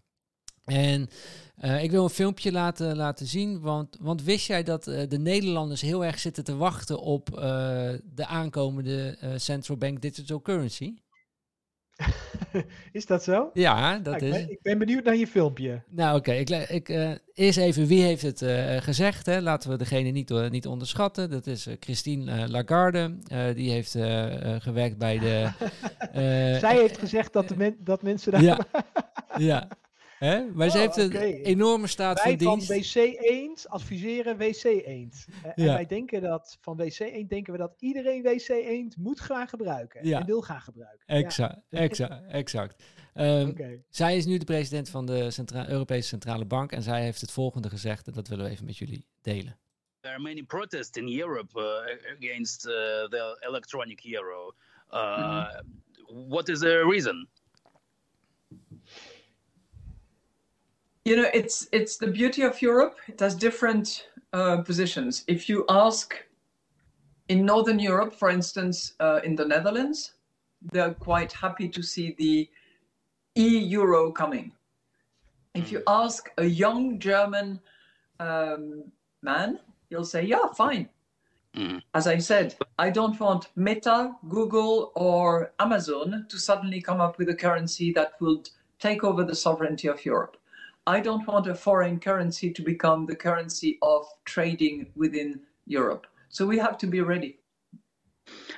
En 0.65 1.09
ik 1.81 1.91
wil 1.91 2.05
een 2.05 2.11
filmpje 2.11 2.53
laten, 2.53 2.97
laten 2.97 3.27
zien, 3.27 3.61
want, 3.61 3.97
want 4.01 4.23
wist 4.23 4.47
jij 4.47 4.63
dat 4.63 4.85
de 4.85 5.19
Nederlanders 5.19 5.81
heel 5.81 6.05
erg 6.05 6.19
zitten 6.19 6.45
te 6.45 6.57
wachten 6.57 7.01
op 7.01 7.27
de 8.15 8.27
aankomende 8.27 9.19
Central 9.37 9.77
Bank 9.77 10.01
Digital 10.01 10.43
Currency? 10.43 10.95
is 12.93 13.07
dat 13.07 13.23
zo? 13.23 13.51
Ja, 13.55 13.99
dat 13.99 14.05
Nou, 14.05 14.17
ik, 14.17 14.23
is. 14.23 14.41
ben, 14.41 14.51
ik 14.51 14.63
ben 14.63 14.79
benieuwd 14.79 15.05
naar 15.05 15.17
je 15.17 15.27
filmpje. 15.27 15.83
Nou, 15.89 16.19
oké. 16.19 16.33
Ik, 16.33 16.51
ik, 16.51 16.89
eh, 16.89 17.11
eerst 17.35 17.59
even 17.59 17.87
wie 17.87 18.03
heeft 18.03 18.23
het 18.23 18.43
eh, 18.43 18.77
gezegd. 18.77 19.27
Hè? 19.27 19.41
Laten 19.41 19.71
we 19.71 19.77
degene 19.77 20.11
niet, 20.11 20.31
eh, 20.31 20.51
niet 20.51 20.67
onderschatten. 20.67 21.31
Dat 21.31 21.47
is 21.47 21.69
Christine 21.81 22.49
Lagarde. 22.49 23.17
Die 23.55 23.71
heeft 23.71 23.91
gewerkt 24.59 24.99
bij 24.99 25.19
de. 25.19 25.51
Zij 26.61 26.77
heeft 26.77 26.99
gezegd 26.99 27.33
dat, 27.33 27.49
de 27.49 27.57
men, 27.57 27.77
dat 27.79 28.03
mensen 28.03 28.33
daar... 28.33 28.43
Ja, 28.43 28.59
ja. 29.37 29.69
Hè? 30.21 30.45
Maar 30.53 30.71
ze 30.71 30.77
Oh, 30.79 30.83
heeft 30.83 30.97
een 30.97 31.13
enorme 31.43 31.87
staat 31.87 32.23
Wij 32.23 32.39
van 32.39 32.47
van 32.47 32.59
dienst. 32.59 32.95
WC 32.95 33.17
Eend 33.21 33.69
adviseren 33.69 34.37
WC 34.37 34.63
Eend. 34.65 35.27
Eh, 35.43 35.51
En 35.55 35.65
Ja. 35.65 35.73
wij 35.75 35.87
denken 35.87 36.21
dat 36.23 36.59
van 36.61 36.77
WC 36.77 36.99
Eend 36.99 37.29
denken 37.31 37.53
we 37.53 37.59
dat 37.59 37.75
iedereen 37.79 38.23
WC 38.23 38.49
Eend 38.49 38.97
moet 38.97 39.21
gaan 39.21 39.49
gebruiken. 39.49 40.07
Ja. 40.07 40.21
En 40.21 40.27
wil 40.27 40.41
gaan 40.43 40.61
gebruiken. 40.61 41.07
Exact, 41.07 41.57
exact, 41.71 42.23
exact. 42.29 42.83
Ehm, 43.15 43.29
Ja, 43.29 43.47
Oké. 43.49 43.83
Zij 43.89 44.17
is 44.17 44.27
nu 44.27 44.39
de 44.39 44.45
president 44.45 44.89
van 44.89 45.07
de 45.07 45.31
Centra- 45.31 45.69
Europese 45.69 46.09
Centrale 46.09 46.45
Bank. 46.45 46.73
En 46.73 46.83
zij 46.83 47.03
heeft 47.03 47.21
het 47.21 47.31
volgende 47.33 47.69
gezegd. 47.69 48.07
En 48.07 48.13
dat 48.13 48.29
willen 48.29 48.45
we 48.45 48.51
even 48.51 48.65
met 48.65 48.77
jullie 48.79 49.07
delen. 49.23 49.59
There 50.01 50.15
are 50.15 50.23
many 50.23 50.43
protests 50.43 50.97
in 50.99 51.19
Europe 51.21 51.61
uh, 51.61 52.17
against 52.17 52.67
uh, 52.67 52.73
the 52.73 53.37
electronic 53.49 54.05
euro. 54.05 54.55
Uh, 54.91 55.51
What 56.29 56.49
is 56.49 56.59
the 56.59 56.87
reason? 56.91 57.29
You 61.05 61.17
know, 61.17 61.31
it's 61.33 61.67
it's 61.73 61.97
the 61.97 62.07
beauty 62.07 62.43
of 62.43 62.61
Europe. 62.61 62.97
It 63.09 63.21
has 63.21 63.35
different 63.35 64.09
uh, 64.33 64.59
positions. 64.59 65.25
If 65.27 65.49
you 65.49 65.65
ask 65.69 66.15
in 67.29 67.47
Northern 67.47 67.79
Europe, 67.79 68.15
for 68.15 68.29
instance, 68.29 68.95
uh, 69.01 69.21
in 69.25 69.35
the 69.35 69.47
Netherlands, 69.47 70.15
they're 70.73 70.95
quite 70.95 71.33
happy 71.33 71.69
to 71.69 71.83
see 71.83 72.15
the 72.19 72.49
e-euro 73.37 74.13
coming. 74.13 74.53
If 75.55 75.73
you 75.73 75.83
ask 75.87 76.31
a 76.39 76.45
young 76.45 76.99
German 76.99 77.61
um, 78.19 78.85
man, 79.23 79.59
he'll 79.89 80.05
say, 80.05 80.23
"Yeah, 80.23 80.53
fine." 80.55 80.89
Mm. 81.57 81.83
As 81.95 82.07
I 82.07 82.19
said, 82.19 82.55
I 82.79 82.91
don't 82.91 83.19
want 83.19 83.49
Meta, 83.57 84.15
Google, 84.29 84.93
or 84.95 85.53
Amazon 85.59 86.27
to 86.29 86.39
suddenly 86.39 86.81
come 86.81 87.01
up 87.01 87.19
with 87.19 87.29
a 87.29 87.35
currency 87.35 87.93
that 87.95 88.13
would 88.21 88.51
take 88.79 89.03
over 89.03 89.25
the 89.25 89.35
sovereignty 89.35 89.89
of 89.89 90.05
Europe. 90.05 90.37
I 90.91 90.99
don't 91.01 91.25
want 91.27 91.47
a 91.47 91.55
foreign 91.55 92.01
currency 92.01 92.51
to 92.53 92.63
become 92.63 93.07
the 93.07 93.15
currency 93.15 93.79
of 93.81 94.07
trading 94.25 94.91
within 94.97 95.41
Europe. 95.67 96.07
So 96.31 96.47
we 96.47 96.59
have 96.59 96.77
to 96.79 96.87
be 96.87 97.01
ready. 97.01 97.39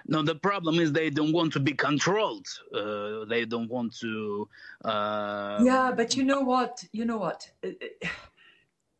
No, 0.06 0.22
the 0.22 0.34
problem 0.34 0.78
is 0.80 0.92
they 0.92 1.10
don't 1.10 1.32
want 1.32 1.52
to 1.52 1.60
be 1.60 1.72
controlled. 1.72 2.46
Uh, 2.74 3.24
they 3.32 3.44
don't 3.44 3.70
want 3.70 3.94
to. 4.00 4.48
Uh, 4.84 5.60
yeah, 5.62 5.92
but 5.94 6.16
you 6.16 6.24
know 6.24 6.40
what? 6.40 6.84
You 6.92 7.04
know 7.04 7.18
what? 7.18 7.50
Uh, 7.64 7.68
uh, 7.68 8.08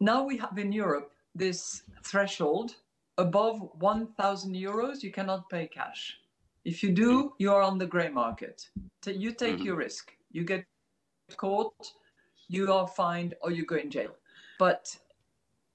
Now 0.01 0.25
we 0.25 0.37
have 0.37 0.59
in 0.59 0.73
Europe 0.73 1.13
this 1.35 1.83
threshold 2.03 2.75
above 3.19 3.57
1,000 3.79 4.55
euros, 4.55 5.03
you 5.03 5.13
cannot 5.13 5.49
pay 5.49 5.67
cash. 5.69 6.19
If 6.65 6.83
you 6.83 6.91
do, 6.93 7.33
you 7.39 7.53
are 7.53 7.63
on 7.63 7.79
the 7.79 7.87
grey 7.87 8.09
market. 8.09 8.69
You 9.07 9.33
take 9.33 9.59
Mhm. 9.59 9.65
your 9.65 9.77
risk. 9.77 10.13
You 10.33 10.45
get 10.45 10.65
caught, 11.37 11.93
you 12.53 12.73
are 12.73 12.87
fined, 12.87 13.35
or 13.41 13.51
you 13.51 13.65
go 13.65 13.77
in 13.77 13.91
jail. 13.91 14.15
But 14.59 14.97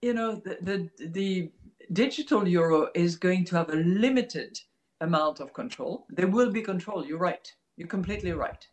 you 0.02 0.14
know 0.14 0.36
the 0.36 0.58
the, 0.62 1.08
the 1.08 1.52
digital 1.92 2.48
euro 2.48 2.90
is 2.94 3.16
going 3.16 3.46
to 3.46 3.56
have 3.56 3.70
a 3.70 3.76
limited 3.76 4.60
amount 5.02 5.40
of 5.40 5.54
control. 5.54 6.06
There 6.10 6.28
will 6.28 6.52
be 6.52 6.62
control. 6.62 7.06
You're 7.06 7.26
right. 7.32 7.52
You're 7.78 7.88
completely 7.88 8.32
right. 8.32 8.68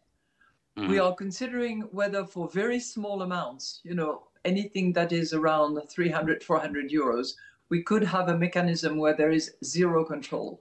mm. 0.78 0.88
We 0.88 0.98
are 0.98 1.14
considering 1.14 1.82
whether 1.92 2.24
for 2.24 2.48
very 2.48 2.80
small 2.80 3.22
amounts, 3.22 3.80
you 3.84 3.94
know, 3.94 4.22
anything 4.44 4.92
that 4.94 5.12
is 5.12 5.32
around 5.32 5.78
300, 5.88 6.42
400 6.42 6.90
euros, 6.90 7.34
we 7.68 7.82
could 7.82 8.02
have 8.05 8.28
a 8.28 8.38
mechanism 8.38 8.96
where 8.98 9.16
there 9.16 9.30
is 9.30 9.55
zero 9.64 10.05
control. 10.05 10.61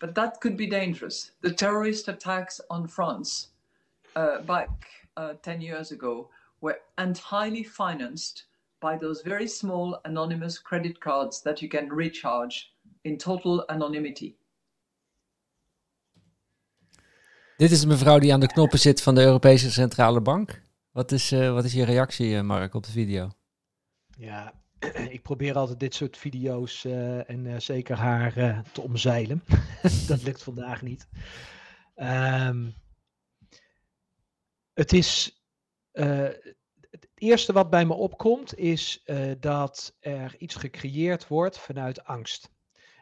But 0.00 0.14
that 0.14 0.40
could 0.40 0.56
be 0.56 0.66
dangerous. 0.66 1.32
The 1.40 1.52
terrorist 1.52 2.08
attacks 2.08 2.60
on 2.70 2.88
France 2.88 3.48
uh, 4.16 4.40
back 4.42 4.70
uh, 5.16 5.34
10 5.42 5.60
years 5.60 5.92
ago 5.92 6.30
were 6.60 6.80
entirely 6.94 7.64
financed 7.64 8.48
by 8.78 8.96
those 8.98 9.22
very 9.22 9.48
small 9.48 9.98
anonymous 10.02 10.62
credit 10.62 10.98
cards 10.98 11.42
that 11.42 11.60
you 11.60 11.70
can 11.70 11.96
recharge 11.96 12.74
in 13.02 13.16
total 13.16 13.68
anonymity. 13.68 14.34
Dit 17.56 17.70
is 17.70 17.80
de 17.80 17.86
mevrouw 17.86 18.18
die 18.18 18.32
aan 18.32 18.40
de 18.40 18.46
knoppen 18.46 18.78
zit 18.78 19.02
van 19.02 19.14
de 19.14 19.22
Europese 19.22 19.70
Centrale 19.70 20.20
Bank. 20.20 20.62
Wat 20.90 21.12
is, 21.12 21.32
eh, 21.32 21.52
wat 21.52 21.64
is 21.64 21.72
je 21.72 21.84
reactie, 21.84 22.36
eh, 22.36 22.42
Mark, 22.42 22.74
op 22.74 22.84
de 22.84 22.90
video? 22.90 23.30
Ja, 24.18 24.60
ik 25.16 25.22
probeer 25.22 25.54
altijd 25.54 25.80
dit 25.80 25.94
soort 25.94 26.16
video's 26.16 26.84
eh, 26.84 27.30
en 27.30 27.46
eh, 27.46 27.58
zeker 27.58 27.96
haar 27.96 28.36
eh, 28.36 28.58
te 28.72 28.80
omzeilen. 28.80 29.42
dat 30.08 30.22
lukt 30.22 30.42
vandaag 30.42 30.82
niet. 30.82 31.08
Ehm, 31.94 32.70
het 34.74 34.92
is. 34.92 35.39
Eh, 35.92 36.28
het 36.90 37.08
eerste 37.14 37.52
wat 37.52 37.70
bij 37.70 37.86
me 37.86 37.94
opkomt 37.94 38.58
is 38.58 39.02
eh, 39.04 39.30
dat 39.40 39.96
er 40.00 40.36
iets 40.38 40.54
gecreëerd 40.54 41.28
wordt 41.28 41.58
vanuit 41.58 42.04
angst. 42.04 42.50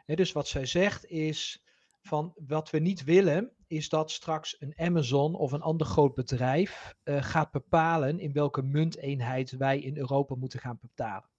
Dus 0.05 0.31
wat 0.31 0.47
zij 0.47 0.65
zegt 0.65 1.05
is 1.05 1.63
van 2.01 2.33
wat 2.47 2.69
we 2.69 2.79
niet 2.79 3.03
willen 3.03 3.53
is 3.67 3.89
dat 3.89 4.11
straks 4.11 4.55
een 4.59 4.73
Amazon 4.77 5.35
of 5.35 5.51
een 5.51 5.61
ander 5.61 5.87
groot 5.87 6.15
bedrijf 6.15 6.95
eh, 7.03 7.23
gaat 7.23 7.51
bepalen 7.51 8.19
in 8.19 8.33
welke 8.33 8.61
munteenheid 8.61 9.51
wij 9.51 9.79
in 9.79 9.97
Europa 9.97 10.35
moeten 10.35 10.59
gaan 10.59 10.77
betalen. 10.81 11.29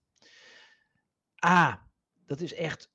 A, 1.46 1.90
dat 2.26 2.40
is 2.40 2.54
echt 2.54 2.92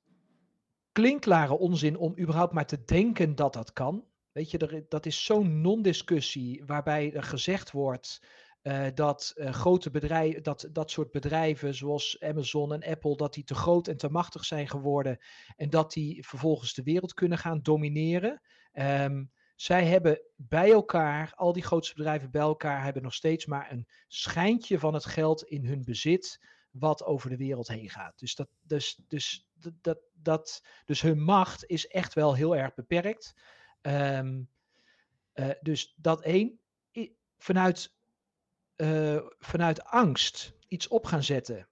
klinkklare 0.92 1.58
onzin 1.58 1.96
om 1.96 2.18
überhaupt 2.18 2.52
maar 2.52 2.66
te 2.66 2.84
denken 2.84 3.34
dat 3.34 3.52
dat 3.52 3.72
kan. 3.72 4.04
Weet 4.32 4.50
je, 4.50 4.86
dat 4.88 5.06
is 5.06 5.24
zo'n 5.24 5.60
non-discussie 5.60 6.64
waarbij 6.64 7.12
er 7.14 7.22
gezegd 7.22 7.70
wordt 7.70 8.20
eh, 8.66 8.86
dat 8.94 9.32
eh, 9.36 9.52
grote 9.52 9.90
bedrijven, 9.90 10.42
dat, 10.42 10.68
dat 10.72 10.90
soort 10.90 11.10
bedrijven 11.10 11.74
zoals 11.74 12.20
Amazon 12.20 12.72
en 12.72 12.84
Apple, 12.84 13.16
dat 13.16 13.34
die 13.34 13.44
te 13.44 13.54
groot 13.54 13.88
en 13.88 13.96
te 13.96 14.10
machtig 14.10 14.44
zijn 14.44 14.68
geworden 14.68 15.18
en 15.56 15.70
dat 15.70 15.92
die 15.92 16.26
vervolgens 16.26 16.74
de 16.74 16.82
wereld 16.82 17.14
kunnen 17.14 17.38
gaan 17.38 17.62
domineren. 17.62 18.40
Ehm, 18.72 19.24
zij 19.56 19.84
hebben 19.86 20.20
bij 20.36 20.72
elkaar, 20.72 21.32
al 21.34 21.52
die 21.52 21.62
grootste 21.62 21.94
bedrijven 21.94 22.30
bij 22.30 22.40
elkaar, 22.40 22.82
hebben 22.82 23.02
nog 23.02 23.14
steeds 23.14 23.46
maar 23.46 23.72
een 23.72 23.88
schijntje 24.08 24.78
van 24.78 24.94
het 24.94 25.04
geld 25.04 25.42
in 25.42 25.64
hun 25.64 25.84
bezit 25.84 26.40
wat 26.70 27.04
over 27.04 27.30
de 27.30 27.36
wereld 27.36 27.68
heen 27.68 27.90
gaat. 27.90 28.18
Dus, 28.18 28.34
dat, 28.34 28.48
dus, 28.62 29.00
dus, 29.08 29.48
dat, 29.80 29.98
dat, 30.12 30.62
dus 30.84 31.00
hun 31.00 31.22
macht 31.22 31.64
is 31.66 31.86
echt 31.86 32.14
wel 32.14 32.34
heel 32.34 32.56
erg 32.56 32.74
beperkt. 32.74 33.34
Ehm, 33.80 34.42
eh, 35.32 35.50
dus 35.60 35.94
dat 35.96 36.22
één, 36.22 36.60
vanuit, 37.38 37.95
uh, 38.76 39.20
vanuit 39.38 39.84
angst 39.84 40.52
iets 40.68 40.88
op 40.88 41.04
gaan 41.04 41.22
zetten, 41.22 41.68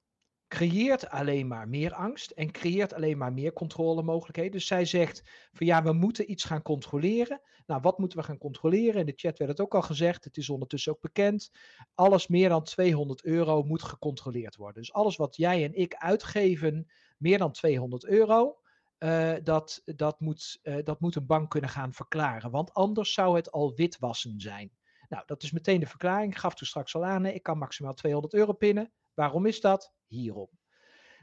creëert 0.48 1.08
alleen 1.08 1.46
maar 1.46 1.68
meer 1.68 1.92
angst 1.92 2.30
en 2.30 2.50
creëert 2.50 2.92
alleen 2.92 3.18
maar 3.18 3.32
meer 3.32 3.52
controlemogelijkheden. 3.52 4.52
Dus 4.52 4.66
zij 4.66 4.84
zegt 4.84 5.22
van 5.52 5.66
ja, 5.66 5.82
we 5.82 5.92
moeten 5.92 6.30
iets 6.30 6.44
gaan 6.44 6.62
controleren. 6.62 7.40
Nou, 7.66 7.80
wat 7.80 7.98
moeten 7.98 8.18
we 8.18 8.24
gaan 8.24 8.38
controleren? 8.38 9.00
In 9.00 9.06
de 9.06 9.12
chat 9.16 9.38
werd 9.38 9.50
het 9.50 9.60
ook 9.60 9.74
al 9.74 9.82
gezegd, 9.82 10.24
het 10.24 10.36
is 10.36 10.50
ondertussen 10.50 10.92
ook 10.92 11.00
bekend. 11.00 11.50
Alles 11.94 12.26
meer 12.26 12.48
dan 12.48 12.64
200 12.64 13.24
euro 13.24 13.62
moet 13.62 13.82
gecontroleerd 13.82 14.56
worden. 14.56 14.82
Dus 14.82 14.92
alles 14.92 15.16
wat 15.16 15.36
jij 15.36 15.64
en 15.64 15.74
ik 15.74 15.94
uitgeven, 15.94 16.90
meer 17.18 17.38
dan 17.38 17.52
200 17.52 18.04
euro, 18.04 18.58
uh, 18.98 19.34
dat, 19.42 19.82
dat, 19.84 20.20
moet, 20.20 20.58
uh, 20.62 20.76
dat 20.84 21.00
moet 21.00 21.14
een 21.14 21.26
bank 21.26 21.50
kunnen 21.50 21.70
gaan 21.70 21.92
verklaren. 21.92 22.50
Want 22.50 22.72
anders 22.72 23.12
zou 23.12 23.36
het 23.36 23.52
al 23.52 23.74
witwassen 23.74 24.40
zijn. 24.40 24.72
Nou, 25.14 25.26
dat 25.26 25.42
is 25.42 25.50
meteen 25.50 25.80
de 25.80 25.86
verklaring. 25.86 26.32
Ik 26.32 26.38
gaf 26.38 26.54
toen 26.54 26.66
straks 26.66 26.94
al 26.94 27.04
aan, 27.04 27.26
ik 27.26 27.42
kan 27.42 27.58
maximaal 27.58 27.94
200 27.94 28.34
euro 28.34 28.52
pinnen. 28.52 28.92
Waarom 29.14 29.46
is 29.46 29.60
dat? 29.60 29.92
Hierom. 30.06 30.48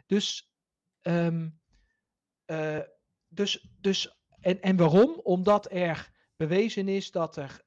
Dus, 0.05 0.51
um, 1.01 1.59
uh, 2.45 2.79
dus, 3.27 3.69
dus 3.79 4.21
en, 4.39 4.61
en 4.61 4.75
waarom? 4.75 5.19
Omdat 5.23 5.71
er 5.71 6.11
bewezen 6.35 6.87
is 6.87 7.11
dat 7.11 7.35
er, 7.37 7.65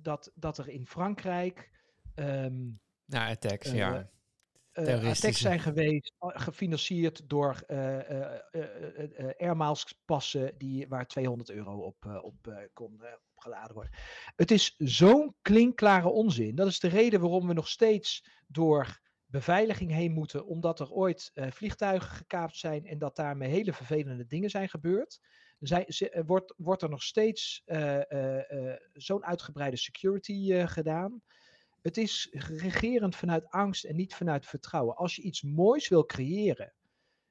dat, 0.00 0.32
dat 0.34 0.58
er 0.58 0.68
in 0.68 0.86
Frankrijk. 0.86 1.70
Um, 2.14 2.80
nou, 3.04 3.30
attacks, 3.30 3.70
ja 3.70 4.10
uh, 4.72 5.08
attacks 5.10 5.40
zijn 5.40 5.60
geweest, 5.60 6.14
gefinancierd 6.18 7.28
door 7.28 7.62
uh, 7.68 7.98
airmiles 9.38 10.00
passen 10.04 10.58
die, 10.58 10.88
waar 10.88 11.06
200 11.06 11.50
euro 11.50 11.78
op, 11.78 12.20
op 12.22 12.68
kon 12.72 13.02
opgeladen 13.40 13.74
worden. 13.74 13.92
Het 14.36 14.50
is 14.50 14.74
zo'n 14.78 15.34
klinkklare 15.42 16.08
onzin. 16.08 16.54
Dat 16.54 16.66
is 16.66 16.80
de 16.80 16.88
reden 16.88 17.20
waarom 17.20 17.46
we 17.46 17.52
nog 17.52 17.68
steeds 17.68 18.28
door 18.46 19.00
beveiliging 19.26 19.90
heen 19.90 20.12
moeten, 20.12 20.46
omdat 20.46 20.80
er 20.80 20.90
ooit 20.90 21.32
vliegtuigen 21.34 22.10
gekaapt 22.10 22.56
zijn 22.56 22.86
en 22.86 22.98
dat 22.98 23.16
daarmee 23.16 23.50
hele 23.50 23.72
vervelende 23.72 24.26
dingen 24.26 24.50
zijn 24.50 24.68
gebeurd. 24.68 25.20
Zij, 25.58 25.86
wordt, 26.26 26.54
wordt 26.56 26.82
er 26.82 26.88
nog 26.88 27.02
steeds 27.02 27.62
zo'n 28.92 29.24
uitgebreide 29.24 29.76
security 29.76 30.66
gedaan. 30.66 31.22
Het 31.82 31.96
is 31.96 32.28
regerend 32.32 33.16
vanuit 33.16 33.48
angst 33.48 33.84
en 33.84 33.96
niet 33.96 34.14
vanuit 34.14 34.46
vertrouwen. 34.46 34.96
Als 34.96 35.16
je 35.16 35.22
iets 35.22 35.42
moois 35.42 35.88
wil 35.88 36.06
creëren, 36.06 36.74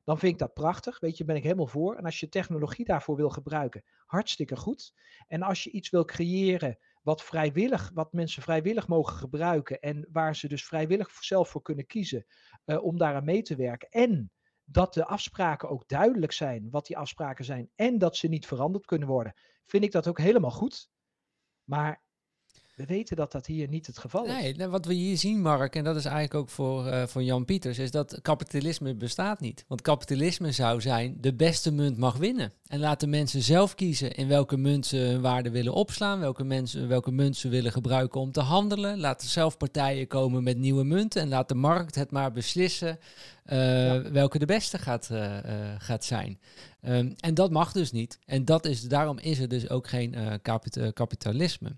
dan 0.09 0.19
vind 0.19 0.33
ik 0.33 0.39
dat 0.39 0.53
prachtig. 0.53 0.99
Weet 0.99 1.17
je, 1.17 1.25
ben 1.25 1.35
ik 1.35 1.43
helemaal 1.43 1.67
voor. 1.67 1.95
En 1.95 2.05
als 2.05 2.19
je 2.19 2.29
technologie 2.29 2.85
daarvoor 2.85 3.15
wil 3.15 3.29
gebruiken, 3.29 3.83
hartstikke 4.05 4.55
goed. 4.55 4.93
En 5.27 5.41
als 5.41 5.63
je 5.63 5.71
iets 5.71 5.89
wil 5.89 6.05
creëren 6.05 6.77
wat 7.01 7.23
vrijwillig, 7.23 7.91
wat 7.93 8.13
mensen 8.13 8.41
vrijwillig 8.41 8.87
mogen 8.87 9.15
gebruiken 9.15 9.79
en 9.79 10.07
waar 10.11 10.35
ze 10.35 10.47
dus 10.47 10.65
vrijwillig 10.65 11.11
zelf 11.11 11.49
voor 11.49 11.61
kunnen 11.61 11.85
kiezen 11.85 12.25
uh, 12.65 12.83
om 12.83 12.97
daaraan 12.97 13.23
mee 13.23 13.41
te 13.41 13.55
werken. 13.55 13.89
En 13.89 14.31
dat 14.63 14.93
de 14.93 15.05
afspraken 15.05 15.69
ook 15.69 15.87
duidelijk 15.87 16.31
zijn, 16.31 16.69
wat 16.69 16.85
die 16.85 16.97
afspraken 16.97 17.45
zijn, 17.45 17.69
en 17.75 17.97
dat 17.97 18.15
ze 18.15 18.27
niet 18.27 18.47
veranderd 18.47 18.85
kunnen 18.85 19.07
worden, 19.07 19.33
vind 19.65 19.83
ik 19.83 19.91
dat 19.91 20.07
ook 20.07 20.19
helemaal 20.19 20.51
goed. 20.51 20.89
Maar 21.63 22.03
we 22.79 22.85
weten 22.85 23.15
dat 23.15 23.31
dat 23.31 23.45
hier 23.45 23.67
niet 23.67 23.87
het 23.87 23.97
geval 23.97 24.25
is. 24.25 24.55
Nee, 24.57 24.67
wat 24.67 24.85
we 24.85 24.93
hier 24.93 25.17
zien, 25.17 25.41
Mark, 25.41 25.75
en 25.75 25.83
dat 25.83 25.95
is 25.95 26.05
eigenlijk 26.05 26.33
ook 26.33 26.49
voor, 26.49 26.85
uh, 26.87 27.03
voor 27.03 27.23
Jan 27.23 27.45
Pieters, 27.45 27.79
is 27.79 27.91
dat 27.91 28.19
kapitalisme 28.21 28.95
bestaat 28.95 29.39
niet. 29.39 29.65
Want 29.67 29.81
kapitalisme 29.81 30.51
zou 30.51 30.81
zijn, 30.81 31.17
de 31.21 31.33
beste 31.33 31.71
munt 31.71 31.97
mag 31.97 32.17
winnen. 32.17 32.53
En 32.67 32.79
laten 32.79 33.09
mensen 33.09 33.41
zelf 33.41 33.75
kiezen 33.75 34.11
in 34.11 34.27
welke 34.27 34.57
munt 34.57 34.85
ze 34.85 34.97
hun 34.97 35.21
waarde 35.21 35.49
willen 35.49 35.73
opslaan, 35.73 36.19
welke, 36.19 36.43
mensen, 36.43 36.87
welke 36.87 37.11
munt 37.11 37.37
ze 37.37 37.49
willen 37.49 37.71
gebruiken 37.71 38.21
om 38.21 38.31
te 38.31 38.41
handelen. 38.41 38.99
Laten 38.99 39.29
zelf 39.29 39.57
partijen 39.57 40.07
komen 40.07 40.43
met 40.43 40.57
nieuwe 40.57 40.83
munten 40.83 41.21
en 41.21 41.29
laat 41.29 41.47
de 41.47 41.55
markt 41.55 41.95
het 41.95 42.11
maar 42.11 42.31
beslissen 42.31 42.99
ja. 43.55 44.11
welke 44.11 44.39
de 44.39 44.45
beste 44.45 44.77
gaat, 44.77 45.09
uh, 45.11 45.37
gaat 45.77 46.05
zijn. 46.05 46.39
Um, 46.87 47.15
en 47.19 47.33
dat 47.33 47.51
mag 47.51 47.71
dus 47.71 47.91
niet. 47.91 48.19
En 48.25 48.45
dat 48.45 48.65
is, 48.65 48.81
daarom 48.81 49.17
is 49.19 49.39
er 49.39 49.47
dus 49.47 49.69
ook 49.69 49.87
geen 49.87 50.15
kapita 50.41 50.91
kapitalisme. 50.91 51.77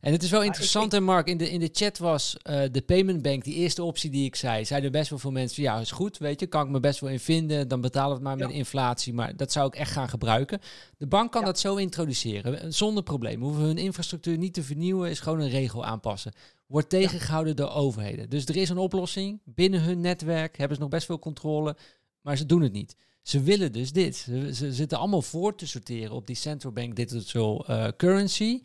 En 0.00 0.12
het 0.12 0.22
is 0.22 0.30
wel 0.30 0.42
interessant, 0.42 0.94
en 0.94 1.02
Mark, 1.02 1.26
in 1.26 1.36
de, 1.36 1.50
in 1.50 1.60
de 1.60 1.68
chat 1.72 1.98
was 1.98 2.36
de 2.42 2.82
payment 2.86 3.22
bank, 3.22 3.44
die 3.44 3.54
eerste 3.54 3.82
optie 3.82 4.10
die 4.10 4.24
ik 4.24 4.36
zei, 4.36 4.64
zeiden 4.64 4.92
best 4.92 5.10
wel 5.10 5.18
veel 5.18 5.30
mensen, 5.30 5.62
ja, 5.62 5.80
is 5.80 5.90
goed, 5.90 6.18
weet 6.18 6.40
je, 6.40 6.46
kan 6.46 6.64
ik 6.64 6.70
me 6.70 6.80
best 6.80 7.00
wel 7.00 7.10
in 7.10 7.20
vinden, 7.20 7.68
dan 7.68 7.80
betalen 7.80 8.08
we 8.08 8.14
het 8.14 8.22
maar 8.22 8.38
ja. 8.38 8.46
met 8.46 8.56
inflatie, 8.56 9.12
maar 9.12 9.36
dat 9.36 9.52
zou 9.52 9.66
ik 9.66 9.74
echt 9.74 9.92
gaan 9.92 10.08
gebruiken. 10.08 10.60
De 10.98 11.06
bank 11.06 11.32
kan 11.32 11.40
ja. 11.40 11.46
dat 11.46 11.58
zo 11.58 11.76
introduceren, 11.76 12.72
zonder 12.72 13.02
probleem. 13.02 13.38
We 13.38 13.44
hoeven 13.44 13.64
hun 13.64 13.78
infrastructuur 13.78 14.38
niet 14.38 14.54
te 14.54 14.62
vernieuwen, 14.62 15.10
is 15.10 15.20
gewoon 15.20 15.40
een 15.40 15.50
regel 15.50 15.84
aanpassen 15.84 16.32
wordt 16.72 16.88
tegengehouden 16.88 17.56
door 17.56 17.70
overheden. 17.70 18.30
Dus 18.30 18.46
er 18.46 18.56
is 18.56 18.68
een 18.68 18.78
oplossing. 18.78 19.40
Binnen 19.44 19.82
hun 19.82 20.00
netwerk 20.00 20.56
hebben 20.56 20.76
ze 20.76 20.82
nog 20.82 20.90
best 20.90 21.06
veel 21.06 21.18
controle, 21.18 21.76
maar 22.20 22.36
ze 22.36 22.46
doen 22.46 22.62
het 22.62 22.72
niet. 22.72 22.96
Ze 23.22 23.42
willen 23.42 23.72
dus 23.72 23.92
dit. 23.92 24.16
Ze, 24.16 24.54
ze 24.54 24.72
zitten 24.72 24.98
allemaal 24.98 25.22
voor 25.22 25.54
te 25.54 25.66
sorteren 25.66 26.12
op 26.12 26.26
die 26.26 26.36
central 26.36 26.72
bank 26.72 26.96
digital 26.96 27.66
uh, 27.70 27.88
currency. 27.96 28.62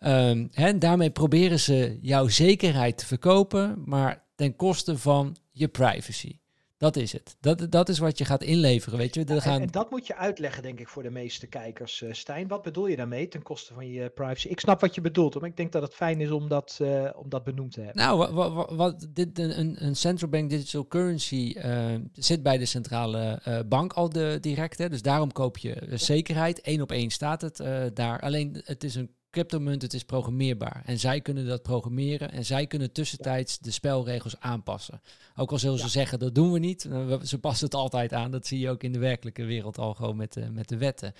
Um, 0.00 0.48
hè, 0.52 0.78
daarmee 0.78 1.10
proberen 1.10 1.60
ze 1.60 1.98
jouw 2.00 2.28
zekerheid 2.28 2.98
te 2.98 3.06
verkopen, 3.06 3.82
maar 3.84 4.24
ten 4.34 4.56
koste 4.56 4.98
van 4.98 5.36
je 5.50 5.68
privacy. 5.68 6.39
Dat 6.80 6.96
is 6.96 7.12
het. 7.12 7.36
Dat, 7.40 7.70
dat 7.70 7.88
is 7.88 7.98
wat 7.98 8.18
je 8.18 8.24
gaat 8.24 8.42
inleveren, 8.42 8.98
weet 8.98 9.14
je. 9.14 9.24
Gaan... 9.26 9.54
en, 9.54 9.60
en, 9.60 9.70
dat 9.70 9.90
moet 9.90 10.06
je 10.06 10.16
uitleggen, 10.16 10.62
denk 10.62 10.80
ik, 10.80 10.88
voor 10.88 11.02
de 11.02 11.10
meeste 11.10 11.46
kijkers, 11.46 12.00
uh, 12.00 12.12
Stijn. 12.12 12.48
Wat 12.48 12.62
bedoel 12.62 12.86
je 12.86 12.96
daarmee 12.96 13.28
ten 13.28 13.42
koste 13.42 13.74
van 13.74 13.90
je 13.90 14.10
privacy? 14.10 14.48
Ik 14.48 14.60
snap 14.60 14.80
wat 14.80 14.94
je 14.94 15.00
bedoelt, 15.00 15.40
maar 15.40 15.48
ik 15.48 15.56
denk 15.56 15.72
dat 15.72 15.82
het 15.82 15.94
fijn 15.94 16.20
is 16.20 16.30
om 16.30 16.48
dat, 16.48 16.78
uh, 16.82 17.10
om 17.16 17.28
dat 17.28 17.44
benoemd 17.44 17.72
te 17.72 17.80
hebben. 17.80 18.02
Nou, 18.02 18.32
wat, 18.32 18.52
wat, 18.52 18.70
wat 18.70 19.06
dit, 19.10 19.38
een, 19.38 19.84
een 19.84 19.96
central 19.96 20.30
bank 20.30 20.50
digital 20.50 20.86
currency 20.86 21.54
uh, 21.56 21.94
zit 22.12 22.42
bij 22.42 22.58
de 22.58 22.66
centrale 22.66 23.40
bank 23.68 23.92
al 23.92 24.08
de, 24.08 24.38
direct. 24.40 24.78
Hè, 24.78 24.88
dus 24.88 25.02
daarom 25.02 25.32
koop 25.32 25.58
je 25.58 25.86
zekerheid. 25.90 26.60
Eén 26.62 26.82
op 26.82 26.92
één 26.92 27.10
staat 27.10 27.40
het 27.40 27.62
daar. 27.94 28.20
Alleen 28.20 28.60
het 28.64 28.84
is 28.84 28.94
een 28.94 29.10
cryptomunt, 29.30 29.82
het 29.82 29.94
is 29.94 30.04
programmeerbaar. 30.04 30.82
En 30.84 30.98
zij 30.98 31.20
kunnen 31.20 31.46
dat 31.46 31.62
programmeren 31.62 32.32
en 32.32 32.44
zij 32.44 32.66
kunnen 32.66 32.92
tussentijds 32.92 33.58
de 33.58 33.70
spelregels 33.70 34.40
aanpassen. 34.40 35.00
Ook 35.36 35.50
al 35.50 35.58
zullen 35.58 35.78
ze 35.78 35.88
zeggen, 35.88 36.18
dat 36.18 36.34
doen 36.34 36.52
we 36.52 36.58
niet. 36.58 36.88
Ze 37.22 37.38
passen 37.40 37.64
het 37.64 37.74
altijd 37.74 38.12
aan. 38.12 38.30
Dat 38.30 38.46
zie 38.46 38.58
je 38.58 38.70
ook 38.70 38.82
in 38.82 38.92
de 38.92 38.98
werkelijke 38.98 39.44
wereld 39.44 39.78
al 39.78 39.94
gewoon 39.94 40.16
met, 40.16 40.36
uh, 40.36 40.48
met 40.48 40.68
de 40.68 40.76
wetten. 40.76 41.14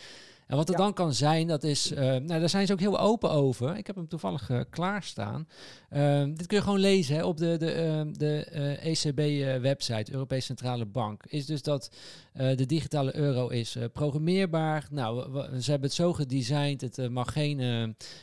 En 0.51 0.57
wat 0.57 0.69
er 0.69 0.75
ja. 0.75 0.81
dan 0.81 0.93
kan 0.93 1.15
zijn, 1.15 1.47
dat 1.47 1.65
is, 1.65 1.93
uh, 1.93 1.99
nou 1.99 2.27
daar 2.27 2.49
zijn 2.49 2.67
ze 2.67 2.73
ook 2.73 2.81
heel 2.81 3.01
open 3.01 3.31
over. 3.31 3.77
Ik 3.77 3.87
heb 3.87 3.97
hem 3.97 4.09
toevallig 4.09 4.49
uh, 4.49 4.61
klaarstaan. 4.71 5.49
Uh, 5.93 6.25
dit 6.25 6.47
kun 6.47 6.57
je 6.57 6.63
gewoon 6.63 6.79
lezen 6.79 7.17
hè, 7.17 7.25
op 7.25 7.37
de, 7.37 7.57
de, 7.57 8.07
de 8.13 8.45
ECB-website, 8.83 10.13
Europese 10.13 10.47
Centrale 10.47 10.87
Bank. 10.87 11.23
Is 11.29 11.47
dus 11.47 11.63
dat 11.63 11.91
de 12.33 12.67
digitale 12.67 13.17
euro 13.17 13.49
is 13.49 13.77
programmeerbaar. 13.93 14.87
Nou, 14.91 15.33
we, 15.33 15.63
ze 15.63 15.71
hebben 15.71 15.89
het 15.89 15.99
zo 15.99 16.13
gedesigned, 16.13 16.81
het 16.81 17.11
mag 17.11 17.33
geen... 17.33 17.59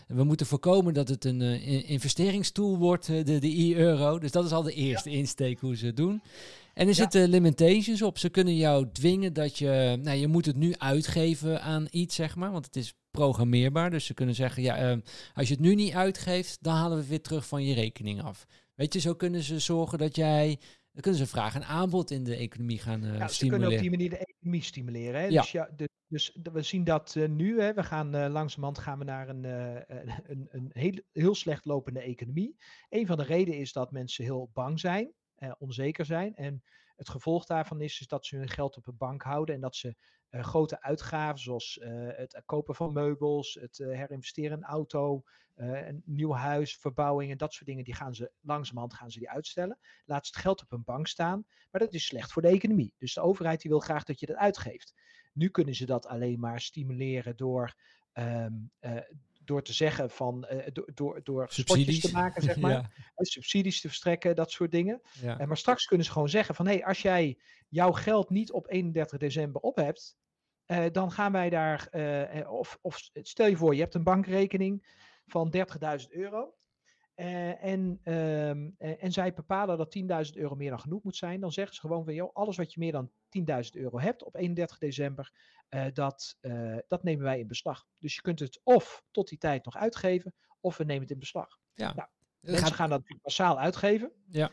we 0.07 0.23
moeten 0.23 0.45
voorkomen 0.45 0.93
dat 0.93 1.07
het 1.07 1.25
een 1.25 1.41
investeringstool 1.85 2.77
wordt, 2.77 3.05
de, 3.05 3.23
de 3.39 3.61
e-euro. 3.61 4.19
Dus 4.19 4.31
dat 4.31 4.45
is 4.45 4.51
al 4.51 4.63
de 4.63 4.73
eerste 4.73 5.09
ja. 5.09 5.17
insteek 5.17 5.59
hoe 5.59 5.75
ze 5.75 5.85
het 5.85 5.97
doen. 5.97 6.21
En 6.77 6.83
er 6.83 6.87
ja. 6.87 6.93
zitten 6.93 7.29
limitations 7.29 8.01
op. 8.01 8.17
Ze 8.17 8.29
kunnen 8.29 8.55
jou 8.55 8.87
dwingen 8.91 9.33
dat 9.33 9.57
je, 9.57 9.99
nou, 10.01 10.17
je 10.17 10.27
moet 10.27 10.45
het 10.45 10.55
nu 10.55 10.75
uitgeven 10.75 11.61
aan 11.61 11.87
iets, 11.89 12.15
zeg 12.15 12.35
maar, 12.35 12.51
want 12.51 12.65
het 12.65 12.75
is 12.75 12.93
programmeerbaar. 13.11 13.89
Dus 13.89 14.05
ze 14.05 14.13
kunnen 14.13 14.35
zeggen, 14.35 14.63
ja, 14.63 14.91
uh, 14.91 14.97
als 15.33 15.47
je 15.47 15.53
het 15.53 15.63
nu 15.63 15.75
niet 15.75 15.93
uitgeeft, 15.93 16.63
dan 16.63 16.75
halen 16.75 16.91
we 16.91 16.99
het 16.99 17.09
weer 17.09 17.21
terug 17.21 17.47
van 17.47 17.63
je 17.63 17.73
rekening 17.73 18.21
af. 18.21 18.45
Weet 18.75 18.93
je, 18.93 18.99
zo 18.99 19.15
kunnen 19.15 19.43
ze 19.43 19.59
zorgen 19.59 19.97
dat 19.97 20.15
jij, 20.15 20.57
dan 20.91 21.01
kunnen 21.01 21.19
ze 21.19 21.27
vraag 21.27 21.55
en 21.55 21.65
aanbod 21.65 22.11
in 22.11 22.23
de 22.23 22.35
economie 22.35 22.79
gaan 22.79 23.03
uh, 23.03 23.17
ja, 23.17 23.27
stimuleren. 23.27 23.33
Ze 23.33 23.47
kunnen 23.47 23.71
op 23.71 23.79
die 23.79 23.89
manier 23.89 24.09
de 24.09 24.33
economie 24.33 24.63
stimuleren. 24.63 25.21
Hè? 25.21 25.27
Ja. 25.27 25.41
Dus, 25.41 25.51
ja, 25.51 25.69
de, 25.75 25.89
dus 26.07 26.37
we 26.53 26.61
zien 26.61 26.83
dat 26.83 27.15
uh, 27.17 27.27
nu. 27.27 27.61
Hè? 27.61 27.73
We 27.73 27.83
gaan 27.83 28.15
uh, 28.15 28.27
langzamerhand 28.29 28.77
gaan 28.77 28.99
we 28.99 29.05
naar 29.05 29.29
een, 29.29 29.43
een, 29.43 30.47
een 30.49 30.69
heel, 30.73 31.01
heel 31.11 31.35
slecht 31.35 31.65
lopende 31.65 31.99
economie. 31.99 32.55
Een 32.89 33.05
van 33.05 33.17
de 33.17 33.23
redenen 33.23 33.59
is 33.59 33.73
dat 33.73 33.91
mensen 33.91 34.23
heel 34.23 34.49
bang 34.53 34.79
zijn. 34.79 35.11
Uh, 35.39 35.51
onzeker 35.57 36.05
zijn. 36.05 36.35
En 36.35 36.63
Het 36.97 37.09
gevolg 37.09 37.45
daarvan 37.45 37.81
is, 37.81 37.99
is 37.99 38.07
dat 38.07 38.25
ze 38.25 38.35
hun 38.35 38.49
geld 38.49 38.77
op 38.77 38.87
een 38.87 38.97
bank 38.97 39.21
houden 39.21 39.55
en 39.55 39.61
dat 39.61 39.75
ze 39.75 39.95
eh, 40.29 40.43
grote 40.43 40.81
uitgaven, 40.81 41.39
zoals 41.39 41.77
eh, 41.77 41.89
het 41.91 42.41
kopen 42.45 42.75
van 42.75 42.93
meubels, 42.93 43.53
het 43.61 43.77
herinvesteren 43.77 44.51
in 44.51 44.57
een 44.57 44.69
auto, 44.69 45.23
een 45.55 46.01
nieuw 46.05 46.33
huis, 46.33 46.77
verbouwingen, 46.77 47.37
dat 47.37 47.53
soort 47.53 47.65
dingen, 47.65 47.83
die 47.83 47.93
gaan 47.93 48.15
ze 48.15 48.31
langzamerhand 48.41 48.93
gaan 48.93 49.11
ze 49.11 49.19
die 49.19 49.29
uitstellen. 49.29 49.79
Laat 50.05 50.25
ze 50.25 50.31
het 50.33 50.41
geld 50.41 50.61
op 50.61 50.71
een 50.71 50.83
bank 50.83 51.07
staan, 51.07 51.45
maar 51.71 51.81
dat 51.81 51.93
is 51.93 52.05
slecht 52.05 52.31
voor 52.31 52.41
de 52.41 52.47
economie. 52.47 52.93
Dus 52.97 53.13
de 53.13 53.21
overheid 53.21 53.61
die 53.61 53.71
wil 53.71 53.79
graag 53.79 54.03
dat 54.03 54.19
je 54.19 54.25
dat 54.25 54.35
uitgeeft. 54.35 54.93
Nu 55.33 55.49
kunnen 55.49 55.75
ze 55.75 55.85
dat 55.85 56.05
alleen 56.05 56.39
maar 56.39 56.61
stimuleren 56.61 57.37
door 57.37 57.75
um, 58.13 58.71
door 59.47 59.61
te 59.61 59.73
zeggen 59.73 60.09
van 60.09 60.47
uh, 60.51 60.65
door, 60.73 60.91
door, 60.93 61.19
door 61.23 61.47
spotjes 61.49 61.99
te 61.99 62.11
maken, 62.11 62.41
zeg 62.51 62.57
maar. 62.57 62.71
ja. 62.71 62.91
Subsidies 63.15 63.81
te 63.81 63.87
verstrekken, 63.87 64.35
dat 64.35 64.51
soort 64.51 64.71
dingen. 64.71 65.01
Ja. 65.21 65.41
Uh, 65.41 65.47
maar 65.47 65.57
straks 65.57 65.85
kunnen 65.85 66.05
ze 66.05 66.11
gewoon 66.11 66.29
zeggen 66.29 66.55
van 66.55 66.65
hé, 66.65 66.73
hey, 66.73 66.85
als 66.85 67.01
jij 67.01 67.37
jouw 67.67 67.91
geld 67.91 68.29
niet 68.29 68.51
op 68.51 68.71
31 68.71 69.19
december 69.19 69.61
op 69.61 69.75
hebt, 69.75 70.17
uh, 70.67 70.85
dan 70.91 71.11
gaan 71.11 71.31
wij 71.31 71.49
daar, 71.49 71.89
of, 72.49 72.77
of 72.81 73.09
stel 73.13 73.47
je 73.47 73.57
voor, 73.57 73.75
je 73.75 73.81
hebt 73.81 73.95
een 73.95 74.03
bankrekening 74.03 74.87
van 75.25 75.53
30.000 76.01 76.07
euro. 76.09 76.56
Uh, 77.19 77.63
en, 77.63 77.99
um, 78.13 78.75
en 78.77 79.11
zij 79.11 79.33
bepalen 79.33 79.77
dat 79.77 79.97
10.000 80.27 80.33
euro 80.33 80.55
meer 80.55 80.69
dan 80.69 80.79
genoeg 80.79 81.03
moet 81.03 81.15
zijn. 81.15 81.39
Dan 81.39 81.51
zeggen 81.51 81.75
ze 81.75 81.81
gewoon 81.81 82.03
van, 82.03 82.13
joh, 82.13 82.33
alles 82.33 82.57
wat 82.57 82.73
je 82.73 82.79
meer 82.79 82.91
dan 82.91 83.11
10.000 83.39 83.45
euro 83.71 83.99
hebt 83.99 84.23
op 84.23 84.35
31 84.35 84.77
december, 84.77 85.31
uh, 85.69 85.85
dat, 85.93 86.37
dat 86.87 87.03
nemen 87.03 87.23
wij 87.23 87.39
in 87.39 87.47
beslag. 87.47 87.85
Dus 87.99 88.15
je 88.15 88.21
kunt 88.21 88.39
het 88.39 88.59
of 88.63 89.03
tot 89.11 89.27
die 89.27 89.37
tijd 89.37 89.65
nog 89.65 89.75
uitgeven, 89.75 90.33
of 90.59 90.77
we 90.77 90.83
nemen 90.83 91.01
het 91.01 91.11
in 91.11 91.19
beslag. 91.19 91.57
Ja. 91.73 91.93
Nou, 91.93 92.07
mensen 92.39 92.65
gaat... 92.65 92.75
gaan 92.75 92.89
dat 92.89 93.01
massaal 93.21 93.59
uitgeven, 93.59 94.11
ja. 94.27 94.51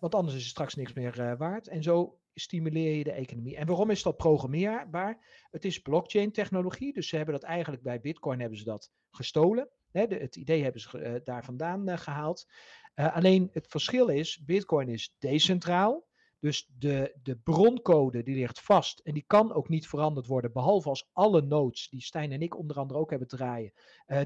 want 0.00 0.14
anders 0.14 0.34
is 0.34 0.42
het 0.42 0.50
straks 0.50 0.74
niks 0.74 0.92
meer 0.92 1.36
waard. 1.36 1.68
En 1.68 1.82
zo 1.82 2.20
stimuleer 2.34 2.96
je 2.96 3.04
de 3.04 3.12
economie. 3.12 3.56
En 3.56 3.66
waarom 3.66 3.90
is 3.90 4.02
dat 4.02 4.16
programmeerbaar? 4.16 5.46
Het 5.50 5.64
is 5.64 5.78
blockchain 5.78 6.32
technologie, 6.32 6.92
dus 6.92 7.08
ze 7.08 7.16
hebben 7.16 7.34
dat 7.34 7.44
eigenlijk 7.44 7.82
bij 7.82 8.00
Bitcoin 8.00 8.40
hebben 8.40 8.58
ze 8.58 8.64
dat 8.64 8.90
gestolen. 9.10 9.68
Hè, 9.92 10.06
de, 10.06 10.16
het 10.16 10.36
idee 10.36 10.62
hebben 10.62 10.80
ze 10.80 10.98
uh, 10.98 11.14
daar 11.24 11.44
vandaan 11.44 11.90
uh, 11.90 11.96
gehaald. 11.96 12.46
Uh, 12.94 13.16
alleen 13.16 13.48
het 13.52 13.66
verschil 13.68 14.08
is, 14.08 14.44
Bitcoin 14.44 14.88
is 14.88 15.14
decentraal. 15.18 16.10
Dus 16.38 16.70
de, 16.78 17.18
de 17.22 17.36
broncode 17.36 18.22
die 18.22 18.34
ligt 18.34 18.60
vast 18.60 18.98
en 18.98 19.14
die 19.14 19.24
kan 19.26 19.52
ook 19.52 19.68
niet 19.68 19.88
veranderd 19.88 20.26
worden, 20.26 20.52
behalve 20.52 20.88
als 20.88 21.08
alle 21.12 21.42
nodes, 21.42 21.88
die 21.88 22.02
Stijn 22.02 22.32
en 22.32 22.42
ik 22.42 22.58
onder 22.58 22.76
andere 22.76 22.98
ook 22.98 23.10
hebben 23.10 23.28
draaien, 23.28 23.72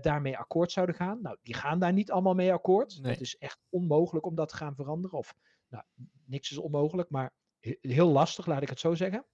daarmee 0.00 0.38
akkoord 0.38 0.72
zouden 0.72 0.94
gaan. 0.94 1.22
Nou, 1.22 1.36
die 1.42 1.54
gaan 1.54 1.78
daar 1.78 1.92
niet 1.92 2.10
allemaal 2.10 2.34
mee 2.34 2.52
akkoord. 2.52 2.98
Nee. 3.02 3.12
Het 3.12 3.20
is 3.20 3.36
echt 3.36 3.60
onmogelijk 3.68 4.26
om 4.26 4.34
dat 4.34 4.48
te 4.48 4.56
gaan 4.56 4.74
veranderen. 4.74 5.18
Of, 5.18 5.34
nou, 5.68 5.84
niks 6.24 6.50
is 6.50 6.58
onmogelijk, 6.58 7.10
maar 7.10 7.34
heel 7.80 8.08
lastig, 8.08 8.46
laat 8.46 8.62
ik 8.62 8.68
het 8.68 8.80
zo 8.80 8.94
zeggen. 8.94 9.24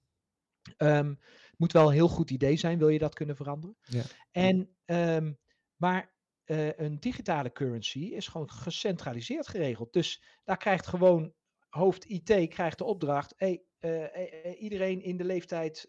Um, 0.78 1.18
moet 1.56 1.72
wel 1.72 1.86
een 1.86 1.92
heel 1.92 2.08
goed 2.08 2.30
idee 2.30 2.56
zijn, 2.56 2.78
wil 2.78 2.88
je 2.88 2.98
dat 2.98 3.14
kunnen 3.14 3.36
veranderen. 3.36 3.76
Ja. 3.82 4.02
En, 4.30 4.76
um, 4.84 5.38
maar 5.76 6.11
uh, 6.47 6.78
een 6.78 7.01
digitale 7.01 7.53
currency 7.53 7.99
is 7.99 8.28
gewoon 8.28 8.51
gecentraliseerd 8.51 9.49
geregeld. 9.49 9.93
Dus 9.93 10.22
daar 10.45 10.57
krijgt 10.57 10.86
gewoon 10.86 11.32
hoofd 11.68 12.05
IT 12.05 12.49
krijgt 12.49 12.78
de 12.78 12.84
opdracht. 12.84 13.34
Hey, 13.36 13.62
uh, 13.80 14.62
iedereen 14.62 15.03
in 15.03 15.16
de 15.16 15.24
leeftijd, 15.24 15.84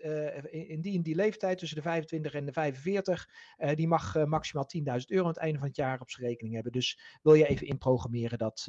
in, 0.49 0.81
die 0.81 1.01
die 1.01 1.15
leeftijd, 1.15 1.57
tussen 1.57 1.77
de 1.77 1.83
25 1.83 2.33
en 2.33 2.45
de 2.45 2.53
45, 2.53 3.29
die 3.75 3.87
mag 3.87 4.25
maximaal 4.25 4.69
10.000 4.77 4.83
euro 5.05 5.23
aan 5.23 5.29
het 5.29 5.37
einde 5.37 5.59
van 5.59 5.67
het 5.67 5.75
jaar 5.75 5.99
op 5.99 6.09
zijn 6.09 6.27
rekening 6.27 6.53
hebben. 6.53 6.71
Dus 6.71 6.99
wil 7.21 7.33
je 7.33 7.47
even 7.47 7.67
inprogrammeren 7.67 8.37
dat 8.37 8.67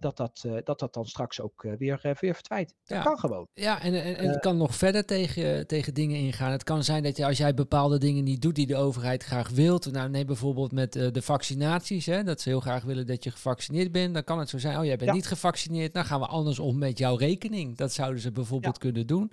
dat, 0.00 0.16
dat, 0.16 0.42
uh, 0.46 0.58
dat 0.64 0.78
dat 0.78 0.94
dan 0.94 1.06
straks 1.06 1.40
ook 1.40 1.62
uh, 1.62 1.72
weer, 1.78 2.16
weer. 2.20 2.38
Dat 2.42 2.74
ja. 2.84 3.02
kan 3.02 3.18
gewoon. 3.18 3.46
Ja, 3.54 3.82
en, 3.82 4.02
en, 4.02 4.16
en 4.16 4.28
het 4.28 4.40
kan 4.40 4.56
nog 4.56 4.74
verder 4.74 5.04
tegen, 5.04 5.66
tegen 5.66 5.94
dingen 5.94 6.16
ingaan. 6.16 6.52
Het 6.52 6.64
kan 6.64 6.84
zijn 6.84 7.02
dat 7.02 7.16
je, 7.16 7.26
als 7.26 7.38
jij 7.38 7.54
bepaalde 7.54 7.98
dingen 7.98 8.24
niet 8.24 8.42
doet 8.42 8.54
die 8.54 8.66
de 8.66 8.76
overheid 8.76 9.24
graag 9.24 9.48
wilt. 9.48 9.92
Nou, 9.92 10.08
neem 10.08 10.26
bijvoorbeeld 10.26 10.72
met 10.72 10.92
de 10.92 11.22
vaccinaties. 11.22 12.06
Hè, 12.06 12.22
dat 12.22 12.40
ze 12.40 12.48
heel 12.48 12.60
graag 12.60 12.84
willen 12.84 13.06
dat 13.06 13.24
je 13.24 13.30
gevaccineerd 13.30 13.92
bent. 13.92 14.14
Dan 14.14 14.24
kan 14.24 14.38
het 14.38 14.48
zo 14.48 14.58
zijn, 14.58 14.78
oh 14.78 14.84
jij 14.84 14.96
bent 14.96 15.10
ja. 15.10 15.16
niet 15.16 15.26
gevaccineerd. 15.26 15.94
Dan 15.94 16.04
gaan 16.04 16.20
we 16.20 16.26
anders 16.26 16.58
om 16.58 16.78
met 16.78 16.98
jouw 16.98 17.16
rekening. 17.16 17.76
Dat 17.76 17.92
zouden 17.92 18.20
ze 18.20 18.32
bijvoorbeeld 18.32 18.74
ja. 18.74 18.80
kunnen 18.80 19.06
doen. 19.06 19.32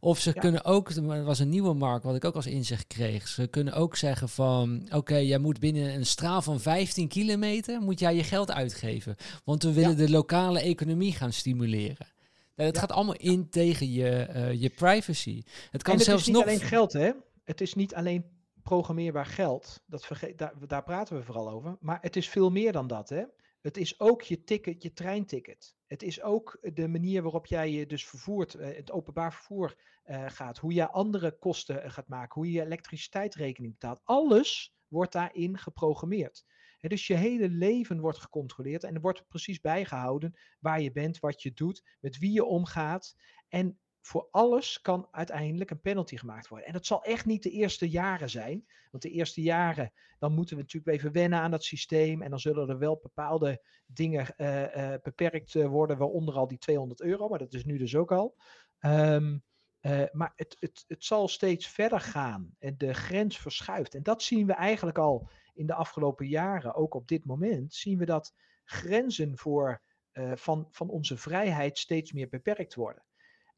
Of 0.00 0.18
ze 0.18 0.32
kunnen 0.32 0.64
ook, 0.64 0.90
er 0.90 1.24
was 1.24 1.38
een 1.38 1.48
nieuwe 1.48 1.74
markt 1.74 2.04
wat 2.04 2.14
ik 2.14 2.24
ook 2.24 2.34
als 2.34 2.46
inzicht 2.46 2.86
kreeg. 2.86 3.28
Ze 3.28 3.46
kunnen 3.46 3.74
ook 3.74 3.96
zeggen 3.96 4.28
van, 4.28 4.82
oké, 4.84 4.96
okay, 4.96 5.26
jij 5.26 5.38
moet 5.38 5.60
binnen 5.60 5.94
een 5.94 6.06
straal 6.06 6.42
van 6.42 6.60
15 6.60 7.08
kilometer, 7.08 7.80
moet 7.80 7.98
jij 7.98 8.14
je 8.14 8.24
geld 8.24 8.50
uitgeven. 8.50 9.16
Want 9.44 9.62
we 9.62 9.72
willen 9.72 9.87
de 9.96 10.10
lokale 10.10 10.60
economie 10.60 11.12
gaan 11.12 11.32
stimuleren. 11.32 12.06
Het 12.54 12.74
ja. 12.74 12.80
gaat 12.80 12.92
allemaal 12.92 13.16
in 13.16 13.48
tegen 13.48 13.92
je, 13.92 14.28
uh, 14.30 14.52
je 14.52 14.70
privacy. 14.70 15.42
Het 15.70 15.82
kan 15.82 15.92
en 15.92 15.98
het 15.98 16.08
zelfs 16.08 16.20
is 16.20 16.26
niet 16.26 16.36
nog... 16.36 16.44
alleen 16.44 16.60
geld, 16.60 16.92
hè? 16.92 17.10
Het 17.44 17.60
is 17.60 17.74
niet 17.74 17.94
alleen 17.94 18.24
programmeerbaar 18.62 19.26
geld. 19.26 19.82
Dat 19.86 20.06
vergeet, 20.06 20.38
daar, 20.38 20.52
daar 20.66 20.82
praten 20.82 21.16
we 21.16 21.22
vooral 21.22 21.50
over. 21.50 21.76
Maar 21.80 21.98
het 22.00 22.16
is 22.16 22.28
veel 22.28 22.50
meer 22.50 22.72
dan 22.72 22.86
dat, 22.86 23.08
hè? 23.08 23.24
Het 23.60 23.76
is 23.76 24.00
ook 24.00 24.22
je 24.22 24.44
ticket, 24.44 24.82
je 24.82 24.92
treinticket. 24.92 25.74
Het 25.86 26.02
is 26.02 26.22
ook 26.22 26.58
de 26.74 26.88
manier 26.88 27.22
waarop 27.22 27.46
jij 27.46 27.70
je 27.70 27.86
dus 27.86 28.06
vervoert, 28.06 28.54
uh, 28.54 28.76
het 28.76 28.90
openbaar 28.90 29.32
vervoer 29.32 29.76
uh, 30.06 30.24
gaat. 30.28 30.58
Hoe 30.58 30.72
je 30.72 30.90
andere 30.90 31.38
kosten 31.38 31.90
gaat 31.90 32.08
maken. 32.08 32.34
Hoe 32.34 32.46
je 32.46 32.52
je 32.52 32.64
elektriciteitsrekening 32.64 33.72
betaalt. 33.72 34.00
Alles 34.04 34.74
wordt 34.88 35.12
daarin 35.12 35.58
geprogrammeerd. 35.58 36.44
Dus 36.80 37.06
je 37.06 37.14
hele 37.14 37.48
leven 37.48 38.00
wordt 38.00 38.18
gecontroleerd 38.18 38.84
en 38.84 38.94
er 38.94 39.00
wordt 39.00 39.28
precies 39.28 39.60
bijgehouden 39.60 40.34
waar 40.60 40.80
je 40.80 40.92
bent, 40.92 41.18
wat 41.18 41.42
je 41.42 41.52
doet, 41.52 41.84
met 42.00 42.18
wie 42.18 42.32
je 42.32 42.44
omgaat. 42.44 43.16
En 43.48 43.78
voor 44.00 44.28
alles 44.30 44.80
kan 44.80 45.08
uiteindelijk 45.10 45.70
een 45.70 45.80
penalty 45.80 46.16
gemaakt 46.16 46.48
worden. 46.48 46.66
En 46.66 46.72
dat 46.72 46.86
zal 46.86 47.02
echt 47.02 47.26
niet 47.26 47.42
de 47.42 47.50
eerste 47.50 47.88
jaren 47.88 48.30
zijn. 48.30 48.66
Want 48.90 49.02
de 49.02 49.10
eerste 49.10 49.42
jaren, 49.42 49.92
dan 50.18 50.32
moeten 50.32 50.56
we 50.56 50.62
natuurlijk 50.62 50.96
even 50.96 51.12
wennen 51.12 51.38
aan 51.38 51.50
dat 51.50 51.64
systeem. 51.64 52.22
En 52.22 52.30
dan 52.30 52.40
zullen 52.40 52.68
er 52.68 52.78
wel 52.78 52.98
bepaalde 53.02 53.62
dingen 53.86 54.34
uh, 54.36 54.62
uh, 54.62 54.94
beperkt 55.02 55.54
worden, 55.54 55.98
waaronder 55.98 56.34
al 56.34 56.48
die 56.48 56.58
200 56.58 57.00
euro. 57.00 57.28
Maar 57.28 57.38
dat 57.38 57.54
is 57.54 57.64
nu 57.64 57.78
dus 57.78 57.96
ook 57.96 58.12
al. 58.12 58.36
Uh, 58.80 60.04
maar 60.12 60.32
het, 60.36 60.56
het, 60.58 60.84
het 60.86 61.04
zal 61.04 61.28
steeds 61.28 61.66
verder 61.66 62.00
gaan 62.00 62.54
en 62.58 62.74
de 62.78 62.94
grens 62.94 63.38
verschuift. 63.38 63.94
En 63.94 64.02
dat 64.02 64.22
zien 64.22 64.46
we 64.46 64.52
eigenlijk 64.52 64.98
al 64.98 65.28
in 65.58 65.66
de 65.66 65.74
afgelopen 65.74 66.26
jaren, 66.26 66.74
ook 66.74 66.94
op 66.94 67.08
dit 67.08 67.24
moment, 67.24 67.74
zien 67.74 67.98
we 67.98 68.04
dat 68.04 68.34
grenzen 68.64 69.38
voor, 69.38 69.82
uh, 70.12 70.32
van, 70.34 70.66
van 70.70 70.88
onze 70.88 71.16
vrijheid 71.16 71.78
steeds 71.78 72.12
meer 72.12 72.28
beperkt 72.28 72.74
worden. 72.74 73.04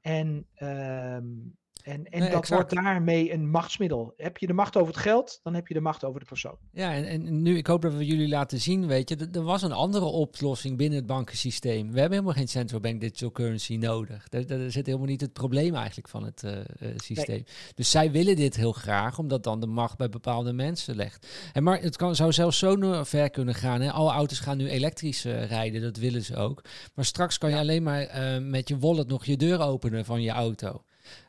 En 0.01 0.49
um, 0.57 1.59
en, 1.85 2.05
en 2.05 2.21
nee, 2.21 2.31
dat 2.31 2.39
exact. 2.39 2.49
wordt 2.49 2.85
daarmee 2.85 3.33
een 3.33 3.51
machtsmiddel. 3.51 4.15
Heb 4.17 4.39
je 4.39 4.47
de 4.47 4.53
macht 4.53 4.77
over 4.77 4.93
het 4.95 5.03
geld, 5.03 5.41
dan 5.43 5.55
heb 5.55 5.67
je 5.67 5.75
de 5.75 5.81
macht 5.81 6.05
over 6.05 6.21
de 6.21 6.27
persoon. 6.27 6.57
Ja, 6.73 6.95
en, 6.95 7.05
en 7.05 7.43
nu, 7.43 7.57
ik 7.57 7.67
hoop 7.67 7.83
dat 7.83 7.95
we 7.95 8.07
jullie 8.07 8.29
laten 8.29 8.61
zien, 8.61 8.87
weet 8.87 9.09
je, 9.09 9.29
er 9.33 9.43
was 9.43 9.63
een 9.63 9.73
andere 9.73 10.05
oplossing 10.05 10.77
binnen 10.77 10.99
het 10.99 11.07
bankensysteem. 11.07 11.93
We 11.93 12.01
hebben 12.01 12.19
helemaal 12.19 12.39
geen 12.39 12.49
central 12.49 12.81
bank 12.81 13.01
digital 13.01 13.31
currency 13.31 13.77
nodig. 13.77 14.29
Daar, 14.29 14.47
daar 14.47 14.71
zit 14.71 14.87
helemaal 14.87 15.09
niet 15.09 15.21
het 15.21 15.33
probleem 15.33 15.75
eigenlijk 15.75 16.09
van 16.09 16.25
het 16.25 16.43
uh, 16.43 16.53
uh, 16.53 16.89
systeem. 16.97 17.43
Nee. 17.45 17.45
Dus 17.75 17.91
zij 17.91 18.11
willen 18.11 18.37
dit 18.37 18.57
heel 18.57 18.73
graag, 18.73 19.19
omdat 19.19 19.45
dan 19.45 19.61
de 19.61 19.67
macht 19.67 19.97
bij 19.97 20.09
bepaalde 20.09 20.53
mensen 20.53 20.97
legt. 20.97 21.27
En 21.53 21.63
maar 21.63 21.81
het 21.81 21.97
kan, 21.97 22.17
zou 22.17 22.33
zelfs 22.33 22.59
zo 22.59 23.03
ver 23.05 23.31
kunnen 23.31 23.55
gaan. 23.55 23.81
Hè? 23.81 23.91
Alle 23.91 24.13
auto's 24.13 24.41
gaan 24.41 24.57
nu 24.57 24.69
elektrisch 24.69 25.27
uh, 25.27 25.45
rijden, 25.45 25.83
dat 25.83 25.97
willen 25.97 26.23
ze 26.23 26.37
ook. 26.37 26.65
Maar 26.95 27.05
straks 27.05 27.39
kan 27.39 27.51
je 27.51 27.57
alleen 27.57 27.83
maar 27.83 28.09
met 28.43 28.69
je 28.69 28.79
wallet 28.79 29.09
nog 29.09 29.25
je 29.25 29.37
deur 29.37 29.61
openen 29.61 30.05
van 30.05 30.23
je 30.23 30.31
auto. 30.31 30.85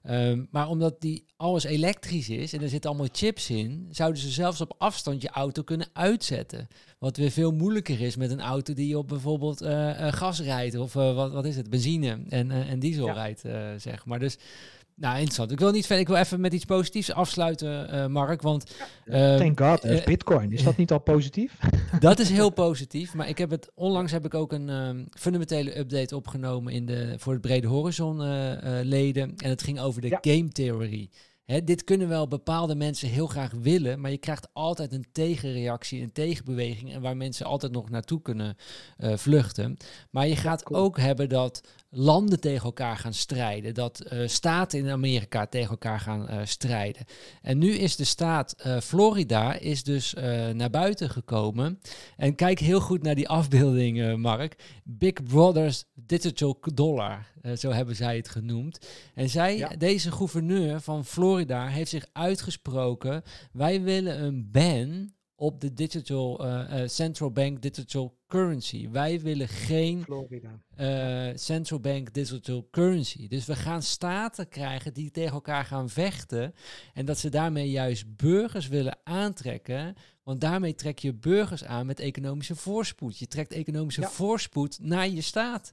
Um, 0.09 0.47
maar 0.51 0.67
omdat 0.67 1.01
die 1.01 1.25
alles 1.37 1.63
elektrisch 1.63 2.29
is 2.29 2.53
en 2.53 2.61
er 2.61 2.69
zitten 2.69 2.89
allemaal 2.89 3.09
chips 3.11 3.49
in, 3.49 3.87
zouden 3.91 4.21
ze 4.21 4.29
zelfs 4.29 4.61
op 4.61 4.75
afstand 4.77 5.21
je 5.21 5.29
auto 5.29 5.63
kunnen 5.63 5.87
uitzetten. 5.93 6.67
Wat 6.99 7.17
weer 7.17 7.31
veel 7.31 7.51
moeilijker 7.51 8.01
is 8.01 8.15
met 8.15 8.31
een 8.31 8.41
auto 8.41 8.73
die 8.73 8.97
op 8.97 9.07
bijvoorbeeld 9.07 9.61
uh, 9.61 9.69
uh, 9.69 10.11
gas 10.11 10.39
rijdt 10.41 10.75
of 10.75 10.95
uh, 10.95 11.15
wat, 11.15 11.31
wat 11.31 11.45
is 11.45 11.55
het, 11.55 11.69
benzine 11.69 12.19
en, 12.29 12.51
en 12.51 12.79
diesel 12.79 13.05
ja. 13.05 13.13
rijdt, 13.13 13.43
zeg 13.81 14.05
maar. 14.05 14.19
Dus 14.19 14.37
nou, 15.01 15.13
interessant. 15.15 15.51
Ik 15.51 15.59
wil 15.59 15.71
niet 15.71 15.85
verder. 15.85 15.99
Ik 15.99 16.07
wil 16.07 16.17
even 16.17 16.41
met 16.41 16.53
iets 16.53 16.65
positiefs 16.65 17.13
afsluiten, 17.13 17.95
uh, 17.95 18.05
Mark. 18.05 18.41
Want. 18.41 18.71
Uh, 19.05 19.35
Thank 19.35 19.59
God, 19.59 19.85
uh, 19.85 20.03
Bitcoin. 20.03 20.51
Is 20.51 20.63
dat 20.63 20.77
niet 20.77 20.91
al 20.91 20.99
positief? 20.99 21.57
dat 21.99 22.19
is 22.19 22.29
heel 22.29 22.49
positief. 22.49 23.13
Maar 23.13 23.29
ik 23.29 23.37
heb 23.37 23.49
het. 23.49 23.71
Onlangs 23.75 24.11
heb 24.11 24.25
ik 24.25 24.33
ook 24.33 24.51
een 24.51 24.69
um, 24.69 25.07
fundamentele 25.09 25.77
update 25.77 26.15
opgenomen 26.15 26.73
in 26.73 26.85
de, 26.85 27.13
voor 27.17 27.33
het 27.33 27.41
Brede 27.41 27.67
Horizon 27.67 28.21
leden. 28.83 29.33
En 29.37 29.49
het 29.49 29.63
ging 29.63 29.79
over 29.79 30.01
de 30.01 30.07
ja. 30.07 30.19
game 30.21 30.49
theorie. 30.49 31.09
Hè, 31.45 31.63
dit 31.63 31.83
kunnen 31.83 32.07
wel 32.07 32.27
bepaalde 32.27 32.75
mensen 32.75 33.09
heel 33.09 33.27
graag 33.27 33.51
willen, 33.51 33.99
maar 33.99 34.11
je 34.11 34.17
krijgt 34.17 34.47
altijd 34.53 34.93
een 34.93 35.05
tegenreactie, 35.11 36.01
een 36.01 36.11
tegenbeweging 36.11 36.93
en 36.93 37.01
waar 37.01 37.17
mensen 37.17 37.45
altijd 37.45 37.71
nog 37.71 37.89
naartoe 37.89 38.21
kunnen 38.21 38.55
uh, 38.97 39.17
vluchten. 39.17 39.77
Maar 40.09 40.27
je 40.27 40.35
gaat 40.35 40.63
cool. 40.63 40.79
ook 40.79 40.97
hebben 40.97 41.29
dat 41.29 41.61
landen 41.89 42.39
tegen 42.39 42.65
elkaar 42.65 42.97
gaan 42.97 43.13
strijden, 43.13 43.73
dat 43.73 43.99
eh, 43.99 44.27
staten 44.27 44.79
in 44.79 44.89
Amerika 44.89 45.45
tegen 45.45 45.69
elkaar 45.69 45.99
gaan 45.99 46.27
eh, 46.27 46.39
strijden. 46.43 47.05
En 47.41 47.57
nu 47.57 47.71
is 47.71 47.95
de 47.95 48.03
staat 48.03 48.51
eh, 48.51 48.79
Florida 48.79 49.53
is 49.53 49.83
dus 49.83 50.13
eh, 50.13 50.49
naar 50.49 50.69
buiten 50.69 51.09
gekomen. 51.09 51.79
En 52.17 52.35
kijk 52.35 52.59
heel 52.59 52.79
goed 52.81 53.03
naar 53.03 53.15
die 53.15 53.29
afbeelding, 53.29 54.01
eh, 54.01 54.15
Mark. 54.15 54.55
Big 54.83 55.13
Brother's 55.23 55.85
Digital 55.93 56.59
Dollar, 56.73 57.27
eh, 57.41 57.55
zo 57.55 57.71
hebben 57.71 57.95
zij 57.95 58.15
het 58.15 58.29
genoemd. 58.29 58.87
En 59.15 59.29
zij, 59.29 59.57
Ja. 59.57 59.67
deze 59.69 60.11
gouverneur 60.11 60.81
van 60.81 61.05
Florida, 61.05 61.67
heeft 61.67 61.89
zich 61.89 62.05
uitgesproken. 62.13 63.23
Wij 63.51 63.81
willen 63.81 64.23
een 64.23 64.51
ban 64.51 65.13
op 65.35 65.61
de 65.61 65.73
digital 65.73 66.45
eh, 66.45 66.81
eh, 66.83 66.89
central 66.89 67.31
bank 67.31 67.61
digital 67.61 68.17
currency. 68.27 68.89
Wij 68.89 69.19
willen 69.21 69.47
geen 69.47 70.03
Florida. 70.03 70.59
central 71.35 71.79
bank 71.79 72.13
digital 72.13 72.67
currency. 72.71 73.27
Dus 73.27 73.45
we 73.45 73.55
gaan 73.55 73.81
staten 73.83 74.47
krijgen 74.49 74.93
die 74.93 75.11
tegen 75.11 75.33
elkaar 75.33 75.65
gaan 75.65 75.89
vechten. 75.89 76.53
En 76.93 77.05
dat 77.05 77.17
ze 77.17 77.29
daarmee 77.29 77.69
juist 77.69 78.15
burgers 78.15 78.67
willen 78.67 78.97
aantrekken. 79.03 79.95
Want 80.23 80.41
daarmee 80.41 80.75
trek 80.75 80.99
je 80.99 81.13
burgers 81.13 81.63
aan 81.65 81.85
met 81.85 81.99
economische 81.99 82.55
voorspoed. 82.55 83.17
Je 83.19 83.27
trekt 83.27 83.51
economische 83.51 84.01
Ja. 84.01 84.09
voorspoed 84.09 84.77
naar 84.81 85.09
je 85.09 85.21
staat 85.21 85.71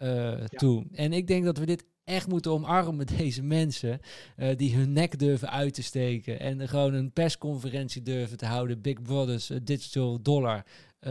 eh, 0.00 0.44
toe. 0.44 0.86
En 0.92 1.12
ik 1.12 1.26
denk 1.26 1.44
dat 1.44 1.58
we 1.58 1.66
dit 1.66 1.84
echt 2.04 2.28
moeten 2.28 2.50
omarmen, 2.50 3.06
deze 3.18 3.42
mensen. 3.42 4.00
eh, 4.36 4.56
die 4.56 4.74
hun 4.74 4.92
nek 4.92 5.18
durven 5.18 5.50
uit 5.50 5.74
te 5.74 5.82
steken. 5.82 6.40
En 6.40 6.68
gewoon 6.68 6.94
een 6.94 7.12
persconferentie 7.12 8.02
durven 8.02 8.36
te 8.36 8.46
houden. 8.46 8.80
Big 8.80 9.02
Brothers 9.02 9.50
eh, 9.50 9.58
Digital 9.62 10.22
Dollar. 10.22 10.64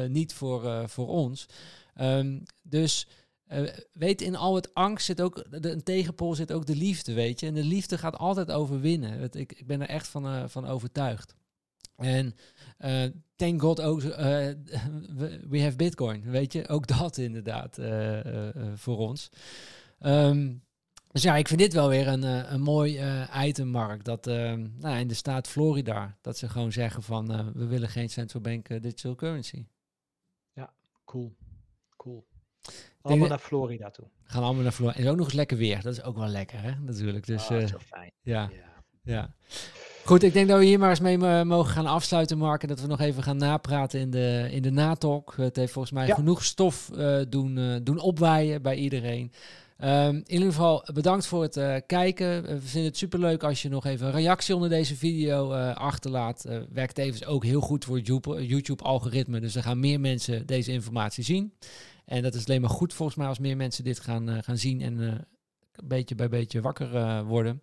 niet 0.07 0.33
voor, 0.33 0.89
voor 0.89 1.07
ons. 1.07 1.45
Ehm, 1.93 2.39
dus 2.63 3.07
weet, 3.93 4.21
in 4.21 4.35
al 4.35 4.55
het 4.55 4.73
angst 4.73 5.05
zit 5.05 5.21
ook, 5.21 5.61
de, 5.61 5.71
een 5.71 5.83
tegenpol 5.83 6.35
zit 6.35 6.51
ook 6.51 6.65
de 6.65 6.75
liefde, 6.75 7.13
weet 7.13 7.39
je. 7.39 7.47
En 7.47 7.53
de 7.53 7.63
liefde 7.63 7.97
gaat 7.97 8.17
altijd 8.17 8.51
overwinnen. 8.51 9.11
Het, 9.19 9.35
ik, 9.35 9.53
ik 9.53 9.67
ben 9.67 9.81
er 9.81 9.89
echt 9.89 10.07
van, 10.07 10.49
van 10.49 10.65
overtuigd. 10.65 11.35
En 12.05 12.35
eh, 12.77 13.03
thank 13.35 13.61
God 13.61 13.81
ook, 13.81 14.01
eh, 14.03 14.27
we- 15.15 15.39
we 15.49 15.61
have 15.61 15.75
Bitcoin, 15.75 16.23
weet 16.31 16.53
je. 16.53 16.67
Ook 16.67 16.87
dat 16.87 17.17
inderdaad 17.17 17.77
eh, 17.77 18.19
voor 18.75 18.97
ons. 18.97 19.29
Ehm, 19.99 20.53
dus 21.11 21.21
ja, 21.23 21.35
ik 21.35 21.47
vind 21.47 21.59
dit 21.59 21.73
wel 21.73 21.89
weer 21.89 22.07
een, 22.07 22.23
een 22.53 22.61
mooi 22.61 22.99
item, 23.35 23.67
Mark. 23.67 24.03
Dat 24.03 24.25
nou, 24.25 24.97
in 24.99 25.07
de 25.07 25.13
staat 25.13 25.47
Florida, 25.47 26.17
dat 26.21 26.37
ze 26.37 26.49
gewoon 26.49 26.71
zeggen 26.71 27.03
van... 27.03 27.53
we 27.53 27.65
willen 27.65 27.89
geen 27.89 28.09
central 28.09 28.41
bank 28.41 28.67
digital 28.81 29.15
currency. 29.15 29.65
Cool. 31.05 31.35
Cool. 31.97 32.27
denk 32.61 32.75
Allemaal 33.01 33.19
dat- 33.27 33.37
naar 33.37 33.47
Florida 33.47 33.89
toe. 33.89 34.07
Gaan 34.23 34.43
allemaal 34.43 34.63
naar 34.63 34.71
Florida. 34.71 34.99
En 34.99 35.07
ook 35.07 35.15
nog 35.17 35.25
eens 35.25 35.33
lekker 35.35 35.57
weer. 35.57 35.81
Dat 35.81 35.93
is 35.93 36.03
ook 36.03 36.15
wel 36.17 36.27
lekker, 36.27 36.61
hè? 36.61 36.75
Natuurlijk. 36.75 37.25
Dus 37.25 37.47
Ah, 37.49 37.61
eh, 37.61 37.67
zo 37.67 37.77
fijn. 37.79 38.11
ja, 38.21 38.49
Ja. 38.51 38.83
ja. 39.01 39.33
Goed, 40.09 40.23
ik 40.23 40.33
denk 40.33 40.47
dat 40.47 40.59
we 40.59 40.65
hier 40.65 40.79
maar 40.79 40.89
eens 40.89 40.99
mee 40.99 41.17
eh, 41.17 41.41
mogen 41.41 41.71
gaan 41.71 41.85
afsluiten, 41.85 42.37
Mark. 42.37 42.61
En 42.61 42.67
dat 42.67 42.81
we 42.81 42.87
nog 42.87 42.99
even 42.99 43.23
gaan 43.23 43.37
napraten 43.37 43.99
in 43.99 44.09
de, 44.09 44.47
in 44.51 44.61
de 44.61 44.71
natalk. 44.71 45.33
Het 45.37 45.55
heeft 45.55 45.71
volgens 45.71 45.93
mij 45.93 46.07
Ja. 46.07 46.15
genoeg 46.15 46.43
stof 46.43 46.91
eh, 46.91 47.19
doen, 47.29 47.57
eh, 47.57 47.75
doen 47.83 47.99
opwaaien 47.99 48.61
bij 48.61 48.75
iedereen. 48.75 49.31
Ehm, 49.77 50.15
in 50.15 50.23
ieder 50.31 50.47
geval 50.47 50.87
bedankt 50.93 51.25
voor 51.25 51.41
het 51.41 51.83
kijken. 51.85 52.43
We 52.43 52.61
vinden 52.61 52.89
het 52.89 52.97
superleuk 52.97 53.43
als 53.43 53.61
je 53.61 53.69
nog 53.69 53.85
even 53.85 54.07
een 54.07 54.13
reactie 54.13 54.55
onder 54.55 54.69
deze 54.69 54.95
video 54.95 55.53
achterlaat. 55.73 56.45
Werkt 56.73 56.95
tevens 56.95 57.25
ook 57.25 57.43
heel 57.43 57.61
goed 57.61 57.85
voor 57.85 57.95
het 57.95 58.07
YouTube- 58.07 58.45
YouTube-algoritme. 58.45 59.39
Dus 59.39 59.53
dan 59.53 59.63
gaan 59.63 59.79
meer 59.79 59.99
mensen 59.99 60.45
deze 60.45 60.71
informatie 60.71 61.23
zien. 61.23 61.53
En 62.05 62.21
dat 62.21 62.33
is 62.33 62.45
alleen 62.47 62.61
maar 62.61 62.69
goed 62.69 62.93
volgens 62.93 63.17
mij 63.17 63.27
als 63.27 63.39
meer 63.39 63.57
mensen 63.57 63.83
dit 63.83 63.99
gaan, 63.99 64.43
gaan 64.43 64.57
zien 64.57 64.81
en 64.81 65.27
beetje 65.83 66.15
bij 66.15 66.29
beetje 66.29 66.61
wakker 66.61 67.23
worden. 67.25 67.61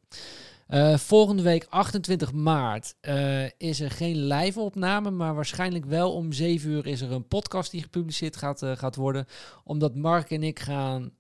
Eh, 0.67 0.97
volgende 0.97 1.43
week, 1.43 1.67
28 1.69 2.33
maart, 2.33 2.95
eh, 3.01 3.45
is 3.59 3.81
er 3.81 3.91
geen 3.91 4.27
live 4.27 4.61
opname, 4.61 5.11
maar 5.11 5.35
waarschijnlijk 5.35 5.85
wel 5.85 6.13
om 6.13 6.33
7 6.33 6.71
uur 6.71 6.87
is 6.87 7.01
er 7.01 7.13
een 7.13 7.29
podcast 7.29 7.71
die 7.71 7.83
gepubliceerd 7.83 8.37
gaat, 8.37 8.63
eh, 8.63 8.77
gaat 8.77 8.97
worden. 8.97 9.27
Omdat 9.65 9.95
Mark 9.95 10.31
en 10.31 10.43
ik 10.43 10.61
gaan 10.61 11.13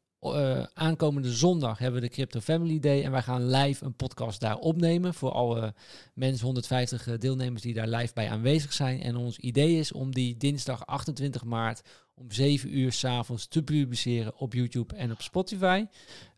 aankomende 0.74 1.32
zondag 1.32 1.78
hebben 1.78 2.00
de 2.00 2.08
Crypto 2.08 2.40
Family 2.40 2.78
Day 2.78 3.04
en 3.04 3.10
wij 3.10 3.22
gaan 3.22 3.50
live 3.50 3.84
een 3.84 3.96
podcast 3.96 4.40
daar 4.40 4.56
opnemen 4.56 5.14
voor 5.14 5.30
alle 5.30 5.74
mensen, 6.14 6.44
150 6.44 7.06
eh, 7.06 7.18
deelnemers 7.18 7.62
die 7.62 7.74
daar 7.74 7.88
live 7.88 8.14
bij 8.14 8.30
aanwezig 8.30 8.72
zijn. 8.72 9.02
En 9.02 9.16
ons 9.16 9.38
idee 9.38 9.78
is 9.78 9.92
om 9.92 10.14
die 10.14 10.36
dinsdag 10.36 10.86
28 10.86 11.44
maart 11.44 11.82
om 12.20 12.32
7 12.32 12.78
uur 12.78 12.92
s'avonds 12.92 13.46
te 13.46 13.62
publiceren 13.62 14.38
op 14.38 14.52
YouTube 14.54 14.94
en 14.94 15.12
op 15.12 15.22
Spotify. 15.22 15.84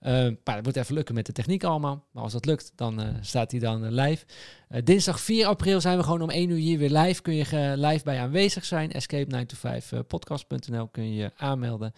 Eh, 0.01 0.13
maar 0.13 0.55
dat 0.55 0.65
moet 0.65 0.77
even 0.77 0.95
lukken 0.95 1.15
met 1.15 1.27
de 1.27 1.33
techniek 1.33 1.65
allemaal. 1.65 2.05
Maar 2.13 2.23
als 2.23 2.33
dat 2.33 2.47
lukt, 2.47 2.73
dan 2.75 3.01
eh, 3.01 3.09
staat 3.21 3.51
hij 3.51 3.61
dan 3.61 3.85
eh, 3.85 3.91
live. 3.91 4.25
Eh, 4.69 4.81
dinsdag 4.85 5.21
4 5.21 5.47
april 5.47 5.81
zijn 5.81 5.97
we 5.97 6.03
gewoon 6.03 6.23
om 6.23 6.31
1 6.31 6.51
uur 6.51 6.57
hier 6.57 6.79
weer 6.79 6.91
live. 6.91 7.23
Kun 7.23 7.35
je 7.35 7.75
live 7.77 8.05
bij 8.05 8.21
aanwezig 8.21 8.65
zijn. 8.65 8.91
Escape9to5podcast.nl 8.91 10.89
kun 10.89 11.15
je 11.15 11.33
aanmelden. 11.37 11.93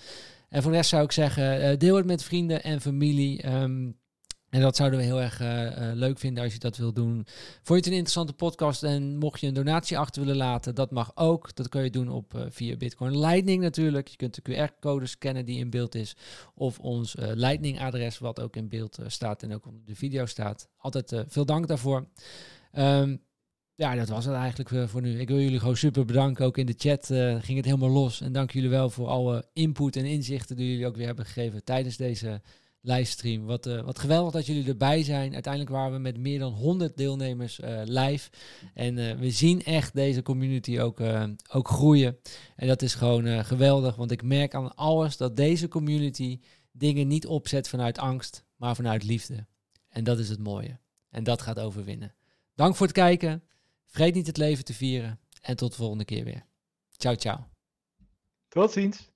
En 0.49 0.63
voor 0.63 0.71
de 0.71 0.77
rest 0.77 0.91
zou 0.91 1.05
ik 1.05 1.13
zeggen, 1.13 1.79
deel 1.79 1.97
het 1.97 2.07
met 2.07 2.23
vrienden 2.23 2.63
en 2.63 2.81
familie. 2.81 3.43
Ehm, 3.43 3.91
en 4.51 4.61
dat 4.61 4.77
zouden 4.77 4.99
we 4.99 5.05
heel 5.05 5.21
erg 5.21 5.41
eh, 5.41 5.67
eh, 5.67 5.97
leuk 5.97 6.19
vinden 6.19 6.45
als 6.45 6.53
je 6.53 6.59
dat 6.59 6.77
wil 6.77 6.93
doen. 6.93 7.27
Vond 7.63 7.67
je 7.67 7.75
het 7.75 7.87
een 7.87 7.93
interessante 7.93 8.33
podcast 8.33 8.83
en 8.83 9.17
mocht 9.17 9.41
je 9.41 9.47
een 9.47 9.55
donatie 9.55 9.99
achter 9.99 10.23
willen 10.23 10.37
laten, 10.37 10.75
dat 10.75 10.91
mag 10.91 11.13
ook. 11.15 11.55
Dat 11.55 11.69
kun 11.69 11.83
je 11.83 11.91
doen 11.91 12.09
op, 12.09 12.35
eh, 12.35 12.43
via 12.49 12.77
Bitcoin 12.77 13.19
Lightning 13.19 13.63
natuurlijk. 13.63 14.09
Je 14.09 14.17
kunt 14.17 14.35
de 14.35 14.43
QR-code 14.43 15.07
scannen 15.07 15.45
die 15.45 15.59
in 15.59 15.71
beeld 15.71 15.95
is. 15.95 16.17
Of 16.55 16.79
ons 16.79 17.17
eh, 17.17 17.31
Lightning-adres, 17.35 18.19
wat 18.19 18.41
ook 18.41 18.57
in 18.57 18.69
beeld 18.69 18.99
staat 19.07 19.43
en 19.43 19.55
ook 19.55 19.67
onder 19.67 19.87
de 19.87 19.95
video 19.95 20.27
staat. 20.27 20.69
Altijd 20.77 21.25
veel 21.29 21.45
dank 21.45 21.69
daarvoor. 21.69 22.07
Ehm, 22.73 23.17
ja, 23.75 23.95
dat 23.95 24.09
was 24.09 24.25
het 24.25 24.35
eigenlijk 24.35 24.89
voor 24.91 25.01
nu. 25.01 25.21
Ik 25.21 25.29
wil 25.29 25.41
jullie 25.41 25.59
gewoon 25.59 25.77
super 25.77 26.05
bedanken. 26.05 26.47
Ook 26.47 26.59
in 26.59 26.67
de 26.67 26.75
chat 26.77 27.07
ging 27.45 27.57
het 27.57 27.65
helemaal 27.65 27.91
los. 27.91 28.21
En 28.21 28.33
dank 28.33 28.51
jullie 28.51 28.69
wel 28.69 28.91
voor 28.91 29.07
alle 29.07 29.45
input 29.53 29.97
en 29.97 30.05
inzichten 30.05 30.57
die 30.57 30.71
jullie 30.71 30.87
ook 30.87 30.97
weer 30.97 31.07
hebben 31.07 31.25
gegeven 31.25 31.65
tijdens 31.65 31.97
deze 31.97 32.41
livestream. 32.81 33.45
Wat, 33.45 33.67
eh, 33.67 33.81
wat 33.81 33.99
geweldig 33.99 34.33
dat 34.33 34.47
jullie 34.47 34.69
erbij 34.69 35.03
zijn. 35.03 35.33
Uiteindelijk 35.33 35.73
waren 35.73 35.93
we 35.93 35.99
met 35.99 36.19
meer 36.19 36.39
dan 36.39 36.53
100 36.53 36.97
deelnemers 36.97 37.61
eh, 37.61 37.81
live. 37.85 38.31
En 38.75 38.99
eh, 38.99 39.19
we 39.19 39.31
zien 39.31 39.65
echt 39.65 39.95
deze 39.95 40.23
community 40.23 40.79
ook, 40.79 41.01
ook 41.53 41.69
groeien. 41.69 42.19
En 42.57 42.67
dat 42.67 42.83
is 42.83 42.95
gewoon 42.95 43.45
geweldig. 43.45 43.97
Want 43.97 44.11
ik 44.11 44.23
merk 44.23 44.55
aan 44.55 44.75
alles 44.75 45.17
dat 45.17 45.37
deze 45.37 45.69
community 45.69 46.41
dingen 46.73 47.09
niet 47.09 47.27
opzet 47.27 47.69
vanuit 47.69 47.99
angst, 47.99 48.45
maar 48.57 48.75
vanuit 48.75 49.05
liefde. 49.05 49.47
En 49.89 50.05
dat 50.05 50.19
is 50.19 50.29
het 50.29 50.39
mooie. 50.39 50.79
En 51.11 51.25
dat 51.25 51.43
gaat 51.43 51.61
overwinnen. 51.61 52.15
Dank 52.55 52.77
voor 52.77 52.87
het 52.87 52.95
kijken. 52.95 53.43
Vergeet 53.87 54.15
niet 54.15 54.27
het 54.27 54.37
leven 54.37 54.65
te 54.65 54.75
vieren. 54.75 55.21
En 55.41 55.57
tot 55.57 55.71
de 55.71 55.77
volgende 55.77 56.05
keer 56.05 56.25
weer. 56.25 56.47
Ciao, 56.97 57.15
ciao. 57.15 57.47
Tot 58.49 58.73
ziens. 58.73 59.10